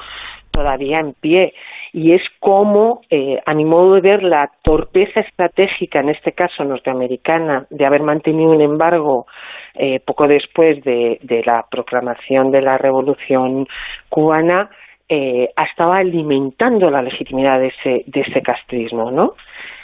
todavía 0.50 1.00
en 1.00 1.12
pie 1.12 1.52
y 1.96 2.12
es 2.12 2.22
como, 2.40 3.00
eh, 3.08 3.40
a 3.46 3.54
mi 3.54 3.64
modo 3.64 3.94
de 3.94 4.02
ver, 4.02 4.22
la 4.22 4.50
torpeza 4.62 5.20
estratégica, 5.20 6.00
en 6.00 6.10
este 6.10 6.32
caso 6.32 6.62
norteamericana, 6.62 7.66
de 7.70 7.86
haber 7.86 8.02
mantenido 8.02 8.50
un 8.50 8.60
embargo 8.60 9.26
eh, 9.74 10.00
poco 10.00 10.28
después 10.28 10.84
de, 10.84 11.18
la 11.46 11.64
proclamación 11.70 12.50
de 12.50 12.60
la 12.60 12.76
revolución 12.76 13.66
cubana, 14.10 14.68
eh, 15.08 15.48
estaba 15.70 15.96
alimentando 15.96 16.90
la 16.90 17.00
legitimidad 17.00 17.60
de 17.60 17.68
ese, 17.68 18.04
de 18.06 18.20
ese 18.20 18.42
castrismo, 18.42 19.10
¿no? 19.10 19.32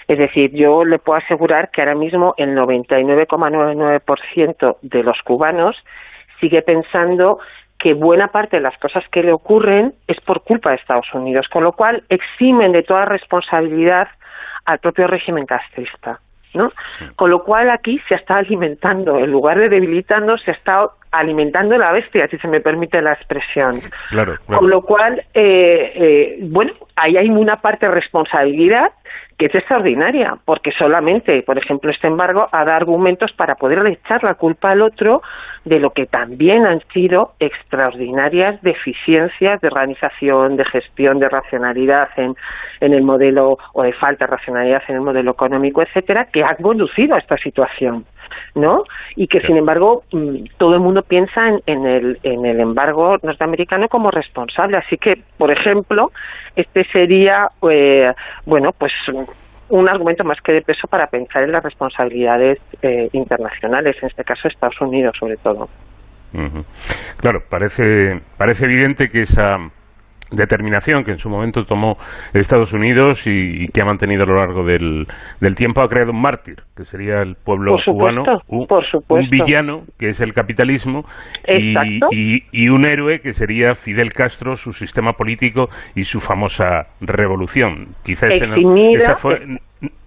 Es 0.07 0.19
decir, 0.19 0.53
yo 0.53 0.85
le 0.85 0.99
puedo 0.99 1.19
asegurar 1.19 1.71
que 1.71 1.81
ahora 1.81 1.95
mismo 1.95 2.35
el 2.37 2.55
99,99% 2.55 4.77
de 4.83 5.03
los 5.03 5.17
cubanos 5.23 5.83
sigue 6.43 6.61
pensando 6.61 7.39
que 7.83 7.95
buena 7.95 8.29
parte 8.29 8.59
de 8.59 8.63
las 8.63 8.79
cosas 8.79 9.03
que 9.11 9.25
le 9.25 9.33
ocurren 9.33 9.93
es 10.07 10.21
por 10.21 10.43
culpa 10.43 10.71
de 10.71 10.77
Estados 10.77 11.13
Unidos, 11.13 11.49
con 11.49 11.65
lo 11.65 11.73
cual 11.73 12.05
eximen 12.09 12.71
de 12.71 12.85
toda 12.85 13.07
responsabilidad 13.07 14.07
al 14.65 14.79
propio 14.79 15.09
régimen 15.09 15.47
castrista. 15.47 16.21
¿no? 16.55 16.71
Con 17.17 17.31
lo 17.31 17.43
cual 17.43 17.71
aquí 17.71 18.01
se 18.09 18.15
está 18.15 18.37
alimentando, 18.37 19.19
en 19.19 19.33
lugar 19.33 19.59
de 19.59 19.69
debilitando, 19.69 20.39
se 20.39 20.53
está 20.53 20.87
alimentando 21.11 21.77
la 21.77 21.91
bestia, 21.91 22.29
si 22.29 22.39
se 22.39 22.47
me 22.47 22.61
permite 22.61 23.03
la 23.03 23.15
expresión. 23.15 23.81
Con 24.47 24.71
lo 24.71 24.83
cual, 24.83 25.25
eh, 25.35 25.93
eh, 25.97 26.39
bueno, 26.43 26.75
ahí 26.95 27.17
hay 27.17 27.31
una 27.31 27.57
parte 27.57 27.87
de 27.87 27.95
responsabilidad 27.95 28.93
que 29.39 29.47
es 29.47 29.55
extraordinaria, 29.55 30.37
porque 30.45 30.73
solamente, 30.73 31.43
por 31.43 31.59
ejemplo, 31.59 31.91
este 31.91 32.07
embargo 32.07 32.49
ha 32.53 32.65
dado 32.65 32.77
argumentos 32.77 33.33
para 33.33 33.55
poder 33.55 33.87
echar 33.87 34.23
la 34.25 34.35
culpa 34.35 34.71
al 34.71 34.83
otro 34.83 35.23
de 35.65 35.79
lo 35.79 35.91
que 35.91 36.07
también 36.07 36.67
han 36.67 36.81
sido 36.93 37.33
extraordinarias 37.39 38.61
deficiencias 38.63 39.61
de 39.61 39.69
organización, 39.69 40.57
de 40.57 40.65
gestión, 40.65 41.19
de 41.19 41.29
racionalidad 41.29 42.09
en, 42.17 42.35
en 42.81 42.93
el 42.95 43.03
modelo 43.03 43.59
o 43.73 43.83
de 43.83 43.93
falta 43.93 44.27
de 44.27 44.33
racionalidad 44.33 44.83
en 44.89 44.97
el 44.97 45.01
modelo 45.03 45.33
económico, 45.33 45.83
etcétera, 45.83 46.27
que 46.33 46.43
han 46.43 46.57
conducido 46.57 47.15
a 47.15 47.19
esta 47.19 47.37
situación. 47.37 48.05
¿No? 48.55 48.85
Y 49.17 49.27
que, 49.27 49.41
sin 49.41 49.57
embargo, 49.57 50.05
mm, 50.13 50.45
todo 50.59 50.75
el 50.75 50.81
mundo 50.81 51.03
piensa 51.03 51.49
en, 51.67 51.87
el, 51.87 52.19
en 52.23 52.45
el 52.45 52.61
embargo 52.61 53.17
norteamericano 53.23 53.89
como 53.89 54.11
responsable. 54.11 54.77
Así 54.77 54.97
que, 54.97 55.23
por 55.39 55.51
ejemplo, 55.51 56.11
este 56.57 56.85
sería, 56.85 57.49
eh, 57.71 58.13
bueno, 58.47 58.73
pues 58.73 58.93
un 59.69 59.89
argumento 59.89 60.23
más 60.23 60.41
que 60.43 60.53
de 60.53 60.63
peso 60.63 60.87
para 60.87 61.07
pensar 61.07 61.45
en 61.45 61.53
las 61.53 61.63
responsabilidades 61.63 62.59
eh, 62.83 63.09
internacionales, 63.13 63.97
en 64.03 64.09
este 64.09 64.23
caso 64.23 64.49
Estados 64.49 64.81
Unidos 64.81 65.17
sobre 65.19 65.37
todo. 65.39 65.69
Claro, 67.19 67.43
parece, 67.49 68.21
parece 68.37 68.65
evidente 68.65 69.09
que 69.09 69.23
esa 69.23 69.59
determinación 70.33 71.05
que 71.05 71.13
en 71.13 71.19
su 71.19 71.29
momento 71.29 71.65
tomó 71.65 71.97
Estados 72.33 72.73
Unidos 72.73 73.27
y, 73.27 73.69
que 73.69 73.83
ha 73.83 73.85
mantenido 73.85 74.25
a 74.25 74.27
lo 74.27 74.37
largo 74.37 74.65
del, 74.65 75.07
del, 75.41 75.55
tiempo 75.55 75.83
ha 75.83 75.89
creado 75.89 76.13
un 76.13 76.21
mártir, 76.21 76.57
que 76.77 76.85
sería 76.85 77.23
el 77.23 77.35
pueblo 77.37 77.77
cubano, 77.85 78.25
un, 78.49 78.67
villano, 79.31 79.83
que 79.99 80.09
es 80.09 80.21
el 80.21 80.33
capitalismo, 80.33 81.05
y, 81.47 82.43
y, 82.53 82.69
un 82.69 82.85
héroe, 82.85 83.21
que 83.21 83.33
sería 83.33 83.75
Fidel 83.75 84.13
Castro, 84.13 84.57
su 84.57 84.73
sistema 84.73 85.13
político 85.13 85.69
y 85.95 86.03
su 86.03 86.21
famosa 86.21 86.87
revolución. 87.01 87.89
Quizás 88.05 88.31
esa 88.33 89.17
fue, 89.17 89.41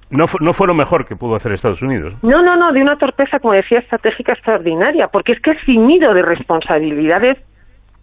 no, 0.10 0.28
fue, 0.28 0.40
no 0.42 0.54
fue 0.54 0.68
lo 0.68 0.74
mejor 0.74 1.06
que 1.06 1.16
pudo 1.16 1.36
hacer 1.36 1.52
Estados 1.52 1.82
Unidos. 1.82 2.18
No, 2.24 2.42
no, 2.42 2.56
no, 2.56 2.72
de 2.72 2.82
una 2.82 2.96
torpeza, 2.98 3.40
como 3.40 3.54
decía, 3.54 3.80
estratégica 3.80 4.34
extraordinaria, 4.34 5.08
porque 5.12 5.34
es 5.34 5.42
que 5.42 5.52
es 5.52 5.62
finito 5.64 6.14
de 6.14 6.22
responsabilidades 6.22 7.38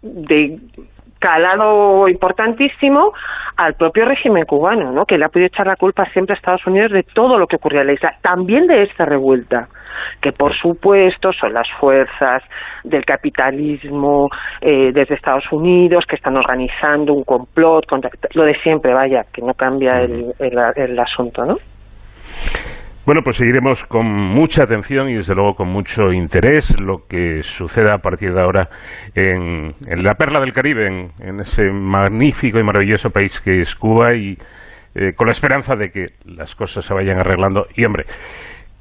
de 0.01 0.59
calado 1.23 2.09
importantísimo 2.09 3.13
al 3.55 3.75
propio 3.75 4.03
régimen 4.03 4.43
cubano, 4.43 4.91
¿no? 4.91 5.05
que 5.05 5.17
le 5.17 5.23
ha 5.23 5.29
podido 5.29 5.47
echar 5.47 5.65
la 5.65 5.77
culpa 5.77 6.03
siempre 6.11 6.33
a 6.33 6.37
Estados 6.37 6.67
Unidos 6.67 6.91
de 6.91 7.03
todo 7.03 7.37
lo 7.37 7.47
que 7.47 7.55
ocurría 7.55 7.79
en 7.79 7.87
la 7.87 7.93
isla, 7.93 8.15
también 8.21 8.67
de 8.67 8.83
esta 8.83 9.05
revuelta, 9.05 9.69
que 10.21 10.33
por 10.33 10.53
supuesto 10.53 11.31
son 11.31 11.53
las 11.53 11.67
fuerzas 11.79 12.43
del 12.83 13.05
capitalismo 13.05 14.27
eh, 14.59 14.91
desde 14.91 15.15
Estados 15.15 15.49
Unidos 15.49 16.03
que 16.05 16.17
están 16.17 16.35
organizando 16.35 17.13
un 17.13 17.23
complot 17.23 17.85
contra 17.85 18.09
lo 18.33 18.43
de 18.43 18.55
siempre, 18.59 18.93
vaya, 18.93 19.23
que 19.31 19.41
no 19.41 19.53
cambia 19.53 20.01
el, 20.01 20.33
el, 20.39 20.59
el 20.75 20.99
asunto, 20.99 21.45
¿no? 21.45 21.55
Bueno, 23.05 23.19
pues 23.21 23.35
seguiremos 23.35 23.83
con 23.83 24.05
mucha 24.05 24.63
atención 24.63 25.09
y 25.09 25.15
desde 25.15 25.35
luego 25.35 25.55
con 25.55 25.67
mucho 25.67 26.13
interés 26.13 26.79
lo 26.79 27.05
que 27.05 27.43
suceda 27.43 27.95
a 27.95 27.97
partir 27.97 28.33
de 28.33 28.41
ahora 28.41 28.69
en, 29.13 29.75
la 30.01 30.13
perla 30.15 30.39
del 30.39 30.53
Caribe, 30.53 31.11
en, 31.19 31.39
ese 31.41 31.65
magnífico 31.69 32.59
y 32.59 32.63
maravilloso 32.63 33.09
país 33.09 33.41
que 33.41 33.59
es 33.59 33.75
Cuba 33.75 34.15
y 34.15 34.37
eh, 34.95 35.11
con 35.17 35.27
la 35.27 35.31
esperanza 35.31 35.75
de 35.75 35.89
que 35.89 36.05
las 36.23 36.55
cosas 36.55 36.85
se 36.85 36.93
vayan 36.93 37.19
arreglando. 37.19 37.65
Y 37.75 37.83
hombre, 37.83 38.05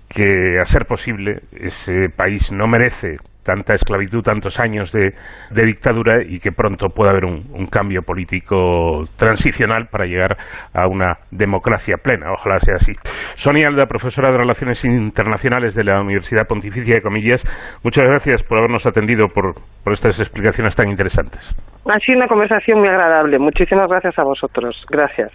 que 0.08 0.60
a 0.60 0.64
ser 0.66 0.84
posible 0.84 1.40
ese 1.52 2.08
país 2.16 2.52
no 2.52 2.68
merece 2.68 3.16
tanta 3.44 3.74
esclavitud, 3.74 4.23
tantos 4.23 4.59
años 4.60 4.93
de, 4.93 5.12
dictadura 5.51 6.23
y 6.23 6.39
que 6.39 6.52
pronto 6.52 6.89
pueda 6.89 7.10
haber 7.10 7.24
un, 7.24 7.43
cambio 7.70 8.02
político 8.02 9.05
transicional 9.16 9.86
para 9.90 10.05
llegar 10.05 10.36
a 10.74 10.86
una 10.86 11.14
democracia 11.31 11.97
plena. 12.02 12.32
Ojalá 12.32 12.59
sea 12.59 12.74
así. 12.74 12.93
Sonia 13.35 13.69
Alda, 13.69 13.86
profesora 13.86 14.31
de 14.31 14.39
Relaciones 14.39 14.85
Internacionales 14.85 15.74
de 15.74 15.85
la 15.85 16.01
Universidad 16.01 16.47
Pontificia 16.47 16.97
de 16.97 17.01
Comillas, 17.01 17.44
muchas 17.82 18.05
gracias 18.06 18.43
por 18.43 18.59
habernos 18.59 18.86
atendido 18.86 19.28
por, 19.28 19.55
por 19.82 19.93
estas 19.93 20.20
explicaciones 20.20 20.77
tan 20.77 20.89
interesantes. 20.89 21.55
Ha 21.89 21.98
sido 22.01 22.19
una 22.19 22.28
conversación 22.28 22.81
muy 22.81 22.89
agradable. 22.89 23.39
Muchísimas 23.39 23.89
gracias 23.89 24.19
a 24.19 24.23
vosotros. 24.23 24.85
Gracias. 24.90 25.32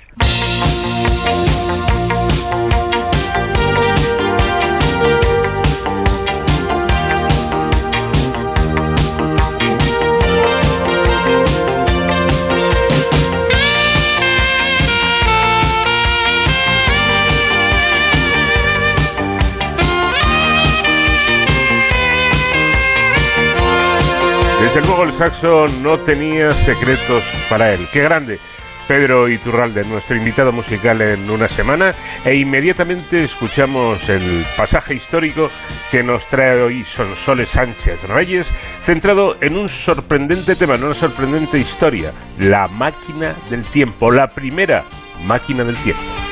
Desde 25.08 25.20
luego 25.20 25.24
el 25.24 25.32
saxo 25.32 25.66
no 25.82 26.00
tenía 26.00 26.52
secretos 26.52 27.24
para 27.50 27.74
él. 27.74 27.88
¡Qué 27.94 28.02
grande! 28.02 28.40
Pedro 28.88 29.28
Iturralde, 29.28 29.84
nuestro 29.84 30.16
invitado 30.16 30.52
musical 30.52 31.02
en 31.02 31.30
una 31.30 31.48
semana, 31.48 31.92
e 32.24 32.38
inmediatamente 32.38 33.24
escuchamos 33.24 34.08
el 34.10 34.46
pasaje 34.56 34.96
histórico 34.96 35.50
que 35.92 36.04
nos 36.04 36.26
trae 36.28 36.62
hoy 36.62 36.84
Sonsoles 36.86 37.50
Sánchez 37.50 38.04
Reyes, 38.04 38.54
centrado 38.84 39.38
en 39.42 39.58
un 39.58 39.68
sorprendente 39.68 40.56
tema, 40.56 40.76
en 40.76 40.86
una 40.86 40.96
sorprendente 40.96 41.58
historia, 41.58 42.14
la 42.40 42.68
máquina 42.68 43.34
del 43.50 43.64
tiempo, 43.64 44.12
la 44.12 44.28
primera 44.28 44.84
máquina 45.26 45.64
del 45.66 45.76
tiempo. 45.78 46.27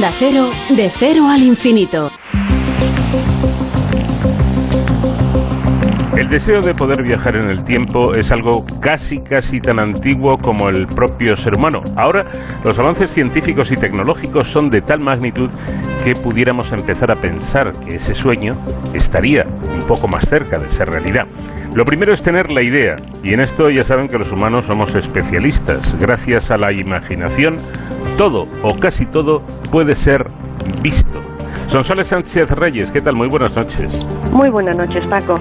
De 0.00 0.90
cero 0.90 1.26
al 1.28 1.42
infinito. 1.42 2.12
El 6.16 6.28
deseo 6.28 6.60
de 6.60 6.72
poder 6.72 7.02
viajar 7.02 7.34
en 7.34 7.50
el 7.50 7.64
tiempo 7.64 8.14
es 8.14 8.30
algo 8.30 8.64
casi, 8.80 9.18
casi 9.18 9.60
tan 9.60 9.80
antiguo 9.80 10.38
como 10.38 10.68
el 10.68 10.86
propio 10.86 11.34
ser 11.34 11.54
humano. 11.56 11.82
Ahora, 11.96 12.30
los 12.64 12.78
avances 12.78 13.10
científicos 13.10 13.72
y 13.72 13.74
tecnológicos 13.74 14.48
son 14.48 14.70
de 14.70 14.82
tal 14.82 15.00
magnitud 15.00 15.50
que 16.04 16.12
pudiéramos 16.12 16.70
empezar 16.70 17.10
a 17.10 17.16
pensar 17.16 17.72
que 17.80 17.96
ese 17.96 18.14
sueño 18.14 18.52
estaría 18.94 19.46
un 19.64 19.80
poco 19.80 20.06
más 20.06 20.28
cerca 20.28 20.58
de 20.58 20.68
ser 20.68 20.90
realidad. 20.90 21.26
Lo 21.74 21.84
primero 21.84 22.12
es 22.12 22.22
tener 22.22 22.50
la 22.50 22.62
idea, 22.62 22.96
y 23.22 23.34
en 23.34 23.40
esto 23.40 23.68
ya 23.68 23.82
saben 23.84 24.06
que 24.06 24.16
los 24.16 24.32
humanos 24.32 24.66
somos 24.66 24.94
especialistas. 24.94 25.96
Gracias 25.98 26.50
a 26.50 26.56
la 26.56 26.72
imaginación, 26.72 27.56
todo 28.18 28.48
o 28.62 28.78
casi 28.78 29.06
todo 29.06 29.42
puede 29.70 29.94
ser 29.94 30.26
visto. 30.82 31.22
Sonsoles 31.68 32.08
Sánchez 32.08 32.50
Reyes, 32.50 32.90
¿qué 32.90 33.00
tal? 33.00 33.14
Muy 33.14 33.28
buenas 33.28 33.54
noches. 33.56 34.04
Muy 34.32 34.50
buenas 34.50 34.76
noches, 34.76 35.08
Paco. 35.08 35.38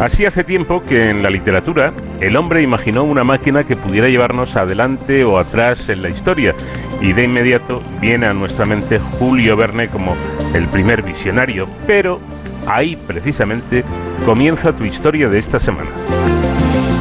Así 0.00 0.26
hace 0.26 0.42
tiempo 0.42 0.82
que 0.82 1.10
en 1.10 1.22
la 1.22 1.30
literatura 1.30 1.92
el 2.20 2.36
hombre 2.36 2.62
imaginó 2.62 3.04
una 3.04 3.22
máquina 3.22 3.62
que 3.62 3.76
pudiera 3.76 4.08
llevarnos 4.08 4.56
adelante 4.56 5.24
o 5.24 5.38
atrás 5.38 5.88
en 5.88 6.02
la 6.02 6.08
historia 6.08 6.52
y 7.00 7.12
de 7.12 7.24
inmediato 7.24 7.80
viene 8.00 8.26
a 8.26 8.32
nuestra 8.32 8.66
mente 8.66 8.98
Julio 8.98 9.56
Verne 9.56 9.88
como 9.88 10.16
el 10.52 10.66
primer 10.68 11.02
visionario, 11.02 11.66
pero 11.86 12.18
ahí 12.66 12.96
precisamente 12.96 13.84
comienza 14.26 14.74
tu 14.74 14.84
historia 14.84 15.28
de 15.28 15.38
esta 15.38 15.60
semana. 15.60 15.90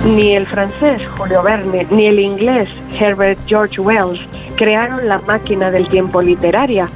Ni 0.06 0.36
el 0.36 0.45
francés 0.45 1.07
Julio 1.18 1.41
Verne 1.41 1.88
ni 1.90 2.07
el 2.07 2.20
inglés 2.20 2.70
Herbert 2.99 3.40
George 3.48 3.82
Wells 3.82 4.20
crearon 4.56 5.08
la 5.08 5.20
máquina 5.20 5.72
del 5.72 5.88
tiempo 5.90 6.22
literaria. 6.22 6.88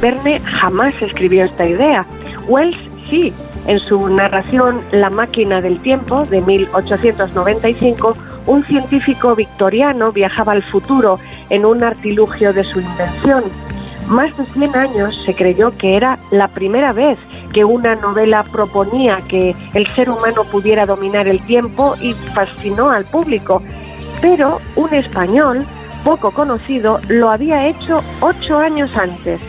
Verne 0.00 0.40
jamás 0.40 0.94
escribió 1.00 1.44
esta 1.44 1.66
idea. 1.66 2.06
Wells 2.48 2.78
sí, 3.06 3.32
en 3.66 3.80
su 3.80 4.08
narración 4.08 4.80
La 4.92 5.10
máquina 5.10 5.60
del 5.60 5.80
tiempo 5.80 6.22
de 6.24 6.40
1895, 6.40 8.14
un 8.46 8.64
científico 8.64 9.34
victoriano 9.34 10.12
viajaba 10.12 10.52
al 10.52 10.62
futuro 10.62 11.18
en 11.50 11.64
un 11.64 11.82
artilugio 11.82 12.52
de 12.52 12.64
su 12.64 12.80
invención. 12.80 13.44
Más 14.08 14.36
de 14.36 14.46
100 14.46 14.76
años 14.76 15.20
se 15.24 15.34
creyó 15.34 15.72
que 15.72 15.96
era 15.96 16.18
la 16.30 16.46
primera 16.46 16.92
vez 16.92 17.18
que 17.52 17.64
una 17.64 17.96
novela 17.96 18.44
proponía 18.44 19.20
que 19.28 19.56
el 19.74 19.86
ser 19.88 20.10
humano 20.10 20.44
pudiera 20.50 20.86
dominar 20.86 21.26
el 21.26 21.44
tiempo 21.44 21.96
y 22.00 22.12
fascinó 22.12 22.90
al 22.90 23.04
público. 23.04 23.62
Pero 24.20 24.60
un 24.76 24.94
español 24.94 25.58
poco 26.06 26.30
conocido 26.30 27.00
lo 27.08 27.30
había 27.30 27.66
hecho 27.66 28.00
ocho 28.20 28.58
años 28.58 28.96
antes. 28.96 29.40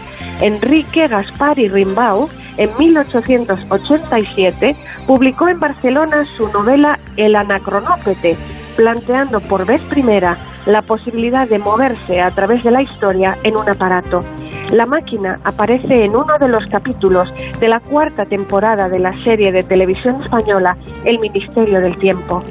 Enrique 0.42 1.08
Gaspari 1.08 1.68
Rimbau, 1.68 2.30
en 2.58 2.72
1887, 2.80 4.76
publicó 5.06 5.50
en 5.50 5.60
Barcelona 5.60 6.26
su 6.26 6.52
novela 6.52 7.00
El 7.16 7.36
Anacronópete, 7.36 8.36
planteando 8.76 9.40
por 9.40 9.68
vez 9.68 9.82
primera 9.82 10.36
la 10.66 10.82
posibilidad 10.82 11.48
de 11.48 11.60
moverse 11.60 12.22
a 12.22 12.32
través 12.32 12.64
de 12.64 12.72
la 12.72 12.82
historia 12.82 13.38
en 13.44 13.56
un 13.56 13.70
aparato. 13.70 14.24
La 14.72 14.88
máquina 14.88 15.40
aparece 15.44 16.06
en 16.06 16.16
uno 16.16 16.40
de 16.40 16.50
los 16.50 16.66
capítulos 16.72 17.30
de 17.60 17.68
la 17.68 17.82
cuarta 17.82 18.26
temporada 18.26 18.90
de 18.90 18.98
la 18.98 19.14
serie 19.24 19.52
de 19.52 19.62
televisión 19.62 20.24
española 20.24 20.76
El 21.06 21.20
Ministerio 21.20 21.82
del 21.82 21.98
Tiempo. 21.98 22.44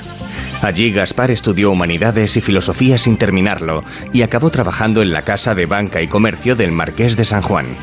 Allí 0.62 0.92
Gaspar 0.92 1.32
estudió 1.32 1.72
humanidades 1.72 2.38
y 2.38 2.42
filosofía 2.42 2.98
sin 2.98 3.18
terminarlo 3.18 3.84
y 4.14 4.22
acabó 4.22 4.52
trabajando 4.52 5.02
en 5.02 5.12
la 5.12 5.24
Casa 5.24 5.56
de 5.56 5.66
Banca 5.66 6.02
y 6.02 6.08
Comercio 6.08 6.56
del 6.56 6.72
Marqués 6.72 7.18
de 7.18 7.26
San 7.26 7.42
Juan. 7.42 7.78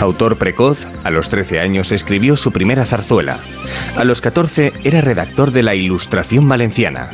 Autor 0.00 0.36
precoz, 0.36 0.86
a 1.04 1.10
los 1.10 1.28
13 1.28 1.60
años 1.60 1.90
escribió 1.90 2.36
su 2.36 2.52
primera 2.52 2.86
zarzuela. 2.86 3.38
A 3.96 4.04
los 4.04 4.20
14 4.20 4.72
era 4.84 5.00
redactor 5.00 5.50
de 5.50 5.62
la 5.62 5.74
Ilustración 5.74 6.48
Valenciana. 6.48 7.10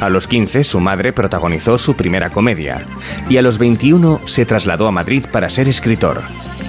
A 0.00 0.08
los 0.08 0.26
15 0.26 0.64
su 0.64 0.80
madre 0.80 1.12
protagonizó 1.12 1.76
su 1.76 1.94
primera 1.94 2.30
comedia 2.30 2.80
y 3.28 3.36
a 3.36 3.42
los 3.42 3.58
21 3.58 4.20
se 4.24 4.46
trasladó 4.46 4.86
a 4.86 4.92
Madrid 4.92 5.24
para 5.30 5.50
ser 5.50 5.68
escritor. 5.68 6.22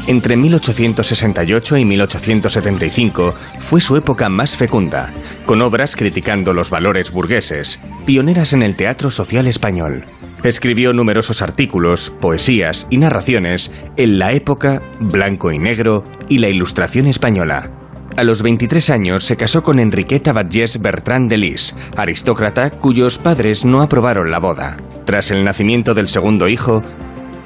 Entre 0.07 0.37
1868 0.37 1.77
y 1.77 1.83
1875 1.83 3.35
fue 3.59 3.81
su 3.81 3.97
época 3.97 4.29
más 4.29 4.55
fecunda, 4.55 5.11
con 5.45 5.61
obras 5.61 5.97
criticando 5.97 6.53
los 6.53 6.69
valores 6.69 7.11
burgueses, 7.11 7.81
pioneras 8.05 8.53
en 8.53 8.63
el 8.63 8.77
teatro 8.77 9.09
social 9.09 9.47
español. 9.47 10.05
Escribió 10.45 10.93
numerosos 10.93 11.41
artículos, 11.41 12.09
poesías 12.21 12.87
y 12.89 12.99
narraciones 12.99 13.73
en 13.97 14.17
La 14.17 14.31
Época, 14.31 14.81
Blanco 15.01 15.51
y 15.51 15.59
Negro 15.59 16.05
y 16.29 16.37
La 16.37 16.47
Ilustración 16.47 17.07
Española. 17.07 17.69
A 18.15 18.23
los 18.23 18.41
23 18.41 18.89
años 18.91 19.25
se 19.25 19.35
casó 19.35 19.61
con 19.61 19.77
Enriqueta 19.77 20.31
Batllés 20.31 20.81
Bertrand 20.81 21.29
de 21.29 21.37
Lis, 21.37 21.75
aristócrata 21.97 22.69
cuyos 22.71 23.19
padres 23.19 23.65
no 23.65 23.81
aprobaron 23.81 24.31
la 24.31 24.39
boda. 24.39 24.77
Tras 25.05 25.31
el 25.31 25.43
nacimiento 25.43 25.93
del 25.93 26.07
segundo 26.07 26.47
hijo, 26.47 26.81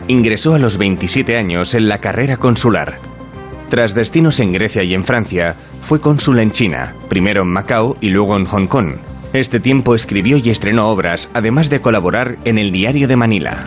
ingresó 0.07 0.53
a 0.53 0.59
los 0.59 0.77
27 0.77 1.37
años 1.37 1.75
en 1.75 1.87
la 1.87 1.99
carrera 1.99 2.37
consular. 2.37 2.99
Tras 3.69 3.93
destinos 3.95 4.39
en 4.39 4.51
Grecia 4.51 4.83
y 4.83 4.93
en 4.93 5.05
Francia, 5.05 5.55
fue 5.81 6.01
cónsul 6.01 6.39
en 6.39 6.51
China, 6.51 6.93
primero 7.07 7.43
en 7.43 7.49
Macao 7.49 7.95
y 8.01 8.09
luego 8.09 8.35
en 8.35 8.45
Hong 8.45 8.67
Kong. 8.67 8.95
Este 9.33 9.61
tiempo 9.61 9.95
escribió 9.95 10.37
y 10.37 10.49
estrenó 10.49 10.89
obras, 10.89 11.31
además 11.33 11.69
de 11.69 11.79
colaborar 11.79 12.35
en 12.43 12.57
el 12.57 12.71
Diario 12.71 13.07
de 13.07 13.15
Manila. 13.15 13.65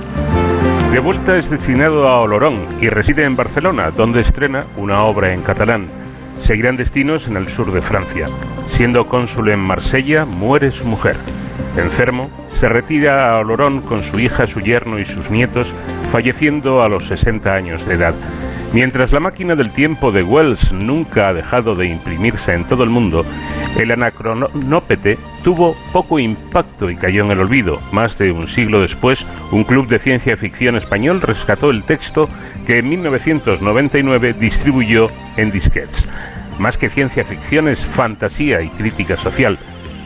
De 0.92 1.00
vuelta 1.00 1.36
es 1.36 1.48
destinado 1.48 2.06
a 2.06 2.20
Olorón 2.20 2.56
y 2.80 2.88
reside 2.88 3.24
en 3.24 3.34
Barcelona, 3.34 3.90
donde 3.90 4.20
estrena 4.20 4.66
una 4.76 5.04
obra 5.04 5.32
en 5.32 5.40
catalán. 5.40 5.88
Seguirán 6.34 6.76
destinos 6.76 7.26
en 7.26 7.38
el 7.38 7.48
sur 7.48 7.72
de 7.72 7.80
Francia. 7.80 8.26
Siendo 8.66 9.04
cónsul 9.04 9.48
en 9.48 9.60
Marsella, 9.60 10.26
muere 10.26 10.70
su 10.70 10.86
mujer. 10.86 11.16
Enfermo, 11.76 12.30
se 12.50 12.68
retira 12.68 13.30
a 13.30 13.38
Olorón 13.40 13.80
con 13.82 13.98
su 14.00 14.20
hija, 14.20 14.46
su 14.46 14.60
yerno 14.60 14.98
y 14.98 15.04
sus 15.04 15.30
nietos, 15.30 15.74
falleciendo 16.12 16.82
a 16.82 16.88
los 16.88 17.06
60 17.08 17.50
años 17.52 17.86
de 17.86 17.94
edad. 17.94 18.14
Mientras 18.72 19.12
la 19.12 19.20
máquina 19.20 19.54
del 19.54 19.72
tiempo 19.72 20.10
de 20.10 20.24
Wells 20.24 20.72
nunca 20.72 21.28
ha 21.28 21.32
dejado 21.32 21.74
de 21.74 21.86
imprimirse 21.86 22.52
en 22.52 22.64
todo 22.64 22.82
el 22.82 22.90
mundo, 22.90 23.24
el 23.78 23.92
anacronópete 23.92 25.16
tuvo 25.44 25.76
poco 25.92 26.18
impacto 26.18 26.90
y 26.90 26.96
cayó 26.96 27.24
en 27.24 27.30
el 27.30 27.40
olvido. 27.40 27.78
Más 27.92 28.18
de 28.18 28.32
un 28.32 28.48
siglo 28.48 28.80
después, 28.80 29.28
un 29.52 29.62
club 29.62 29.86
de 29.86 30.00
ciencia 30.00 30.36
ficción 30.36 30.74
español 30.76 31.20
rescató 31.20 31.70
el 31.70 31.84
texto 31.84 32.28
que 32.66 32.80
en 32.80 32.88
1999 32.88 34.34
distribuyó 34.40 35.06
en 35.36 35.52
disquets. 35.52 36.08
Más 36.58 36.76
que 36.76 36.88
ciencia 36.88 37.24
ficción 37.24 37.68
es 37.68 37.84
fantasía 37.84 38.60
y 38.60 38.68
crítica 38.68 39.16
social. 39.16 39.58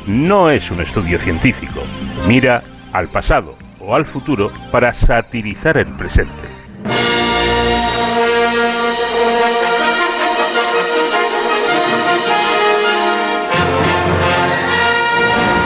No 0.09 0.48
es 0.48 0.70
un 0.70 0.80
estudio 0.80 1.18
científico. 1.18 1.82
Mira 2.26 2.62
al 2.94 3.09
pasado 3.09 3.56
o 3.78 3.94
al 3.94 4.06
futuro 4.06 4.51
para 4.72 4.94
satirizar 4.94 5.76
el 5.76 5.89
presente. 5.97 6.32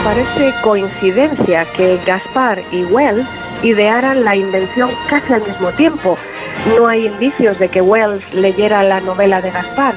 Parece 0.03 0.53
coincidencia 0.61 1.63
que 1.77 1.97
Gaspar 2.05 2.59
y 2.73 2.83
Wells 2.83 3.25
idearan 3.63 4.25
la 4.25 4.35
invención 4.35 4.89
casi 5.09 5.31
al 5.31 5.43
mismo 5.43 5.69
tiempo. 5.69 6.17
No 6.77 6.89
hay 6.89 7.05
indicios 7.05 7.59
de 7.59 7.69
que 7.69 7.79
Wells 7.79 8.21
leyera 8.33 8.83
la 8.83 8.99
novela 8.99 9.39
de 9.39 9.51
Gaspar, 9.51 9.95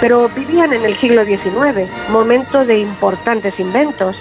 pero 0.00 0.28
vivían 0.28 0.72
en 0.72 0.84
el 0.84 0.96
siglo 0.96 1.24
XIX, 1.24 1.88
momento 2.10 2.64
de 2.64 2.78
importantes 2.78 3.58
inventos. 3.60 4.16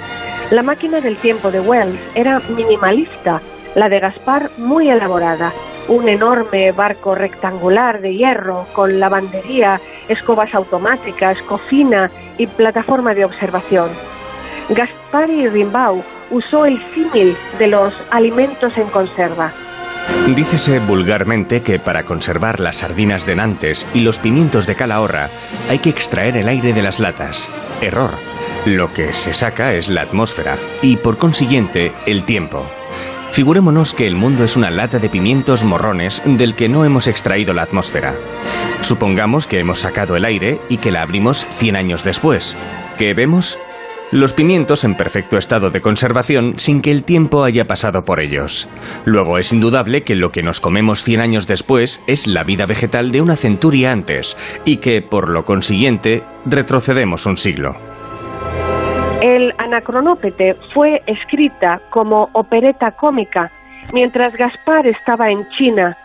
La 0.50 0.64
máquina 0.64 1.02
del 1.02 1.18
tiempo 1.18 1.52
de 1.52 1.60
Wells 1.60 2.00
era 2.16 2.40
minimalista, 2.50 3.42
la 3.76 3.90
de 3.90 4.00
Gaspar 4.00 4.52
muy 4.58 4.90
elaborada. 4.90 5.52
Un 5.88 6.08
enorme 6.08 6.72
barco 6.72 7.16
rectangular 7.16 8.02
de 8.02 8.16
hierro 8.16 8.68
con 8.74 9.00
lavandería, 9.00 9.82
escobas 10.08 10.54
automáticas, 10.54 11.42
cocina 11.44 12.12
y 12.38 12.48
plataforma 12.48 13.14
de 13.14 13.26
observación. 13.26 13.90
Gaspari 14.70 15.48
Rimbaud 15.48 16.02
usó 16.30 16.66
el 16.66 16.82
símil 16.94 17.36
de 17.60 17.68
los 17.68 17.94
alimentos 18.10 18.78
en 18.78 18.88
conserva. 18.88 19.52
Dícese 20.36 20.80
vulgarmente 20.80 21.62
que 21.62 21.80
para 21.80 22.04
conservar 22.04 22.60
las 22.60 22.78
sardinas 22.78 23.26
de 23.26 23.36
Nantes 23.36 23.88
y 23.94 24.02
los 24.02 24.20
pimientos 24.20 24.68
de 24.68 24.76
Calahorra 24.76 25.30
hay 25.70 25.80
que 25.80 25.90
extraer 25.90 26.38
el 26.38 26.48
aire 26.48 26.74
de 26.74 26.82
las 26.82 27.00
latas. 27.00 27.50
Error. 27.82 28.12
Lo 28.66 28.94
que 28.94 29.14
se 29.14 29.34
saca 29.34 29.74
es 29.74 29.90
la 29.90 30.02
atmósfera 30.02 30.58
y 30.82 30.98
por 30.98 31.18
consiguiente 31.18 31.92
el 32.06 32.24
tiempo. 32.24 32.66
Figurémonos 33.32 33.94
que 33.94 34.06
el 34.06 34.16
mundo 34.16 34.44
es 34.44 34.58
una 34.58 34.70
lata 34.70 35.00
de 35.00 35.10
pimientos 35.10 35.64
morrones 35.64 36.22
del 36.26 36.54
que 36.54 36.70
no 36.70 36.86
hemos 36.86 37.08
extraído 37.08 37.54
la 37.54 37.64
atmósfera. 37.64 38.16
Supongamos 38.82 39.48
que 39.48 39.60
hemos 39.60 39.80
sacado 39.80 40.16
el 40.16 40.26
aire 40.26 40.60
y 40.70 40.78
que 40.78 40.92
la 40.92 41.02
abrimos 41.02 41.46
100 41.46 41.76
años 41.78 42.04
después. 42.04 42.58
¿Qué 42.98 43.14
vemos? 43.14 43.58
Los 44.12 44.34
pimientos 44.34 44.84
en 44.84 44.96
perfecto 44.96 45.38
estado 45.38 45.70
de 45.70 45.80
conservación 45.80 46.56
sin 46.58 46.82
que 46.82 46.92
el 46.92 47.06
tiempo 47.06 47.46
haya 47.46 47.66
pasado 47.66 48.04
por 48.04 48.20
ellos. 48.20 48.68
Luego 49.06 49.38
es 49.38 49.54
indudable 49.54 50.04
que 50.04 50.16
lo 50.16 50.34
que 50.34 50.44
nos 50.44 50.60
comemos 50.60 51.06
100 51.06 51.22
años 51.22 51.48
después 51.48 52.04
es 52.08 52.28
la 52.28 52.44
vida 52.44 52.66
vegetal 52.66 53.14
de 53.14 53.22
una 53.22 53.38
centuria 53.38 53.94
antes 53.94 54.36
y 54.66 54.78
que, 54.78 55.02
por 55.02 55.30
lo 55.30 55.46
consiguiente, 55.46 56.24
retrocedemos 56.46 57.26
un 57.26 57.38
siglo. 57.38 57.78
El 59.22 59.54
Anacronópete 59.58 60.56
fue 60.74 61.02
escrita 61.08 61.80
como 61.90 62.30
opereta 62.34 62.92
cómica 62.92 63.50
mientras 63.94 64.36
Gaspar 64.36 64.88
estaba 64.88 65.32
en 65.32 65.48
China. 65.52 65.96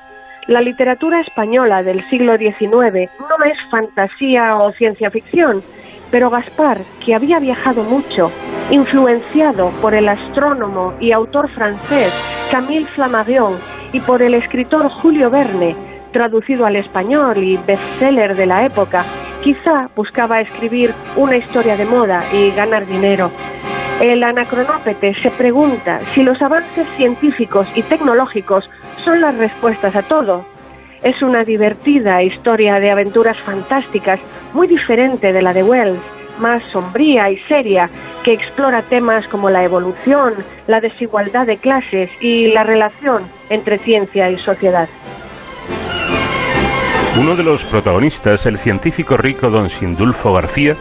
La 0.46 0.60
literatura 0.60 1.22
española 1.22 1.82
del 1.82 2.08
siglo 2.08 2.38
XIX 2.38 3.10
no 3.18 3.44
es 3.44 3.58
fantasía 3.68 4.58
o 4.58 4.70
ciencia 4.72 5.10
ficción, 5.10 5.64
pero 6.10 6.30
Gaspar, 6.30 6.80
que 7.04 7.14
había 7.14 7.38
viajado 7.38 7.82
mucho, 7.82 8.30
influenciado 8.70 9.70
por 9.82 9.94
el 9.94 10.08
astrónomo 10.08 10.94
y 11.00 11.12
autor 11.12 11.50
francés 11.50 12.12
Camille 12.50 12.86
Flammarion 12.86 13.58
y 13.92 14.00
por 14.00 14.22
el 14.22 14.34
escritor 14.34 14.88
Julio 14.88 15.30
Verne, 15.30 15.74
traducido 16.12 16.66
al 16.66 16.76
español 16.76 17.38
y 17.38 17.56
bestseller 17.66 18.36
de 18.36 18.46
la 18.46 18.64
época, 18.64 19.04
quizá 19.42 19.90
buscaba 19.94 20.40
escribir 20.40 20.92
una 21.16 21.36
historia 21.36 21.76
de 21.76 21.84
moda 21.84 22.22
y 22.32 22.50
ganar 22.52 22.86
dinero. 22.86 23.30
El 24.00 24.22
anacronópete 24.22 25.14
se 25.22 25.30
pregunta 25.30 25.98
si 26.14 26.22
los 26.22 26.40
avances 26.42 26.86
científicos 26.96 27.66
y 27.74 27.82
tecnológicos 27.82 28.68
son 29.04 29.20
las 29.20 29.36
respuestas 29.36 29.96
a 29.96 30.02
todo 30.02 30.44
es 31.02 31.22
una 31.22 31.44
divertida 31.44 32.22
historia 32.22 32.80
de 32.80 32.90
aventuras 32.90 33.38
fantásticas, 33.38 34.20
muy 34.52 34.66
diferente 34.66 35.32
de 35.32 35.42
la 35.42 35.52
de 35.52 35.62
Wells, 35.62 36.00
más 36.38 36.62
sombría 36.72 37.30
y 37.30 37.38
seria, 37.48 37.88
que 38.24 38.32
explora 38.32 38.82
temas 38.82 39.26
como 39.28 39.50
la 39.50 39.64
evolución, 39.64 40.34
la 40.66 40.80
desigualdad 40.80 41.46
de 41.46 41.56
clases 41.56 42.10
y 42.20 42.48
la 42.48 42.64
relación 42.64 43.22
entre 43.50 43.78
ciencia 43.78 44.30
y 44.30 44.36
sociedad. 44.38 44.88
Uno 47.18 47.34
de 47.34 47.42
los 47.42 47.64
protagonistas, 47.64 48.44
el 48.46 48.58
científico 48.58 49.16
rico 49.16 49.48
don 49.48 49.70
Sindulfo 49.70 50.34
García, 50.34 50.76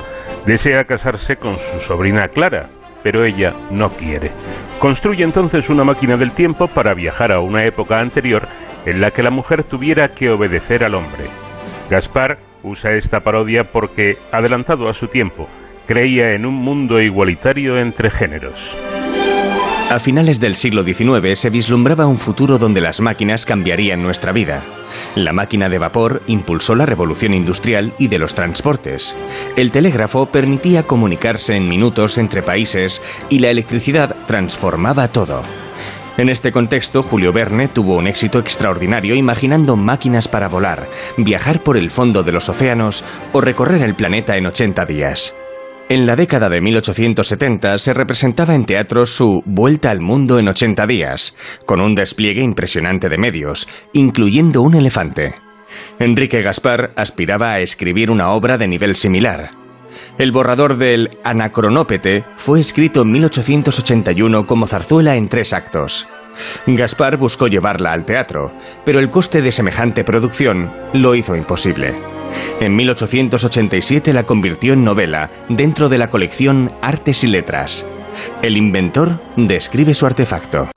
desea 0.46 0.84
casarse 0.84 1.38
con 1.38 1.58
su 1.58 1.80
sobrina 1.80 2.28
Clara, 2.28 2.68
pero 3.02 3.24
ella 3.24 3.54
no 3.72 3.90
quiere. 3.90 4.32
Construye 4.80 5.24
entonces 5.24 5.70
una 5.70 5.86
máquina 5.86 6.18
del 6.18 6.32
tiempo 6.32 6.68
para 6.68 6.94
viajar 6.94 7.32
a 7.32 7.40
una 7.40 7.66
época 7.66 8.00
anterior 8.00 8.48
en 8.86 9.02
la 9.02 9.12
que 9.12 9.24
la 9.24 9.32
mujer 9.32 9.64
tuviera 9.64 10.10
que 10.10 10.30
obedecer 10.30 10.84
al 10.84 10.96
hombre. 10.96 11.26
Gaspar 11.90 12.40
usa 12.64 12.94
esta 12.94 13.20
parodia 13.20 13.64
porque, 13.72 14.18
adelantado 14.32 14.90
a 14.90 14.94
su 14.94 15.08
tiempo, 15.08 15.48
creía 15.86 16.34
en 16.34 16.46
un 16.46 16.56
mundo 16.56 17.00
igualitario 17.00 17.78
entre 17.78 18.10
géneros. 18.10 18.76
A 19.90 20.00
finales 20.00 20.40
del 20.40 20.56
siglo 20.56 20.84
XIX 20.84 21.38
se 21.38 21.52
vislumbraba 21.52 22.08
un 22.08 22.18
futuro 22.18 22.58
donde 22.58 22.82
las 22.82 23.02
máquinas 23.02 23.46
cambiarían 23.46 24.02
nuestra 24.02 24.32
vida. 24.32 24.64
La 25.14 25.32
máquina 25.32 25.70
de 25.70 25.78
vapor 25.78 26.24
impulsó 26.26 26.74
la 26.74 26.88
revolución 26.88 27.36
industrial 27.36 27.94
y 28.00 28.08
de 28.08 28.18
los 28.18 28.34
transportes. 28.34 29.16
El 29.56 29.70
telégrafo 29.70 30.26
permitía 30.26 30.84
comunicarse 30.84 31.56
en 31.56 31.70
minutos 31.70 32.18
entre 32.18 32.42
países 32.42 33.04
y 33.30 33.40
la 33.40 33.52
electricidad 33.52 34.16
transformaba 34.26 35.08
todo. 35.10 35.44
En 36.18 36.30
este 36.30 36.54
contexto, 36.54 37.04
Julio 37.04 37.34
Verne 37.34 37.68
tuvo 37.68 37.98
un 37.98 38.08
éxito 38.08 38.40
extraordinario 38.40 39.16
imaginando 39.16 39.76
máquinas 39.76 40.30
para 40.30 40.48
volar, 40.48 40.88
viajar 41.18 41.62
por 41.62 41.76
el 41.76 41.90
fondo 41.90 42.24
de 42.24 42.32
los 42.32 42.48
océanos 42.48 43.04
o 43.34 43.42
recorrer 43.42 43.82
el 43.82 43.96
planeta 43.96 44.38
en 44.38 44.46
80 44.46 44.86
días. 44.86 45.36
En 45.90 46.08
la 46.08 46.16
década 46.16 46.48
de 46.50 46.62
1870 46.62 47.78
se 47.80 47.94
representaba 47.94 48.56
en 48.56 48.66
teatro 48.66 49.06
su 49.06 49.42
Vuelta 49.46 49.92
al 49.92 50.00
Mundo 50.00 50.40
en 50.40 50.48
80 50.48 50.88
días, 50.88 51.36
con 51.66 51.82
un 51.82 51.96
despliegue 51.96 52.42
impresionante 52.42 53.10
de 53.10 53.18
medios, 53.18 53.68
incluyendo 53.94 54.62
un 54.62 54.76
elefante. 54.76 55.36
Enrique 56.00 56.42
Gaspar 56.42 56.92
aspiraba 56.96 57.52
a 57.52 57.60
escribir 57.60 58.10
una 58.10 58.30
obra 58.30 58.58
de 58.58 58.68
nivel 58.70 58.96
similar. 58.96 59.65
El 60.18 60.32
borrador 60.32 60.78
del 60.78 61.10
Anacronópete 61.24 62.24
fue 62.38 62.60
escrito 62.60 63.02
en 63.02 63.12
1881 63.12 64.46
como 64.46 64.68
zarzuela 64.68 65.16
en 65.16 65.30
tres 65.30 65.54
actos. 65.54 66.08
Gaspar 66.68 67.18
buscó 67.18 67.48
llevarla 67.48 67.94
al 67.94 68.06
teatro, 68.06 68.52
pero 68.84 69.00
el 69.00 69.10
coste 69.10 69.42
de 69.42 69.52
semejante 69.52 70.04
producción 70.04 70.72
lo 70.94 71.16
hizo 71.16 71.36
imposible. 71.36 71.94
En 72.60 72.76
1887 72.76 74.14
la 74.14 74.24
convirtió 74.24 74.74
en 74.74 74.84
novela 74.84 75.30
dentro 75.50 75.90
de 75.90 75.98
la 75.98 76.10
colección 76.10 76.72
Artes 76.82 77.24
y 77.24 77.28
Letras. 77.28 77.88
El 78.42 78.58
inventor 78.58 79.20
describe 79.36 79.94
su 79.94 80.06
artefacto. 80.06 80.70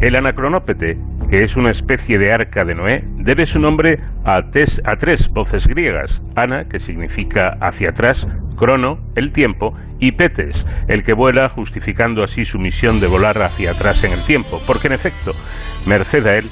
El 0.00 0.14
anacronópete, 0.14 0.96
que 1.30 1.42
es 1.42 1.56
una 1.56 1.70
especie 1.70 2.18
de 2.18 2.32
arca 2.32 2.64
de 2.64 2.74
Noé, 2.74 3.04
debe 3.16 3.44
su 3.44 3.58
nombre 3.58 4.00
a, 4.24 4.38
a, 4.38 4.96
tres 4.96 5.28
voces 5.28 5.66
griegas, 5.66 6.22
ana, 6.36 6.64
que 6.64 6.78
significa 6.78 7.58
hacia 7.60 7.90
atrás, 7.90 8.26
crono, 8.56 8.98
el 9.14 9.32
tiempo, 9.32 9.74
y 10.00 10.12
petes, 10.12 10.66
el 10.88 11.04
que 11.04 11.12
vuela, 11.12 11.48
justificando 11.48 12.22
así 12.22 12.44
su 12.44 12.58
misión 12.58 13.00
de 13.00 13.08
volar 13.08 13.42
hacia 13.42 13.72
atrás 13.72 14.04
en 14.04 14.12
el 14.12 14.24
tiempo, 14.24 14.62
porque 14.66 14.86
en 14.86 14.94
efecto, 14.94 15.32
merced 15.86 16.26
a 16.26 16.36
él, 16.36 16.46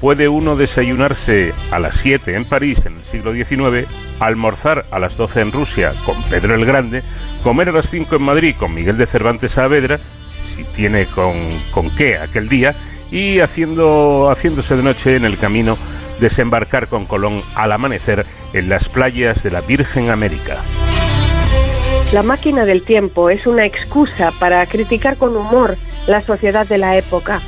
puede 0.00 0.28
uno 0.28 0.56
desayunarse 0.56 1.52
a 1.70 1.78
las 1.78 1.96
7 1.96 2.34
en 2.34 2.46
París 2.46 2.82
en 2.86 2.96
el 2.96 3.04
siglo 3.04 3.32
XIX, 3.32 3.86
almorzar 4.18 4.86
a 4.90 4.98
las 4.98 5.16
12 5.16 5.40
en 5.40 5.52
Rusia 5.52 5.92
con 6.04 6.20
Pedro 6.24 6.54
el 6.54 6.64
Grande, 6.64 7.02
comer 7.44 7.68
a 7.68 7.72
las 7.72 7.90
5 7.90 8.16
en 8.16 8.22
Madrid 8.22 8.56
con 8.58 8.74
Miguel 8.74 8.96
de 8.96 9.06
Cervantes 9.06 9.52
Saavedra, 9.52 10.00
si 10.56 10.64
tiene 10.64 11.04
con, 11.06 11.34
con 11.70 11.90
qué 11.94 12.16
aquel 12.18 12.48
día, 12.48 12.74
y 13.10 13.40
haciendo, 13.40 14.30
haciéndose 14.30 14.76
de 14.76 14.82
noche 14.82 15.16
en 15.16 15.24
el 15.24 15.38
camino 15.38 15.76
desembarcar 16.20 16.88
con 16.88 17.06
Colón 17.06 17.42
al 17.54 17.72
amanecer 17.72 18.26
en 18.52 18.68
las 18.68 18.88
playas 18.88 19.42
de 19.42 19.50
la 19.50 19.60
Virgen 19.62 20.10
América. 20.10 20.58
La 22.12 22.22
máquina 22.22 22.64
del 22.64 22.82
tiempo 22.82 23.30
es 23.30 23.46
una 23.46 23.64
excusa 23.64 24.32
para 24.38 24.64
criticar 24.66 25.16
con 25.16 25.36
humor 25.36 25.76
la 26.06 26.20
sociedad 26.20 26.66
de 26.66 26.78
la 26.78 26.96
época. 26.96 27.40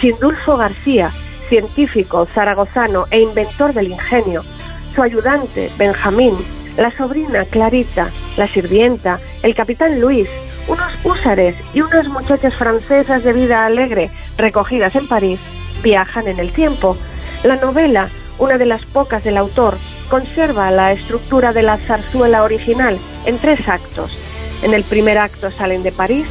Sindulfo 0.00 0.56
García, 0.56 1.10
científico 1.48 2.26
zaragozano 2.26 3.06
e 3.10 3.20
inventor 3.20 3.72
del 3.72 3.88
ingenio, 3.88 4.42
su 4.94 5.02
ayudante, 5.02 5.70
Benjamín, 5.78 6.36
la 6.76 6.90
sobrina 6.96 7.44
Clarita, 7.44 8.10
la 8.36 8.48
sirvienta, 8.48 9.20
el 9.42 9.54
capitán 9.54 10.00
Luis, 10.00 10.28
unos 10.68 10.92
húsares 11.04 11.54
y 11.74 11.80
unas 11.80 12.08
muchachas 12.08 12.54
francesas 12.54 13.22
de 13.22 13.32
vida 13.32 13.66
alegre 13.66 14.10
recogidas 14.36 14.94
en 14.96 15.08
París 15.08 15.40
viajan 15.82 16.28
en 16.28 16.38
el 16.38 16.52
tiempo. 16.52 16.96
La 17.42 17.56
novela, 17.56 18.08
una 18.38 18.58
de 18.58 18.66
las 18.66 18.84
pocas 18.86 19.24
del 19.24 19.36
autor, 19.36 19.76
conserva 20.08 20.70
la 20.70 20.92
estructura 20.92 21.52
de 21.52 21.62
la 21.62 21.78
zarzuela 21.78 22.42
original 22.44 22.98
en 23.26 23.38
tres 23.38 23.68
actos. 23.68 24.16
En 24.62 24.74
el 24.74 24.84
primer 24.84 25.18
acto 25.18 25.50
salen 25.50 25.82
de 25.82 25.92
París, 25.92 26.26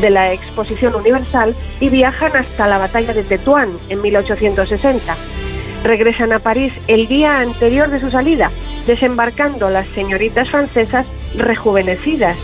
de 0.00 0.10
la 0.10 0.32
Exposición 0.32 0.94
Universal 0.94 1.54
y 1.80 1.88
viajan 1.88 2.36
hasta 2.36 2.66
la 2.66 2.78
batalla 2.78 3.14
de 3.14 3.22
Tetuán 3.22 3.78
en 3.88 4.02
1860. 4.02 5.16
Regresan 5.86 6.32
a 6.32 6.40
París 6.40 6.72
el 6.88 7.06
día 7.06 7.40
anterior 7.40 7.90
de 7.90 8.00
su 8.00 8.10
salida, 8.10 8.50
desembarcando 8.86 9.70
las 9.70 9.86
señoritas 9.88 10.50
francesas 10.50 11.06
rejuvenecidas 11.36 12.36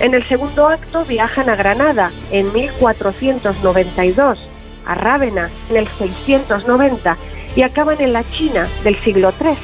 en 0.00 0.14
el 0.14 0.26
segundo 0.28 0.66
acto 0.66 1.04
viajan 1.04 1.50
a 1.50 1.56
Granada 1.56 2.10
en 2.30 2.50
1492, 2.54 4.38
a 4.86 4.94
Rávena 4.94 5.50
en 5.68 5.76
el 5.76 5.88
690 5.88 7.18
y 7.54 7.62
acaban 7.62 8.00
en 8.00 8.14
la 8.14 8.24
China 8.30 8.66
del 8.82 8.98
siglo 9.00 9.34
III. 9.38 9.58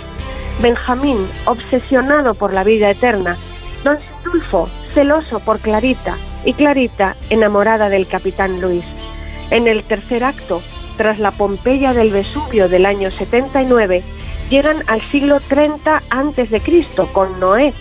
Benjamín, 0.60 1.26
obsesionado 1.47 2.34
por 2.34 2.52
la 2.52 2.64
vida 2.64 2.90
eterna, 2.90 3.34
Don 3.82 3.98
Sindulfo, 3.98 4.68
celoso 4.93 5.40
por 5.40 5.59
Clarita, 5.60 6.16
y 6.44 6.52
Clarita, 6.52 7.16
enamorada 7.30 7.88
del 7.88 8.06
capitán 8.06 8.60
Luis. 8.60 8.84
En 9.51 9.66
el 9.66 9.84
tercer 9.84 10.22
acto, 10.22 10.60
tras 10.97 11.18
la 11.18 11.32
Pompeya 11.32 11.93
del 11.93 12.10
Vesubio 12.10 12.68
del 12.68 12.86
año 12.86 13.10
79, 13.10 14.02
llegan 14.51 14.82
al 14.86 15.01
siglo 15.10 15.40
30 15.40 16.02
a.C. 16.10 16.86
con 17.12 17.39
Noé, 17.40 17.73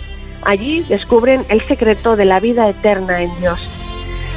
Allí 0.46 0.84
descubren 0.84 1.44
el 1.48 1.66
secreto 1.66 2.14
de 2.14 2.24
la 2.24 2.38
vida 2.38 2.68
eterna 2.68 3.20
en 3.20 3.36
Dios. 3.40 3.58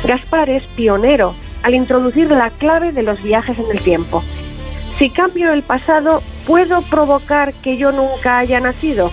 Gaspar 0.05 0.49
es 0.49 0.63
pionero 0.75 1.35
al 1.61 1.75
introducir 1.75 2.31
la 2.31 2.49
clave 2.49 2.91
de 2.91 3.03
los 3.03 3.21
viajes 3.21 3.59
en 3.59 3.69
el 3.69 3.79
tiempo. 3.79 4.23
Si 4.97 5.11
cambio 5.11 5.53
el 5.53 5.61
pasado, 5.61 6.23
¿puedo 6.47 6.81
provocar 6.81 7.53
que 7.53 7.77
yo 7.77 7.91
nunca 7.91 8.39
haya 8.39 8.59
nacido? 8.59 9.11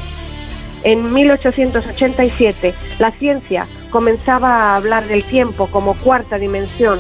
En 0.84 1.12
1887, 1.12 2.74
la 2.98 3.10
ciencia 3.12 3.66
comenzaba 3.90 4.55
a 4.55 4.76
hablar 4.76 5.06
del 5.06 5.22
tiempo 5.22 5.66
como 5.66 5.94
cuarta 5.94 6.38
dimensión. 6.38 6.98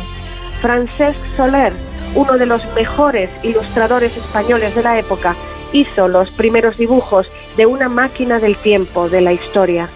Francesc 0.60 1.18
Soler, 1.36 1.72
uno 2.14 2.38
de 2.38 2.46
los 2.46 2.62
mejores 2.74 3.30
ilustradores 3.42 4.16
españoles 4.16 4.74
de 4.74 4.82
la 4.82 4.98
época, 4.98 5.36
hizo 5.72 6.08
los 6.08 6.30
primeros 6.30 6.76
dibujos 6.76 7.30
de 7.56 7.66
una 7.66 7.88
máquina 7.88 8.38
del 8.38 8.56
tiempo 8.56 9.08
de 9.08 9.20
la 9.20 9.32
historia. 9.32 9.88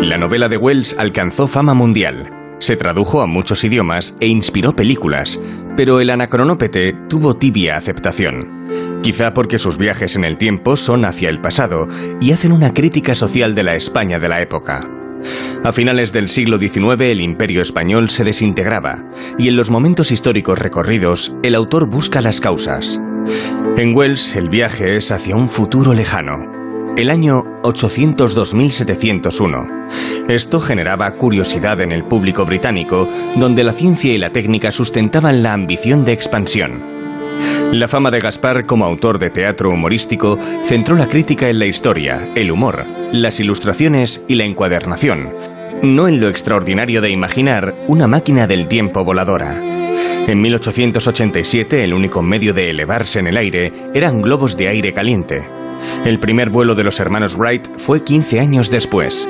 La 0.00 0.18
novela 0.18 0.48
de 0.48 0.56
Wells 0.56 0.96
alcanzó 0.98 1.46
fama 1.46 1.74
mundial. 1.74 2.32
Se 2.58 2.76
tradujo 2.76 3.20
a 3.20 3.26
muchos 3.26 3.64
idiomas 3.64 4.16
e 4.20 4.28
inspiró 4.28 4.74
películas, 4.74 5.40
pero 5.76 6.00
el 6.00 6.08
anacronópete 6.08 6.94
tuvo 7.08 7.36
tibia 7.36 7.76
aceptación. 7.76 9.00
Quizá 9.02 9.34
porque 9.34 9.58
sus 9.58 9.76
viajes 9.76 10.16
en 10.16 10.24
el 10.24 10.38
tiempo 10.38 10.76
son 10.76 11.04
hacia 11.04 11.28
el 11.28 11.40
pasado 11.40 11.86
y 12.20 12.32
hacen 12.32 12.52
una 12.52 12.72
crítica 12.72 13.14
social 13.14 13.54
de 13.54 13.62
la 13.62 13.74
España 13.74 14.18
de 14.18 14.28
la 14.28 14.40
época. 14.40 14.88
A 15.64 15.72
finales 15.72 16.12
del 16.12 16.28
siglo 16.28 16.58
XIX 16.58 17.00
el 17.00 17.20
imperio 17.20 17.62
español 17.62 18.10
se 18.10 18.24
desintegraba 18.24 19.04
y 19.38 19.48
en 19.48 19.56
los 19.56 19.70
momentos 19.70 20.12
históricos 20.12 20.58
recorridos 20.58 21.34
el 21.42 21.54
autor 21.54 21.88
busca 21.88 22.20
las 22.20 22.40
causas. 22.40 23.00
En 23.76 23.94
Wells 23.94 24.36
el 24.36 24.48
viaje 24.48 24.96
es 24.96 25.10
hacia 25.10 25.36
un 25.36 25.48
futuro 25.48 25.92
lejano, 25.92 26.36
el 26.96 27.10
año 27.10 27.42
802.701. 27.62 30.28
Esto 30.28 30.60
generaba 30.60 31.14
curiosidad 31.16 31.82
en 31.82 31.92
el 31.92 32.04
público 32.04 32.46
británico, 32.46 33.08
donde 33.36 33.64
la 33.64 33.72
ciencia 33.72 34.14
y 34.14 34.18
la 34.18 34.32
técnica 34.32 34.72
sustentaban 34.72 35.42
la 35.42 35.52
ambición 35.52 36.06
de 36.06 36.12
expansión. 36.12 36.95
La 37.72 37.88
fama 37.88 38.10
de 38.10 38.20
Gaspar 38.20 38.64
como 38.64 38.84
autor 38.84 39.18
de 39.18 39.30
teatro 39.30 39.70
humorístico 39.70 40.38
centró 40.64 40.96
la 40.96 41.08
crítica 41.08 41.48
en 41.48 41.58
la 41.58 41.66
historia, 41.66 42.32
el 42.34 42.50
humor, 42.50 42.84
las 43.12 43.40
ilustraciones 43.40 44.24
y 44.28 44.36
la 44.36 44.44
encuadernación, 44.44 45.34
no 45.82 46.08
en 46.08 46.20
lo 46.20 46.28
extraordinario 46.28 47.00
de 47.00 47.10
imaginar 47.10 47.74
una 47.86 48.06
máquina 48.06 48.46
del 48.46 48.68
tiempo 48.68 49.04
voladora. 49.04 49.60
En 50.26 50.40
1887 50.40 51.84
el 51.84 51.94
único 51.94 52.22
medio 52.22 52.52
de 52.52 52.70
elevarse 52.70 53.18
en 53.18 53.26
el 53.26 53.36
aire 53.36 53.72
eran 53.94 54.20
globos 54.20 54.56
de 54.56 54.68
aire 54.68 54.92
caliente. 54.92 55.44
El 56.04 56.18
primer 56.18 56.50
vuelo 56.50 56.74
de 56.74 56.84
los 56.84 56.98
hermanos 57.00 57.36
Wright 57.36 57.68
fue 57.76 58.02
15 58.02 58.40
años 58.40 58.70
después. 58.70 59.28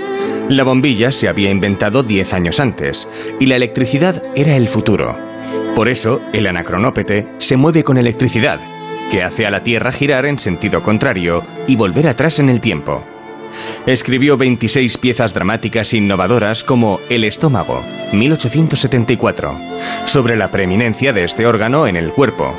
La 0.48 0.64
bombilla 0.64 1.12
se 1.12 1.28
había 1.28 1.50
inventado 1.50 2.02
10 2.02 2.32
años 2.32 2.60
antes 2.60 3.08
y 3.40 3.46
la 3.46 3.56
electricidad 3.56 4.22
era 4.34 4.56
el 4.56 4.68
futuro. 4.68 5.18
Por 5.76 5.90
eso, 5.90 6.22
el 6.32 6.46
anacronópete 6.46 7.28
se 7.36 7.58
mueve 7.58 7.84
con 7.84 7.98
electricidad, 7.98 8.58
que 9.10 9.22
hace 9.22 9.44
a 9.44 9.50
la 9.50 9.62
Tierra 9.62 9.92
girar 9.92 10.24
en 10.24 10.38
sentido 10.38 10.82
contrario 10.82 11.42
y 11.66 11.76
volver 11.76 12.08
atrás 12.08 12.38
en 12.38 12.48
el 12.48 12.62
tiempo. 12.62 13.04
Escribió 13.84 14.38
26 14.38 14.96
piezas 14.96 15.34
dramáticas 15.34 15.92
innovadoras 15.92 16.64
como 16.64 17.00
El 17.10 17.24
estómago, 17.24 17.82
1874, 18.14 19.60
sobre 20.06 20.38
la 20.38 20.50
preeminencia 20.50 21.12
de 21.12 21.24
este 21.24 21.44
órgano 21.44 21.86
en 21.86 21.96
el 21.96 22.10
cuerpo, 22.14 22.58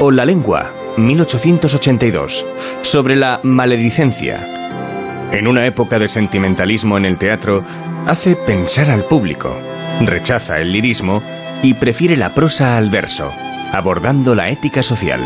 o 0.00 0.10
La 0.10 0.24
lengua, 0.24 0.72
1882, 0.96 2.46
sobre 2.80 3.14
la 3.14 3.40
maledicencia. 3.44 5.28
En 5.32 5.48
una 5.48 5.66
época 5.66 5.98
de 5.98 6.08
sentimentalismo 6.08 6.96
en 6.96 7.04
el 7.04 7.18
teatro, 7.18 7.62
hace 8.06 8.36
pensar 8.36 8.90
al 8.90 9.04
público, 9.04 9.54
rechaza 10.00 10.56
el 10.56 10.72
lirismo 10.72 11.22
y 11.62 11.74
prefiere 11.74 12.16
la 12.16 12.34
prosa 12.34 12.76
al 12.76 12.90
verso, 12.90 13.32
abordando 13.72 14.34
la 14.34 14.50
ética 14.50 14.82
social. 14.82 15.20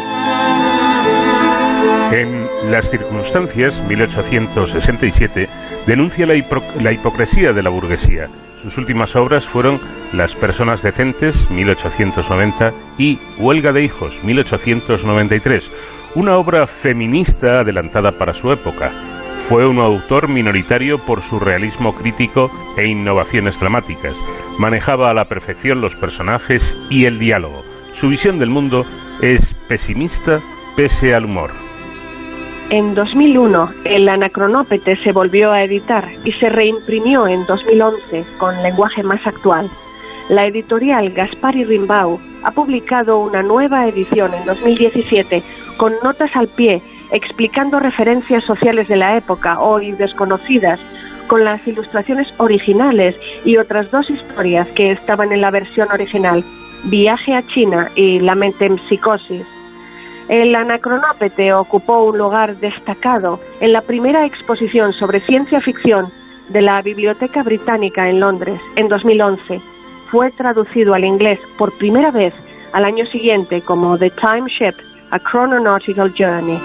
En 2.12 2.49
Las 2.70 2.90
circunstancias, 2.90 3.82
1867, 3.86 5.49
denuncia 5.86 6.27
la, 6.27 6.35
la, 6.81 6.93
hipocresía 6.93 7.53
de 7.53 7.62
la 7.62 7.70
burguesía. 7.70 8.28
Sus 8.62 8.78
últimas 8.78 9.15
obras 9.15 9.47
fueron 9.47 9.78
Las 10.12 10.35
personas 10.35 10.82
decentes, 10.82 11.51
1890, 11.51 12.73
y 12.97 13.19
Huelga 13.39 13.73
de 13.73 13.85
hijos, 13.85 14.19
1893, 14.24 15.70
una 16.15 16.36
obra 16.36 16.66
feminista 16.66 17.61
adelantada 17.61 18.12
para 18.12 18.32
su 18.32 18.51
época. 18.53 18.90
Fue 19.49 19.66
un 19.66 19.79
autor 19.79 20.29
minoritario 20.29 20.99
por 20.99 21.23
su 21.23 21.41
realismo 21.41 21.95
crítico 21.95 22.51
e 22.77 22.87
innovaciones 22.87 23.59
dramáticas. 23.59 24.15
Manejaba 24.59 25.09
a 25.09 25.15
la 25.15 25.25
perfección 25.25 25.81
los 25.81 25.95
personajes 25.95 26.77
y 26.91 27.07
el 27.07 27.19
diálogo. 27.19 27.62
Su 27.95 28.09
visión 28.09 28.39
del 28.39 28.51
mundo 28.51 28.85
es 29.23 29.55
pesimista 29.66 30.43
pese 30.77 31.15
al 31.15 31.25
humor. 31.25 31.51
En 32.69 32.95
2001, 32.95 33.70
el 33.85 34.11
Anacronópete 34.11 34.97
se 34.97 35.12
volvió 35.12 35.51
a 35.51 35.62
editar 35.62 36.07
y 36.27 36.33
se 36.33 36.51
reimprimió 36.51 37.27
en 37.27 37.47
2011 37.47 38.27
con 38.37 38.62
lenguaje 38.62 39.03
más 39.03 39.27
actual. 39.27 39.70
La 40.29 40.47
editorial 40.47 41.09
Gaspar 41.15 41.57
y 41.57 41.65
Rimbau 41.65 42.20
ha 42.43 42.51
publicado 42.51 43.16
una 43.16 43.43
nueva 43.43 43.89
edición 43.89 44.35
en 44.35 44.45
2017 44.45 45.43
con 45.79 45.95
notas 46.03 46.37
al 46.37 46.49
pie 46.49 46.83
explicando 47.13 47.81
referencias 47.81 48.45
sociales 48.45 48.89
de 48.89 48.97
la 48.97 49.17
época 49.17 49.61
hoy 49.61 49.93
desconocidas 49.93 50.81
con 51.27 51.45
las 51.45 51.67
ilustraciones 51.67 52.29
originales 52.39 53.15
y 53.45 53.57
otras 53.57 53.91
dos 53.91 54.09
historias 54.11 54.69
que 54.69 54.93
estaban 54.93 55.33
en 55.33 55.41
la 55.41 55.51
versión 55.51 55.91
original, 55.93 56.45
Viaje 56.85 57.35
a 57.35 57.43
China 57.43 57.91
y 57.97 58.21
La 58.21 58.35
mente 58.35 58.67
en 58.67 58.79
psicosis. 58.89 59.47
El 60.29 60.55
anacronópete 60.55 61.53
ocupó 61.53 62.05
un 62.05 62.19
lugar 62.19 62.57
destacado 62.59 63.41
en 63.61 63.73
la 63.73 63.83
primera 63.83 64.27
exposición 64.27 64.93
sobre 64.93 65.21
ciencia 65.21 65.61
ficción 65.61 66.13
de 66.51 66.63
la 66.63 66.81
Biblioteca 66.83 67.43
Británica 67.43 68.09
en 68.09 68.21
Londres 68.21 68.61
en 68.77 68.89
2011. 68.89 69.61
Fue 70.11 70.31
traducido 70.31 70.95
al 70.95 71.05
inglés 71.05 71.39
por 71.57 71.77
primera 71.79 72.11
vez 72.11 72.35
al 72.73 72.85
año 72.85 73.07
siguiente 73.07 73.63
como 73.63 73.99
The 73.99 74.11
Time 74.11 74.49
Ship, 74.49 74.75
A 75.11 75.19
Chrononautical 75.19 76.13
Journey. 76.17 76.59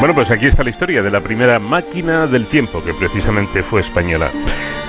Bueno, 0.00 0.14
pues 0.14 0.30
aquí 0.30 0.46
está 0.46 0.62
la 0.62 0.70
historia 0.70 1.02
de 1.02 1.10
la 1.10 1.20
primera 1.20 1.58
máquina 1.58 2.26
del 2.26 2.46
tiempo, 2.46 2.82
que 2.82 2.94
precisamente 2.94 3.62
fue 3.62 3.80
española. 3.80 4.30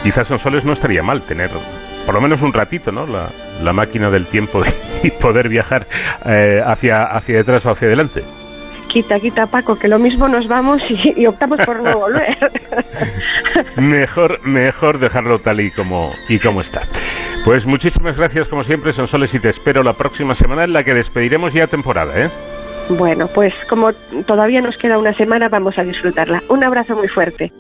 Quizás 0.04 0.28
Sonsoles 0.28 0.66
no 0.66 0.74
estaría 0.74 1.04
mal 1.04 1.22
tener 1.24 1.52
por 2.06 2.16
lo 2.16 2.22
menos 2.22 2.42
un 2.42 2.54
ratito, 2.54 2.92
¿no? 2.92 3.06
La, 3.06 3.30
la 3.62 3.74
máquina 3.74 4.10
del 4.10 4.26
tiempo 4.28 4.62
y 5.04 5.12
poder 5.12 5.50
viajar 5.50 5.86
eh, 6.26 6.60
hacia, 6.66 6.96
hacia 7.12 7.38
detrás 7.38 7.66
o 7.66 7.72
hacia 7.72 7.88
adelante. 7.88 8.24
Quita, 8.92 9.20
quita, 9.20 9.46
Paco, 9.46 9.80
que 9.80 9.88
lo 9.88 10.00
mismo 10.00 10.28
nos 10.28 10.48
vamos 10.50 10.82
y, 10.90 11.22
y 11.22 11.26
optamos 11.26 11.60
por 11.66 11.82
no 11.82 11.98
volver. 11.98 12.38
mejor, 13.78 14.46
mejor 14.46 15.00
dejarlo 15.00 15.40
tal 15.40 15.62
y 15.62 15.72
como, 15.72 16.12
y 16.28 16.38
como 16.40 16.60
está. 16.60 16.82
Pues 17.46 17.66
muchísimas 17.66 18.18
gracias, 18.18 18.50
como 18.50 18.64
siempre, 18.64 18.92
Sonsoles, 18.92 19.34
y 19.34 19.40
te 19.40 19.48
espero 19.48 19.82
la 19.82 19.94
próxima 19.94 20.34
semana 20.34 20.66
en 20.66 20.74
la 20.74 20.84
que 20.84 20.94
despediremos 20.94 21.54
ya 21.54 21.68
temporada, 21.68 22.26
¿eh? 22.26 22.30
Bueno, 22.90 23.28
pues 23.34 23.54
como 23.70 23.94
todavía 24.28 24.60
nos 24.60 24.78
queda 24.78 24.98
una 24.98 25.14
semana, 25.14 25.48
vamos 25.48 25.78
a 25.80 25.84
disfrutarla. 25.84 26.42
Un 26.50 26.64
abrazo 26.64 26.96
muy 26.96 27.08
fuerte. 27.08 27.52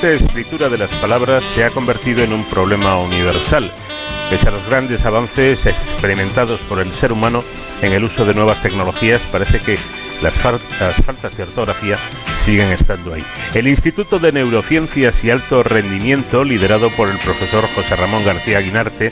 Correcta 0.00 0.24
escritura 0.24 0.68
de 0.70 0.78
las 0.78 0.90
palabras 0.92 1.44
se 1.54 1.62
ha 1.62 1.70
convertido 1.70 2.22
en 2.22 2.32
un 2.32 2.44
problema 2.44 2.98
universal. 2.98 3.70
Pese 4.30 4.48
a 4.48 4.52
los 4.52 4.66
grandes 4.66 5.04
avances 5.04 5.66
experimentados 5.66 6.60
por 6.60 6.80
el 6.80 6.92
ser 6.92 7.12
humano 7.12 7.44
en 7.82 7.92
el 7.92 8.04
uso 8.04 8.24
de 8.24 8.32
nuevas 8.32 8.62
tecnologías, 8.62 9.20
parece 9.30 9.58
que 9.58 9.76
las, 10.22 10.38
faltas 10.38 11.36
de 11.36 11.42
ortografía 11.42 11.98
siguen 12.44 12.70
estando 12.72 13.12
ahí. 13.12 13.24
El 13.52 13.68
Instituto 13.68 14.18
de 14.18 14.32
Neurociencias 14.32 15.22
y 15.22 15.30
Alto 15.30 15.62
Rendimiento, 15.62 16.44
liderado 16.44 16.88
por 16.90 17.08
el 17.08 17.18
profesor 17.18 17.68
José 17.74 17.96
Ramón 17.96 18.24
García 18.24 18.60
Guinarte, 18.60 19.10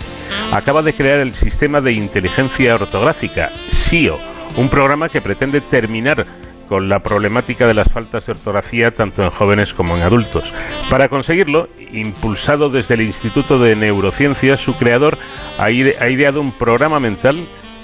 acaba 0.52 0.80
de 0.80 0.94
crear 0.94 1.18
el 1.20 1.34
Sistema 1.34 1.82
de 1.82 1.92
Inteligencia 1.92 2.76
Ortográfica, 2.76 3.50
SIO, 3.68 4.18
un 4.56 4.70
programa 4.70 5.08
que 5.08 5.20
pretende 5.20 5.60
terminar 5.60 6.26
con 6.68 6.88
la 6.88 7.00
problemática 7.00 7.66
de 7.66 7.74
las 7.74 7.90
faltas 7.90 8.26
de 8.26 8.32
ortografía 8.32 8.90
tanto 8.90 9.22
en 9.22 9.30
jóvenes 9.30 9.74
como 9.74 9.96
en 9.96 10.02
adultos. 10.02 10.54
Para 10.90 11.08
conseguirlo, 11.08 11.68
impulsado 11.92 12.68
desde 12.68 12.94
el 12.94 13.02
Instituto 13.02 13.58
de 13.58 13.74
Neurociencias, 13.74 14.60
su 14.60 14.74
creador 14.74 15.18
ha 15.58 15.70
ideado 15.70 16.40
un 16.40 16.52
programa 16.52 17.00
mental 17.00 17.36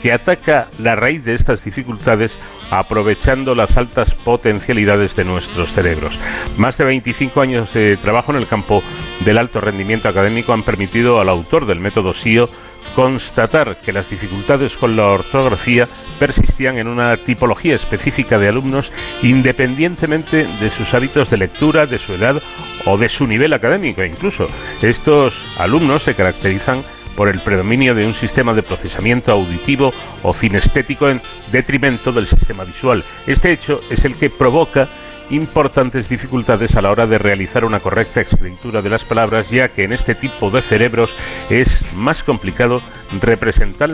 que 0.04 0.12
ataca 0.12 0.68
la 0.80 0.94
raíz 0.96 1.24
de 1.24 1.32
estas 1.32 1.64
dificultades 1.64 2.38
aprovechando 2.70 3.54
las 3.54 3.78
altas 3.78 4.14
potencialidades 4.14 5.16
de 5.16 5.24
nuestros 5.24 5.72
cerebros. 5.72 6.20
Más 6.58 6.76
de 6.76 6.84
25 6.84 7.40
años 7.40 7.72
de 7.72 7.96
trabajo 7.96 8.30
en 8.32 8.36
el 8.36 8.46
campo 8.46 8.82
del 9.24 9.38
alto 9.38 9.62
rendimiento 9.62 10.10
académico 10.10 10.52
han 10.52 10.62
permitido 10.62 11.22
al 11.22 11.30
autor 11.30 11.64
del 11.64 11.80
método 11.80 12.12
SIO 12.12 12.50
constatar 12.94 13.78
que 13.78 13.92
las 13.92 14.10
dificultades 14.10 14.76
con 14.76 14.96
la 14.96 15.06
ortografía 15.06 15.88
persistían 16.18 16.78
en 16.78 16.88
una 16.88 17.16
tipología 17.16 17.74
específica 17.74 18.38
de 18.38 18.48
alumnos 18.48 18.92
independientemente 19.22 20.46
de 20.60 20.70
sus 20.70 20.94
hábitos 20.94 21.30
de 21.30 21.38
lectura, 21.38 21.86
de 21.86 21.98
su 21.98 22.14
edad 22.14 22.40
o 22.86 22.96
de 22.96 23.08
su 23.08 23.26
nivel 23.26 23.52
académico. 23.52 24.04
Incluso 24.04 24.46
estos 24.82 25.46
alumnos 25.58 26.02
se 26.02 26.14
caracterizan 26.14 26.82
por 27.16 27.28
el 27.28 27.40
predominio 27.40 27.94
de 27.94 28.06
un 28.06 28.14
sistema 28.14 28.52
de 28.54 28.62
procesamiento 28.62 29.32
auditivo 29.32 29.92
o 30.22 30.32
cinestético 30.32 31.08
en 31.08 31.20
detrimento 31.52 32.12
del 32.12 32.26
sistema 32.26 32.64
visual. 32.64 33.04
Este 33.26 33.52
hecho 33.52 33.80
es 33.90 34.04
el 34.04 34.16
que 34.16 34.30
provoca 34.30 34.88
importantes 35.30 36.08
dificultades 36.08 36.76
a 36.76 36.82
la 36.82 36.90
hora 36.90 37.06
de 37.06 37.18
realizar 37.18 37.64
una 37.64 37.80
correcta 37.80 38.20
escritura 38.20 38.82
de 38.82 38.90
las 38.90 39.04
palabras, 39.04 39.50
ya 39.50 39.68
que 39.68 39.84
en 39.84 39.92
este 39.92 40.14
tipo 40.14 40.50
de 40.50 40.60
cerebros 40.60 41.16
es 41.50 41.94
más 41.96 42.22
complicado 42.22 42.76
representar, 43.20 43.90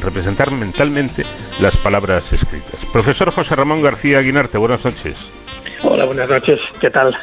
representar 0.00 0.50
mentalmente 0.50 1.24
las 1.60 1.76
palabras 1.76 2.32
escritas. 2.32 2.86
Profesor 2.92 3.30
José 3.30 3.54
Ramón 3.56 3.82
García 3.82 4.18
Aguinarte, 4.18 4.58
buenas 4.58 4.84
noches. 4.84 5.32
Hola, 5.82 6.04
buenas 6.04 6.28
noches, 6.28 6.58
¿qué 6.80 6.90
tal? 6.90 7.16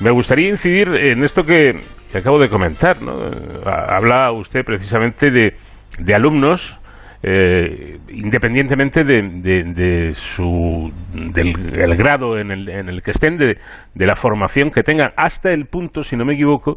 Me 0.00 0.10
gustaría 0.10 0.48
incidir 0.48 0.88
en 0.88 1.22
esto 1.22 1.44
que, 1.44 1.80
acabo 2.14 2.38
de 2.38 2.48
comentar. 2.48 3.00
¿no? 3.00 3.30
Habla 3.64 4.32
usted 4.32 4.64
precisamente 4.64 5.30
de, 5.30 5.54
de 5.98 6.14
alumnos, 6.14 6.78
eh, 7.22 7.98
independientemente 8.08 9.04
de, 9.04 10.12
su, 10.14 10.92
del 11.14 11.96
grado 11.96 12.38
en 12.38 12.50
el, 12.50 12.68
en 12.68 12.88
el 12.88 13.02
que 13.02 13.12
estén, 13.12 13.36
de, 13.36 13.58
de 13.94 14.06
la 14.06 14.16
formación 14.16 14.70
que 14.70 14.82
tengan, 14.82 15.10
hasta 15.16 15.50
el 15.52 15.66
punto, 15.66 16.02
si 16.02 16.16
no 16.16 16.24
me 16.24 16.34
equivoco, 16.34 16.76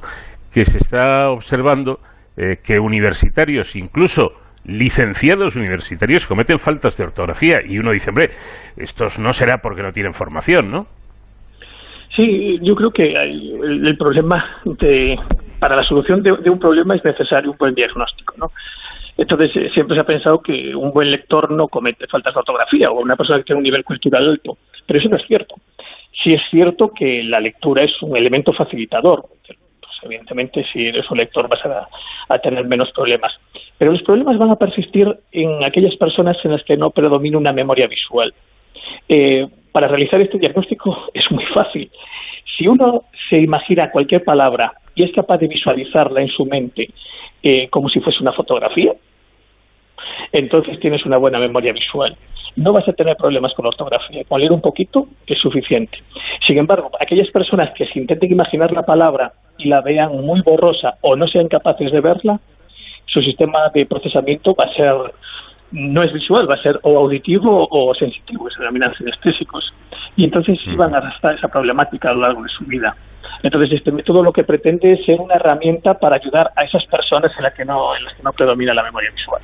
que 0.53 0.63
se 0.63 0.77
está 0.77 1.29
observando 1.29 1.99
eh, 2.37 2.57
que 2.63 2.79
universitarios, 2.79 3.75
incluso 3.75 4.31
licenciados 4.65 5.55
universitarios, 5.55 6.27
cometen 6.27 6.59
faltas 6.59 6.97
de 6.97 7.05
ortografía. 7.05 7.59
Y 7.65 7.77
uno 7.77 7.91
dice, 7.91 8.09
hombre, 8.09 8.29
estos 8.77 9.19
no 9.19 9.31
será 9.31 9.59
porque 9.59 9.83
no 9.83 9.91
tienen 9.91 10.13
formación, 10.13 10.71
¿no? 10.71 10.85
Sí, 12.15 12.59
yo 12.61 12.75
creo 12.75 12.91
que 12.91 13.13
el, 13.13 13.97
problema 13.97 14.43
de, 14.65 15.15
para 15.59 15.75
la 15.75 15.83
solución 15.83 16.23
de, 16.23 16.31
un 16.31 16.59
problema 16.59 16.95
es 16.95 17.03
necesario 17.03 17.51
un 17.51 17.57
buen 17.57 17.75
diagnóstico, 17.75 18.33
¿no? 18.37 18.47
Entonces, 19.17 19.55
eh, 19.55 19.69
siempre 19.73 19.95
se 19.95 20.01
ha 20.01 20.05
pensado 20.05 20.41
que 20.41 20.75
un 20.75 20.91
buen 20.91 21.09
lector 21.09 21.51
no 21.51 21.67
comete 21.67 22.07
faltas 22.07 22.33
de 22.33 22.39
ortografía 22.39 22.91
o 22.91 23.01
una 23.01 23.15
persona 23.15 23.39
que 23.39 23.45
tiene 23.45 23.59
un 23.59 23.63
nivel 23.63 23.83
cultural 23.83 24.27
alto, 24.29 24.57
pero 24.85 24.99
eso 24.99 25.09
no 25.09 25.17
es 25.17 25.25
cierto. 25.25 25.55
Sí 26.23 26.33
es 26.33 26.41
cierto 26.49 26.89
que 26.89 27.23
la 27.23 27.39
lectura 27.39 27.83
es 27.83 28.01
un 28.01 28.15
elemento 28.17 28.51
facilitador. 28.53 29.25
Pues, 29.45 29.57
evidentemente, 30.03 30.65
si 30.71 30.87
eres 30.87 31.09
un 31.09 31.17
lector 31.17 31.47
vas 31.47 31.61
a, 31.65 32.39
tener 32.39 32.65
menos 32.65 32.91
problemas. 32.91 33.33
Pero 33.77 33.91
los 33.91 34.03
problemas 34.03 34.37
van 34.37 34.49
a 34.49 34.55
persistir 34.55 35.07
en 35.31 35.63
aquellas 35.63 35.95
personas 35.95 36.37
en 36.43 36.51
las 36.51 36.63
que 36.63 36.77
no 36.77 36.91
predomina 36.91 37.37
una 37.37 37.53
memoria 37.53 37.87
visual. 37.87 38.33
Eh, 39.07 39.47
para 39.71 39.87
realizar 39.87 40.21
este 40.21 40.37
diagnóstico 40.37 41.09
es 41.13 41.29
muy 41.31 41.45
fácil. 41.45 41.89
Si 42.57 42.67
uno 42.67 43.03
se 43.29 43.37
imagina 43.37 43.91
cualquier 43.91 44.23
palabra 44.23 44.73
y 44.93 45.03
es 45.03 45.11
capaz 45.11 45.37
de 45.37 45.47
visualizarla 45.47 46.21
en 46.21 46.29
su 46.29 46.45
mente 46.45 46.89
eh, 47.45 47.69
como 47.69 47.89
si 47.89 47.99
fuese 47.99 48.23
una 48.23 48.33
fotografía, 48.33 48.91
entonces 50.31 50.79
tienes 50.79 51.05
una 51.05 51.17
buena 51.17 51.37
memoria 51.37 51.71
visual. 51.73 52.17
No 52.55 52.73
vas 52.73 52.87
a 52.87 52.93
tener 52.93 53.15
problemas 53.17 53.53
con 53.53 53.63
la 53.63 53.69
ortografía. 53.69 54.23
Con 54.27 54.39
leer 54.39 54.51
un 54.51 54.61
poquito 54.61 55.07
es 55.27 55.37
suficiente. 55.37 55.99
Sin 56.47 56.57
embargo, 56.57 56.89
aquellas 56.99 57.29
personas 57.29 57.71
que 57.75 57.85
se 57.85 57.99
intenten 57.99 58.31
imaginar 58.31 58.71
la 58.71 58.83
palabra 58.83 59.33
y 59.59 59.67
la 59.67 59.81
vean 59.81 60.25
muy 60.25 60.41
borrosa 60.41 60.95
o 61.01 61.15
no 61.15 61.27
sean 61.27 61.47
capaces 61.47 61.91
de 61.91 62.01
verla, 62.01 62.39
su 63.05 63.21
sistema 63.21 63.69
de 63.75 63.85
procesamiento 63.85 64.55
va 64.55 64.65
a 64.65 64.73
ser 64.73 64.95
no 65.71 66.03
es 66.03 66.13
visual, 66.13 66.49
va 66.49 66.55
a 66.55 66.61
ser 66.61 66.79
o 66.83 66.97
auditivo 66.97 67.67
o 67.69 67.93
sensitivo, 67.93 68.49
se 68.49 68.59
denominan 68.59 68.93
sinestésicos. 68.95 69.73
Y 70.15 70.23
entonces 70.23 70.59
sí 70.63 70.75
van 70.75 70.93
a 70.93 70.97
arrastrar 70.97 71.35
esa 71.35 71.47
problemática 71.47 72.09
a 72.09 72.13
lo 72.13 72.21
largo 72.21 72.43
de 72.43 72.49
su 72.49 72.65
vida. 72.65 72.95
Entonces 73.43 73.77
este 73.77 73.91
método 73.91 74.23
lo 74.23 74.31
que 74.31 74.43
pretende 74.43 74.93
es 74.93 75.05
ser 75.05 75.19
una 75.19 75.35
herramienta 75.35 75.95
para 75.95 76.15
ayudar 76.15 76.51
a 76.55 76.63
esas 76.63 76.85
personas 76.85 77.31
en 77.37 77.43
las 77.43 77.53
que 77.53 77.65
no, 77.65 77.95
en 77.95 78.05
las 78.05 78.13
que 78.13 78.23
no 78.23 78.31
predomina 78.31 78.73
la 78.73 78.83
memoria 78.83 79.09
visual. 79.11 79.41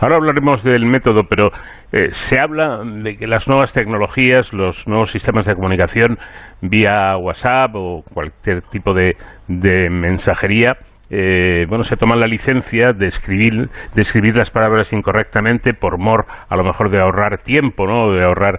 Ahora 0.00 0.16
hablaremos 0.16 0.64
del 0.64 0.86
método, 0.86 1.24
pero 1.28 1.50
eh, 1.92 2.08
se 2.12 2.40
habla 2.40 2.82
de 2.82 3.16
que 3.16 3.26
las 3.26 3.46
nuevas 3.46 3.74
tecnologías, 3.74 4.54
los 4.54 4.88
nuevos 4.88 5.10
sistemas 5.10 5.44
de 5.46 5.54
comunicación 5.54 6.18
vía 6.62 7.16
WhatsApp 7.18 7.74
o 7.74 8.04
cualquier 8.14 8.62
tipo 8.62 8.94
de 8.94 9.14
mensajería, 9.90 10.78
eh, 11.10 11.64
bueno, 11.68 11.84
se 11.84 11.96
toman 11.96 12.20
la 12.20 12.26
licencia 12.26 12.92
de 12.92 13.06
escribir, 13.06 13.68
de 13.94 14.00
escribir 14.00 14.36
las 14.36 14.50
palabras 14.50 14.92
incorrectamente 14.92 15.72
por 15.72 15.98
mor, 15.98 16.26
a 16.48 16.56
lo 16.56 16.64
mejor, 16.64 16.90
de 16.90 17.00
ahorrar 17.00 17.38
tiempo, 17.38 17.86
¿no? 17.86 18.12
De 18.12 18.24
ahorrar 18.24 18.58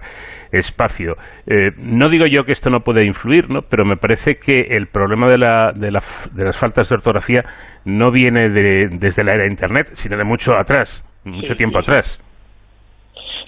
espacio. 0.52 1.14
Eh, 1.46 1.70
no 1.78 2.08
digo 2.08 2.26
yo 2.26 2.44
que 2.44 2.52
esto 2.52 2.70
no 2.70 2.80
pueda 2.80 3.04
influir, 3.04 3.50
¿no? 3.50 3.60
Pero 3.62 3.84
me 3.84 3.96
parece 3.96 4.36
que 4.36 4.60
el 4.70 4.88
problema 4.88 5.28
de, 5.28 5.38
la, 5.38 5.72
de, 5.72 5.90
la, 5.90 6.02
de 6.32 6.44
las 6.44 6.58
faltas 6.58 6.88
de 6.88 6.96
ortografía 6.96 7.44
no 7.84 8.10
viene 8.10 8.48
de, 8.48 8.88
desde 8.90 9.22
la 9.22 9.34
era 9.34 9.44
de 9.44 9.50
Internet, 9.50 9.86
sino 9.92 10.16
de 10.16 10.24
mucho 10.24 10.54
atrás, 10.56 11.04
mucho 11.24 11.54
tiempo 11.54 11.78
atrás. 11.78 12.20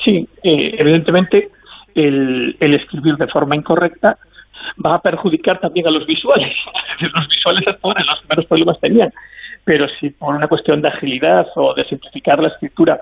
Sí, 0.04 0.28
eh, 0.42 0.74
evidentemente 0.78 1.48
el, 1.94 2.56
el 2.60 2.74
escribir 2.74 3.16
de 3.16 3.26
forma 3.26 3.56
incorrecta 3.56 4.16
va 4.84 4.96
a 4.96 5.00
perjudicar 5.00 5.58
también 5.60 5.86
a 5.86 5.90
los 5.90 6.06
visuales. 6.06 6.54
los 7.00 7.28
visuales 7.28 7.66
hasta 7.66 8.04
los 8.04 8.18
primeros 8.20 8.46
problemas 8.46 8.80
tenían, 8.80 9.12
pero 9.64 9.86
si 10.00 10.10
por 10.10 10.34
una 10.34 10.48
cuestión 10.48 10.82
de 10.82 10.88
agilidad 10.88 11.46
o 11.56 11.74
de 11.74 11.84
simplificar 11.84 12.40
la 12.40 12.48
escritura 12.48 13.00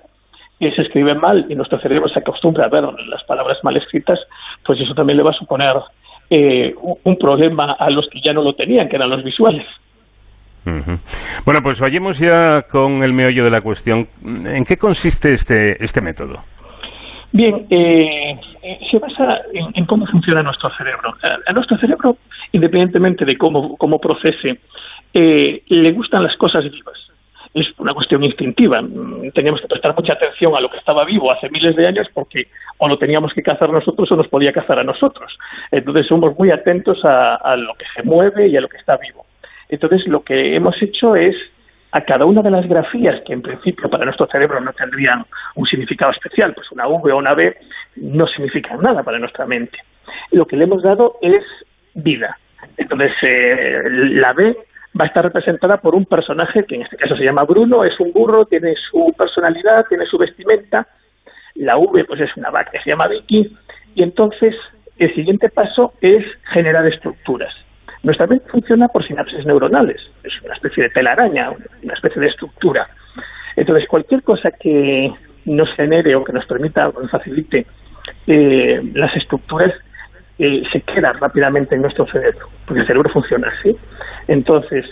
se 0.59 0.83
escribe 0.83 1.15
mal 1.15 1.47
y 1.49 1.55
nuestro 1.55 1.81
cerebro 1.81 2.09
se 2.09 2.19
acostumbra 2.19 2.67
a 2.67 2.69
ver 2.69 2.85
las 3.07 3.25
palabras 3.25 3.59
mal 3.63 3.77
escritas, 3.79 4.21
pues 4.65 4.79
eso 4.81 4.95
también 4.95 5.17
le 5.17 5.23
va 5.23 5.31
a 5.31 5.35
suponer 5.35 5.75
eh, 6.29 6.75
un 6.77 7.17
problema 7.17 7.73
a 7.79 7.89
los 7.89 8.07
que 8.11 8.21
ya 8.21 8.35
no 8.35 8.43
lo 8.43 8.53
tenían, 8.55 8.89
que 8.89 8.97
eran 8.97 9.09
los 9.09 9.25
visuales. 9.25 9.67
Bueno, 11.45 11.61
pues 11.63 11.81
vayamos 11.81 12.19
ya 12.19 12.63
con 12.71 13.03
el 13.03 13.15
meollo 13.15 13.45
de 13.45 13.51
la 13.51 13.63
cuestión. 13.63 14.07
¿En 14.23 14.65
qué 14.65 14.77
consiste 14.77 15.33
este, 15.33 15.83
este 15.83 16.01
método? 16.03 16.41
Bien, 17.33 17.67
eh, 17.71 18.39
se 18.91 18.99
basa 18.99 19.41
en, 19.53 19.87
cómo 19.87 20.07
funciona 20.07 20.43
nuestro 20.43 20.71
cerebro. 20.77 21.15
A, 21.47 21.53
nuestro 21.53 21.79
cerebro, 21.79 22.17
independientemente 22.53 23.25
de 23.25 23.37
cómo, 23.39 23.77
cómo 23.77 24.01
procese, 24.01 24.59
eh, 25.15 25.63
le 25.67 25.93
gustan 25.93 26.25
las 26.25 26.37
cosas 26.37 26.65
vivas. 26.65 26.99
Es 27.55 27.67
una 27.79 27.95
cuestión 27.95 28.25
instintiva. 28.25 28.83
Mm, 28.83 29.31
teníamos 29.33 29.61
que 29.61 29.69
prestar 29.69 29.95
mucha 29.97 30.15
atención 30.15 30.55
a 30.57 30.61
lo 30.61 30.71
que 30.71 30.79
estaba 30.79 31.05
vivo 31.05 31.31
hace 31.31 31.49
miles 31.51 31.77
de 31.77 31.87
años 31.87 32.09
porque 32.13 32.49
o 32.79 32.89
lo 32.89 32.99
teníamos 32.99 33.33
que 33.33 33.43
cazar 33.43 33.71
nosotros 33.71 34.11
o 34.11 34.17
nos 34.17 34.29
podía 34.29 34.53
cazar 34.53 34.79
a 34.79 34.85
nosotros. 34.85 35.37
Entonces 35.71 36.07
somos 36.07 36.37
muy 36.39 36.51
atentos 36.51 37.01
a 37.05 37.57
lo 37.57 37.75
que 37.75 37.87
se 37.95 38.03
mueve 38.03 38.49
y 38.49 38.57
a 38.57 38.61
lo 38.61 38.69
que 38.69 38.79
está 38.79 38.97
vivo. 38.97 39.27
Entonces 39.69 40.07
lo 40.09 40.23
que 40.23 40.57
hemos 40.57 40.81
hecho 40.83 41.15
es 41.15 41.37
a 41.93 42.01
cada 42.03 42.25
una 42.25 42.43
de 42.43 42.51
las 42.51 42.67
grafías 42.69 43.21
que 43.27 43.33
en 43.33 43.43
principio 43.43 43.89
para 43.91 44.05
nuestro 44.05 44.27
cerebro 44.27 44.61
no 44.61 44.73
tendrían 44.73 45.25
un 45.57 45.67
significado 45.67 46.13
especial, 46.13 46.55
pues 46.55 46.71
una 46.71 46.87
V 46.87 47.13
o 47.13 47.17
una 47.17 47.35
B 47.35 47.57
no 47.97 48.27
significan 48.27 48.81
nada 48.81 49.03
para 49.03 49.19
nuestra 49.19 49.47
mente. 49.47 49.79
Lo 50.31 50.47
que 50.47 50.57
le 50.57 50.65
hemos 50.65 50.83
dado 50.83 51.17
es 51.21 51.43
vida. 51.95 52.39
Entonces, 52.77 53.13
eh, 53.23 53.83
la 53.91 54.33
B 54.33 54.57
va 54.99 55.05
a 55.05 55.09
estar 55.09 55.25
representada 55.25 55.79
por 55.79 55.95
un 55.95 56.05
personaje 56.05 56.65
que 56.65 56.77
en 56.77 56.83
este 56.83 56.97
caso 56.97 57.17
se 57.17 57.25
llama 57.25 57.45
Bruno, 57.45 57.85
es 57.85 57.99
un 58.01 58.13
burro, 58.13 58.45
tiene 58.47 58.75
su 58.91 59.13
personalidad, 59.17 59.87
tiene 59.89 60.07
su 60.07 60.19
vestimenta. 60.19 60.87
La 61.57 61.77
V 61.77 62.05
pues 62.05 62.21
es 62.21 62.37
una 62.37 62.51
vaca 62.51 62.71
que 62.71 62.81
se 62.81 62.91
llama 62.91 63.09
Vicky 63.09 63.57
y 63.95 64.03
entonces 64.03 64.55
el 64.99 65.15
siguiente 65.15 65.49
paso 65.49 65.95
es 66.01 66.25
generar 66.53 66.87
estructuras. 66.87 67.55
Nuestra 68.03 68.27
mente 68.27 68.49
funciona 68.49 68.89
por 68.89 69.07
sinapsis 69.07 69.45
neuronales, 69.45 70.01
es 70.25 70.33
una 70.43 70.55
especie 70.55 70.85
de 70.85 70.91
telaraña, 70.91 71.51
una 71.83 71.95
especie 71.95 72.21
de 72.21 72.29
estructura. 72.29 72.89
Entonces, 73.57 73.87
cualquier 73.89 74.23
cosa 74.23 74.51
que 74.51 75.13
nos 75.45 75.71
genere 75.75 76.15
o 76.15 76.25
que 76.25 76.33
nos 76.33 76.47
permita 76.47 76.89
o 76.89 77.01
nos 77.01 77.11
facilite 77.11 77.67
eh, 78.27 78.81
las 78.95 79.15
estructuras 79.17 79.73
eh, 80.39 80.63
se 80.73 80.81
queda 80.81 81.13
rápidamente 81.13 81.75
en 81.75 81.83
nuestro 81.83 82.07
cerebro, 82.07 82.47
porque 82.67 82.81
el 82.81 82.87
cerebro 82.87 83.11
funciona 83.11 83.49
así. 83.49 83.77
Entonces, 84.29 84.87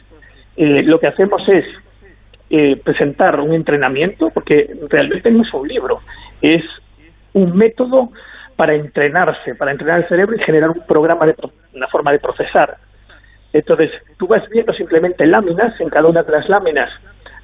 eh, 0.57 0.83
lo 0.83 1.01
que 1.01 1.07
hacemos 1.07 1.43
es 1.49 1.65
presentar 2.83 3.39
un 3.41 3.53
entrenamiento, 3.53 4.31
porque 4.31 4.75
realmente 4.89 5.31
no 5.31 5.43
es 5.43 5.53
un 5.53 5.69
libro, 5.69 6.01
es 6.41 6.65
un 7.35 7.55
método 7.55 8.11
para 8.57 8.75
entrenarse, 8.75 9.55
para 9.55 9.71
entrenar 9.71 10.01
el 10.01 10.09
cerebro 10.09 10.35
y 10.35 10.43
generar 10.43 10.71
un 10.71 10.81
programa, 10.87 11.27
de, 11.27 11.35
una 11.75 11.87
forma 11.89 12.11
de 12.11 12.19
procesar. 12.19 12.79
Entonces, 13.53 13.91
tú 14.19 14.27
vas 14.27 14.49
viendo 14.51 14.73
simplemente 14.73 15.27
láminas, 15.27 15.81
en 15.81 15.89
cada 15.89 16.09
una 16.09 16.23
de 16.23 16.33
las 16.33 16.49
láminas 16.49 16.91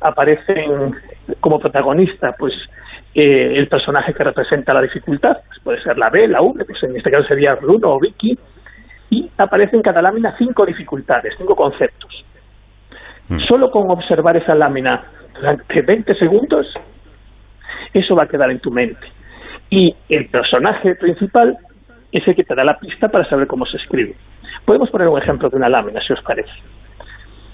aparecen 0.00 0.94
como 1.40 1.58
protagonista, 1.58 2.32
pues 2.38 2.52
eh, 3.14 3.54
el 3.56 3.68
personaje 3.68 4.12
que 4.12 4.24
representa 4.24 4.74
la 4.74 4.82
dificultad, 4.82 5.38
pues 5.46 5.60
puede 5.60 5.82
ser 5.82 5.96
la 5.96 6.10
B, 6.10 6.28
la 6.28 6.42
U, 6.42 6.54
pues 6.54 6.82
en 6.82 6.96
este 6.96 7.10
caso 7.10 7.26
sería 7.26 7.54
Bruno 7.54 7.92
o 7.92 8.00
Vicky, 8.00 8.38
y 9.10 9.30
aparecen 9.38 9.76
en 9.76 9.82
cada 9.82 10.02
lámina 10.02 10.34
cinco 10.36 10.66
dificultades, 10.66 11.34
cinco 11.38 11.56
conceptos. 11.56 12.24
Mm. 13.28 13.40
Solo 13.40 13.70
con 13.70 13.90
observar 13.90 14.36
esa 14.36 14.54
lámina 14.54 15.02
durante 15.34 15.80
20 15.80 16.14
segundos, 16.16 16.72
eso 17.94 18.14
va 18.14 18.24
a 18.24 18.28
quedar 18.28 18.50
en 18.50 18.58
tu 18.58 18.70
mente 18.70 19.06
y 19.70 19.94
el 20.08 20.26
personaje 20.26 20.94
principal 20.94 21.56
es 22.14 22.26
el 22.28 22.36
que 22.36 22.44
te 22.44 22.54
da 22.54 22.64
la 22.64 22.78
pista 22.78 23.08
para 23.08 23.28
saber 23.28 23.46
cómo 23.46 23.66
se 23.66 23.76
escribe. 23.76 24.14
Podemos 24.64 24.88
poner 24.90 25.08
un 25.08 25.20
ejemplo 25.20 25.50
de 25.50 25.56
una 25.56 25.68
lámina, 25.68 26.00
si 26.00 26.12
os 26.12 26.22
parece. 26.22 26.52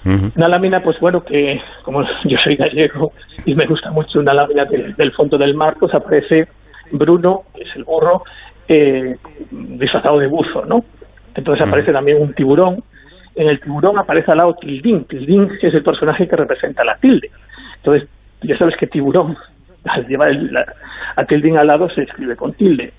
Una 0.03 0.47
lámina, 0.47 0.81
pues 0.81 0.99
bueno, 0.99 1.23
que 1.23 1.61
como 1.83 2.03
yo 2.25 2.37
soy 2.43 2.55
gallego 2.55 3.11
y 3.45 3.53
me 3.53 3.67
gusta 3.67 3.91
mucho 3.91 4.19
una 4.19 4.33
lámina 4.33 4.65
del, 4.65 5.11
fondo 5.13 5.37
del 5.37 5.53
mar, 5.53 5.75
pues 5.79 5.93
aparece 5.93 6.47
Bruno, 6.91 7.43
que 7.55 7.63
es 7.63 7.75
el 7.75 7.83
burro, 7.83 8.23
eh, 8.67 9.15
disfrazado 9.51 10.19
de 10.19 10.27
buzo, 10.27 10.65
¿no? 10.65 10.83
Entonces 11.35 11.65
aparece 11.65 11.91
también 11.91 12.21
un 12.21 12.33
tiburón. 12.33 12.83
En 13.35 13.47
el 13.47 13.59
tiburón 13.59 13.97
aparece 13.97 14.31
al 14.31 14.37
lado 14.37 14.55
Tildín. 14.55 15.05
Tildín 15.05 15.51
es 15.61 15.73
el 15.73 15.83
personaje 15.83 16.27
que 16.27 16.35
representa 16.35 16.83
la 16.83 16.97
tilde. 16.97 17.29
Entonces, 17.77 18.09
ya 18.41 18.57
sabes 18.57 18.75
que 18.77 18.87
tiburón 18.87 19.37
al 19.85 20.07
llevar 20.07 20.29
el, 20.29 20.55
a 21.15 21.25
tildín 21.25 21.57
al 21.57 21.67
lado 21.67 21.89
se 21.89 22.03
escribe 22.03 22.35
con 22.35 22.53
tilde. 22.53 22.91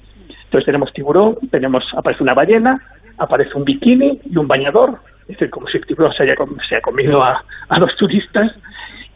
Entonces 0.52 0.66
tenemos 0.66 0.92
tiburón, 0.92 1.38
tenemos 1.50 1.82
aparece 1.96 2.22
una 2.22 2.34
ballena, 2.34 2.78
aparece 3.16 3.54
un 3.54 3.64
bikini 3.64 4.20
y 4.30 4.36
un 4.36 4.46
bañador, 4.46 4.98
es 5.22 5.28
decir, 5.28 5.48
como 5.48 5.66
si 5.66 5.78
el 5.78 5.86
tiburón 5.86 6.12
se 6.12 6.24
haya, 6.24 6.34
se 6.68 6.78
comido 6.82 7.22
a, 7.24 7.42
a 7.70 7.78
los 7.78 7.96
turistas, 7.96 8.52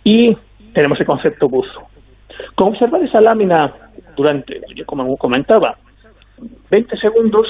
y 0.03 0.35
tenemos 0.73 0.99
el 0.99 1.05
concepto 1.05 1.47
buzo. 1.47 1.89
Con 2.55 2.69
observar 2.69 3.03
esa 3.03 3.21
lámina 3.21 3.71
durante, 4.17 4.63
como 4.87 5.15
comentaba, 5.19 5.77
20 6.71 6.97
segundos, 6.97 7.47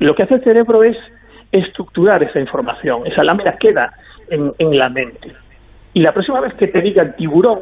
lo 0.00 0.16
que 0.16 0.24
hace 0.24 0.34
el 0.34 0.42
cerebro 0.42 0.82
es 0.82 0.96
estructurar 1.52 2.20
esa 2.24 2.40
información. 2.40 3.06
Esa 3.06 3.22
lámina 3.22 3.58
queda 3.58 3.92
en, 4.28 4.52
en 4.58 4.76
la 4.76 4.88
mente. 4.88 5.36
Y 5.94 6.00
la 6.00 6.12
próxima 6.12 6.40
vez 6.40 6.54
que 6.54 6.66
te 6.66 6.80
diga 6.80 7.12
tiburón, 7.12 7.60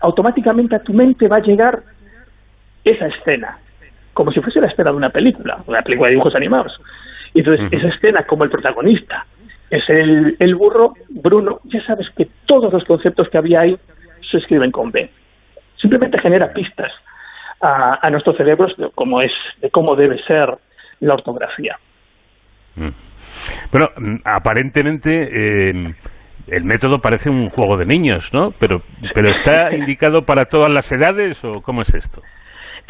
automáticamente 0.00 0.76
a 0.76 0.82
tu 0.82 0.94
mente 0.94 1.28
va 1.28 1.36
a 1.36 1.40
llegar 1.40 1.82
esa 2.82 3.06
escena, 3.08 3.58
como 4.20 4.32
si 4.32 4.40
fuese 4.42 4.60
la 4.60 4.66
escena 4.66 4.90
de 4.90 4.98
una 4.98 5.08
película, 5.08 5.56
una 5.66 5.80
película 5.80 6.08
de 6.08 6.16
dibujos 6.16 6.34
animados. 6.34 6.78
Y 7.32 7.38
entonces, 7.38 7.68
esa 7.72 7.88
escena 7.88 8.24
como 8.24 8.44
el 8.44 8.50
protagonista 8.50 9.24
es 9.70 9.88
el, 9.88 10.36
el 10.38 10.54
burro, 10.56 10.92
Bruno, 11.08 11.60
ya 11.64 11.82
sabes 11.86 12.06
que 12.14 12.28
todos 12.44 12.70
los 12.70 12.84
conceptos 12.84 13.30
que 13.30 13.38
había 13.38 13.60
ahí 13.60 13.78
se 14.30 14.36
escriben 14.36 14.72
con 14.72 14.90
B. 14.90 15.08
Simplemente 15.76 16.18
genera 16.18 16.52
pistas 16.52 16.92
a, 17.62 18.06
a 18.06 18.10
nuestros 18.10 18.36
cerebros 18.36 18.76
de 18.76 18.90
cómo, 18.94 19.22
es, 19.22 19.32
de 19.62 19.70
cómo 19.70 19.96
debe 19.96 20.22
ser 20.24 20.50
la 21.00 21.14
ortografía. 21.14 21.78
Mm. 22.76 22.90
Bueno, 23.72 23.88
mm, 23.96 24.16
aparentemente 24.22 25.70
eh, 25.70 25.94
el 26.46 26.64
método 26.64 26.98
parece 26.98 27.30
un 27.30 27.48
juego 27.48 27.78
de 27.78 27.86
niños, 27.86 28.34
¿no? 28.34 28.50
Pero, 28.60 28.82
pero 29.14 29.30
está 29.30 29.74
indicado 29.74 30.26
para 30.26 30.44
todas 30.44 30.70
las 30.70 30.92
edades 30.92 31.42
o 31.42 31.62
cómo 31.62 31.80
es 31.80 31.94
esto? 31.94 32.20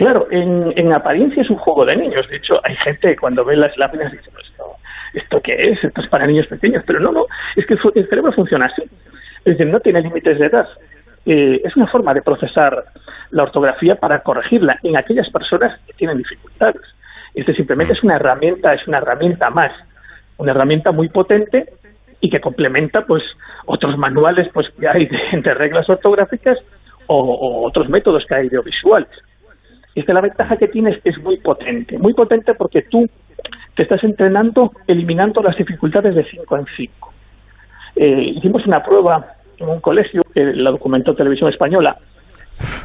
Claro, 0.01 0.29
en, 0.31 0.73
en 0.77 0.95
apariencia 0.95 1.43
es 1.43 1.51
un 1.51 1.59
juego 1.59 1.85
de 1.85 1.95
niños. 1.95 2.27
De 2.31 2.39
hecho, 2.39 2.59
hay 2.65 2.75
gente 2.77 3.09
que 3.09 3.17
cuando 3.17 3.45
ve 3.45 3.55
las 3.55 3.77
láminas 3.77 4.11
dice, 4.11 4.31
pues 4.33 4.47
esto, 4.49 4.65
¿esto 5.13 5.41
qué 5.43 5.73
es? 5.73 5.85
Esto 5.85 6.01
es 6.01 6.09
para 6.09 6.27
niños 6.27 6.47
pequeños. 6.47 6.83
Pero 6.87 7.01
no, 7.01 7.13
no, 7.13 7.27
es 7.55 7.67
que 7.67 7.75
el 7.75 8.09
cerebro 8.09 8.33
funciona 8.33 8.65
así. 8.65 8.81
Es 8.81 9.59
decir, 9.59 9.67
no 9.67 9.79
tiene 9.79 10.01
límites 10.01 10.39
de 10.39 10.47
edad. 10.47 10.67
Eh, 11.27 11.61
es 11.63 11.77
una 11.77 11.87
forma 11.87 12.15
de 12.15 12.23
procesar 12.23 12.83
la 13.31 13.43
ortografía 13.43 13.97
para 13.97 14.23
corregirla 14.23 14.79
en 14.83 14.97
aquellas 14.97 15.29
personas 15.29 15.79
que 15.87 15.93
tienen 15.93 16.17
dificultades. 16.17 16.81
Este 17.35 17.53
simplemente 17.53 17.93
es 17.93 18.03
una 18.03 18.17
herramienta, 18.17 18.73
es 18.73 18.89
una 18.89 18.97
herramienta 18.97 19.51
más, 19.51 19.73
una 20.39 20.53
herramienta 20.53 20.93
muy 20.93 21.11
potente 21.11 21.75
y 22.23 22.31
que 22.31 22.41
complementa 22.41 23.05
pues 23.05 23.23
otros 23.67 23.99
manuales 23.99 24.49
pues 24.55 24.71
que 24.71 24.89
hay 24.89 25.09
de, 25.09 25.55
reglas 25.55 25.91
ortográficas 25.91 26.57
o, 27.07 27.67
otros 27.67 27.91
métodos 27.91 28.25
que 28.25 28.35
hay 28.35 28.47
audiovisuales. 28.47 29.11
Esta 29.95 30.13
la 30.13 30.21
ventaja 30.21 30.57
que 30.57 30.69
tienes 30.69 31.01
es 31.05 31.19
muy 31.19 31.39
potente, 31.39 31.99
muy 31.99 32.15
potente 32.15 32.55
porque 32.55 32.83
tú 32.83 33.09
te 33.75 33.83
estás 33.83 34.03
entrenando 34.05 34.73
eliminando 34.87 35.43
las 35.43 35.57
dificultades 35.57 36.15
de 36.15 36.25
5 36.25 36.57
en 36.57 36.67
5. 36.77 37.13
Eh, 37.97 38.33
hicimos 38.37 38.67
una 38.67 38.83
prueba 38.83 39.35
en 39.59 39.69
un 39.69 39.81
colegio 39.81 40.23
que 40.33 40.45
la 40.45 40.71
documentó 40.71 41.15
Televisión 41.15 41.51
Española 41.51 41.97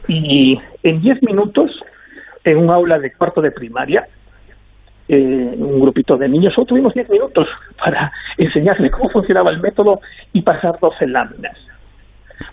y 0.07 0.59
en 0.83 1.01
10 1.01 1.23
minutos 1.23 1.79
en 2.43 2.57
un 2.57 2.69
aula 2.69 2.99
de 2.99 3.13
cuarto 3.13 3.41
de 3.41 3.51
primaria 3.51 4.07
eh, 5.07 5.55
un 5.57 5.79
grupito 5.79 6.17
de 6.17 6.27
niños, 6.27 6.53
solo 6.53 6.65
tuvimos 6.65 6.93
10 6.93 7.09
minutos 7.09 7.47
para 7.77 8.11
enseñarle 8.37 8.89
cómo 8.89 9.09
funcionaba 9.09 9.51
el 9.51 9.59
método 9.59 10.01
y 10.33 10.41
pasar 10.41 10.79
12 10.79 11.07
láminas. 11.07 11.55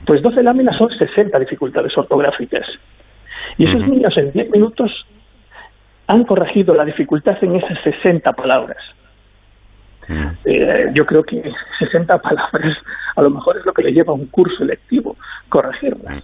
Pues 0.04 0.20
12 0.20 0.42
láminas 0.42 0.76
son 0.76 0.90
60 0.90 1.38
dificultades 1.38 1.96
ortográficas. 1.96 2.66
Y 3.58 3.68
esos 3.68 3.86
niños 3.86 4.16
en 4.16 4.32
10 4.32 4.50
minutos 4.50 5.06
han 6.06 6.24
corregido 6.24 6.74
la 6.74 6.84
dificultad 6.84 7.36
en 7.42 7.56
esas 7.56 7.78
60 7.82 8.32
palabras. 8.32 8.78
Eh, 10.44 10.90
yo 10.94 11.06
creo 11.06 11.22
que 11.22 11.42
60 11.78 12.18
palabras 12.18 12.76
a 13.14 13.22
lo 13.22 13.30
mejor 13.30 13.56
es 13.56 13.64
lo 13.64 13.72
que 13.72 13.82
le 13.82 13.92
lleva 13.92 14.12
a 14.12 14.16
un 14.16 14.26
curso 14.26 14.64
lectivo 14.64 15.16
corregirlas. 15.48 16.22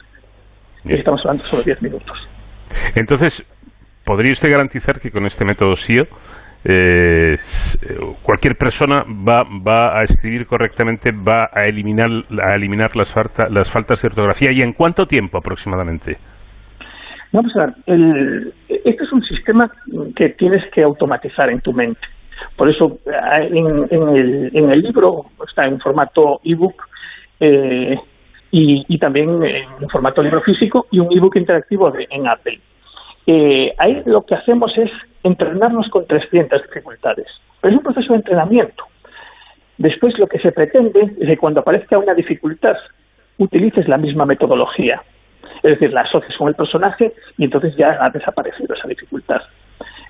Y 0.85 0.95
estamos 0.95 1.21
hablando 1.21 1.45
solo 1.45 1.63
10 1.63 1.83
minutos. 1.83 2.29
Entonces, 2.95 3.45
¿podría 4.05 4.33
usted 4.33 4.51
garantizar 4.51 5.01
que 5.01 5.11
con 5.11 5.27
este 5.27 5.45
método 5.45 5.77
SIO 5.77 6.07
eh, 6.65 7.37
cualquier 8.23 8.57
persona 8.57 9.05
va, 9.05 9.45
va 9.45 9.99
a 9.99 10.03
escribir 10.03 10.47
correctamente, 10.47 11.13
va 11.13 11.49
a 11.53 11.67
eliminar, 11.67 12.11
a 12.43 12.55
eliminar 12.55 12.97
las, 12.97 13.15
las 13.51 13.71
faltas 13.71 14.03
de 14.03 14.09
ortografía 14.09 14.51
y 14.53 14.61
en 14.63 14.73
cuánto 14.73 15.07
tiempo 15.07 15.39
aproximadamente? 15.39 16.17
Vamos 17.33 17.55
a 17.57 17.67
ver, 17.67 17.75
el, 17.87 18.55
este 18.69 19.05
es 19.05 19.13
un 19.13 19.23
sistema 19.23 19.71
que 20.17 20.31
tienes 20.31 20.65
que 20.71 20.83
automatizar 20.83 21.51
en 21.51 21.61
tu 21.61 21.73
mente. 21.73 22.01
Por 22.57 22.71
eso 22.71 22.99
en, 23.07 23.87
en, 23.91 24.09
el, 24.17 24.51
en 24.55 24.71
el, 24.71 24.81
libro 24.81 25.27
está 25.47 25.67
en 25.67 25.79
formato 25.81 26.41
ebook 26.45 26.89
eh, 27.41 27.99
y, 28.51 28.99
también 28.99 29.43
en 29.43 29.89
formato 29.91 30.23
libro 30.23 30.41
físico 30.41 30.87
y 30.91 31.01
un 31.01 31.13
ebook 31.13 31.37
interactivo 31.37 31.93
en 31.97 32.27
Apple. 32.27 32.61
Eh, 33.27 33.75
ahí 33.77 34.03
lo 34.07 34.25
que 34.25 34.35
hacemos 34.35 34.77
es 34.79 34.91
entrenarnos 35.23 35.89
con 35.91 36.07
300 36.07 36.63
dificultades. 36.63 37.27
Pero 37.61 37.75
es 37.75 37.79
un 37.79 37.85
proceso 37.85 38.13
de 38.13 38.21
entrenamiento. 38.21 38.85
Después 39.77 40.19
lo 40.19 40.27
que 40.27 40.39
se 40.39 40.53
pretende 40.53 41.13
es 41.21 41.29
que 41.29 41.37
cuando 41.37 41.61
aparezca 41.61 41.99
una 41.99 42.15
dificultad 42.15 42.77
utilices 43.37 43.87
la 43.87 43.99
misma 43.99 44.25
metodología. 44.25 45.03
Es 45.63 45.71
decir, 45.71 45.93
la 45.93 46.03
asocies 46.03 46.37
con 46.37 46.49
el 46.49 46.55
personaje 46.55 47.13
y 47.37 47.45
entonces 47.45 47.77
ya 47.77 47.99
ha 48.01 48.11
desaparecido 48.11 48.75
esa 48.75 48.89
dificultad. 48.89 49.43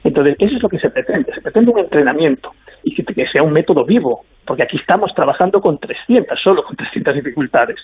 Entonces, 0.04 0.36
eso 0.38 0.56
es 0.56 0.62
lo 0.62 0.68
que 0.68 0.78
se 0.78 0.90
pretende. 0.90 1.32
Se 1.34 1.40
pretende 1.40 1.70
un 1.70 1.78
entrenamiento 1.80 2.52
y 2.84 2.94
que 2.94 3.26
sea 3.26 3.42
un 3.42 3.52
método 3.52 3.84
vivo, 3.84 4.24
porque 4.46 4.62
aquí 4.62 4.76
estamos 4.76 5.12
trabajando 5.14 5.60
con 5.60 5.78
300, 5.78 6.40
solo 6.40 6.62
con 6.62 6.76
300 6.76 7.14
dificultades. 7.14 7.76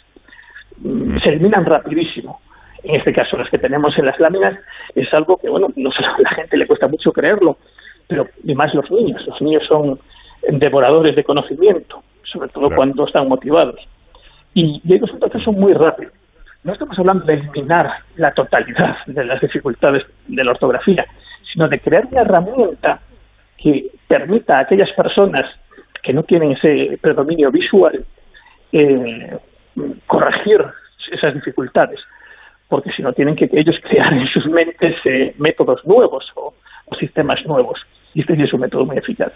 Mm, 0.79 1.19
se 1.19 1.31
eliminan 1.31 1.65
rapidísimo 1.65 2.41
en 2.85 2.97
este 2.97 3.13
caso 3.13 3.37
las 3.37 3.49
que 3.49 3.59
tenemos 3.59 3.99
en 3.99 4.07
las 4.07 4.21
láminas, 4.21 4.59
es 4.95 5.13
algo 5.15 5.39
que, 5.39 5.49
bueno, 5.49 5.69
no 5.75 5.91
a 5.91 6.19
la 6.19 6.31
gente 6.31 6.57
le 6.57 6.67
cuesta 6.67 6.87
mucho 6.87 7.13
creerlo, 7.13 7.57
pero 8.07 8.29
y 8.45 8.55
más 8.55 8.75
los 8.75 8.91
niños. 8.91 9.27
Los 9.27 9.41
niños 9.41 9.67
son 9.67 9.99
devoradores 10.49 11.17
de 11.17 11.25
conocimiento, 11.25 12.03
sobre 12.23 12.49
todo 12.49 12.69
cuando 12.75 13.07
están 13.07 13.29
motivados. 13.29 13.81
Y, 14.53 14.81
y 14.85 14.95
ellos 14.95 15.11
un 15.11 15.43
son 15.43 15.55
muy 15.59 15.73
rápido. 15.73 16.13
No 16.65 16.73
estamos 16.73 16.99
hablando 16.99 17.27
de 17.27 17.35
eliminar 17.35 17.91
la 18.17 18.33
totalidad 18.33 18.97
de 19.07 19.25
las 19.25 19.41
dificultades 19.41 20.03
de 20.27 20.43
la 20.43 20.53
ortografía, 20.53 21.05
sino 21.53 21.69
de 21.69 21.79
crear 21.79 22.07
una 22.11 22.23
herramienta 22.23 23.01
que 23.59 23.91
permita 24.09 24.57
a 24.57 24.61
aquellas 24.61 24.91
personas 24.93 25.45
que 26.03 26.15
no 26.15 26.23
tienen 26.23 26.53
ese 26.53 26.99
predominio 27.01 27.51
visual 27.51 28.05
eh, 28.73 29.37
corregir 30.07 30.65
esas 31.13 31.35
dificultades, 31.35 32.01
porque 32.69 32.93
si 32.93 33.03
no 33.03 33.13
tienen 33.13 33.37
que 33.37 33.49
ellos 33.53 33.77
crear 33.83 34.13
en 34.15 34.27
sus 34.29 34.47
mentes 34.47 34.97
eh, 35.05 35.35
métodos 35.39 35.85
nuevos 35.85 36.31
o, 36.35 36.55
sistemas 36.99 37.45
nuevos. 37.47 37.81
Y 38.15 38.21
este 38.21 38.41
es 38.43 38.53
un 38.53 38.61
método 38.61 38.87
muy 38.87 38.97
eficaz. 38.97 39.33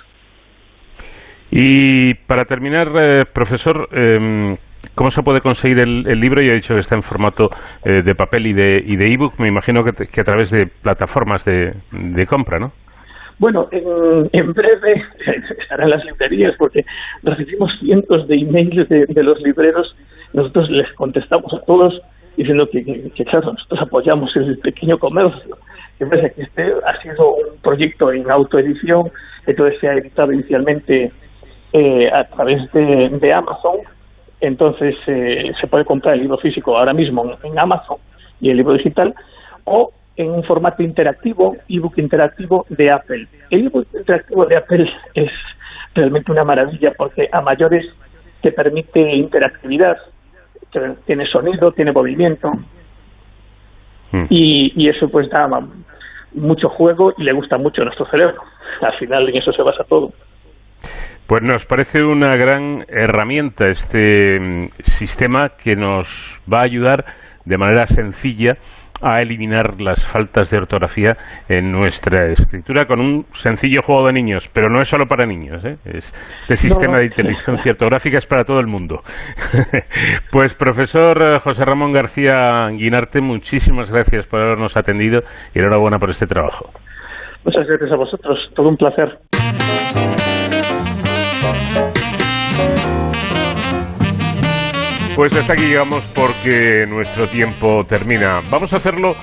Y 1.51 2.15
para 2.15 2.45
terminar, 2.45 2.89
eh, 2.95 3.25
profesor, 3.33 3.89
em, 3.91 4.57
¿cómo 4.95 5.11
se 5.11 5.23
puede 5.23 5.41
conseguir 5.41 5.79
el, 5.81 6.21
libro? 6.21 6.43
Ya 6.43 6.53
he 6.53 6.57
dicho 6.57 6.75
que 6.75 6.81
está 6.81 6.95
en 6.95 7.03
formato 7.03 7.51
eh, 7.85 8.03
de 8.03 8.15
papel 8.15 8.47
y 8.47 8.53
de 8.53 8.83
y 8.85 8.97
de 8.97 9.11
ebook. 9.11 9.39
Me 9.39 9.49
imagino 9.49 9.85
que, 9.85 10.21
a 10.21 10.25
través 10.25 10.51
de 10.51 10.67
plataformas 10.67 11.45
de, 11.45 12.27
compra, 12.27 12.59
¿no? 12.59 12.73
Bueno, 13.39 13.69
en, 13.71 14.53
breve 14.53 15.05
estarán 15.61 15.91
las 15.91 16.05
librerías 16.05 16.55
porque 16.59 16.85
recibimos 17.23 17.73
cientos 17.79 18.27
de 18.27 18.37
emails 18.37 18.89
de, 18.89 19.07
de 19.07 19.23
los 19.23 19.41
libreros. 19.43 19.97
Nosotros 20.33 20.69
les 20.71 20.93
contestamos 20.95 21.53
a 21.55 21.61
todos 21.61 22.01
diciendo 22.39 22.69
que, 22.71 23.11
que, 23.15 23.25
claro, 23.25 23.53
nosotros 23.53 23.83
apoyamos 23.83 24.35
el 24.37 24.59
pequeño 24.59 24.99
comercio. 24.99 25.59
Vez 25.99 26.23
de 26.23 26.31
que 26.31 26.43
este 26.43 26.73
ha 26.87 27.03
sido 27.03 27.35
un 27.35 27.59
proyecto 27.61 28.13
en 28.13 28.31
autoedición, 28.31 29.11
entonces 29.47 29.81
se 29.81 29.89
ha 29.89 29.95
editado 29.95 30.33
inicialmente 30.33 31.11
eh, 31.73 32.09
a 32.13 32.25
través 32.29 32.71
de, 32.73 33.33
Amazon, 33.33 33.79
entonces 34.41 34.95
eh, 35.07 35.53
se 35.59 35.67
puede 35.67 35.85
comprar 35.85 36.15
el 36.15 36.21
libro 36.21 36.39
físico 36.39 36.77
ahora 36.77 36.93
mismo 36.93 37.33
en, 37.43 37.59
Amazon 37.59 37.99
y 38.41 38.51
el 38.51 38.57
libro 38.57 38.75
digital, 38.75 39.15
o 39.65 39.93
en 40.17 40.31
un 40.31 40.45
formato 40.45 40.83
interactivo, 40.83 41.57
ebook 41.69 41.99
interactivo 41.99 42.67
de 42.69 42.91
Apple. 42.91 43.29
El 43.51 43.67
ebook 43.67 43.87
interactivo 43.95 44.47
de 44.47 44.57
Apple 44.57 44.91
es 45.15 45.31
realmente 45.95 46.33
una 46.33 46.45
maravilla 46.45 46.93
porque 46.97 47.29
a 47.31 47.41
mayores 47.41 47.87
te 48.41 48.53
permite 48.53 49.01
interactividad, 49.17 49.97
tiene 51.07 51.27
sonido, 51.27 51.73
tiene 51.73 51.93
movimiento 51.93 52.53
hmm. 54.13 54.27
y, 54.29 54.73
y, 54.77 54.89
eso 54.89 55.09
pues 55.09 55.29
da 55.31 55.49
mucho 56.35 56.69
juego 56.69 57.13
y 57.17 57.25
le 57.25 57.33
gusta 57.33 57.57
mucho 57.57 57.83
a 57.83 57.87
nuestro 57.87 58.07
cerebro. 58.07 58.43
Al 58.81 58.93
final 58.99 59.29
en 59.29 59.37
eso 59.37 59.53
se 59.53 59.63
basa 59.63 59.83
todo. 59.85 60.13
Pues 61.29 61.43
nos 61.43 61.67
parece 61.67 62.03
una 62.03 62.37
gran 62.37 62.87
herramienta 62.89 63.69
este 63.69 64.41
mm, 64.41 64.69
sistema 64.83 65.51
que 65.63 65.77
nos 65.77 66.41
va 66.51 66.61
a 66.61 66.65
ayudar 66.65 67.05
de 67.45 67.59
manera 67.59 67.87
sencilla 67.87 68.55
a 69.03 69.21
eliminar 69.21 69.79
las 69.79 70.07
faltas 70.07 70.51
de 70.51 70.57
ortografía 70.57 71.19
en 71.47 71.71
nuestra 71.71 72.33
escritura 72.33 72.87
con 72.87 73.01
un 73.01 73.27
sencillo 73.33 73.83
juego 73.83 74.07
de 74.07 74.15
niños, 74.15 74.49
pero 74.55 74.71
no 74.71 74.81
es 74.81 74.89
solo 74.89 75.05
para 75.07 75.27
niños. 75.27 75.63
¿eh? 75.67 75.77
este 75.85 76.57
sistema 76.57 76.97
de 76.97 77.05
inteligencia 77.05 77.73
ortográfica 77.73 78.17
es 78.17 78.25
para 78.27 78.45
todo 78.45 78.61
el 78.61 78.67
mundo. 78.67 79.03
pues 80.33 80.55
profesor 80.55 81.23
eh, 81.23 81.39
José 81.41 81.63
Ramón 81.67 81.93
García 81.93 82.69
Guinarte, 82.71 83.21
muchísimas 83.21 83.93
gracias 83.93 84.27
por 84.27 84.41
habernos 84.41 84.79
atendido 84.79 85.21
y 85.55 85.59
enhorabuena 85.59 85.99
por 85.99 86.09
este 86.09 86.27
trabajo. 86.27 86.71
Muchas 87.45 87.67
gracias 87.67 87.93
a 87.93 87.97
vosotros, 87.97 88.51
todo 88.57 88.71
un 88.71 88.79
placer. 88.79 89.19
Pues 95.17 95.35
hasta 95.35 95.55
aquí 95.55 95.63
llegamos 95.63 96.05
porque 96.15 96.87
nuestro 96.89 97.29
tiempo 97.29 97.85
termina. 97.85 98.41
Vamos 98.51 98.73
a 98.73 98.77
hacerlo 98.77 99.17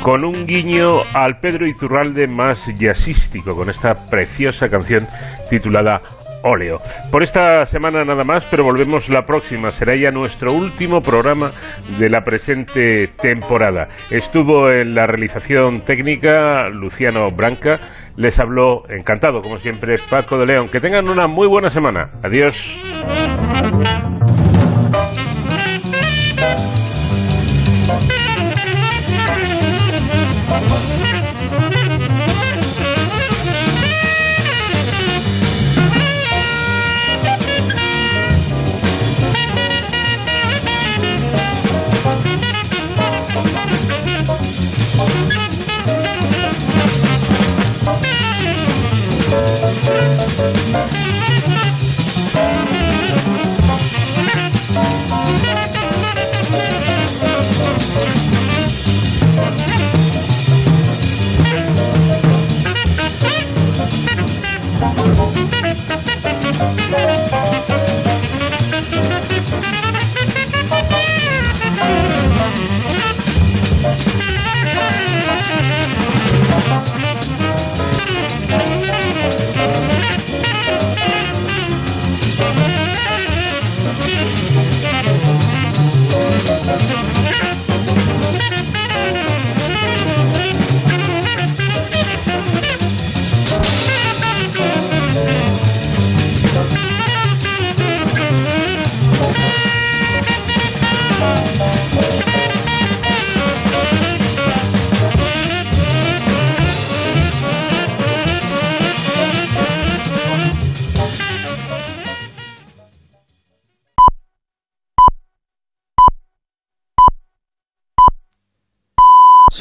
con 0.00 0.24
un 0.24 0.46
guiño 0.46 1.02
al 1.12 1.40
Pedro 1.40 1.66
Iturralde 1.66 2.26
más 2.26 2.66
jazzístico, 2.78 3.54
con 3.54 3.68
esta 3.68 3.94
preciosa 4.08 4.70
canción 4.70 5.06
titulada 5.50 6.00
Óleo. 6.42 6.78
Por 7.10 7.22
esta 7.22 7.64
semana 7.66 8.04
nada 8.04 8.24
más, 8.24 8.44
pero 8.46 8.64
volvemos 8.64 9.08
la 9.08 9.24
próxima. 9.24 9.70
Será 9.70 9.94
ya 9.96 10.10
nuestro 10.10 10.52
último 10.52 11.02
programa 11.02 11.52
de 11.98 12.10
la 12.10 12.22
presente 12.22 13.08
temporada. 13.20 13.88
Estuvo 14.10 14.70
en 14.70 14.94
la 14.94 15.06
realización 15.06 15.82
técnica 15.84 16.68
Luciano 16.68 17.30
Branca. 17.30 17.80
Les 18.16 18.38
habló 18.40 18.82
encantado, 18.88 19.40
como 19.42 19.58
siempre, 19.58 19.96
Paco 20.10 20.36
de 20.38 20.46
León. 20.46 20.68
Que 20.68 20.80
tengan 20.80 21.08
una 21.08 21.26
muy 21.26 21.46
buena 21.46 21.68
semana. 21.68 22.10
Adiós. 22.22 22.80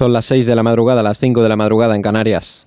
Son 0.01 0.13
las 0.13 0.25
6 0.25 0.47
de 0.47 0.55
la 0.55 0.63
madrugada, 0.63 1.03
las 1.03 1.19
5 1.19 1.43
de 1.43 1.49
la 1.49 1.55
madrugada 1.55 1.95
en 1.95 2.01
Canarias. 2.01 2.65